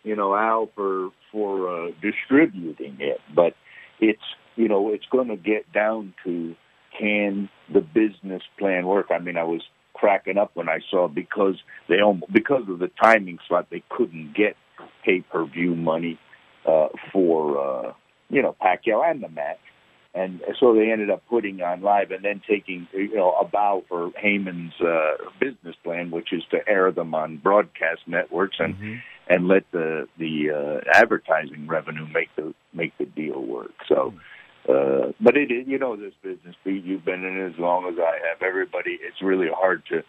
you 0.04 0.16
know, 0.16 0.36
Al 0.36 0.68
for 0.76 1.12
for 1.32 1.70
uh, 1.70 1.92
distributing 2.02 2.98
it. 3.00 3.22
But 3.34 3.56
it's 4.00 4.22
you 4.56 4.68
know, 4.68 4.92
it's 4.94 5.06
going 5.12 5.30
to 5.30 5.38
get 5.38 5.72
down 5.72 6.14
to 6.24 6.56
can 7.00 7.50
the 7.74 7.82
business 7.82 8.44
plan 8.60 8.86
work? 8.86 9.08
I 9.12 9.20
mean, 9.20 9.38
I 9.38 9.44
was 9.44 9.62
cracking 9.94 10.38
up 10.38 10.52
when 10.54 10.70
I 10.70 10.80
saw 10.90 11.08
because 11.08 11.56
they 11.88 12.00
almost, 12.02 12.32
because 12.32 12.64
of 12.70 12.80
the 12.80 12.90
timing 13.02 13.40
slot 13.48 13.68
they 13.70 13.84
couldn't 13.90 14.34
get 14.36 14.56
pay 15.04 15.22
per 15.22 15.46
view 15.46 15.76
money 15.76 16.20
uh, 16.68 16.88
for 17.12 17.58
uh, 17.58 17.94
you 18.30 18.42
know 18.42 18.56
Pacquiao 18.62 19.10
and 19.10 19.24
the 19.24 19.30
match, 19.30 19.60
and 20.14 20.42
so 20.60 20.74
they 20.74 20.92
ended 20.92 21.10
up 21.10 21.24
putting 21.30 21.62
on 21.62 21.82
live 21.82 22.12
and 22.12 22.24
then 22.24 22.42
taking 22.48 22.88
you 22.94 23.16
know 23.16 23.34
a 23.34 23.46
bow 23.46 23.84
for 23.88 24.12
Haymon's 24.18 24.80
uh, 24.82 25.30
business 25.40 25.76
plan, 25.84 26.12
which 26.12 26.32
is 26.32 26.44
to 26.52 26.58
air 26.68 26.92
them 26.92 27.14
on 27.14 27.38
broadcast 27.38 28.02
networks 28.08 28.58
and 28.60 28.76
Mm-hmm. 28.76 28.96
and 29.28 29.48
let 29.48 29.64
the 29.72 30.08
the 30.18 30.52
uh, 30.52 30.92
advertising 30.94 31.68
revenue 31.68 32.08
make 32.14 32.30
the 32.36 32.54
make 32.74 32.98
the 32.98 33.06
deal 33.06 33.42
work. 33.42 33.74
So. 33.88 34.14
Uh, 34.72 35.12
but 35.20 35.36
it, 35.38 35.52
is- 35.52 35.68
you 35.68 35.78
know, 35.78 35.96
this 35.96 36.14
business, 36.24 36.56
Pete, 36.64 36.84
you've 36.84 37.06
been 37.06 37.24
in 37.24 37.38
it 37.42 37.54
as 37.54 37.60
long 37.60 37.88
as 37.88 37.96
I 38.00 38.18
have. 38.30 38.42
Everybody, 38.42 38.98
it's 39.02 39.22
really 39.22 39.50
hard 39.54 39.84
to 39.90 40.04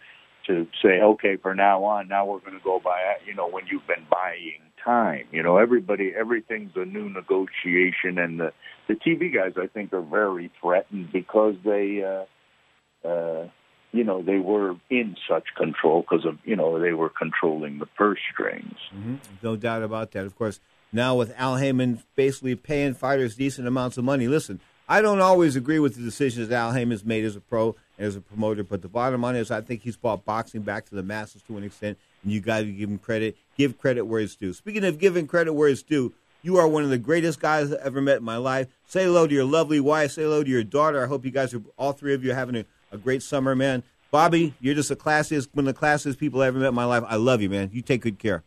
to 0.47 0.67
say, 0.83 0.99
okay, 1.01 1.37
for 1.37 1.55
now 1.55 1.85
on, 1.85 2.09
now 2.09 2.25
we're 2.25 2.39
going 2.39 2.51
to 2.57 2.63
go 2.65 2.77
by, 2.83 2.99
you 3.25 3.33
know, 3.33 3.47
when 3.47 3.63
you've 3.65 3.87
been 3.87 4.05
buying 4.11 4.59
time. 4.83 5.25
You 5.31 5.41
know, 5.41 5.55
everybody, 5.55 6.11
everything's 6.17 6.73
a 6.75 6.83
new 6.83 7.09
negotiation, 7.09 8.17
and 8.17 8.39
the 8.39 8.51
the 8.89 8.95
TV 8.95 9.33
guys, 9.33 9.53
I 9.57 9.67
think, 9.67 9.93
are 9.93 10.01
very 10.01 10.51
threatened 10.61 11.11
because 11.13 11.55
they, 11.63 12.03
uh, 12.03 13.07
uh, 13.07 13.47
you 13.93 14.03
know, 14.03 14.21
they 14.21 14.39
were 14.39 14.75
in 14.89 15.15
such 15.29 15.45
control 15.55 16.01
because 16.01 16.25
of, 16.25 16.37
you 16.43 16.57
know, 16.57 16.77
they 16.77 16.91
were 16.91 17.09
controlling 17.09 17.79
the 17.79 17.85
purse 17.85 18.19
strings. 18.33 18.75
hmm 18.91 19.15
No 19.41 19.55
doubt 19.55 19.83
about 19.83 20.11
that. 20.11 20.25
Of 20.25 20.35
course, 20.35 20.59
now 20.93 21.15
with 21.15 21.33
Al 21.37 21.57
Haymon 21.57 22.03
basically 22.15 22.55
paying 22.55 22.93
fighters 22.93 23.35
decent 23.35 23.67
amounts 23.67 23.97
of 23.97 24.03
money. 24.03 24.27
Listen, 24.27 24.59
I 24.87 25.01
don't 25.01 25.21
always 25.21 25.55
agree 25.55 25.79
with 25.79 25.95
the 25.95 26.01
decisions 26.01 26.51
Al 26.51 26.71
Haymon's 26.71 27.05
made 27.05 27.23
as 27.25 27.35
a 27.35 27.41
pro 27.41 27.75
and 27.97 28.07
as 28.07 28.15
a 28.15 28.21
promoter, 28.21 28.63
but 28.63 28.81
the 28.81 28.87
bottom 28.87 29.21
line 29.21 29.35
is 29.35 29.49
I 29.49 29.61
think 29.61 29.81
he's 29.81 29.97
brought 29.97 30.25
boxing 30.25 30.61
back 30.61 30.85
to 30.85 30.95
the 30.95 31.03
masses 31.03 31.41
to 31.43 31.57
an 31.57 31.63
extent, 31.63 31.97
and 32.21 32.31
you 32.31 32.41
got 32.41 32.59
to 32.59 32.65
give 32.65 32.89
him 32.89 32.97
credit. 32.97 33.37
Give 33.57 33.77
credit 33.77 34.05
where 34.05 34.19
it's 34.19 34.35
due. 34.35 34.53
Speaking 34.53 34.83
of 34.83 34.99
giving 34.99 35.27
credit 35.27 35.53
where 35.53 35.69
it's 35.69 35.83
due, 35.83 36.13
you 36.41 36.57
are 36.57 36.67
one 36.67 36.83
of 36.83 36.89
the 36.89 36.97
greatest 36.97 37.39
guys 37.39 37.71
I've 37.71 37.79
ever 37.79 38.01
met 38.01 38.17
in 38.17 38.23
my 38.23 38.37
life. 38.37 38.67
Say 38.85 39.05
hello 39.05 39.25
to 39.25 39.33
your 39.33 39.45
lovely 39.45 39.79
wife. 39.79 40.11
Say 40.11 40.23
hello 40.23 40.43
to 40.43 40.49
your 40.49 40.63
daughter. 40.63 41.03
I 41.03 41.07
hope 41.07 41.23
you 41.23 41.31
guys 41.31 41.53
are 41.53 41.61
all 41.77 41.93
three 41.93 42.13
of 42.13 42.23
you 42.23 42.31
are 42.31 42.35
having 42.35 42.57
a, 42.57 42.65
a 42.91 42.97
great 42.97 43.23
summer, 43.23 43.55
man. 43.55 43.83
Bobby, 44.11 44.53
you're 44.59 44.75
just 44.75 44.89
the 44.89 44.95
classiest, 44.95 45.47
one 45.53 45.67
of 45.67 45.73
the 45.73 45.79
classiest 45.79 46.19
people 46.19 46.41
I 46.41 46.47
ever 46.47 46.59
met 46.59 46.67
in 46.67 46.75
my 46.75 46.85
life. 46.85 47.03
I 47.07 47.15
love 47.15 47.41
you, 47.41 47.49
man. 47.49 47.69
You 47.73 47.81
take 47.81 48.01
good 48.01 48.19
care. 48.19 48.43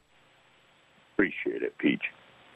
Appreciate 1.14 1.62
it, 1.62 1.76
Peach. 1.78 2.02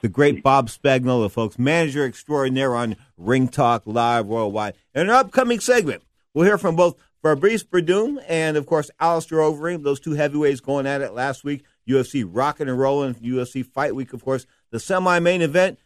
The 0.01 0.09
great 0.09 0.43
Bob 0.43 0.69
Spagnola, 0.69 1.31
folks, 1.31 1.59
manager 1.59 2.07
extraordinaire 2.07 2.75
on 2.75 2.97
Ring 3.19 3.49
Talk 3.49 3.83
Live 3.85 4.25
Worldwide. 4.25 4.75
In 4.95 5.11
our 5.11 5.17
upcoming 5.17 5.61
segment, 5.61 6.03
we'll 6.33 6.47
hear 6.47 6.57
from 6.57 6.75
both 6.75 6.97
Fabrice 7.23 7.65
Werdum 7.65 8.17
and, 8.27 8.57
of 8.57 8.65
course, 8.65 8.91
Alistair 8.99 9.41
Overeem, 9.41 9.83
those 9.83 10.01
two 10.01 10.13
heavyweights 10.13 10.61
going 10.61 10.87
at 10.87 11.03
it 11.03 11.13
last 11.13 11.45
week. 11.45 11.65
UFC 11.87 12.25
rocking 12.27 12.67
and 12.67 12.79
rolling, 12.79 13.13
UFC 13.17 13.65
Fight 13.65 13.95
Week, 13.95 14.15
of 14.15 14.25
course, 14.25 14.47
the 14.71 14.81
semi-main 14.81 15.43
event. 15.43 15.79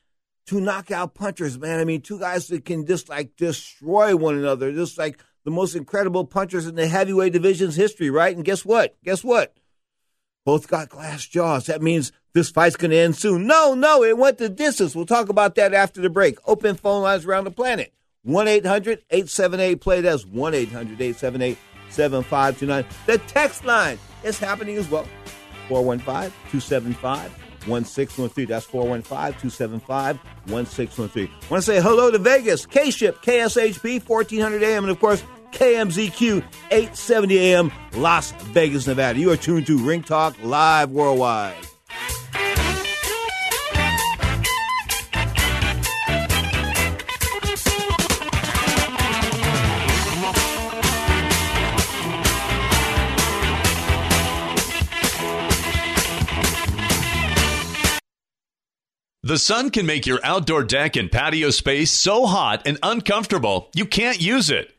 Two 0.46 0.60
knockout 0.60 1.14
punchers, 1.14 1.58
man. 1.58 1.80
I 1.80 1.84
mean, 1.84 2.00
two 2.00 2.20
guys 2.20 2.46
that 2.48 2.64
can 2.64 2.86
just 2.86 3.08
like 3.08 3.34
destroy 3.34 4.14
one 4.14 4.36
another, 4.38 4.70
just 4.70 4.96
like 4.96 5.18
the 5.44 5.50
most 5.50 5.74
incredible 5.74 6.24
punchers 6.24 6.66
in 6.66 6.76
the 6.76 6.86
heavyweight 6.86 7.32
division's 7.32 7.74
history, 7.74 8.10
right? 8.10 8.36
And 8.36 8.44
guess 8.44 8.64
what? 8.64 8.96
Guess 9.02 9.24
what? 9.24 9.56
Both 10.44 10.68
got 10.68 10.90
glass 10.90 11.26
jaws. 11.26 11.66
That 11.66 11.82
means 11.82 12.12
this 12.34 12.50
fight's 12.50 12.76
going 12.76 12.90
to 12.90 12.96
end 12.96 13.16
soon. 13.16 13.46
No, 13.46 13.74
no, 13.74 14.02
it 14.02 14.18
went 14.18 14.38
the 14.38 14.48
distance. 14.48 14.94
We'll 14.94 15.06
talk 15.06 15.28
about 15.28 15.54
that 15.54 15.72
after 15.72 16.00
the 16.00 16.10
break. 16.10 16.36
Open 16.46 16.74
phone 16.74 17.02
lines 17.02 17.24
around 17.24 17.44
the 17.44 17.50
planet. 17.50 17.94
1 18.24 18.48
800 18.48 19.02
878 19.10 19.80
play. 19.80 20.00
That's 20.00 20.26
1 20.26 20.54
800 20.54 21.00
878 21.00 21.58
7529. 21.90 22.84
The 23.06 23.18
text 23.26 23.64
line 23.64 23.98
is 24.24 24.38
happening 24.38 24.76
as 24.76 24.90
well. 24.90 25.06
415 25.68 26.30
275 26.50 27.30
1613. 27.68 28.46
That's 28.46 28.66
415 28.66 29.40
275 29.40 30.18
1613. 30.46 31.30
Want 31.50 31.62
to 31.62 31.62
say 31.62 31.80
hello 31.80 32.10
to 32.10 32.18
Vegas, 32.18 32.66
K 32.66 32.90
Ship, 32.90 33.16
KSHP 33.22 34.06
1400 34.06 34.62
AM, 34.62 34.84
and 34.84 34.90
of 34.90 34.98
course, 34.98 35.22
KMZQ 35.52 36.42
870 36.72 37.38
AM, 37.38 37.72
Las 37.94 38.32
Vegas, 38.32 38.88
Nevada. 38.88 39.18
You 39.18 39.30
are 39.30 39.36
tuned 39.36 39.66
to 39.68 39.78
Ring 39.78 40.02
Talk 40.02 40.34
Live 40.42 40.90
Worldwide. 40.90 41.54
The 59.26 59.38
sun 59.38 59.70
can 59.70 59.86
make 59.86 60.04
your 60.04 60.20
outdoor 60.22 60.64
deck 60.64 60.96
and 60.96 61.10
patio 61.10 61.48
space 61.48 61.90
so 61.90 62.26
hot 62.26 62.66
and 62.66 62.76
uncomfortable 62.82 63.70
you 63.74 63.86
can't 63.86 64.20
use 64.20 64.50
it. 64.50 64.73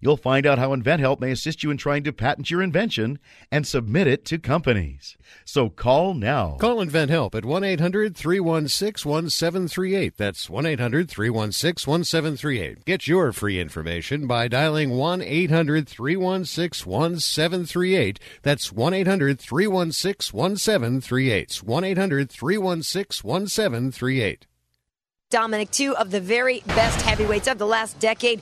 You'll 0.00 0.16
find 0.16 0.46
out 0.46 0.58
how 0.58 0.74
InventHelp 0.74 1.20
may 1.20 1.30
assist 1.30 1.62
you 1.62 1.70
in 1.70 1.76
trying 1.76 2.04
to 2.04 2.12
patent 2.12 2.50
your 2.50 2.62
invention 2.62 3.18
and 3.50 3.66
submit 3.66 4.06
it 4.06 4.24
to 4.26 4.38
companies. 4.38 5.16
So 5.44 5.68
call 5.68 6.14
now. 6.14 6.56
Call 6.60 6.84
InventHelp 6.84 7.34
at 7.34 7.44
1 7.44 7.64
800 7.64 8.16
316 8.16 9.10
1738. 9.10 10.16
That's 10.16 10.48
1 10.50 10.66
800 10.66 11.08
316 11.08 11.90
1738. 11.90 12.84
Get 12.84 13.08
your 13.08 13.32
free 13.32 13.60
information 13.60 14.26
by 14.26 14.48
dialing 14.48 14.90
1 14.90 15.22
800 15.22 15.88
316 15.88 16.90
1738. 16.90 18.20
That's 18.42 18.72
1 18.72 18.94
800 18.94 19.40
316 19.40 20.38
1738. 20.38 21.62
1 21.62 21.84
800 21.84 22.30
316 22.30 23.28
1738. 23.28 24.46
Dominic, 25.30 25.70
two 25.70 25.96
of 25.96 26.10
the 26.10 26.20
very 26.20 26.62
best 26.66 27.02
heavyweights 27.02 27.48
of 27.48 27.58
the 27.58 27.66
last 27.66 27.98
decade 27.98 28.40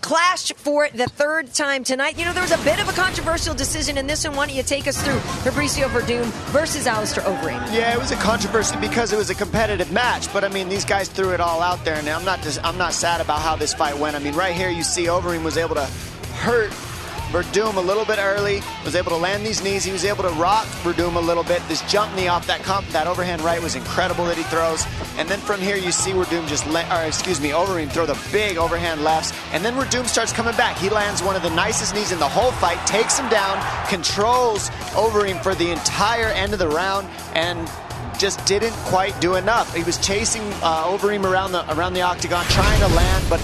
clashed 0.00 0.54
for 0.56 0.88
the 0.88 1.06
third 1.06 1.52
time 1.54 1.84
tonight. 1.84 2.18
You 2.18 2.24
know, 2.24 2.32
there 2.32 2.42
was 2.42 2.52
a 2.52 2.64
bit 2.64 2.80
of 2.80 2.88
a 2.88 2.92
controversial 2.92 3.54
decision 3.54 3.98
in 3.98 4.06
this 4.06 4.26
one. 4.26 4.36
Why 4.36 4.46
don't 4.46 4.56
you 4.56 4.62
take 4.62 4.86
us 4.86 5.00
through 5.02 5.18
Fabricio 5.42 5.88
Werdum 5.88 6.24
versus 6.52 6.86
Alistair 6.86 7.24
Overeem? 7.24 7.60
Yeah, 7.72 7.92
it 7.92 7.98
was 7.98 8.10
a 8.10 8.16
controversy 8.16 8.76
because 8.80 9.12
it 9.12 9.16
was 9.16 9.30
a 9.30 9.34
competitive 9.34 9.92
match. 9.92 10.32
But 10.32 10.44
I 10.44 10.48
mean, 10.48 10.68
these 10.68 10.84
guys 10.84 11.08
threw 11.08 11.30
it 11.30 11.40
all 11.40 11.62
out 11.62 11.84
there, 11.84 11.96
and 11.96 12.08
I'm 12.08 12.24
not 12.24 12.42
just, 12.42 12.64
I'm 12.64 12.78
not 12.78 12.92
sad 12.92 13.20
about 13.20 13.40
how 13.40 13.56
this 13.56 13.74
fight 13.74 13.96
went. 13.98 14.16
I 14.16 14.18
mean, 14.18 14.34
right 14.34 14.54
here 14.54 14.70
you 14.70 14.82
see 14.82 15.04
Overeem 15.06 15.44
was 15.44 15.56
able 15.56 15.74
to 15.76 15.86
hurt 16.40 16.72
Werdum 17.32 17.76
a 17.76 17.80
little 17.80 18.04
bit 18.04 18.18
early, 18.18 18.60
was 18.84 18.96
able 18.96 19.10
to 19.10 19.16
land 19.16 19.46
these 19.46 19.62
knees. 19.62 19.84
He 19.84 19.92
was 19.92 20.04
able 20.04 20.24
to 20.24 20.30
rock 20.30 20.66
Werdum 20.82 21.14
a 21.14 21.20
little 21.20 21.44
bit. 21.44 21.62
This 21.68 21.80
jump 21.90 22.14
knee 22.16 22.26
off 22.26 22.44
that 22.48 22.62
comp, 22.64 22.88
that 22.88 23.06
overhand 23.06 23.40
right 23.42 23.62
was 23.62 23.76
incredible 23.76 24.24
that 24.24 24.36
he 24.36 24.42
throws. 24.44 24.84
And 25.16 25.28
then 25.28 25.38
from 25.38 25.60
here, 25.60 25.76
you 25.76 25.92
see 25.92 26.10
Werdum 26.10 26.48
just, 26.48 26.66
let, 26.66 26.90
or 26.90 27.06
excuse 27.06 27.40
me, 27.40 27.50
Overeem 27.50 27.88
throw 27.88 28.04
the 28.04 28.18
big 28.32 28.56
overhand 28.56 29.04
lefts. 29.04 29.32
And 29.52 29.64
then 29.64 29.74
Werdum 29.74 30.06
starts 30.06 30.32
coming 30.32 30.56
back. 30.56 30.76
He 30.76 30.90
lands 30.90 31.22
one 31.22 31.36
of 31.36 31.42
the 31.42 31.50
nicest 31.50 31.94
knees 31.94 32.10
in 32.10 32.18
the 32.18 32.28
whole 32.28 32.50
fight, 32.52 32.84
takes 32.84 33.16
him 33.16 33.28
down, 33.28 33.64
controls 33.88 34.68
Overeem 34.96 35.40
for 35.40 35.54
the 35.54 35.70
entire 35.70 36.28
end 36.28 36.52
of 36.52 36.58
the 36.58 36.68
round, 36.68 37.06
and 37.34 37.70
just 38.18 38.44
didn't 38.44 38.74
quite 38.90 39.18
do 39.20 39.36
enough. 39.36 39.72
He 39.74 39.84
was 39.84 39.98
chasing 39.98 40.42
uh, 40.62 40.84
Overeem 40.84 41.24
around 41.24 41.52
the 41.52 41.62
around 41.74 41.94
the 41.94 42.02
octagon, 42.02 42.44
trying 42.46 42.80
to 42.80 42.88
land, 42.88 43.24
but 43.30 43.40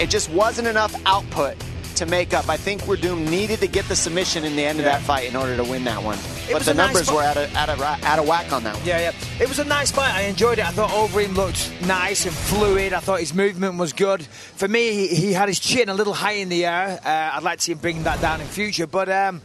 it 0.00 0.10
just 0.10 0.28
wasn't 0.30 0.66
enough 0.66 0.94
output 1.06 1.56
to 1.98 2.06
make 2.06 2.34
up. 2.34 2.48
I 2.48 2.56
think 2.56 2.82
Werdum 2.82 3.28
needed 3.28 3.60
to 3.60 3.66
get 3.66 3.86
the 3.86 3.96
submission 3.96 4.44
in 4.44 4.56
the 4.56 4.64
end 4.64 4.78
of 4.78 4.84
that 4.84 5.02
fight 5.02 5.28
in 5.28 5.36
order 5.36 5.56
to 5.56 5.64
win 5.64 5.84
that 5.84 6.02
one. 6.02 6.18
It 6.48 6.52
but 6.52 6.62
the 6.62 6.74
nice 6.74 6.94
numbers 6.94 7.10
were 7.10 7.22
out 7.22 7.36
of, 7.36 7.54
out, 7.54 7.68
of, 7.68 7.80
out 7.80 8.18
of 8.18 8.26
whack 8.26 8.52
on 8.52 8.64
that 8.64 8.76
one. 8.76 8.86
Yeah, 8.86 8.98
yeah. 9.00 9.12
It 9.40 9.48
was 9.48 9.58
a 9.58 9.64
nice 9.64 9.90
fight. 9.90 10.14
I 10.14 10.22
enjoyed 10.22 10.58
it. 10.58 10.66
I 10.66 10.70
thought 10.70 10.90
Overeem 10.90 11.34
looked 11.34 11.72
nice 11.86 12.24
and 12.24 12.34
fluid. 12.34 12.92
I 12.92 13.00
thought 13.00 13.20
his 13.20 13.34
movement 13.34 13.78
was 13.78 13.92
good. 13.92 14.22
For 14.22 14.68
me, 14.68 14.92
he, 14.92 15.08
he 15.08 15.32
had 15.32 15.48
his 15.48 15.58
chin 15.58 15.88
a 15.88 15.94
little 15.94 16.14
high 16.14 16.32
in 16.32 16.48
the 16.48 16.66
air. 16.66 17.00
Uh, 17.04 17.36
I'd 17.36 17.42
like 17.42 17.58
to 17.58 17.64
see 17.64 17.72
him 17.72 17.78
bring 17.78 18.04
that 18.04 18.20
down 18.20 18.40
in 18.40 18.46
future. 18.46 18.86
But 18.86 19.08
um, 19.08 19.42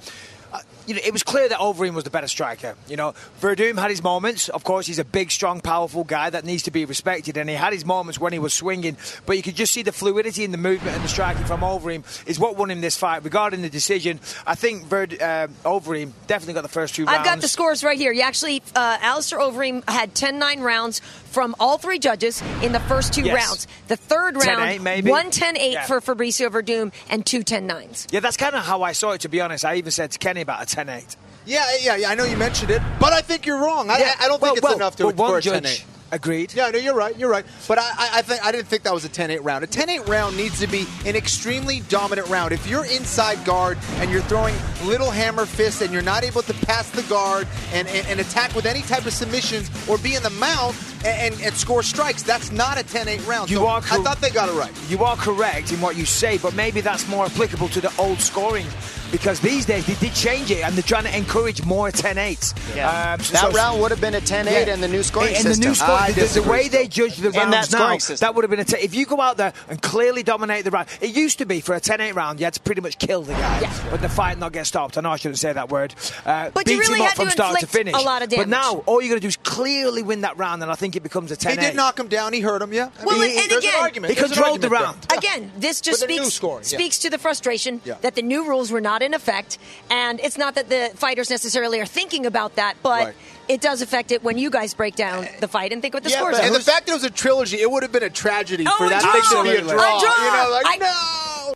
you 0.87 0.95
know, 0.95 1.01
it 1.03 1.13
was 1.13 1.23
clear 1.23 1.47
that 1.49 1.59
Overeem 1.59 1.93
was 1.93 2.03
the 2.03 2.09
better 2.09 2.27
striker. 2.27 2.75
You 2.87 2.95
know, 2.97 3.13
Werdum 3.41 3.77
had 3.79 3.89
his 3.89 4.03
moments. 4.03 4.49
Of 4.49 4.63
course, 4.63 4.85
he's 4.87 4.99
a 4.99 5.05
big, 5.05 5.31
strong, 5.31 5.61
powerful 5.61 6.03
guy 6.03 6.29
that 6.29 6.45
needs 6.45 6.63
to 6.63 6.71
be 6.71 6.85
respected, 6.85 7.37
and 7.37 7.49
he 7.49 7.55
had 7.55 7.73
his 7.73 7.85
moments 7.85 8.19
when 8.19 8.33
he 8.33 8.39
was 8.39 8.53
swinging. 8.53 8.97
But 9.25 9.37
you 9.37 9.43
could 9.43 9.55
just 9.55 9.73
see 9.73 9.81
the 9.83 9.91
fluidity 9.91 10.43
in 10.43 10.51
the 10.51 10.57
movement 10.57 10.95
and 10.95 11.03
the 11.03 11.09
striking 11.09 11.45
from 11.45 11.61
Overeem 11.61 12.03
is 12.27 12.39
what 12.39 12.57
won 12.57 12.71
him 12.71 12.81
this 12.81 12.97
fight. 12.97 13.23
Regarding 13.23 13.61
the 13.61 13.69
decision, 13.69 14.19
I 14.45 14.55
think 14.55 14.85
Verd, 14.85 15.13
uh, 15.21 15.47
Overeem 15.63 16.11
definitely 16.27 16.53
got 16.55 16.61
the 16.63 16.67
first 16.69 16.95
two 16.95 17.05
rounds. 17.05 17.19
I've 17.19 17.25
got 17.25 17.41
the 17.41 17.47
scores 17.47 17.83
right 17.83 17.97
here. 17.97 18.11
You 18.11 18.21
actually, 18.21 18.61
uh, 18.75 18.97
Alistair 19.01 19.39
Overeem 19.39 19.87
had 19.89 20.13
10 20.15 20.39
9 20.39 20.59
rounds 20.61 20.99
from 21.31 21.55
all 21.59 21.77
three 21.77 21.97
judges 21.99 22.41
in 22.61 22.73
the 22.73 22.79
first 22.81 23.13
two 23.13 23.21
Yes. 23.23 23.47
rounds. 23.47 23.67
The 23.87 23.95
third 23.95 24.35
round, 24.43 24.83
maybe. 24.83 25.09
1 25.09 25.31
10 25.31 25.57
8 25.57 25.71
Yeah. 25.73 25.85
for 25.85 25.99
Fabricio 26.01 26.49
Werdum 26.49 26.91
and 27.09 27.25
two 27.25 27.41
10 27.43 27.67
9s. 27.67 28.07
Yeah, 28.11 28.19
that's 28.19 28.37
kind 28.37 28.53
of 28.55 28.63
how 28.63 28.83
I 28.83 28.91
saw 28.91 29.11
it, 29.11 29.21
to 29.21 29.29
be 29.29 29.41
honest. 29.41 29.65
I 29.65 29.75
even 29.75 29.91
said 29.91 30.11
to 30.11 30.19
Kenny 30.19 30.41
about 30.41 30.61
a 30.61 30.65
10 30.73 30.89
8. 30.89 31.15
Yeah, 31.45 31.63
yeah, 31.81 31.95
yeah. 31.97 32.09
I 32.09 32.15
know 32.15 32.23
you 32.23 32.35
mentioned 32.37 32.71
it, 32.71 32.81
but 32.99 33.13
I 33.13 33.21
think 33.21 33.45
you're 33.45 33.61
wrong. 33.61 33.89
I, 33.89 33.99
Yeah, 33.99 34.13
I 34.19 34.27
don't 34.27 34.41
well, 34.41 34.51
think 34.55 34.57
it's 34.57 34.63
well, 34.63 34.75
enough 34.75 34.95
to 34.97 35.05
well, 35.05 35.13
score 35.13 35.37
a 35.37 35.41
judge 35.41 35.63
10-8. 35.63 35.85
Agreed. 36.13 36.53
Yeah, 36.53 36.69
no, 36.69 36.77
you're 36.77 36.93
right. 36.93 37.17
You're 37.17 37.29
right. 37.29 37.43
But 37.67 37.79
I, 37.79 37.81
I, 37.97 38.09
I 38.15 38.21
think 38.21 38.45
I 38.45 38.51
didn't 38.51 38.67
think 38.67 38.83
that 38.83 38.93
was 38.93 39.03
a 39.03 39.09
10-8 39.09 39.39
round. 39.43 39.63
A 39.63 39.67
10-8 39.67 40.07
round 40.07 40.37
needs 40.37 40.59
to 40.59 40.67
be 40.67 40.85
an 41.05 41.15
extremely 41.15 41.79
dominant 41.89 42.27
round. 42.29 42.53
If 42.53 42.67
you're 42.67 42.85
inside 42.85 43.43
guard 43.45 43.77
and 43.95 44.11
you're 44.11 44.21
throwing 44.21 44.55
little 44.85 45.09
hammer 45.09 45.45
fists 45.47 45.81
and 45.81 45.91
you're 45.91 46.03
not 46.03 46.23
able 46.23 46.43
to 46.43 46.53
pass 46.65 46.89
the 46.91 47.01
guard 47.03 47.47
and, 47.73 47.87
and, 47.87 48.05
and 48.07 48.19
attack 48.19 48.53
with 48.55 48.65
any 48.67 48.81
type 48.83 49.05
of 49.07 49.13
submissions 49.13 49.69
or 49.89 49.97
be 49.97 50.13
in 50.15 50.21
the 50.23 50.29
mount 50.29 50.75
and, 51.03 51.33
and, 51.33 51.41
and 51.41 51.53
score 51.55 51.81
strikes, 51.83 52.21
that's 52.23 52.51
not 52.51 52.79
a 52.79 52.83
10-8 52.83 53.25
round. 53.27 53.49
You 53.49 53.57
So 53.57 53.67
are 53.67 53.79
I 53.79 53.81
thought 53.81 54.21
they 54.21 54.29
got 54.29 54.49
it 54.49 54.53
right. 54.53 54.71
You 54.89 55.03
are 55.03 55.17
correct 55.17 55.71
in 55.71 55.81
what 55.81 55.95
you 55.97 56.05
say, 56.05 56.37
but 56.37 56.53
maybe 56.55 56.79
that's 56.81 57.07
more 57.09 57.25
applicable 57.25 57.69
to 57.69 57.81
the 57.81 57.93
old 57.97 58.19
scoring. 58.19 58.67
Because 59.13 59.39
these 59.41 59.65
days 59.67 59.85
they 59.85 59.95
did 59.95 60.13
change 60.15 60.49
it 60.49 60.63
and 60.65 60.73
they're 60.75 60.81
trying 60.81 61.03
to 61.03 61.15
encourage 61.15 61.63
more 61.63 61.91
10 61.91 62.15
8s. 62.15 62.75
Yeah. 62.75 63.15
That 63.17 63.53
round 63.53 63.79
would 63.79 63.91
have 63.91 64.01
been 64.01 64.15
a 64.15 64.19
10-8 64.19 64.67
in 64.67 64.81
the 64.81 64.87
new 64.87 65.03
scoring 65.03 65.35
and 65.35 65.45
the 65.45 65.49
system. 65.53 65.69
new 65.69 65.75
scoring, 65.75 66.01
I 66.01 66.11
the, 66.13 66.41
the 66.41 66.49
way 66.49 66.67
they 66.67 66.87
judge 66.87 67.17
the 67.17 67.27
In 67.29 67.35
rounds 67.51 67.69
that 67.69 67.77
now, 67.77 67.97
system. 67.99 68.25
that 68.25 68.33
would 68.33 68.43
have 68.43 68.49
been 68.49 68.59
a 68.59 68.65
10. 68.65 68.79
If 68.81 68.95
you 68.95 69.05
go 69.05 69.21
out 69.21 69.37
there 69.37 69.53
and 69.69 69.79
clearly 69.83 70.23
dominate 70.23 70.65
the 70.65 70.71
round, 70.71 70.87
it 70.99 71.15
used 71.15 71.37
to 71.37 71.45
be 71.45 71.61
for 71.61 71.75
a 71.75 71.79
10 71.79 72.01
8 72.01 72.13
round, 72.15 72.39
you 72.39 72.45
had 72.45 72.55
to 72.55 72.59
pretty 72.59 72.81
much 72.81 72.97
kill 72.97 73.21
the 73.21 73.33
guy. 73.33 73.59
But 73.91 74.01
the 74.01 74.09
fight 74.09 74.39
not 74.39 74.51
get 74.51 74.65
stopped. 74.65 74.97
I 74.97 75.01
know 75.01 75.11
I 75.11 75.17
shouldn't 75.17 75.37
say 75.37 75.53
that 75.53 75.69
word. 75.69 75.93
Uh, 76.25 76.49
But 76.49 76.67
you 76.67 76.79
beat 76.79 76.87
really 76.87 76.95
him 76.99 77.01
up 77.03 77.09
had 77.09 77.15
to 77.17 77.21
from 77.21 77.29
start 77.29 77.59
to 77.59 77.65
inflict 77.65 77.71
finish. 77.89 77.93
a 77.93 78.03
lot 78.03 78.23
of 78.23 78.29
damage. 78.29 78.47
But 78.47 78.49
now, 78.49 78.81
all 78.87 78.99
you 78.99 79.09
got 79.09 79.15
to 79.15 79.19
do 79.21 79.27
is 79.27 79.37
clearly 79.37 80.01
win 80.01 80.21
that 80.21 80.37
round, 80.39 80.63
and 80.63 80.71
I 80.71 80.75
think 80.75 80.95
it 80.95 81.03
becomes 81.03 81.29
a 81.31 81.35
10 81.35 81.51
He 81.51 81.57
did 81.63 81.75
knock 81.75 81.99
him 81.99 82.07
down. 82.07 82.33
He 82.33 82.39
hurt 82.41 82.63
him, 82.63 82.73
yeah. 82.73 82.89
I 82.99 83.05
Well, 83.05 83.19
mean, 83.19 83.37
and 83.39 83.51
there's 83.51 83.63
again, 83.63 83.75
an 83.75 83.81
argument. 83.83 84.13
He 84.15 84.19
controlled 84.19 84.61
the 84.61 84.69
round. 84.69 84.97
Again, 85.15 85.51
this 85.59 85.81
just 85.81 86.01
With 86.01 86.09
the 86.09 86.15
new 86.15 86.23
speaks 86.23 86.33
scoring, 86.35 86.63
yeah. 86.63 86.77
speaks 86.77 86.97
to 86.97 87.11
the 87.11 87.19
frustration 87.19 87.79
Yeah. 87.85 87.97
that 88.01 88.15
the 88.15 88.23
new 88.23 88.47
rules 88.47 88.71
were 88.71 88.81
not 88.81 89.02
in 89.03 89.13
effect, 89.13 89.59
and 89.91 90.19
it's 90.19 90.37
not 90.37 90.55
that 90.55 90.69
the 90.69 90.91
fighters 90.95 91.29
necessarily 91.29 91.79
are 91.79 91.85
thinking 91.85 92.25
about 92.25 92.55
that, 92.55 92.77
but 92.81 93.03
Right. 93.07 93.15
it 93.47 93.61
does 93.61 93.81
affect 93.83 94.11
it 94.11 94.23
when 94.23 94.37
you 94.39 94.49
guys 94.49 94.73
break 94.73 94.95
down 94.95 95.27
the 95.39 95.47
fight 95.47 95.71
and 95.71 95.81
think 95.81 95.93
what 95.93 96.03
the 96.03 96.09
yeah, 96.09 96.17
scores 96.17 96.39
are. 96.39 96.41
and 96.43 96.55
the 96.55 96.59
fact 96.59 96.85
that 96.87 96.93
it 96.93 96.95
was 96.95 97.03
a 97.03 97.09
trilogy, 97.11 97.61
it 97.61 97.69
would 97.69 97.83
have 97.83 97.91
been 97.91 98.03
a 98.03 98.09
tragedy 98.09 98.65
Oh, 98.67 98.73
for 98.77 98.85
a 98.85 98.89
that 98.89 99.01
draw! 99.01 99.11
thing 99.11 99.21
to 99.21 99.43
be 99.43 99.49
a 99.49 99.59
A 99.59 99.77
draw. 99.77 99.99
draw! 99.99 100.25
You 100.25 100.31
know, 100.31 100.49
like 100.51 100.65
I- 100.67 100.77
no. 100.77 101.53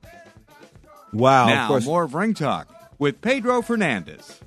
Wow. 1.13 1.47
now, 1.47 1.63
of 1.63 1.67
course. 1.69 1.85
more 1.85 2.03
of 2.03 2.13
Ring 2.13 2.33
Talk 2.33 2.67
with 2.99 3.21
Pedro 3.21 3.61
Fernandez. 3.61 4.39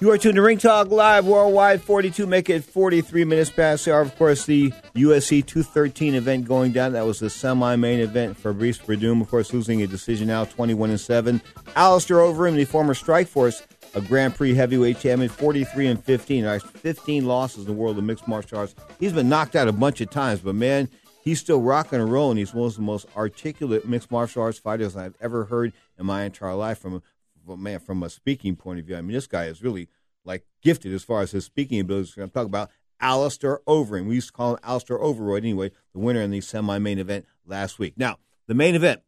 You 0.00 0.10
are 0.10 0.16
tuned 0.16 0.36
to 0.36 0.42
Ring 0.42 0.56
Talk 0.56 0.88
Live 0.88 1.26
Worldwide 1.26 1.82
42, 1.82 2.26
make 2.26 2.48
it 2.48 2.64
43 2.64 3.26
minutes 3.26 3.50
past 3.50 3.84
the 3.84 3.92
hour. 3.92 4.00
Of 4.00 4.16
course, 4.16 4.46
the 4.46 4.70
UFC 4.94 5.44
213 5.44 6.14
event 6.14 6.48
going 6.48 6.72
down. 6.72 6.94
That 6.94 7.04
was 7.04 7.18
the 7.18 7.28
semi 7.28 7.76
main 7.76 8.00
event. 8.00 8.38
Fabrice 8.38 8.78
Werdum, 8.78 9.20
of 9.20 9.28
course, 9.28 9.52
losing 9.52 9.82
a 9.82 9.86
decision 9.86 10.28
now 10.28 10.46
21 10.46 10.88
and 10.88 10.98
7. 10.98 11.42
Alistair 11.76 12.16
Overeem, 12.16 12.56
the 12.56 12.64
former 12.64 12.94
Strikeforce, 12.94 13.62
a 13.94 14.00
Grand 14.00 14.34
Prix 14.34 14.54
heavyweight 14.54 15.00
champion, 15.00 15.28
43 15.28 15.88
and 15.88 16.02
15. 16.02 16.46
All 16.46 16.52
right, 16.52 16.62
15 16.62 17.26
losses 17.26 17.58
in 17.58 17.66
the 17.66 17.74
world 17.74 17.98
of 17.98 18.04
mixed 18.04 18.26
martial 18.26 18.56
arts. 18.56 18.74
He's 18.98 19.12
been 19.12 19.28
knocked 19.28 19.54
out 19.54 19.68
a 19.68 19.72
bunch 19.72 20.00
of 20.00 20.08
times, 20.08 20.40
but 20.40 20.54
man, 20.54 20.88
he's 21.24 21.40
still 21.40 21.60
rocking 21.60 22.00
and 22.00 22.10
rolling. 22.10 22.38
He's 22.38 22.54
one 22.54 22.68
of 22.68 22.74
the 22.74 22.80
most 22.80 23.04
articulate 23.18 23.86
mixed 23.86 24.10
martial 24.10 24.40
arts 24.40 24.58
fighters 24.58 24.96
I've 24.96 25.16
ever 25.20 25.44
heard 25.44 25.74
in 25.98 26.06
my 26.06 26.24
entire 26.24 26.54
life 26.54 26.78
from 26.78 27.02
from, 27.50 27.62
man, 27.62 27.80
from 27.80 28.02
a 28.02 28.10
speaking 28.10 28.56
point 28.56 28.78
of 28.78 28.86
view, 28.86 28.96
I 28.96 29.00
mean, 29.00 29.14
this 29.14 29.26
guy 29.26 29.46
is 29.46 29.62
really 29.62 29.88
like 30.24 30.44
gifted 30.62 30.92
as 30.92 31.02
far 31.02 31.22
as 31.22 31.32
his 31.32 31.44
speaking 31.44 31.80
abilities. 31.80 32.16
I'm 32.16 32.30
talking 32.30 32.48
about 32.48 32.70
Alistair 33.00 33.60
Overeem. 33.66 34.06
We 34.06 34.16
used 34.16 34.28
to 34.28 34.32
call 34.32 34.52
him 34.52 34.60
Alistair 34.62 35.00
Overroyd 35.00 35.42
anyway, 35.42 35.72
the 35.92 35.98
winner 35.98 36.20
in 36.20 36.30
the 36.30 36.40
semi-main 36.40 36.98
event 36.98 37.26
last 37.44 37.78
week. 37.78 37.94
Now, 37.96 38.18
the 38.46 38.54
main 38.54 38.74
event 38.74 39.02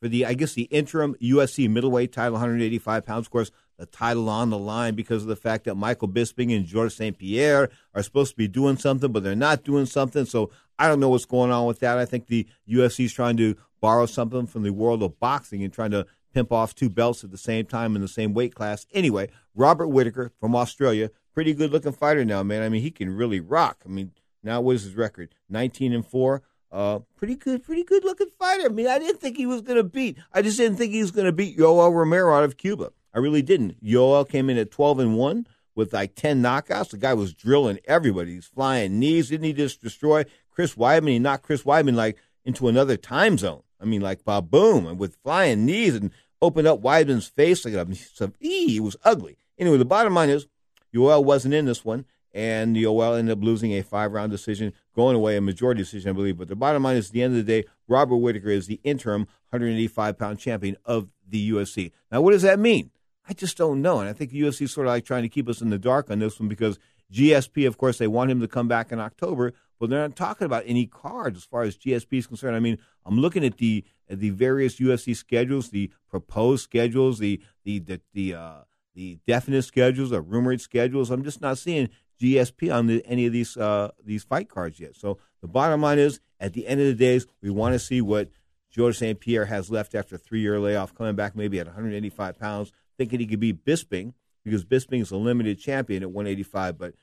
for 0.00 0.08
the, 0.08 0.26
I 0.26 0.34
guess, 0.34 0.52
the 0.52 0.64
interim 0.64 1.14
UFC 1.22 1.70
middleweight 1.70 2.12
title, 2.12 2.32
185 2.32 3.06
pounds. 3.06 3.26
Of 3.26 3.30
course, 3.30 3.50
the 3.78 3.86
title 3.86 4.28
on 4.28 4.50
the 4.50 4.58
line 4.58 4.94
because 4.94 5.22
of 5.22 5.28
the 5.28 5.36
fact 5.36 5.64
that 5.64 5.74
Michael 5.74 6.08
Bisping 6.08 6.54
and 6.54 6.66
Georges 6.66 6.96
St. 6.96 7.16
Pierre 7.16 7.70
are 7.94 8.02
supposed 8.02 8.32
to 8.32 8.36
be 8.36 8.48
doing 8.48 8.76
something, 8.76 9.12
but 9.12 9.22
they're 9.22 9.34
not 9.34 9.64
doing 9.64 9.86
something. 9.86 10.24
So 10.24 10.50
I 10.78 10.88
don't 10.88 11.00
know 11.00 11.08
what's 11.08 11.24
going 11.24 11.50
on 11.50 11.66
with 11.66 11.80
that. 11.80 11.98
I 11.98 12.04
think 12.04 12.26
the 12.26 12.46
UFC 12.68 13.06
is 13.06 13.12
trying 13.12 13.36
to 13.38 13.56
borrow 13.80 14.06
something 14.06 14.46
from 14.46 14.62
the 14.62 14.72
world 14.72 15.02
of 15.02 15.18
boxing 15.20 15.62
and 15.62 15.72
trying 15.72 15.90
to 15.92 16.06
pimp 16.36 16.52
off 16.52 16.74
two 16.74 16.90
belts 16.90 17.24
at 17.24 17.30
the 17.30 17.38
same 17.38 17.64
time 17.64 17.96
in 17.96 18.02
the 18.02 18.08
same 18.08 18.34
weight 18.34 18.54
class. 18.54 18.84
Anyway, 18.92 19.30
Robert 19.54 19.88
Whitaker 19.88 20.30
from 20.38 20.54
Australia, 20.54 21.10
pretty 21.32 21.54
good 21.54 21.72
looking 21.72 21.92
fighter 21.92 22.26
now, 22.26 22.42
man. 22.42 22.62
I 22.62 22.68
mean, 22.68 22.82
he 22.82 22.90
can 22.90 23.08
really 23.08 23.40
rock. 23.40 23.82
I 23.86 23.88
mean, 23.88 24.12
now 24.42 24.60
what 24.60 24.76
is 24.76 24.82
his 24.82 24.96
record? 24.96 25.34
19 25.48 25.94
and 25.94 26.04
4. 26.04 26.42
Uh, 26.70 26.98
pretty 27.16 27.36
good, 27.36 27.64
pretty 27.64 27.84
good 27.84 28.04
looking 28.04 28.28
fighter. 28.38 28.66
I 28.66 28.68
mean, 28.68 28.86
I 28.86 28.98
didn't 28.98 29.18
think 29.18 29.38
he 29.38 29.46
was 29.46 29.62
going 29.62 29.78
to 29.78 29.82
beat. 29.82 30.18
I 30.30 30.42
just 30.42 30.58
didn't 30.58 30.76
think 30.76 30.92
he 30.92 31.00
was 31.00 31.10
going 31.10 31.24
to 31.24 31.32
beat 31.32 31.56
Yoel 31.56 31.90
Romero 31.90 32.36
out 32.36 32.44
of 32.44 32.58
Cuba. 32.58 32.92
I 33.14 33.18
really 33.18 33.40
didn't. 33.40 33.82
Yoel 33.82 34.28
came 34.28 34.50
in 34.50 34.58
at 34.58 34.70
12 34.70 34.98
and 34.98 35.16
1 35.16 35.46
with 35.74 35.94
like 35.94 36.16
10 36.16 36.42
knockouts. 36.42 36.90
The 36.90 36.98
guy 36.98 37.14
was 37.14 37.32
drilling 37.32 37.78
everybody. 37.86 38.34
He's 38.34 38.44
flying 38.44 38.98
knees. 38.98 39.30
Didn't 39.30 39.46
he 39.46 39.54
just 39.54 39.80
destroy 39.80 40.26
Chris 40.50 40.74
Weidman? 40.74 41.08
He 41.08 41.18
knocked 41.18 41.44
Chris 41.44 41.62
Weidman 41.62 41.94
like 41.94 42.18
into 42.44 42.68
another 42.68 42.98
time 42.98 43.38
zone. 43.38 43.62
I 43.80 43.84
mean, 43.84 44.00
like, 44.00 44.24
bah, 44.24 44.40
boom, 44.40 44.86
and 44.86 44.98
with 44.98 45.16
flying 45.22 45.66
knees 45.66 45.94
and 45.94 46.10
opened 46.42 46.68
up 46.68 46.82
Weidman's 46.82 47.28
face 47.28 47.64
like 47.64 47.74
a, 47.74 47.94
some, 47.94 48.34
ee, 48.42 48.76
it 48.76 48.80
was 48.80 48.96
ugly. 49.04 49.36
Anyway, 49.58 49.78
the 49.78 49.84
bottom 49.84 50.14
line 50.14 50.30
is 50.30 50.46
Yoel 50.94 51.24
wasn't 51.24 51.54
in 51.54 51.66
this 51.66 51.84
one, 51.84 52.04
and 52.32 52.76
Yoel 52.76 53.18
ended 53.18 53.36
up 53.36 53.44
losing 53.44 53.72
a 53.72 53.82
five 53.82 54.12
round 54.12 54.30
decision, 54.30 54.72
going 54.94 55.16
away 55.16 55.36
a 55.36 55.40
majority 55.40 55.82
decision, 55.82 56.10
I 56.10 56.12
believe. 56.12 56.36
But 56.36 56.48
the 56.48 56.56
bottom 56.56 56.82
line 56.82 56.96
is, 56.96 57.08
at 57.08 57.12
the 57.12 57.22
end 57.22 57.36
of 57.36 57.44
the 57.44 57.62
day, 57.62 57.68
Robert 57.88 58.16
Whitaker 58.16 58.50
is 58.50 58.66
the 58.66 58.80
interim 58.84 59.22
185 59.50 60.18
pound 60.18 60.38
champion 60.38 60.76
of 60.84 61.08
the 61.26 61.50
UFC. 61.50 61.92
Now, 62.12 62.20
what 62.20 62.32
does 62.32 62.42
that 62.42 62.58
mean? 62.58 62.90
I 63.28 63.32
just 63.32 63.56
don't 63.56 63.82
know. 63.82 64.00
And 64.00 64.08
I 64.08 64.12
think 64.12 64.30
the 64.30 64.42
UFC 64.42 64.62
is 64.62 64.72
sort 64.72 64.86
of 64.86 64.92
like 64.92 65.04
trying 65.04 65.22
to 65.22 65.28
keep 65.28 65.48
us 65.48 65.60
in 65.60 65.70
the 65.70 65.78
dark 65.78 66.10
on 66.10 66.18
this 66.18 66.38
one 66.38 66.48
because 66.48 66.78
GSP, 67.12 67.66
of 67.66 67.78
course, 67.78 67.98
they 67.98 68.06
want 68.06 68.30
him 68.30 68.40
to 68.40 68.48
come 68.48 68.68
back 68.68 68.92
in 68.92 69.00
October, 69.00 69.52
but 69.78 69.90
they're 69.90 70.00
not 70.00 70.16
talking 70.16 70.44
about 70.44 70.64
any 70.66 70.86
cards 70.86 71.38
as 71.38 71.44
far 71.44 71.62
as 71.62 71.76
GSP 71.76 72.18
is 72.18 72.26
concerned. 72.26 72.56
I 72.56 72.60
mean, 72.60 72.78
I'm 73.04 73.18
looking 73.18 73.44
at 73.44 73.58
the 73.58 73.84
at 74.08 74.20
the 74.20 74.30
various 74.30 74.78
UFC 74.78 75.16
schedules, 75.16 75.70
the 75.70 75.90
proposed 76.08 76.64
schedules, 76.64 77.18
the 77.18 77.40
the 77.64 77.78
the 77.80 78.00
the, 78.14 78.34
uh, 78.34 78.60
the 78.94 79.18
definite 79.26 79.62
schedules, 79.62 80.10
the 80.10 80.20
rumored 80.20 80.60
schedules. 80.60 81.10
I'm 81.10 81.24
just 81.24 81.40
not 81.40 81.58
seeing 81.58 81.88
GSP 82.20 82.74
on 82.74 82.86
the, 82.86 83.04
any 83.06 83.26
of 83.26 83.32
these 83.32 83.56
uh, 83.56 83.90
these 84.04 84.24
fight 84.24 84.48
cards 84.48 84.80
yet. 84.80 84.96
So 84.96 85.18
the 85.42 85.48
bottom 85.48 85.82
line 85.82 85.98
is, 85.98 86.20
at 86.40 86.52
the 86.52 86.66
end 86.66 86.80
of 86.80 86.86
the 86.86 86.94
days, 86.94 87.26
we 87.42 87.50
want 87.50 87.74
to 87.74 87.78
see 87.78 88.00
what 88.00 88.30
George 88.70 88.98
St. 88.98 89.18
Pierre 89.20 89.46
has 89.46 89.70
left 89.70 89.94
after 89.94 90.16
a 90.16 90.18
three 90.18 90.40
year 90.40 90.58
layoff, 90.58 90.94
coming 90.94 91.14
back 91.14 91.36
maybe 91.36 91.60
at 91.60 91.66
185 91.66 92.38
pounds, 92.38 92.72
thinking 92.98 93.20
he 93.20 93.26
could 93.26 93.40
be 93.40 93.52
Bisping 93.52 94.14
because 94.44 94.64
Bisping 94.64 95.02
is 95.02 95.10
a 95.10 95.16
limited 95.16 95.58
champion 95.58 96.02
at 96.02 96.10
185. 96.10 96.78
But 96.78 96.94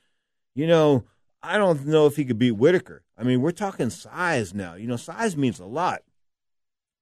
you 0.56 0.68
know, 0.68 1.06
I 1.44 1.58
don't 1.58 1.86
know 1.86 2.08
if 2.08 2.16
he 2.16 2.24
could 2.24 2.40
beat 2.40 2.52
Whitaker. 2.52 3.04
I 3.18 3.24
mean, 3.24 3.42
we're 3.42 3.52
talking 3.52 3.90
size 3.90 4.54
now. 4.54 4.76
You 4.76 4.88
know, 4.88 4.96
size 4.96 5.36
means 5.36 5.60
a 5.60 5.66
lot. 5.66 6.02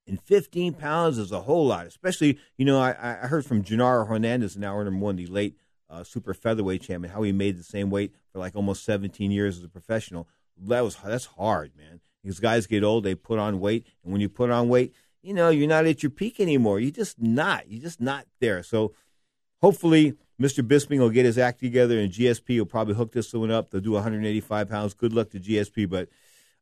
And 0.06 0.20
15 0.20 0.74
pounds 0.74 1.16
is 1.16 1.30
a 1.30 1.42
whole 1.42 1.68
lot, 1.68 1.86
especially, 1.86 2.38
you 2.58 2.64
know, 2.64 2.80
I, 2.80 2.90
I 2.90 3.28
heard 3.28 3.46
from 3.46 3.62
Genaro 3.62 4.08
Hernandez 4.08 4.60
hour 4.60 4.82
number 4.82 4.98
one, 4.98 5.14
the 5.14 5.26
late 5.26 5.56
uh, 5.88 6.02
super 6.02 6.34
featherweight 6.34 6.82
champion, 6.82 7.14
how 7.14 7.22
he 7.22 7.30
made 7.30 7.56
the 7.56 7.62
same 7.62 7.88
weight 7.88 8.12
for 8.32 8.40
like 8.40 8.56
almost 8.56 8.84
17 8.84 9.30
years 9.30 9.58
as 9.58 9.64
a 9.64 9.68
professional. 9.68 10.26
That 10.56 10.80
was 10.80 10.96
that's 10.96 11.26
hard, 11.26 11.72
man. 11.76 12.00
Because 12.22 12.40
guys 12.40 12.66
get 12.66 12.82
old, 12.82 13.04
they 13.04 13.14
put 13.14 13.38
on 13.38 13.60
weight, 13.60 13.86
and 14.02 14.12
when 14.12 14.20
you 14.20 14.28
put 14.28 14.50
on 14.50 14.68
weight, 14.68 14.92
you 15.22 15.34
know, 15.34 15.50
you're 15.50 15.68
not 15.68 15.86
at 15.86 16.02
your 16.02 16.10
peak 16.10 16.40
anymore. 16.40 16.80
You're 16.80 16.90
just 16.90 17.20
not. 17.20 17.68
You're 17.68 17.82
just 17.82 18.00
not 18.00 18.26
there. 18.40 18.62
So 18.62 18.92
hopefully 19.60 20.14
Mr. 20.40 20.66
Bisping 20.66 20.98
will 20.98 21.10
get 21.10 21.24
his 21.24 21.38
act 21.38 21.60
together, 21.60 21.98
and 21.98 22.10
GSP 22.10 22.58
will 22.58 22.66
probably 22.66 22.94
hook 22.94 23.12
this 23.12 23.32
one 23.32 23.50
up. 23.50 23.70
They'll 23.70 23.80
do 23.80 23.92
185 23.92 24.68
pounds. 24.68 24.94
Good 24.94 25.12
luck 25.12 25.30
to 25.30 25.40
GSP, 25.40 25.88
but 25.88 26.08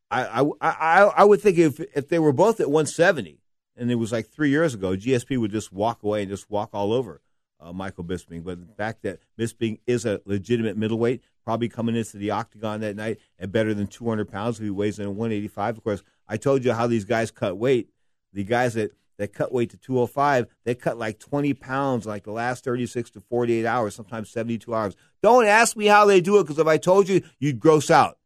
I, 0.09 0.41
I, 0.41 0.51
I, 0.61 1.03
I 1.17 1.23
would 1.23 1.41
think 1.41 1.57
if 1.57 1.79
if 1.95 2.09
they 2.09 2.19
were 2.19 2.33
both 2.33 2.59
at 2.59 2.69
170, 2.69 3.39
and 3.77 3.89
it 3.89 3.95
was 3.95 4.11
like 4.11 4.27
three 4.27 4.49
years 4.49 4.73
ago, 4.73 4.95
GSP 4.95 5.39
would 5.39 5.51
just 5.51 5.71
walk 5.71 6.03
away 6.03 6.21
and 6.21 6.29
just 6.29 6.49
walk 6.49 6.69
all 6.73 6.91
over 6.91 7.21
uh, 7.61 7.71
Michael 7.71 8.03
Bisping. 8.03 8.43
But 8.43 8.67
the 8.67 8.73
fact 8.73 9.03
that 9.03 9.19
Bisping 9.39 9.79
is 9.87 10.05
a 10.05 10.21
legitimate 10.25 10.77
middleweight, 10.77 11.21
probably 11.45 11.69
coming 11.69 11.95
into 11.95 12.17
the 12.17 12.31
octagon 12.31 12.81
that 12.81 12.95
night 12.95 13.19
at 13.39 13.51
better 13.51 13.73
than 13.73 13.87
200 13.87 14.29
pounds, 14.29 14.57
if 14.57 14.63
he 14.63 14.69
weighs 14.69 14.99
in 14.99 15.05
at 15.05 15.11
185. 15.11 15.77
Of 15.77 15.83
course, 15.83 16.03
I 16.27 16.37
told 16.37 16.65
you 16.65 16.73
how 16.73 16.87
these 16.87 17.05
guys 17.05 17.31
cut 17.31 17.57
weight. 17.57 17.89
The 18.33 18.43
guys 18.43 18.73
that 18.73 18.91
that 19.17 19.33
cut 19.33 19.51
weight 19.51 19.69
to 19.71 19.77
205, 19.77 20.47
they 20.63 20.75
cut 20.75 20.97
like 20.97 21.19
20 21.19 21.53
pounds 21.53 22.05
like 22.05 22.23
the 22.23 22.31
last 22.31 22.63
36 22.63 23.11
to 23.11 23.21
48 23.21 23.65
hours, 23.65 23.95
sometimes 23.95 24.29
72 24.29 24.73
hours. 24.73 24.95
Don't 25.21 25.45
ask 25.45 25.75
me 25.75 25.85
how 25.85 26.05
they 26.05 26.21
do 26.21 26.39
it 26.39 26.43
because 26.43 26.59
if 26.59 26.67
I 26.67 26.77
told 26.77 27.07
you, 27.07 27.21
you'd 27.39 27.59
gross 27.59 27.91
out. 27.91 28.17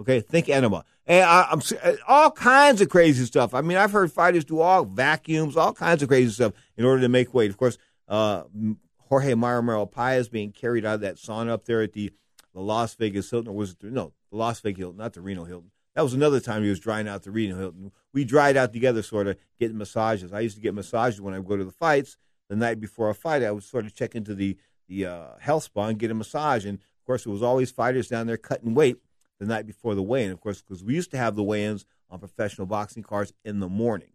Okay, 0.00 0.20
think 0.20 0.48
enema. 0.48 0.84
And 1.06 1.24
I, 1.24 1.48
am 1.52 1.60
all 2.08 2.30
kinds 2.30 2.80
of 2.80 2.88
crazy 2.88 3.24
stuff. 3.26 3.52
I 3.52 3.60
mean, 3.60 3.76
I've 3.76 3.92
heard 3.92 4.10
fighters 4.10 4.44
do 4.44 4.60
all 4.60 4.84
vacuums, 4.84 5.56
all 5.56 5.74
kinds 5.74 6.02
of 6.02 6.08
crazy 6.08 6.32
stuff 6.32 6.52
in 6.76 6.84
order 6.84 7.02
to 7.02 7.08
make 7.08 7.34
weight. 7.34 7.50
Of 7.50 7.58
course, 7.58 7.76
uh, 8.08 8.44
Jorge 9.08 9.34
Maromero 9.34 9.90
Paez 9.90 10.28
being 10.28 10.52
carried 10.52 10.86
out 10.86 10.94
of 10.94 11.00
that 11.02 11.16
sauna 11.16 11.50
up 11.50 11.64
there 11.64 11.82
at 11.82 11.92
the, 11.92 12.12
the 12.54 12.60
Las 12.60 12.94
Vegas 12.94 13.30
Hilton, 13.30 13.50
or 13.50 13.56
was 13.56 13.72
it 13.72 13.80
the, 13.80 13.90
no, 13.90 14.12
the 14.30 14.36
Las 14.36 14.60
Vegas 14.60 14.78
Hilton, 14.78 14.98
not 14.98 15.12
the 15.12 15.20
Reno 15.20 15.44
Hilton. 15.44 15.70
That 15.94 16.02
was 16.02 16.14
another 16.14 16.40
time 16.40 16.62
he 16.62 16.70
was 16.70 16.80
drying 16.80 17.08
out 17.08 17.24
the 17.24 17.30
Reno 17.30 17.58
Hilton. 17.58 17.92
We 18.12 18.24
dried 18.24 18.56
out 18.56 18.72
together, 18.72 19.02
sort 19.02 19.26
of 19.28 19.36
getting 19.58 19.78
massages. 19.78 20.32
I 20.32 20.40
used 20.40 20.56
to 20.56 20.62
get 20.62 20.74
massages 20.74 21.20
when 21.20 21.34
I 21.34 21.38
would 21.38 21.48
go 21.48 21.56
to 21.56 21.64
the 21.64 21.70
fights. 21.70 22.16
The 22.48 22.56
night 22.56 22.80
before 22.80 23.08
a 23.08 23.14
fight, 23.14 23.44
I 23.44 23.52
would 23.52 23.62
sort 23.62 23.86
of 23.86 23.94
check 23.94 24.14
into 24.14 24.34
the 24.34 24.56
the 24.88 25.06
uh, 25.06 25.26
health 25.38 25.64
spa 25.64 25.86
and 25.86 25.98
get 25.98 26.10
a 26.10 26.14
massage. 26.14 26.66
And 26.66 26.78
of 26.78 27.06
course, 27.06 27.24
it 27.24 27.30
was 27.30 27.42
always 27.42 27.70
fighters 27.70 28.08
down 28.08 28.26
there 28.26 28.36
cutting 28.36 28.74
weight 28.74 28.96
the 29.38 29.46
night 29.46 29.66
before 29.66 29.94
the 29.94 30.02
weigh-in. 30.02 30.32
Of 30.32 30.40
course, 30.40 30.62
because 30.62 30.82
we 30.82 30.94
used 30.94 31.12
to 31.12 31.16
have 31.16 31.36
the 31.36 31.44
weigh-ins 31.44 31.86
on 32.10 32.18
professional 32.18 32.66
boxing 32.66 33.04
cards 33.04 33.32
in 33.44 33.60
the 33.60 33.68
morning. 33.68 34.10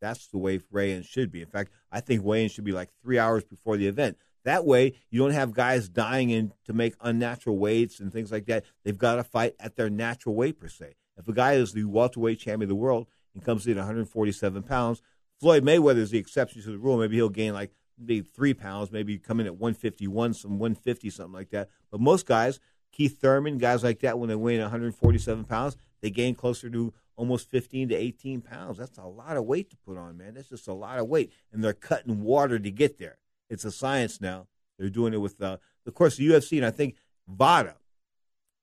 That's 0.00 0.28
the 0.28 0.38
way 0.38 0.60
weigh-ins 0.70 1.06
should 1.06 1.32
be. 1.32 1.42
In 1.42 1.48
fact, 1.48 1.72
I 1.90 2.00
think 2.00 2.24
weigh-ins 2.24 2.52
should 2.52 2.64
be 2.64 2.72
like 2.72 2.90
three 3.02 3.18
hours 3.18 3.44
before 3.44 3.76
the 3.76 3.88
event. 3.88 4.18
That 4.44 4.64
way, 4.64 4.94
you 5.10 5.20
don't 5.20 5.32
have 5.32 5.52
guys 5.52 5.88
dying 5.88 6.30
in 6.30 6.52
to 6.64 6.72
make 6.72 6.94
unnatural 7.00 7.58
weights 7.58 8.00
and 8.00 8.12
things 8.12 8.32
like 8.32 8.46
that. 8.46 8.64
They've 8.84 8.96
got 8.96 9.16
to 9.16 9.24
fight 9.24 9.54
at 9.60 9.76
their 9.76 9.90
natural 9.90 10.34
weight 10.34 10.58
per 10.58 10.68
se. 10.68 10.94
If 11.18 11.28
a 11.28 11.32
guy 11.32 11.54
is 11.54 11.72
the 11.72 11.84
welterweight 11.84 12.38
champion 12.38 12.62
of 12.62 12.68
the 12.68 12.74
world 12.76 13.06
and 13.34 13.44
comes 13.44 13.66
in 13.66 13.76
147 13.76 14.62
pounds, 14.62 15.02
Floyd 15.38 15.64
Mayweather 15.64 15.98
is 15.98 16.10
the 16.10 16.18
exception 16.18 16.62
to 16.62 16.70
the 16.70 16.78
rule. 16.78 16.98
Maybe 16.98 17.16
he'll 17.16 17.28
gain 17.28 17.54
like 17.54 17.72
maybe 17.98 18.20
three 18.22 18.54
pounds, 18.54 18.92
maybe 18.92 19.18
come 19.18 19.40
in 19.40 19.46
at 19.46 19.56
151, 19.56 20.34
some 20.34 20.58
150, 20.58 21.10
something 21.10 21.32
like 21.32 21.50
that. 21.50 21.68
But 21.90 22.00
most 22.00 22.26
guys, 22.26 22.60
Keith 22.92 23.20
Thurman, 23.20 23.58
guys 23.58 23.82
like 23.84 24.00
that, 24.00 24.18
when 24.18 24.28
they 24.28 24.34
weigh 24.34 24.56
in 24.56 24.60
147 24.60 25.44
pounds, 25.44 25.76
they 26.00 26.10
gain 26.10 26.34
closer 26.34 26.68
to 26.70 26.92
almost 27.16 27.50
15 27.50 27.90
to 27.90 27.94
18 27.94 28.40
pounds. 28.40 28.78
That's 28.78 28.98
a 28.98 29.04
lot 29.04 29.36
of 29.36 29.44
weight 29.44 29.70
to 29.70 29.76
put 29.76 29.98
on, 29.98 30.16
man. 30.16 30.34
That's 30.34 30.48
just 30.48 30.68
a 30.68 30.72
lot 30.72 30.98
of 30.98 31.08
weight. 31.08 31.32
And 31.52 31.62
they're 31.62 31.72
cutting 31.72 32.22
water 32.22 32.58
to 32.58 32.70
get 32.70 32.98
there. 32.98 33.18
It's 33.48 33.64
a 33.64 33.70
science 33.70 34.20
now. 34.20 34.46
They're 34.78 34.88
doing 34.88 35.12
it 35.12 35.20
with, 35.20 35.40
uh, 35.42 35.58
of 35.86 35.94
course, 35.94 36.16
the 36.16 36.28
UFC, 36.28 36.56
and 36.56 36.64
I 36.64 36.70
think 36.70 36.96
VADA, 37.28 37.76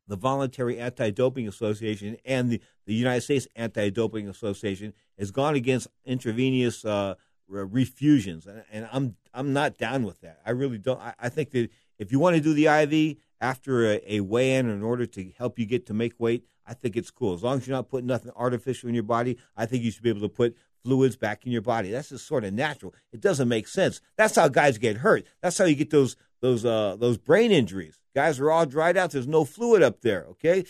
the 0.08 0.16
Voluntary 0.16 0.80
Anti 0.80 1.12
Doping 1.12 1.48
Association 1.48 2.18
and 2.26 2.50
the, 2.50 2.62
the 2.86 2.94
United 2.94 3.22
States 3.22 3.48
Anti 3.56 3.90
Doping 3.90 4.28
Association 4.28 4.94
has 5.18 5.32
gone 5.32 5.56
against 5.56 5.88
intravenous 6.06 6.86
uh, 6.86 7.16
refusions, 7.48 8.46
and, 8.46 8.64
and, 8.72 8.90
I'm 8.92 9.16
I'm 9.34 9.54
not 9.54 9.78
down 9.78 10.04
with 10.04 10.22
that. 10.22 10.40
I 10.46 10.52
really 10.52 10.78
don't. 10.78 11.00
I, 11.00 11.14
I 11.20 11.30
think 11.30 11.52
that 11.52 11.70
if 11.98 12.12
you 12.12 12.20
want 12.20 12.36
to 12.36 12.42
do 12.42 12.54
the 12.54 12.68
IV 12.68 13.18
after 13.40 13.94
a, 13.94 14.02
a 14.16 14.20
weigh-in 14.22 14.70
in 14.70 14.84
order 14.84 15.06
to 15.06 15.32
help 15.38 15.60
you 15.60 15.66
get 15.66 15.86
to 15.88 15.94
make 15.94 16.14
weight, 16.20 16.46
I 16.66 16.74
think 16.74 16.98
it's 16.98 17.12
cool. 17.12 17.34
As 17.34 17.44
long 17.44 17.58
as 17.58 17.68
you're 17.68 17.78
not 17.78 17.90
putting 17.90 18.08
nothing 18.08 18.32
artificial 18.36 18.90
in 18.90 18.96
your 18.96 19.04
body, 19.04 19.38
I 19.56 19.66
think 19.66 19.84
you 19.84 19.92
should 19.92 20.04
be 20.04 20.10
able 20.10 20.22
to 20.22 20.30
put 20.30 20.56
fluids 20.84 21.16
back 21.16 21.46
in 21.46 21.52
your 21.52 21.62
body. 21.62 21.92
That's 21.92 22.10
just 22.10 22.28
sort 22.28 22.44
of 22.44 22.54
natural. 22.54 22.94
It 23.12 23.22
doesn't 23.22 23.48
make 23.48 23.68
sense. 23.68 24.02
That's 24.18 24.36
how 24.36 24.48
guys 24.48 24.78
get 24.78 24.98
hurt. 24.98 25.26
That's 25.42 25.58
how 25.58 25.66
you 25.66 25.76
get 25.76 25.90
those 25.90 26.16
those 26.42 26.66
uh, 26.66 26.96
those 26.98 27.18
brain 27.18 27.52
injuries. 27.52 28.00
Guys 28.16 28.40
are 28.40 28.52
all 28.52 28.66
dried 28.66 28.98
out. 28.98 29.12
There's 29.12 29.28
no 29.28 29.46
fluid 29.46 29.84
up 29.84 30.02
there. 30.02 30.26
Okay, 30.32 30.66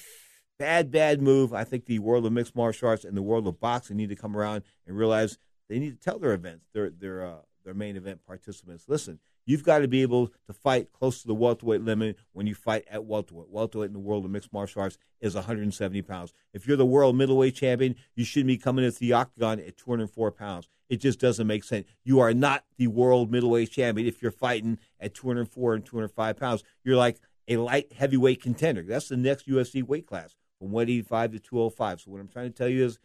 bad 0.59 0.91
bad 0.91 1.21
move. 1.21 1.53
I 1.53 1.63
think 1.63 1.85
the 1.85 1.99
world 1.99 2.25
of 2.25 2.31
mixed 2.33 2.55
martial 2.55 2.89
arts 2.89 3.05
and 3.05 3.15
the 3.15 3.21
world 3.21 3.47
of 3.47 3.59
boxing 3.59 3.97
need 3.97 4.09
to 4.09 4.15
come 4.15 4.35
around 4.35 4.63
and 4.85 4.97
realize 4.97 5.37
they 5.69 5.79
need 5.79 5.99
to 5.99 6.03
tell 6.03 6.19
their 6.19 6.33
events, 6.33 6.65
their 6.73 6.89
their 6.89 7.25
uh, 7.25 7.41
their 7.63 7.73
main 7.73 7.95
event 7.95 8.25
participants. 8.25 8.85
Listen, 8.87 9.19
You've 9.47 9.63
got 9.63 9.79
to 9.79 9.87
be 9.87 10.01
able 10.01 10.27
to 10.45 10.53
fight 10.53 10.91
close 10.91 11.21
to 11.21 11.27
the 11.27 11.33
welterweight 11.33 11.81
limit 11.81 12.17
when 12.33 12.47
you 12.47 12.53
fight 12.53 12.83
at 12.91 13.05
welterweight. 13.05 13.49
Welterweight 13.49 13.87
in 13.87 13.93
the 13.93 13.99
world 13.99 14.25
of 14.25 14.31
mixed 14.31 14.51
martial 14.51 14.81
arts 14.81 14.97
is 15.21 15.35
170 15.35 16.01
pounds. 16.01 16.33
If 16.53 16.67
you're 16.67 16.75
the 16.75 16.85
world 16.85 17.15
middleweight 17.15 17.55
champion, 17.55 17.95
you 18.13 18.25
shouldn't 18.25 18.47
be 18.47 18.57
coming 18.57 18.83
into 18.83 18.99
the 18.99 19.13
octagon 19.13 19.61
at 19.61 19.77
204 19.77 20.31
pounds. 20.33 20.67
It 20.89 20.97
just 20.97 21.19
doesn't 21.19 21.47
make 21.47 21.63
sense. 21.63 21.87
You 22.03 22.19
are 22.19 22.33
not 22.33 22.65
the 22.77 22.87
world 22.87 23.31
middleweight 23.31 23.71
champion 23.71 24.05
if 24.05 24.21
you're 24.21 24.31
fighting 24.31 24.79
at 24.99 25.15
204 25.15 25.75
and 25.75 25.85
205 25.85 26.37
pounds. 26.37 26.63
You're 26.83 26.97
like 26.97 27.21
a 27.47 27.55
light 27.55 27.93
heavyweight 27.93 28.41
contender. 28.41 28.83
That's 28.83 29.07
the 29.07 29.15
next 29.15 29.47
UFC 29.47 29.81
weight 29.81 30.05
class 30.05 30.35
from 30.59 30.71
185 30.71 31.31
to 31.31 31.39
205. 31.39 32.01
So 32.01 32.11
what 32.11 32.19
I'm 32.19 32.27
trying 32.27 32.51
to 32.51 32.57
tell 32.57 32.67
you 32.67 32.83
is 32.83 32.99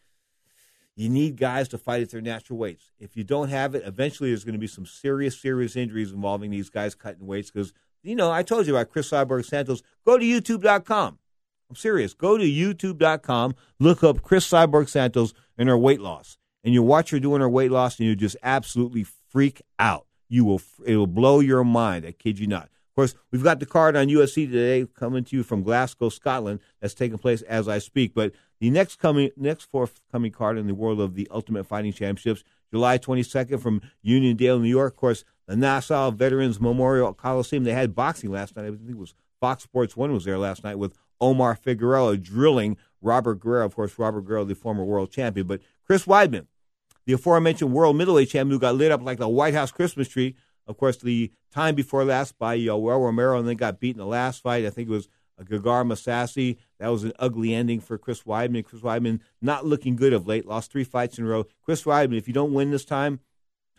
you 0.97 1.09
need 1.09 1.36
guys 1.36 1.69
to 1.69 1.78
fight 1.78 2.02
at 2.02 2.10
their 2.10 2.20
natural 2.20 2.59
weights. 2.59 2.90
If 2.98 3.16
you 3.16 3.24
don't 3.24 3.48
have 3.48 3.74
it, 3.74 3.82
eventually 3.86 4.31
there's 4.31 4.44
going 4.44 4.55
to 4.55 4.59
be 4.59 4.66
some 4.66 4.86
serious, 4.86 5.40
serious 5.40 5.77
injuries 5.77 6.12
involving 6.12 6.51
these 6.51 6.69
guys 6.69 6.94
cutting 6.94 7.27
weights 7.27 7.51
because, 7.51 7.73
you 8.02 8.14
know, 8.14 8.31
I 8.31 8.43
told 8.43 8.66
you 8.66 8.77
about 8.77 8.90
Cris 8.90 9.10
Cyborg 9.10 9.44
Santos. 9.44 9.82
Go 10.05 10.19
to 10.19 10.24
YouTube.com. 10.24 11.19
I'm 11.70 11.77
serious. 11.77 12.12
Go 12.12 12.36
to 12.36 12.44
YouTube.com, 12.44 13.55
look 13.78 14.05
up 14.05 14.20
Cris 14.20 14.47
Cyborg 14.47 14.90
Santos 14.90 15.32
and 15.56 15.70
her 15.70 15.78
weight 15.78 16.02
loss. 16.02 16.36
And 16.62 16.74
you 16.74 16.82
watch 16.82 17.10
her 17.10 17.19
doing 17.19 17.40
her 17.40 17.48
weight 17.48 17.70
loss 17.70 17.98
and 17.98 18.06
you 18.06 18.14
just 18.14 18.36
absolutely 18.43 19.05
freak 19.31 19.62
out. 19.78 20.06
You 20.28 20.44
will, 20.44 20.60
it 20.85 20.97
will 20.97 21.06
blow 21.06 21.40
your 21.40 21.64
mind. 21.64 22.05
I 22.05 22.12
kid 22.12 22.39
you 22.39 22.47
not. 22.47 22.69
Of 22.93 22.97
course, 22.97 23.14
we've 23.31 23.43
got 23.43 23.59
the 23.59 23.64
card 23.64 23.97
on 23.97 24.09
UFC 24.09 24.47
today 24.51 24.86
coming 24.94 25.24
to 25.24 25.36
you 25.36 25.43
from 25.43 25.62
Glasgow, 25.62 26.10
Scotland. 26.10 26.60
That's 26.82 26.93
taking 26.93 27.16
place 27.16 27.40
as 27.40 27.66
I 27.66 27.78
speak. 27.78 28.12
But 28.12 28.32
the 28.60 28.69
next 28.69 28.98
coming, 28.98 29.31
next 29.35 29.64
forthcoming 29.64 30.31
card 30.31 30.59
in 30.59 30.66
the 30.66 30.74
world 30.74 31.01
of 31.01 31.14
the 31.14 31.27
Ultimate 31.31 31.64
Fighting 31.64 31.94
Championships, 31.94 32.44
July 32.70 32.98
22nd 32.98 33.62
from 33.62 33.81
Uniondale, 34.05 34.60
New 34.60 34.69
York. 34.69 34.93
Of 34.93 35.01
course, 35.01 35.24
the 35.47 35.56
Nassau 35.56 36.10
Veterans 36.10 36.60
Memorial 36.60 37.14
Coliseum. 37.14 37.64
They 37.64 37.73
had 37.73 37.94
boxing 37.94 38.31
last 38.31 38.56
night. 38.56 38.66
I 38.66 38.69
think 38.73 38.90
it 38.90 38.98
was 38.98 39.14
Fox 39.40 39.62
Sports 39.62 39.97
One 39.97 40.12
was 40.12 40.27
there 40.27 40.36
last 40.36 40.62
night 40.62 40.77
with 40.77 40.94
Omar 41.19 41.55
Figueroa 41.55 42.19
drilling 42.19 42.77
Robert 43.01 43.40
Guerrero. 43.40 43.64
Of 43.64 43.74
course, 43.74 43.98
Robert 43.98 44.27
Guerrero, 44.27 44.44
the 44.44 44.55
former 44.55 44.85
world 44.85 45.10
champion, 45.10 45.47
but 45.47 45.62
Chris 45.86 46.05
Weidman, 46.05 46.47
the 47.06 47.14
aforementioned 47.14 47.73
world 47.73 47.97
middleweight 47.97 48.28
champion, 48.28 48.51
who 48.51 48.60
got 48.60 48.74
lit 48.74 48.93
up 48.93 49.02
like 49.02 49.16
the 49.16 49.31
White 49.31 49.55
House 49.55 49.73
Christmas 49.73 50.09
tree 50.09 50.36
of 50.66 50.76
course, 50.76 50.97
the 50.97 51.32
time 51.52 51.74
before 51.74 52.05
last 52.05 52.39
by 52.39 52.59
Yoel 52.59 53.05
Romero, 53.05 53.39
and 53.39 53.48
then 53.48 53.56
got 53.56 53.80
beat 53.80 53.97
in 53.97 53.98
the 53.98 54.06
last 54.06 54.43
fight. 54.43 54.64
I 54.64 54.70
think 54.70 54.89
it 54.89 54.93
was 54.93 55.09
uh, 55.39 55.44
Gegard 55.44 55.86
Mousasi. 55.86 56.59
That 56.78 56.89
was 56.89 57.05
an 57.05 57.12
ugly 57.18 57.55
ending 57.55 57.80
for 57.80 57.98
Chris 57.98 58.22
Weidman. 58.22 58.64
Chris 58.64 58.82
Weidman 58.82 59.20
not 59.40 59.66
looking 59.66 59.97
good 59.97 60.12
of 60.12 60.26
late. 60.26 60.47
Lost 60.47 60.70
three 60.70 60.84
fights 60.84 61.18
in 61.18 61.24
a 61.24 61.28
row. 61.28 61.47
Chris 61.62 61.82
Weidman, 61.82 62.18
if 62.18 62.28
you 62.28 62.34
don't 62.34 62.55
win 62.55 62.70
this 62.70 62.84
time, 62.84 63.20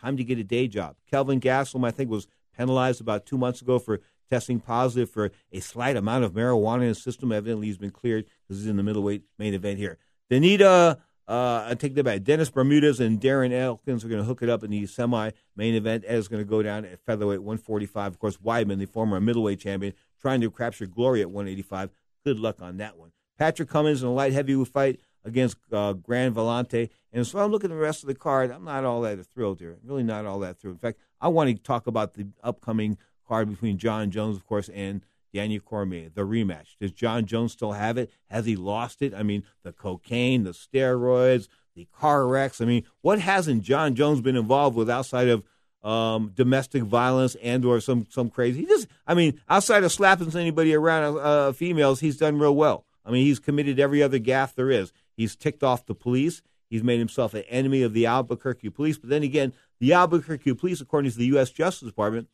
time 0.00 0.16
to 0.16 0.24
get 0.24 0.38
a 0.38 0.44
day 0.44 0.68
job. 0.68 0.96
Kelvin 1.10 1.40
Gastelum, 1.40 1.86
I 1.86 1.90
think, 1.90 2.10
was 2.10 2.26
penalized 2.56 3.00
about 3.00 3.26
two 3.26 3.38
months 3.38 3.62
ago 3.62 3.78
for 3.78 4.00
testing 4.30 4.60
positive 4.60 5.10
for 5.10 5.30
a 5.52 5.60
slight 5.60 5.96
amount 5.96 6.24
of 6.24 6.32
marijuana 6.32 6.82
in 6.82 6.88
his 6.88 7.02
system. 7.02 7.32
Evidently, 7.32 7.66
he's 7.66 7.78
been 7.78 7.90
cleared 7.90 8.24
because 8.24 8.62
he's 8.62 8.70
in 8.70 8.76
the 8.76 8.82
middleweight 8.82 9.22
main 9.38 9.54
event 9.54 9.78
here. 9.78 9.98
Danita, 10.30 10.98
uh, 11.26 11.64
I 11.68 11.74
take 11.74 11.94
that 11.94 12.04
back. 12.04 12.22
Dennis 12.22 12.50
Bermudez 12.50 13.00
and 13.00 13.20
Darren 13.20 13.52
Elkins 13.52 14.04
are 14.04 14.08
going 14.08 14.20
to 14.20 14.26
hook 14.26 14.42
it 14.42 14.48
up 14.48 14.62
in 14.62 14.70
the 14.70 14.86
semi 14.86 15.30
main 15.56 15.74
event. 15.74 16.04
Ed 16.06 16.16
is 16.16 16.28
going 16.28 16.42
to 16.42 16.48
go 16.48 16.62
down 16.62 16.84
at 16.84 17.00
featherweight 17.06 17.40
145. 17.40 18.12
Of 18.12 18.18
course, 18.18 18.36
Weidman, 18.38 18.78
the 18.78 18.86
former 18.86 19.20
middleweight 19.20 19.60
champion, 19.60 19.94
trying 20.20 20.40
to 20.42 20.50
capture 20.50 20.86
glory 20.86 21.22
at 21.22 21.30
185. 21.30 21.90
Good 22.24 22.38
luck 22.38 22.60
on 22.60 22.76
that 22.78 22.98
one. 22.98 23.12
Patrick 23.38 23.68
Cummins 23.68 24.02
in 24.02 24.08
a 24.08 24.12
light 24.12 24.32
heavyweight 24.32 24.68
fight 24.68 25.00
against 25.24 25.56
uh, 25.72 25.94
Gian 25.94 26.34
Villante. 26.34 26.90
And 27.12 27.26
so 27.26 27.38
I'm 27.38 27.50
looking 27.50 27.70
at 27.70 27.74
the 27.74 27.80
rest 27.80 28.02
of 28.02 28.08
the 28.08 28.14
card. 28.14 28.50
I'm 28.50 28.64
not 28.64 28.84
all 28.84 29.00
that 29.02 29.24
thrilled 29.34 29.60
here. 29.60 29.78
Really 29.82 30.02
not 30.02 30.26
all 30.26 30.38
that 30.40 30.58
thrilled. 30.58 30.76
In 30.76 30.80
fact, 30.80 30.98
I 31.20 31.28
want 31.28 31.48
to 31.48 31.54
talk 31.54 31.86
about 31.86 32.14
the 32.14 32.26
upcoming 32.42 32.98
card 33.26 33.48
between 33.48 33.78
Jon 33.78 34.10
Jones, 34.10 34.36
of 34.36 34.46
course, 34.46 34.68
and 34.68 35.02
Daniel 35.34 35.60
Cormier, 35.60 36.10
the 36.14 36.22
rematch. 36.22 36.76
Does 36.80 36.92
Jon 36.92 37.26
Jones 37.26 37.52
still 37.52 37.72
have 37.72 37.98
it? 37.98 38.10
Has 38.30 38.46
he 38.46 38.54
lost 38.54 39.02
it? 39.02 39.12
I 39.12 39.24
mean, 39.24 39.42
the 39.64 39.72
cocaine, 39.72 40.44
the 40.44 40.52
steroids, 40.52 41.48
the 41.74 41.88
car 41.92 42.26
wrecks. 42.26 42.60
I 42.60 42.64
mean, 42.64 42.84
what 43.02 43.18
hasn't 43.18 43.64
Jon 43.64 43.96
Jones 43.96 44.20
been 44.20 44.36
involved 44.36 44.76
with 44.76 44.88
outside 44.88 45.28
of 45.28 45.44
um, 45.82 46.30
domestic 46.34 46.84
violence 46.84 47.34
and 47.42 47.64
or 47.64 47.80
some 47.80 48.06
some 48.08 48.30
crazy? 48.30 48.60
He 48.60 48.66
just, 48.66 48.86
I 49.08 49.14
mean, 49.14 49.40
outside 49.48 49.82
of 49.82 49.90
slapping 49.90 50.34
anybody 50.36 50.72
around 50.72 51.18
uh, 51.18 51.52
females, 51.52 51.98
he's 51.98 52.16
done 52.16 52.38
real 52.38 52.54
well. 52.54 52.84
I 53.04 53.10
mean, 53.10 53.26
he's 53.26 53.40
committed 53.40 53.80
every 53.80 54.02
other 54.02 54.20
gaffe 54.20 54.54
there 54.54 54.70
is. 54.70 54.92
He's 55.16 55.34
ticked 55.34 55.64
off 55.64 55.84
the 55.84 55.96
police. 55.96 56.42
He's 56.70 56.84
made 56.84 56.98
himself 57.00 57.34
an 57.34 57.42
enemy 57.48 57.82
of 57.82 57.92
the 57.92 58.06
Albuquerque 58.06 58.70
police. 58.70 58.98
But 58.98 59.10
then 59.10 59.22
again, 59.24 59.52
the 59.80 59.92
Albuquerque 59.92 60.54
police, 60.54 60.80
according 60.80 61.10
to 61.10 61.18
the 61.18 61.26
U.S. 61.26 61.50
Justice 61.50 61.88
Department, 61.88 62.28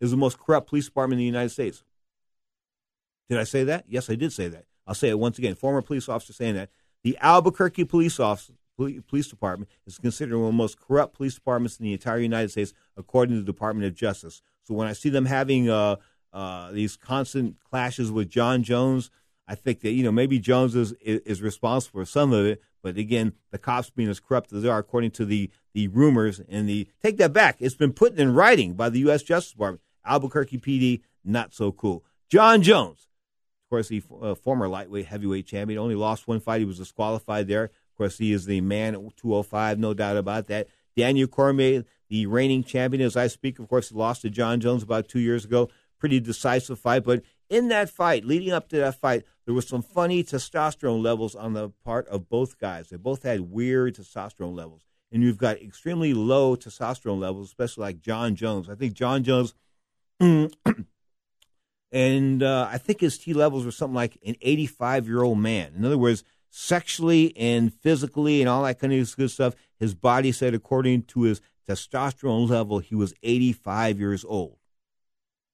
is 0.00 0.10
the 0.10 0.16
most 0.16 0.38
corrupt 0.38 0.68
police 0.68 0.84
department 0.84 1.18
in 1.18 1.22
the 1.22 1.26
United 1.26 1.50
States. 1.50 1.82
Did 3.32 3.40
I 3.40 3.44
say 3.44 3.64
that? 3.64 3.86
Yes, 3.88 4.10
I 4.10 4.14
did 4.14 4.30
say 4.30 4.48
that. 4.48 4.66
I'll 4.86 4.94
say 4.94 5.08
it 5.08 5.18
once 5.18 5.38
again. 5.38 5.54
Former 5.54 5.80
police 5.80 6.06
officer 6.06 6.34
saying 6.34 6.54
that. 6.56 6.68
The 7.02 7.16
Albuquerque 7.22 7.84
Police 7.84 8.20
Office, 8.20 8.50
Police 8.76 9.28
Department 9.28 9.70
is 9.86 9.96
considered 9.96 10.36
one 10.36 10.48
of 10.48 10.52
the 10.52 10.58
most 10.58 10.78
corrupt 10.78 11.14
police 11.14 11.34
departments 11.34 11.78
in 11.78 11.84
the 11.84 11.94
entire 11.94 12.18
United 12.18 12.50
States, 12.50 12.74
according 12.94 13.36
to 13.36 13.40
the 13.40 13.46
Department 13.46 13.86
of 13.86 13.94
Justice. 13.94 14.42
So 14.64 14.74
when 14.74 14.86
I 14.86 14.92
see 14.92 15.08
them 15.08 15.24
having 15.24 15.70
uh, 15.70 15.96
uh, 16.34 16.72
these 16.72 16.98
constant 16.98 17.56
clashes 17.64 18.12
with 18.12 18.28
Jon 18.28 18.62
Jones, 18.62 19.10
I 19.48 19.54
think 19.54 19.80
that 19.80 19.92
you 19.92 20.04
know 20.04 20.12
maybe 20.12 20.38
Jones 20.38 20.76
is, 20.76 20.92
is 21.00 21.40
responsible 21.40 22.00
for 22.00 22.04
some 22.04 22.34
of 22.34 22.44
it, 22.44 22.60
but 22.82 22.98
again, 22.98 23.32
the 23.50 23.56
cops 23.56 23.88
being 23.88 24.10
as 24.10 24.20
corrupt 24.20 24.52
as 24.52 24.62
they 24.62 24.68
are, 24.68 24.78
according 24.78 25.12
to 25.12 25.24
the 25.24 25.50
the 25.72 25.88
rumors 25.88 26.38
and 26.50 26.68
the 26.68 26.86
take 27.02 27.16
that 27.16 27.32
back, 27.32 27.56
it's 27.60 27.76
been 27.76 27.94
put 27.94 28.18
in 28.18 28.34
writing 28.34 28.74
by 28.74 28.90
the 28.90 28.98
U.S. 29.00 29.22
Justice 29.22 29.52
Department. 29.52 29.80
Albuquerque 30.04 30.58
PD, 30.58 31.00
not 31.24 31.54
so 31.54 31.72
cool. 31.72 32.04
Jon 32.28 32.62
Jones, 32.62 33.08
course, 33.72 33.88
the 33.88 34.02
uh, 34.20 34.34
former 34.34 34.68
lightweight 34.68 35.06
heavyweight 35.06 35.46
champion, 35.46 35.78
only 35.78 35.94
lost 35.94 36.28
one 36.28 36.40
fight. 36.40 36.60
He 36.60 36.66
was 36.66 36.76
disqualified 36.76 37.48
there. 37.48 37.64
Of 37.64 37.96
course, 37.96 38.18
he 38.18 38.32
is 38.32 38.44
the 38.44 38.60
man 38.60 38.94
at 38.94 39.16
205, 39.16 39.78
no 39.78 39.94
doubt 39.94 40.18
about 40.18 40.46
that. 40.48 40.68
Daniel 40.94 41.26
Cormier, 41.26 41.84
the 42.10 42.26
reigning 42.26 42.64
champion, 42.64 43.02
as 43.02 43.16
I 43.16 43.28
speak, 43.28 43.58
of 43.58 43.68
course, 43.68 43.88
he 43.88 43.94
lost 43.94 44.22
to 44.22 44.30
Jon 44.30 44.60
Jones 44.60 44.82
about 44.82 45.08
two 45.08 45.20
years 45.20 45.46
ago. 45.46 45.70
Pretty 45.98 46.20
decisive 46.20 46.78
fight, 46.78 47.02
but 47.04 47.22
in 47.48 47.68
that 47.68 47.88
fight, 47.88 48.26
leading 48.26 48.52
up 48.52 48.68
to 48.68 48.76
that 48.76 49.00
fight, 49.00 49.24
there 49.46 49.54
was 49.54 49.66
some 49.66 49.82
funny 49.82 50.22
testosterone 50.22 51.02
levels 51.02 51.34
on 51.34 51.54
the 51.54 51.70
part 51.82 52.06
of 52.08 52.28
both 52.28 52.58
guys. 52.58 52.90
They 52.90 52.96
both 52.96 53.22
had 53.22 53.40
weird 53.40 53.96
testosterone 53.96 54.54
levels. 54.54 54.82
And 55.10 55.22
you've 55.22 55.38
got 55.38 55.62
extremely 55.62 56.12
low 56.12 56.56
testosterone 56.56 57.20
levels, 57.20 57.48
especially 57.48 57.82
like 57.82 58.00
Jon 58.00 58.34
Jones. 58.34 58.68
I 58.68 58.74
think 58.74 58.92
Jon 58.92 59.22
Jones, 59.22 59.54
and 61.92 62.42
uh, 62.42 62.68
I 62.70 62.78
think 62.78 63.00
his 63.00 63.18
T 63.18 63.34
levels 63.34 63.66
were 63.66 63.70
something 63.70 63.94
like 63.94 64.18
an 64.26 64.34
85 64.40 65.06
year 65.06 65.22
old 65.22 65.38
man. 65.38 65.74
In 65.76 65.84
other 65.84 65.98
words, 65.98 66.24
sexually 66.48 67.36
and 67.36 67.72
physically 67.72 68.40
and 68.40 68.48
all 68.48 68.62
that 68.64 68.78
kind 68.78 68.92
of 68.92 69.16
good 69.16 69.30
stuff, 69.30 69.54
his 69.78 69.94
body 69.94 70.32
said, 70.32 70.54
according 70.54 71.02
to 71.02 71.22
his 71.22 71.42
testosterone 71.68 72.48
level, 72.48 72.78
he 72.78 72.94
was 72.94 73.14
85 73.22 74.00
years 74.00 74.24
old. 74.24 74.56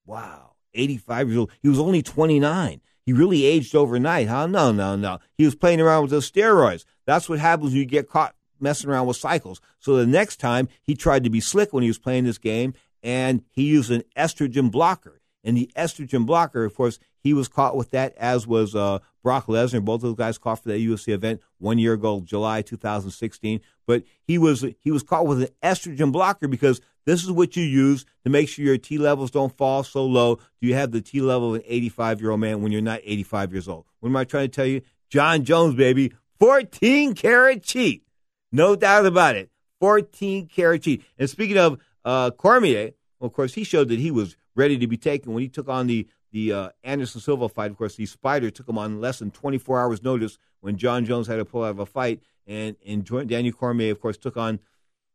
Wow. 0.05 0.53
85 0.73 1.27
years 1.27 1.37
old. 1.37 1.51
He 1.61 1.67
was 1.67 1.79
only 1.79 2.01
29. 2.01 2.81
He 3.05 3.13
really 3.13 3.45
aged 3.45 3.75
overnight, 3.75 4.27
huh? 4.27 4.47
No, 4.47 4.71
no, 4.71 4.95
no. 4.95 5.19
He 5.37 5.43
was 5.43 5.55
playing 5.55 5.81
around 5.81 6.03
with 6.03 6.11
those 6.11 6.29
steroids. 6.29 6.85
That's 7.05 7.27
what 7.27 7.39
happens 7.39 7.71
when 7.71 7.79
you 7.79 7.85
get 7.85 8.07
caught 8.07 8.35
messing 8.59 8.89
around 8.89 9.07
with 9.07 9.17
cycles. 9.17 9.61
So 9.79 9.95
the 9.95 10.05
next 10.05 10.37
time 10.37 10.69
he 10.83 10.95
tried 10.95 11.23
to 11.23 11.29
be 11.29 11.39
slick 11.39 11.73
when 11.73 11.83
he 11.83 11.89
was 11.89 11.97
playing 11.97 12.25
this 12.25 12.37
game, 12.37 12.73
and 13.01 13.43
he 13.51 13.63
used 13.63 13.91
an 13.91 14.03
estrogen 14.15 14.69
blocker. 14.69 15.18
And 15.43 15.55
the 15.55 15.71
estrogen 15.75 16.25
blocker, 16.25 16.65
of 16.65 16.75
course, 16.75 16.99
he 17.21 17.33
was 17.33 17.47
caught 17.47 17.75
with 17.75 17.91
that, 17.91 18.15
as 18.17 18.47
was 18.47 18.75
uh, 18.75 18.99
Brock 19.23 19.47
Lesnar. 19.47 19.83
Both 19.83 19.95
of 19.95 20.01
those 20.01 20.15
guys 20.15 20.37
caught 20.37 20.63
for 20.63 20.69
that 20.69 20.79
UFC 20.79 21.09
event 21.09 21.41
one 21.57 21.77
year 21.77 21.93
ago, 21.93 22.21
July 22.21 22.61
2016. 22.61 23.61
But 23.85 24.03
he 24.23 24.37
was 24.37 24.65
he 24.79 24.91
was 24.91 25.03
caught 25.03 25.27
with 25.27 25.43
an 25.43 25.49
estrogen 25.63 26.11
blocker 26.11 26.47
because 26.47 26.81
this 27.05 27.23
is 27.23 27.31
what 27.31 27.55
you 27.55 27.63
use 27.63 28.05
to 28.23 28.29
make 28.29 28.47
sure 28.49 28.65
your 28.65 28.77
T 28.77 28.97
levels 28.97 29.31
don't 29.31 29.55
fall 29.57 29.83
so 29.83 30.05
low. 30.05 30.35
Do 30.35 30.67
you 30.67 30.75
have 30.75 30.91
the 30.91 31.01
T 31.01 31.21
level 31.21 31.55
of 31.55 31.61
an 31.61 31.63
85 31.65 32.21
year 32.21 32.31
old 32.31 32.39
man 32.39 32.61
when 32.61 32.71
you're 32.71 32.81
not 32.81 33.01
85 33.03 33.51
years 33.53 33.67
old? 33.67 33.85
What 33.99 34.09
am 34.09 34.15
I 34.15 34.23
trying 34.23 34.45
to 34.49 34.55
tell 34.55 34.65
you? 34.65 34.81
Jon 35.09 35.43
Jones, 35.43 35.75
baby, 35.75 36.13
14 36.39 37.15
karat 37.15 37.63
cheat. 37.63 38.03
No 38.51 38.75
doubt 38.75 39.05
about 39.05 39.35
it. 39.35 39.49
14 39.79 40.47
karat 40.47 40.83
cheat. 40.83 41.03
And 41.17 41.29
speaking 41.29 41.57
of 41.57 41.79
uh, 42.05 42.31
Cormier, 42.31 42.91
well, 43.19 43.27
of 43.27 43.33
course, 43.33 43.53
he 43.53 43.63
showed 43.63 43.89
that 43.89 43.99
he 43.99 44.11
was 44.11 44.35
ready 44.59 44.77
to 44.77 44.87
be 44.87 44.97
taken 44.97 45.33
when 45.33 45.41
he 45.41 45.49
took 45.49 45.69
on 45.69 45.87
the 45.87 46.07
the 46.31 46.53
uh, 46.53 46.69
Anderson 46.83 47.21
Silva 47.21 47.49
fight. 47.49 47.71
Of 47.71 47.77
course, 47.77 47.95
the 47.95 48.05
Spider 48.05 48.51
took 48.51 48.69
him 48.69 48.77
on 48.77 49.01
less 49.01 49.17
than 49.17 49.31
24 49.31 49.79
hours' 49.79 50.03
notice 50.03 50.37
when 50.59 50.77
Jon 50.77 51.05
Jones 51.05 51.25
had 51.25 51.37
to 51.37 51.45
pull 51.45 51.63
out 51.63 51.71
of 51.71 51.79
a 51.79 51.85
fight, 51.85 52.21
and 52.45 52.75
and 52.85 53.05
Daniel 53.27 53.53
Cormier, 53.53 53.91
of 53.91 53.99
course, 53.99 54.17
took 54.17 54.37
on 54.37 54.59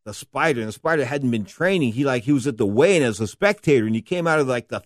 the 0.05 0.15
spider, 0.15 0.61
and 0.61 0.69
the 0.69 0.73
spider 0.73 1.05
hadn't 1.05 1.31
been 1.31 1.45
training. 1.45 1.93
He 1.93 2.05
like 2.05 2.25
he 2.25 2.33
was 2.33 2.47
at 2.47 2.59
the 2.59 2.67
weigh-in 2.67 3.03
as 3.03 3.21
a 3.21 3.27
spectator, 3.27 3.87
and 3.87 3.95
he 3.95 4.03
came 4.03 4.27
out 4.27 4.39
of 4.39 4.49
like 4.49 4.69
the. 4.69 4.83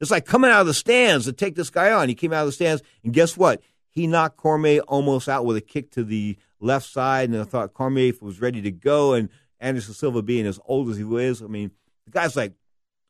It's 0.00 0.12
like 0.12 0.26
coming 0.26 0.50
out 0.50 0.60
of 0.60 0.66
the 0.68 0.74
stands 0.74 1.24
to 1.24 1.32
take 1.32 1.56
this 1.56 1.70
guy 1.70 1.90
on. 1.90 2.08
He 2.08 2.14
came 2.14 2.32
out 2.32 2.42
of 2.42 2.46
the 2.46 2.52
stands, 2.52 2.82
and 3.02 3.12
guess 3.12 3.36
what? 3.36 3.60
He 3.90 4.06
knocked 4.06 4.36
Cormier 4.36 4.80
almost 4.82 5.28
out 5.28 5.44
with 5.44 5.56
a 5.56 5.60
kick 5.60 5.90
to 5.92 6.04
the 6.04 6.36
left 6.60 6.86
side, 6.86 7.30
and 7.30 7.40
I 7.40 7.44
thought 7.44 7.74
Cormier 7.74 8.12
was 8.20 8.40
ready 8.40 8.62
to 8.62 8.70
go. 8.70 9.14
And 9.14 9.28
Anderson 9.58 9.94
Silva, 9.94 10.22
being 10.22 10.46
as 10.46 10.60
old 10.66 10.88
as 10.88 10.96
he 10.96 11.04
was, 11.04 11.42
I 11.42 11.46
mean, 11.46 11.72
the 12.04 12.12
guy's 12.12 12.36
like, 12.36 12.52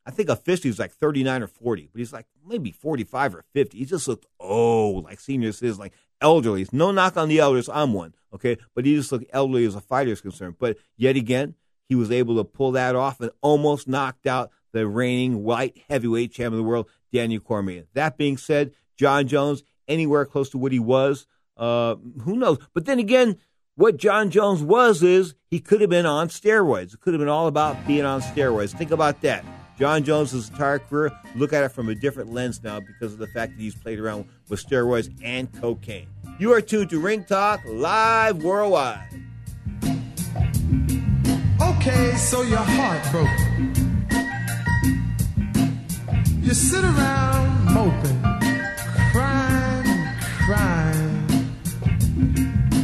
I 0.08 0.10
think 0.10 0.30
officially 0.30 0.70
he's 0.70 0.78
like 0.78 0.92
39 0.92 1.42
or 1.42 1.46
40, 1.46 1.90
but 1.92 1.98
he's 1.98 2.14
like 2.14 2.24
maybe 2.46 2.72
45 2.72 3.34
or 3.34 3.44
50. 3.52 3.76
He 3.76 3.84
just 3.84 4.08
looked 4.08 4.24
old, 4.40 5.04
like 5.04 5.20
senior 5.20 5.52
citizens, 5.52 5.78
like 5.78 5.92
elderly. 6.22 6.66
No 6.72 6.92
knock 6.92 7.18
on 7.18 7.28
the 7.28 7.40
elders. 7.40 7.68
I'm 7.68 7.92
one. 7.92 8.14
Okay. 8.32 8.56
But 8.74 8.86
he 8.86 8.96
just 8.96 9.12
looked 9.12 9.26
elderly 9.34 9.66
as 9.66 9.74
a 9.74 9.82
fighter 9.82 10.10
is 10.10 10.22
concerned. 10.22 10.54
But 10.58 10.78
yet 10.96 11.16
again, 11.16 11.56
he 11.90 11.94
was 11.94 12.10
able 12.10 12.36
to 12.36 12.44
pull 12.44 12.72
that 12.72 12.96
off 12.96 13.20
and 13.20 13.30
almost 13.42 13.86
knocked 13.86 14.26
out 14.26 14.50
the 14.72 14.86
reigning 14.86 15.42
white 15.42 15.76
heavyweight 15.90 16.32
champion 16.32 16.54
of 16.54 16.64
the 16.64 16.70
world, 16.70 16.88
Daniel 17.12 17.42
Cormier. 17.42 17.84
That 17.92 18.16
being 18.16 18.38
said, 18.38 18.72
Jon 18.96 19.28
Jones, 19.28 19.62
anywhere 19.88 20.24
close 20.24 20.48
to 20.50 20.58
what 20.58 20.72
he 20.72 20.78
was, 20.78 21.26
uh, 21.58 21.96
who 22.22 22.36
knows? 22.38 22.56
But 22.72 22.86
then 22.86 22.98
again, 22.98 23.36
what 23.74 23.98
Jon 23.98 24.30
Jones 24.30 24.62
was 24.62 25.02
is 25.02 25.34
he 25.48 25.60
could 25.60 25.82
have 25.82 25.90
been 25.90 26.06
on 26.06 26.28
steroids. 26.28 26.94
It 26.94 27.00
could 27.00 27.12
have 27.12 27.20
been 27.20 27.28
all 27.28 27.46
about 27.46 27.86
being 27.86 28.06
on 28.06 28.22
steroids. 28.22 28.74
Think 28.74 28.90
about 28.90 29.20
that. 29.20 29.44
Jon 29.78 30.02
Jones' 30.02 30.48
entire 30.48 30.80
career, 30.80 31.12
look 31.36 31.52
at 31.52 31.62
it 31.62 31.68
from 31.68 31.88
a 31.88 31.94
different 31.94 32.32
lens 32.32 32.60
now 32.64 32.80
because 32.80 33.12
of 33.12 33.20
the 33.20 33.28
fact 33.28 33.56
that 33.56 33.62
he's 33.62 33.76
played 33.76 34.00
around 34.00 34.24
with 34.48 34.64
steroids 34.64 35.08
and 35.22 35.52
cocaine. 35.60 36.08
You 36.40 36.52
are 36.52 36.60
tuned 36.60 36.90
to 36.90 36.98
Ring 36.98 37.24
Talk 37.24 37.60
live 37.64 38.42
worldwide. 38.42 39.08
Okay, 41.60 42.16
so 42.16 42.42
your 42.42 42.58
heart 42.58 43.02
broke. 43.12 43.28
You 46.42 46.54
sit 46.54 46.82
around 46.82 47.72
moping, 47.72 48.20
crying, 49.12 50.08
crying. 50.44 51.54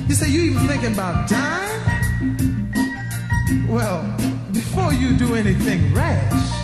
You 0.06 0.14
say 0.14 0.28
you 0.30 0.42
even 0.42 0.68
thinking 0.68 0.92
about 0.92 1.28
dying? 1.28 1.80
Well, 3.68 4.02
before 4.52 4.92
you 4.92 5.16
do 5.16 5.34
anything 5.34 5.92
rash, 5.92 6.64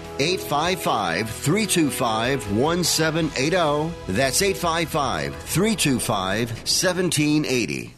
855 0.21 1.29
325 1.31 2.55
1780. 2.55 4.13
That's 4.13 4.41
855 4.43 5.35
325 5.35 6.49
1780. 6.49 7.95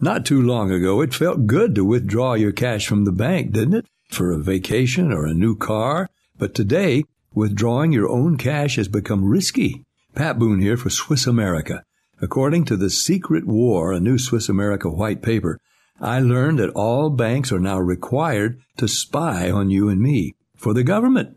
Not 0.00 0.24
too 0.24 0.40
long 0.40 0.72
ago, 0.72 1.02
it 1.02 1.12
felt 1.12 1.46
good 1.46 1.74
to 1.74 1.84
withdraw 1.84 2.32
your 2.32 2.52
cash 2.52 2.86
from 2.86 3.04
the 3.04 3.12
bank, 3.12 3.52
didn't 3.52 3.74
it? 3.74 3.86
For 4.08 4.32
a 4.32 4.38
vacation 4.38 5.12
or 5.12 5.26
a 5.26 5.34
new 5.34 5.54
car. 5.54 6.08
But 6.38 6.54
today, 6.54 7.04
withdrawing 7.34 7.92
your 7.92 8.08
own 8.08 8.38
cash 8.38 8.76
has 8.76 8.88
become 8.88 9.28
risky. 9.28 9.84
Pat 10.14 10.38
Boone 10.38 10.60
here 10.60 10.78
for 10.78 10.88
Swiss 10.88 11.26
America. 11.26 11.84
According 12.22 12.64
to 12.66 12.78
The 12.78 12.88
Secret 12.88 13.46
War, 13.46 13.92
a 13.92 14.00
new 14.00 14.16
Swiss 14.16 14.48
America 14.48 14.88
white 14.88 15.20
paper, 15.20 15.58
I 16.00 16.18
learned 16.18 16.58
that 16.60 16.70
all 16.70 17.10
banks 17.10 17.52
are 17.52 17.60
now 17.60 17.78
required 17.78 18.58
to 18.78 18.88
spy 18.88 19.50
on 19.50 19.70
you 19.70 19.90
and 19.90 20.00
me 20.00 20.34
for 20.56 20.72
the 20.72 20.82
government 20.82 21.36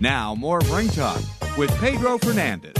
Now, 0.00 0.34
more 0.34 0.56
of 0.56 0.70
Ring 0.72 0.88
Talk 0.88 1.20
with 1.58 1.70
Pedro 1.80 2.16
Fernandez. 2.16 2.72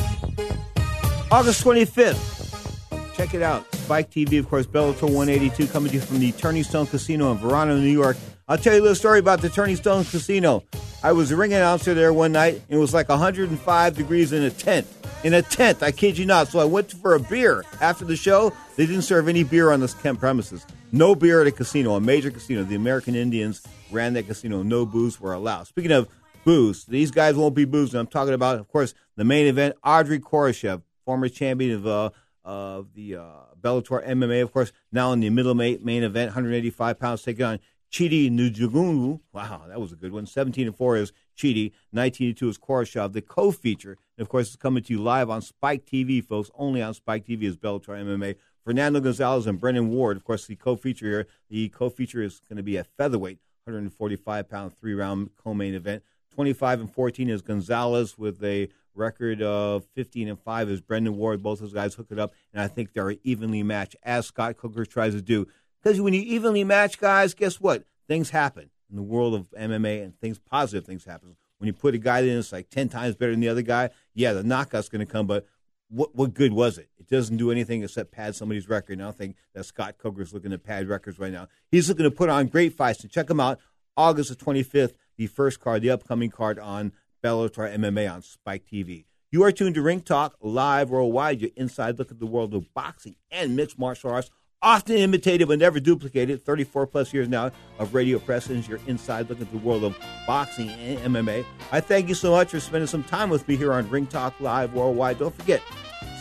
August 1.31 1.63
25th. 1.63 3.15
Check 3.15 3.35
it 3.35 3.43
out. 3.43 3.67
Spike 3.75 4.11
TV, 4.11 4.39
of 4.39 4.49
course, 4.49 4.67
Bellator 4.67 5.03
182 5.03 5.67
coming 5.67 5.91
to 5.91 5.97
you 5.97 6.01
from 6.01 6.19
the 6.19 6.33
Turning 6.33 6.63
Stone 6.63 6.87
Casino 6.87 7.33
in 7.33 7.39
Verona, 7.39 7.77
New 7.77 7.87
York. 7.87 8.17
I'll 8.49 8.57
tell 8.57 8.73
you 8.73 8.81
a 8.81 8.83
little 8.83 8.95
story 8.95 9.19
about 9.19 9.43
the 9.43 9.51
Turning 9.51 9.77
Stone 9.77 10.05
Casino. 10.05 10.63
I 11.03 11.13
was 11.13 11.31
a 11.33 11.37
ring 11.37 11.53
announcer 11.53 11.93
there 11.93 12.15
one 12.15 12.33
night, 12.33 12.55
and 12.55 12.79
it 12.79 12.81
was 12.81 12.95
like 12.95 13.11
105 13.11 13.95
degrees 13.95 14.33
in 14.33 14.43
a 14.43 14.51
tent. 14.51 14.87
In 15.23 15.35
a 15.35 15.43
tent, 15.43 15.83
I 15.83 15.91
kid 15.91 16.17
you 16.17 16.25
not. 16.25 16.49
So 16.49 16.61
I 16.61 16.65
went 16.65 16.93
for 16.93 17.15
a 17.15 17.21
beer 17.21 17.63
after 17.83 18.07
the 18.07 18.17
show. 18.17 18.55
They 18.77 18.87
didn't 18.87 19.03
serve 19.03 19.29
any 19.29 19.45
beer 19.45 19.71
on 19.71 19.81
the 19.81 19.89
camp 19.89 20.21
premises. 20.21 20.65
No 20.93 21.15
beer 21.15 21.41
at 21.41 21.47
a 21.47 21.53
casino, 21.53 21.95
a 21.95 22.01
major 22.01 22.31
casino. 22.31 22.63
The 22.63 22.77
American 22.77 23.15
Indians 23.15 23.63
ran 23.91 24.15
that 24.15 24.27
casino. 24.27 24.63
No 24.63 24.87
booze 24.87 25.21
were 25.21 25.33
allowed. 25.33 25.67
Speaking 25.67 25.93
of 25.93 26.09
booze, 26.45 26.85
these 26.85 27.11
guys 27.11 27.35
won't 27.35 27.55
be 27.55 27.65
boozing. 27.65 27.99
I'm 27.99 28.07
talking 28.07 28.35
about, 28.35 28.59
of 28.59 28.69
course, 28.69 28.95
the 29.17 29.25
main 29.25 29.47
event. 29.47 29.75
Andrey 29.85 30.21
Koreshkov, 30.21 30.83
former 31.05 31.29
champion 31.29 31.73
of 31.73 31.87
uh, 31.87 32.11
of 32.45 32.95
the 32.95 33.17
uh, 33.17 33.25
Bellator 33.61 34.07
MMA, 34.07 34.43
of 34.43 34.53
course, 34.53 34.73
now 34.93 35.13
in 35.13 35.21
the 35.21 35.31
middle 35.31 35.55
main, 35.55 36.03
event, 36.05 36.29
185 36.29 36.99
pounds, 36.99 37.23
taking 37.23 37.45
on 37.45 37.59
Chidi 37.91 38.31
Njoku. 38.31 39.21
Wow, 39.33 39.65
that 39.69 39.81
was 39.81 39.93
a 39.93 39.97
good 39.97 40.13
one. 40.13 40.27
17 40.27 40.69
and 40.69 40.77
4 40.77 40.97
is 40.99 41.13
Chidi, 41.37 41.73
19 41.93 42.29
and 42.29 42.37
2 42.37 42.49
is 42.49 42.59
Koroshev. 42.59 43.13
The 43.13 43.23
co-feature, 43.23 43.99
and 44.17 44.25
of 44.25 44.29
course, 44.29 44.47
it's 44.47 44.57
coming 44.57 44.85
to 44.85 44.93
you 44.93 45.03
live 45.03 45.29
on 45.29 45.43
Spike 45.43 45.85
TV, 45.85 46.25
folks. 46.25 46.51
Only 46.55 46.81
on 46.81 46.95
Spike 46.95 47.27
TV 47.27 47.43
is 47.43 47.57
Bellator 47.57 47.89
MMA. 47.89 48.37
Fernando 48.67 48.99
Gonzalez 48.99 49.47
and 49.47 49.61
Brennan 49.61 49.91
Ward, 49.91 50.17
of 50.17 50.25
course, 50.25 50.47
the 50.47 50.57
co-feature 50.57 51.07
here. 51.07 51.27
The 51.49 51.69
co-feature 51.69 52.21
is 52.21 52.41
going 52.49 52.57
to 52.57 52.65
be 52.65 52.77
a 52.77 52.83
featherweight, 52.83 53.39
145 53.63 54.49
pound, 54.49 54.77
three 54.77 54.93
round 54.93 55.31
co-main 55.37 55.73
event. 55.73 56.03
25 56.35 56.81
and 56.81 56.93
14 56.93 57.31
is 57.31 57.43
Gonzalez 57.43 58.19
with 58.19 58.43
a 58.43 58.69
record 58.93 59.41
of 59.41 59.85
15 59.95 60.29
and 60.29 60.41
5 60.41 60.69
is 60.69 60.81
Brennan 60.81 61.17
Ward. 61.17 61.45
Both 61.45 61.61
those 61.61 61.73
guys 61.73 61.95
hook 61.95 62.09
it 62.11 62.19
up, 62.19 62.35
and 62.53 62.61
I 62.61 62.67
think 62.67 62.93
they're 62.93 63.15
evenly 63.23 63.63
matched, 63.63 63.95
as 64.03 64.27
Scott 64.27 64.57
Coker 64.57 64.85
tries 64.85 65.15
to 65.15 65.23
do. 65.23 65.47
Because 65.81 66.01
when 66.01 66.13
you 66.13 66.23
evenly 66.23 66.65
match 66.65 66.99
guys, 66.99 67.35
guess 67.35 67.61
what? 67.61 67.85
Things 68.09 68.31
happen 68.31 68.71
in 68.91 68.97
the 68.97 69.03
world 69.03 69.35
of 69.35 69.49
MMA, 69.51 70.03
and 70.03 70.19
things 70.19 70.41
positive 70.41 70.85
things 70.85 71.05
happen. 71.05 71.37
When 71.59 71.69
you 71.69 71.73
put 71.73 71.95
a 71.95 71.99
guy 71.99 72.19
in 72.19 72.35
that's 72.35 72.53
like 72.53 72.69
10 72.69 72.89
times 72.89 73.15
better 73.15 73.31
than 73.31 73.41
the 73.41 73.49
other 73.49 73.63
guy, 73.63 73.91
yeah, 74.13 74.33
the 74.33 74.43
knockout's 74.43 74.89
going 74.89 75.07
to 75.07 75.11
come, 75.11 75.29
but 75.29 75.47
what 75.89 76.15
what 76.15 76.35
good 76.35 76.53
was 76.53 76.79
it? 76.79 76.89
It 76.99 77.09
doesn't 77.09 77.37
do 77.37 77.51
anything 77.51 77.83
except 77.83 78.13
pad 78.13 78.35
somebody's 78.35 78.69
record. 78.69 78.99
And 78.99 79.09
I 79.09 79.13
think 79.13 79.37
that 79.55 79.65
Scott 79.65 79.99
Coker's 79.99 80.33
looking 80.33 80.51
to 80.51 80.59
pad 80.59 80.89
records 80.89 81.19
right 81.19 81.33
now. 81.33 81.49
He's 81.71 81.89
looking 81.89 82.05
to 82.05 82.11
put 82.11 82.29
on 82.29 82.49
great 82.49 82.75
fights. 82.75 83.03
And 83.03 83.11
check 83.11 83.31
him 83.31 83.41
out 83.41 83.61
August 83.97 84.31
the 84.31 84.37
25th, 84.37 84.95
the 85.17 85.27
first 85.27 85.61
card, 85.61 85.83
the 85.83 85.91
upcoming 85.91 86.31
card 86.31 86.59
on 86.59 86.93
Bellator 87.23 87.73
MMA 87.77 88.13
on 88.13 88.23
Spike 88.23 88.65
TV. 88.71 89.05
You 89.33 89.43
are 89.43 89.53
tuned 89.53 89.75
to 89.75 89.83
Ring 89.83 90.01
Talk 90.01 90.37
live 90.41 90.91
worldwide. 90.91 91.41
Your 91.41 91.51
inside 91.57 91.99
look 91.99 92.11
at 92.11 92.21
the 92.21 92.27
world 92.27 92.55
of 92.55 92.73
boxing 92.75 93.17
and 93.31 93.57
mixed 93.57 93.79
martial 93.79 94.11
arts, 94.11 94.31
often 94.67 94.97
imitated 94.97 95.47
but 95.47 95.61
never 95.61 95.79
duplicated. 95.79 96.45
34 96.45 96.89
plus 96.89 97.15
years 97.15 97.29
now 97.29 97.53
of 97.79 97.95
radio 97.95 98.19
presence. 98.19 98.67
Your 98.67 98.81
inside 98.89 99.31
look 99.31 99.41
at 99.41 99.51
the 99.53 99.59
world 99.59 99.85
of 99.85 99.97
boxing 100.27 100.69
and 100.71 101.15
MMA. 101.15 101.47
I 101.71 101.81
thank 101.81 102.09
you 102.09 102.17
so 102.17 102.33
much 102.33 102.51
for 102.51 102.59
spending 102.59 102.89
some 102.89 103.05
time 103.05 103.31
with 103.31 103.47
me 103.47 103.57
here 103.57 103.73
on 103.73 103.89
Ring 103.89 104.09
Talk 104.09 104.39
Live 104.41 104.75
worldwide. 104.75 105.21
Don't 105.21 105.35
forget, 105.35 105.63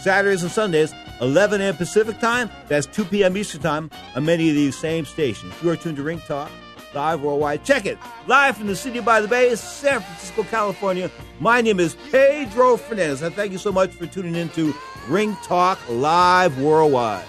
Saturdays 0.04 0.44
and 0.44 0.52
Sundays, 0.52 0.94
11 1.22 1.60
a.m. 1.60 1.76
Pacific 1.76 2.20
time. 2.20 2.52
That's 2.68 2.86
2 2.86 3.06
p.m. 3.06 3.36
Eastern 3.36 3.62
time 3.62 3.90
on 4.16 4.26
many 4.26 4.48
of 4.50 4.56
these 4.56 4.78
same 4.78 5.06
stations. 5.06 5.52
You 5.64 5.72
are 5.72 5.76
tuned 5.76 5.98
to 5.98 6.04
Ring 6.04 6.22
Talk 6.28 6.52
Live 6.94 7.22
Worldwide. 7.24 7.66
Check 7.66 7.88
it. 7.88 7.98
Live 8.28 8.58
from 8.58 8.68
the 8.68 8.76
city 8.76 9.00
by 9.00 9.22
the 9.22 9.28
bay, 9.28 9.56
San 9.56 10.02
Francisco, 10.02 10.44
California. 10.44 11.10
My 11.40 11.62
name 11.62 11.80
is 11.80 11.98
Pedro 12.12 12.78
Fernandez. 12.78 13.24
I 13.24 13.32
thank 13.32 13.52
you 13.52 13.58
so 13.58 13.72
much 13.72 13.90
for 13.90 14.06
tuning 14.06 14.36
in 14.36 14.50
to 14.50 14.72
Ring 15.08 15.36
Talk 15.44 15.80
Live 15.90 16.62
Worldwide. 16.62 17.26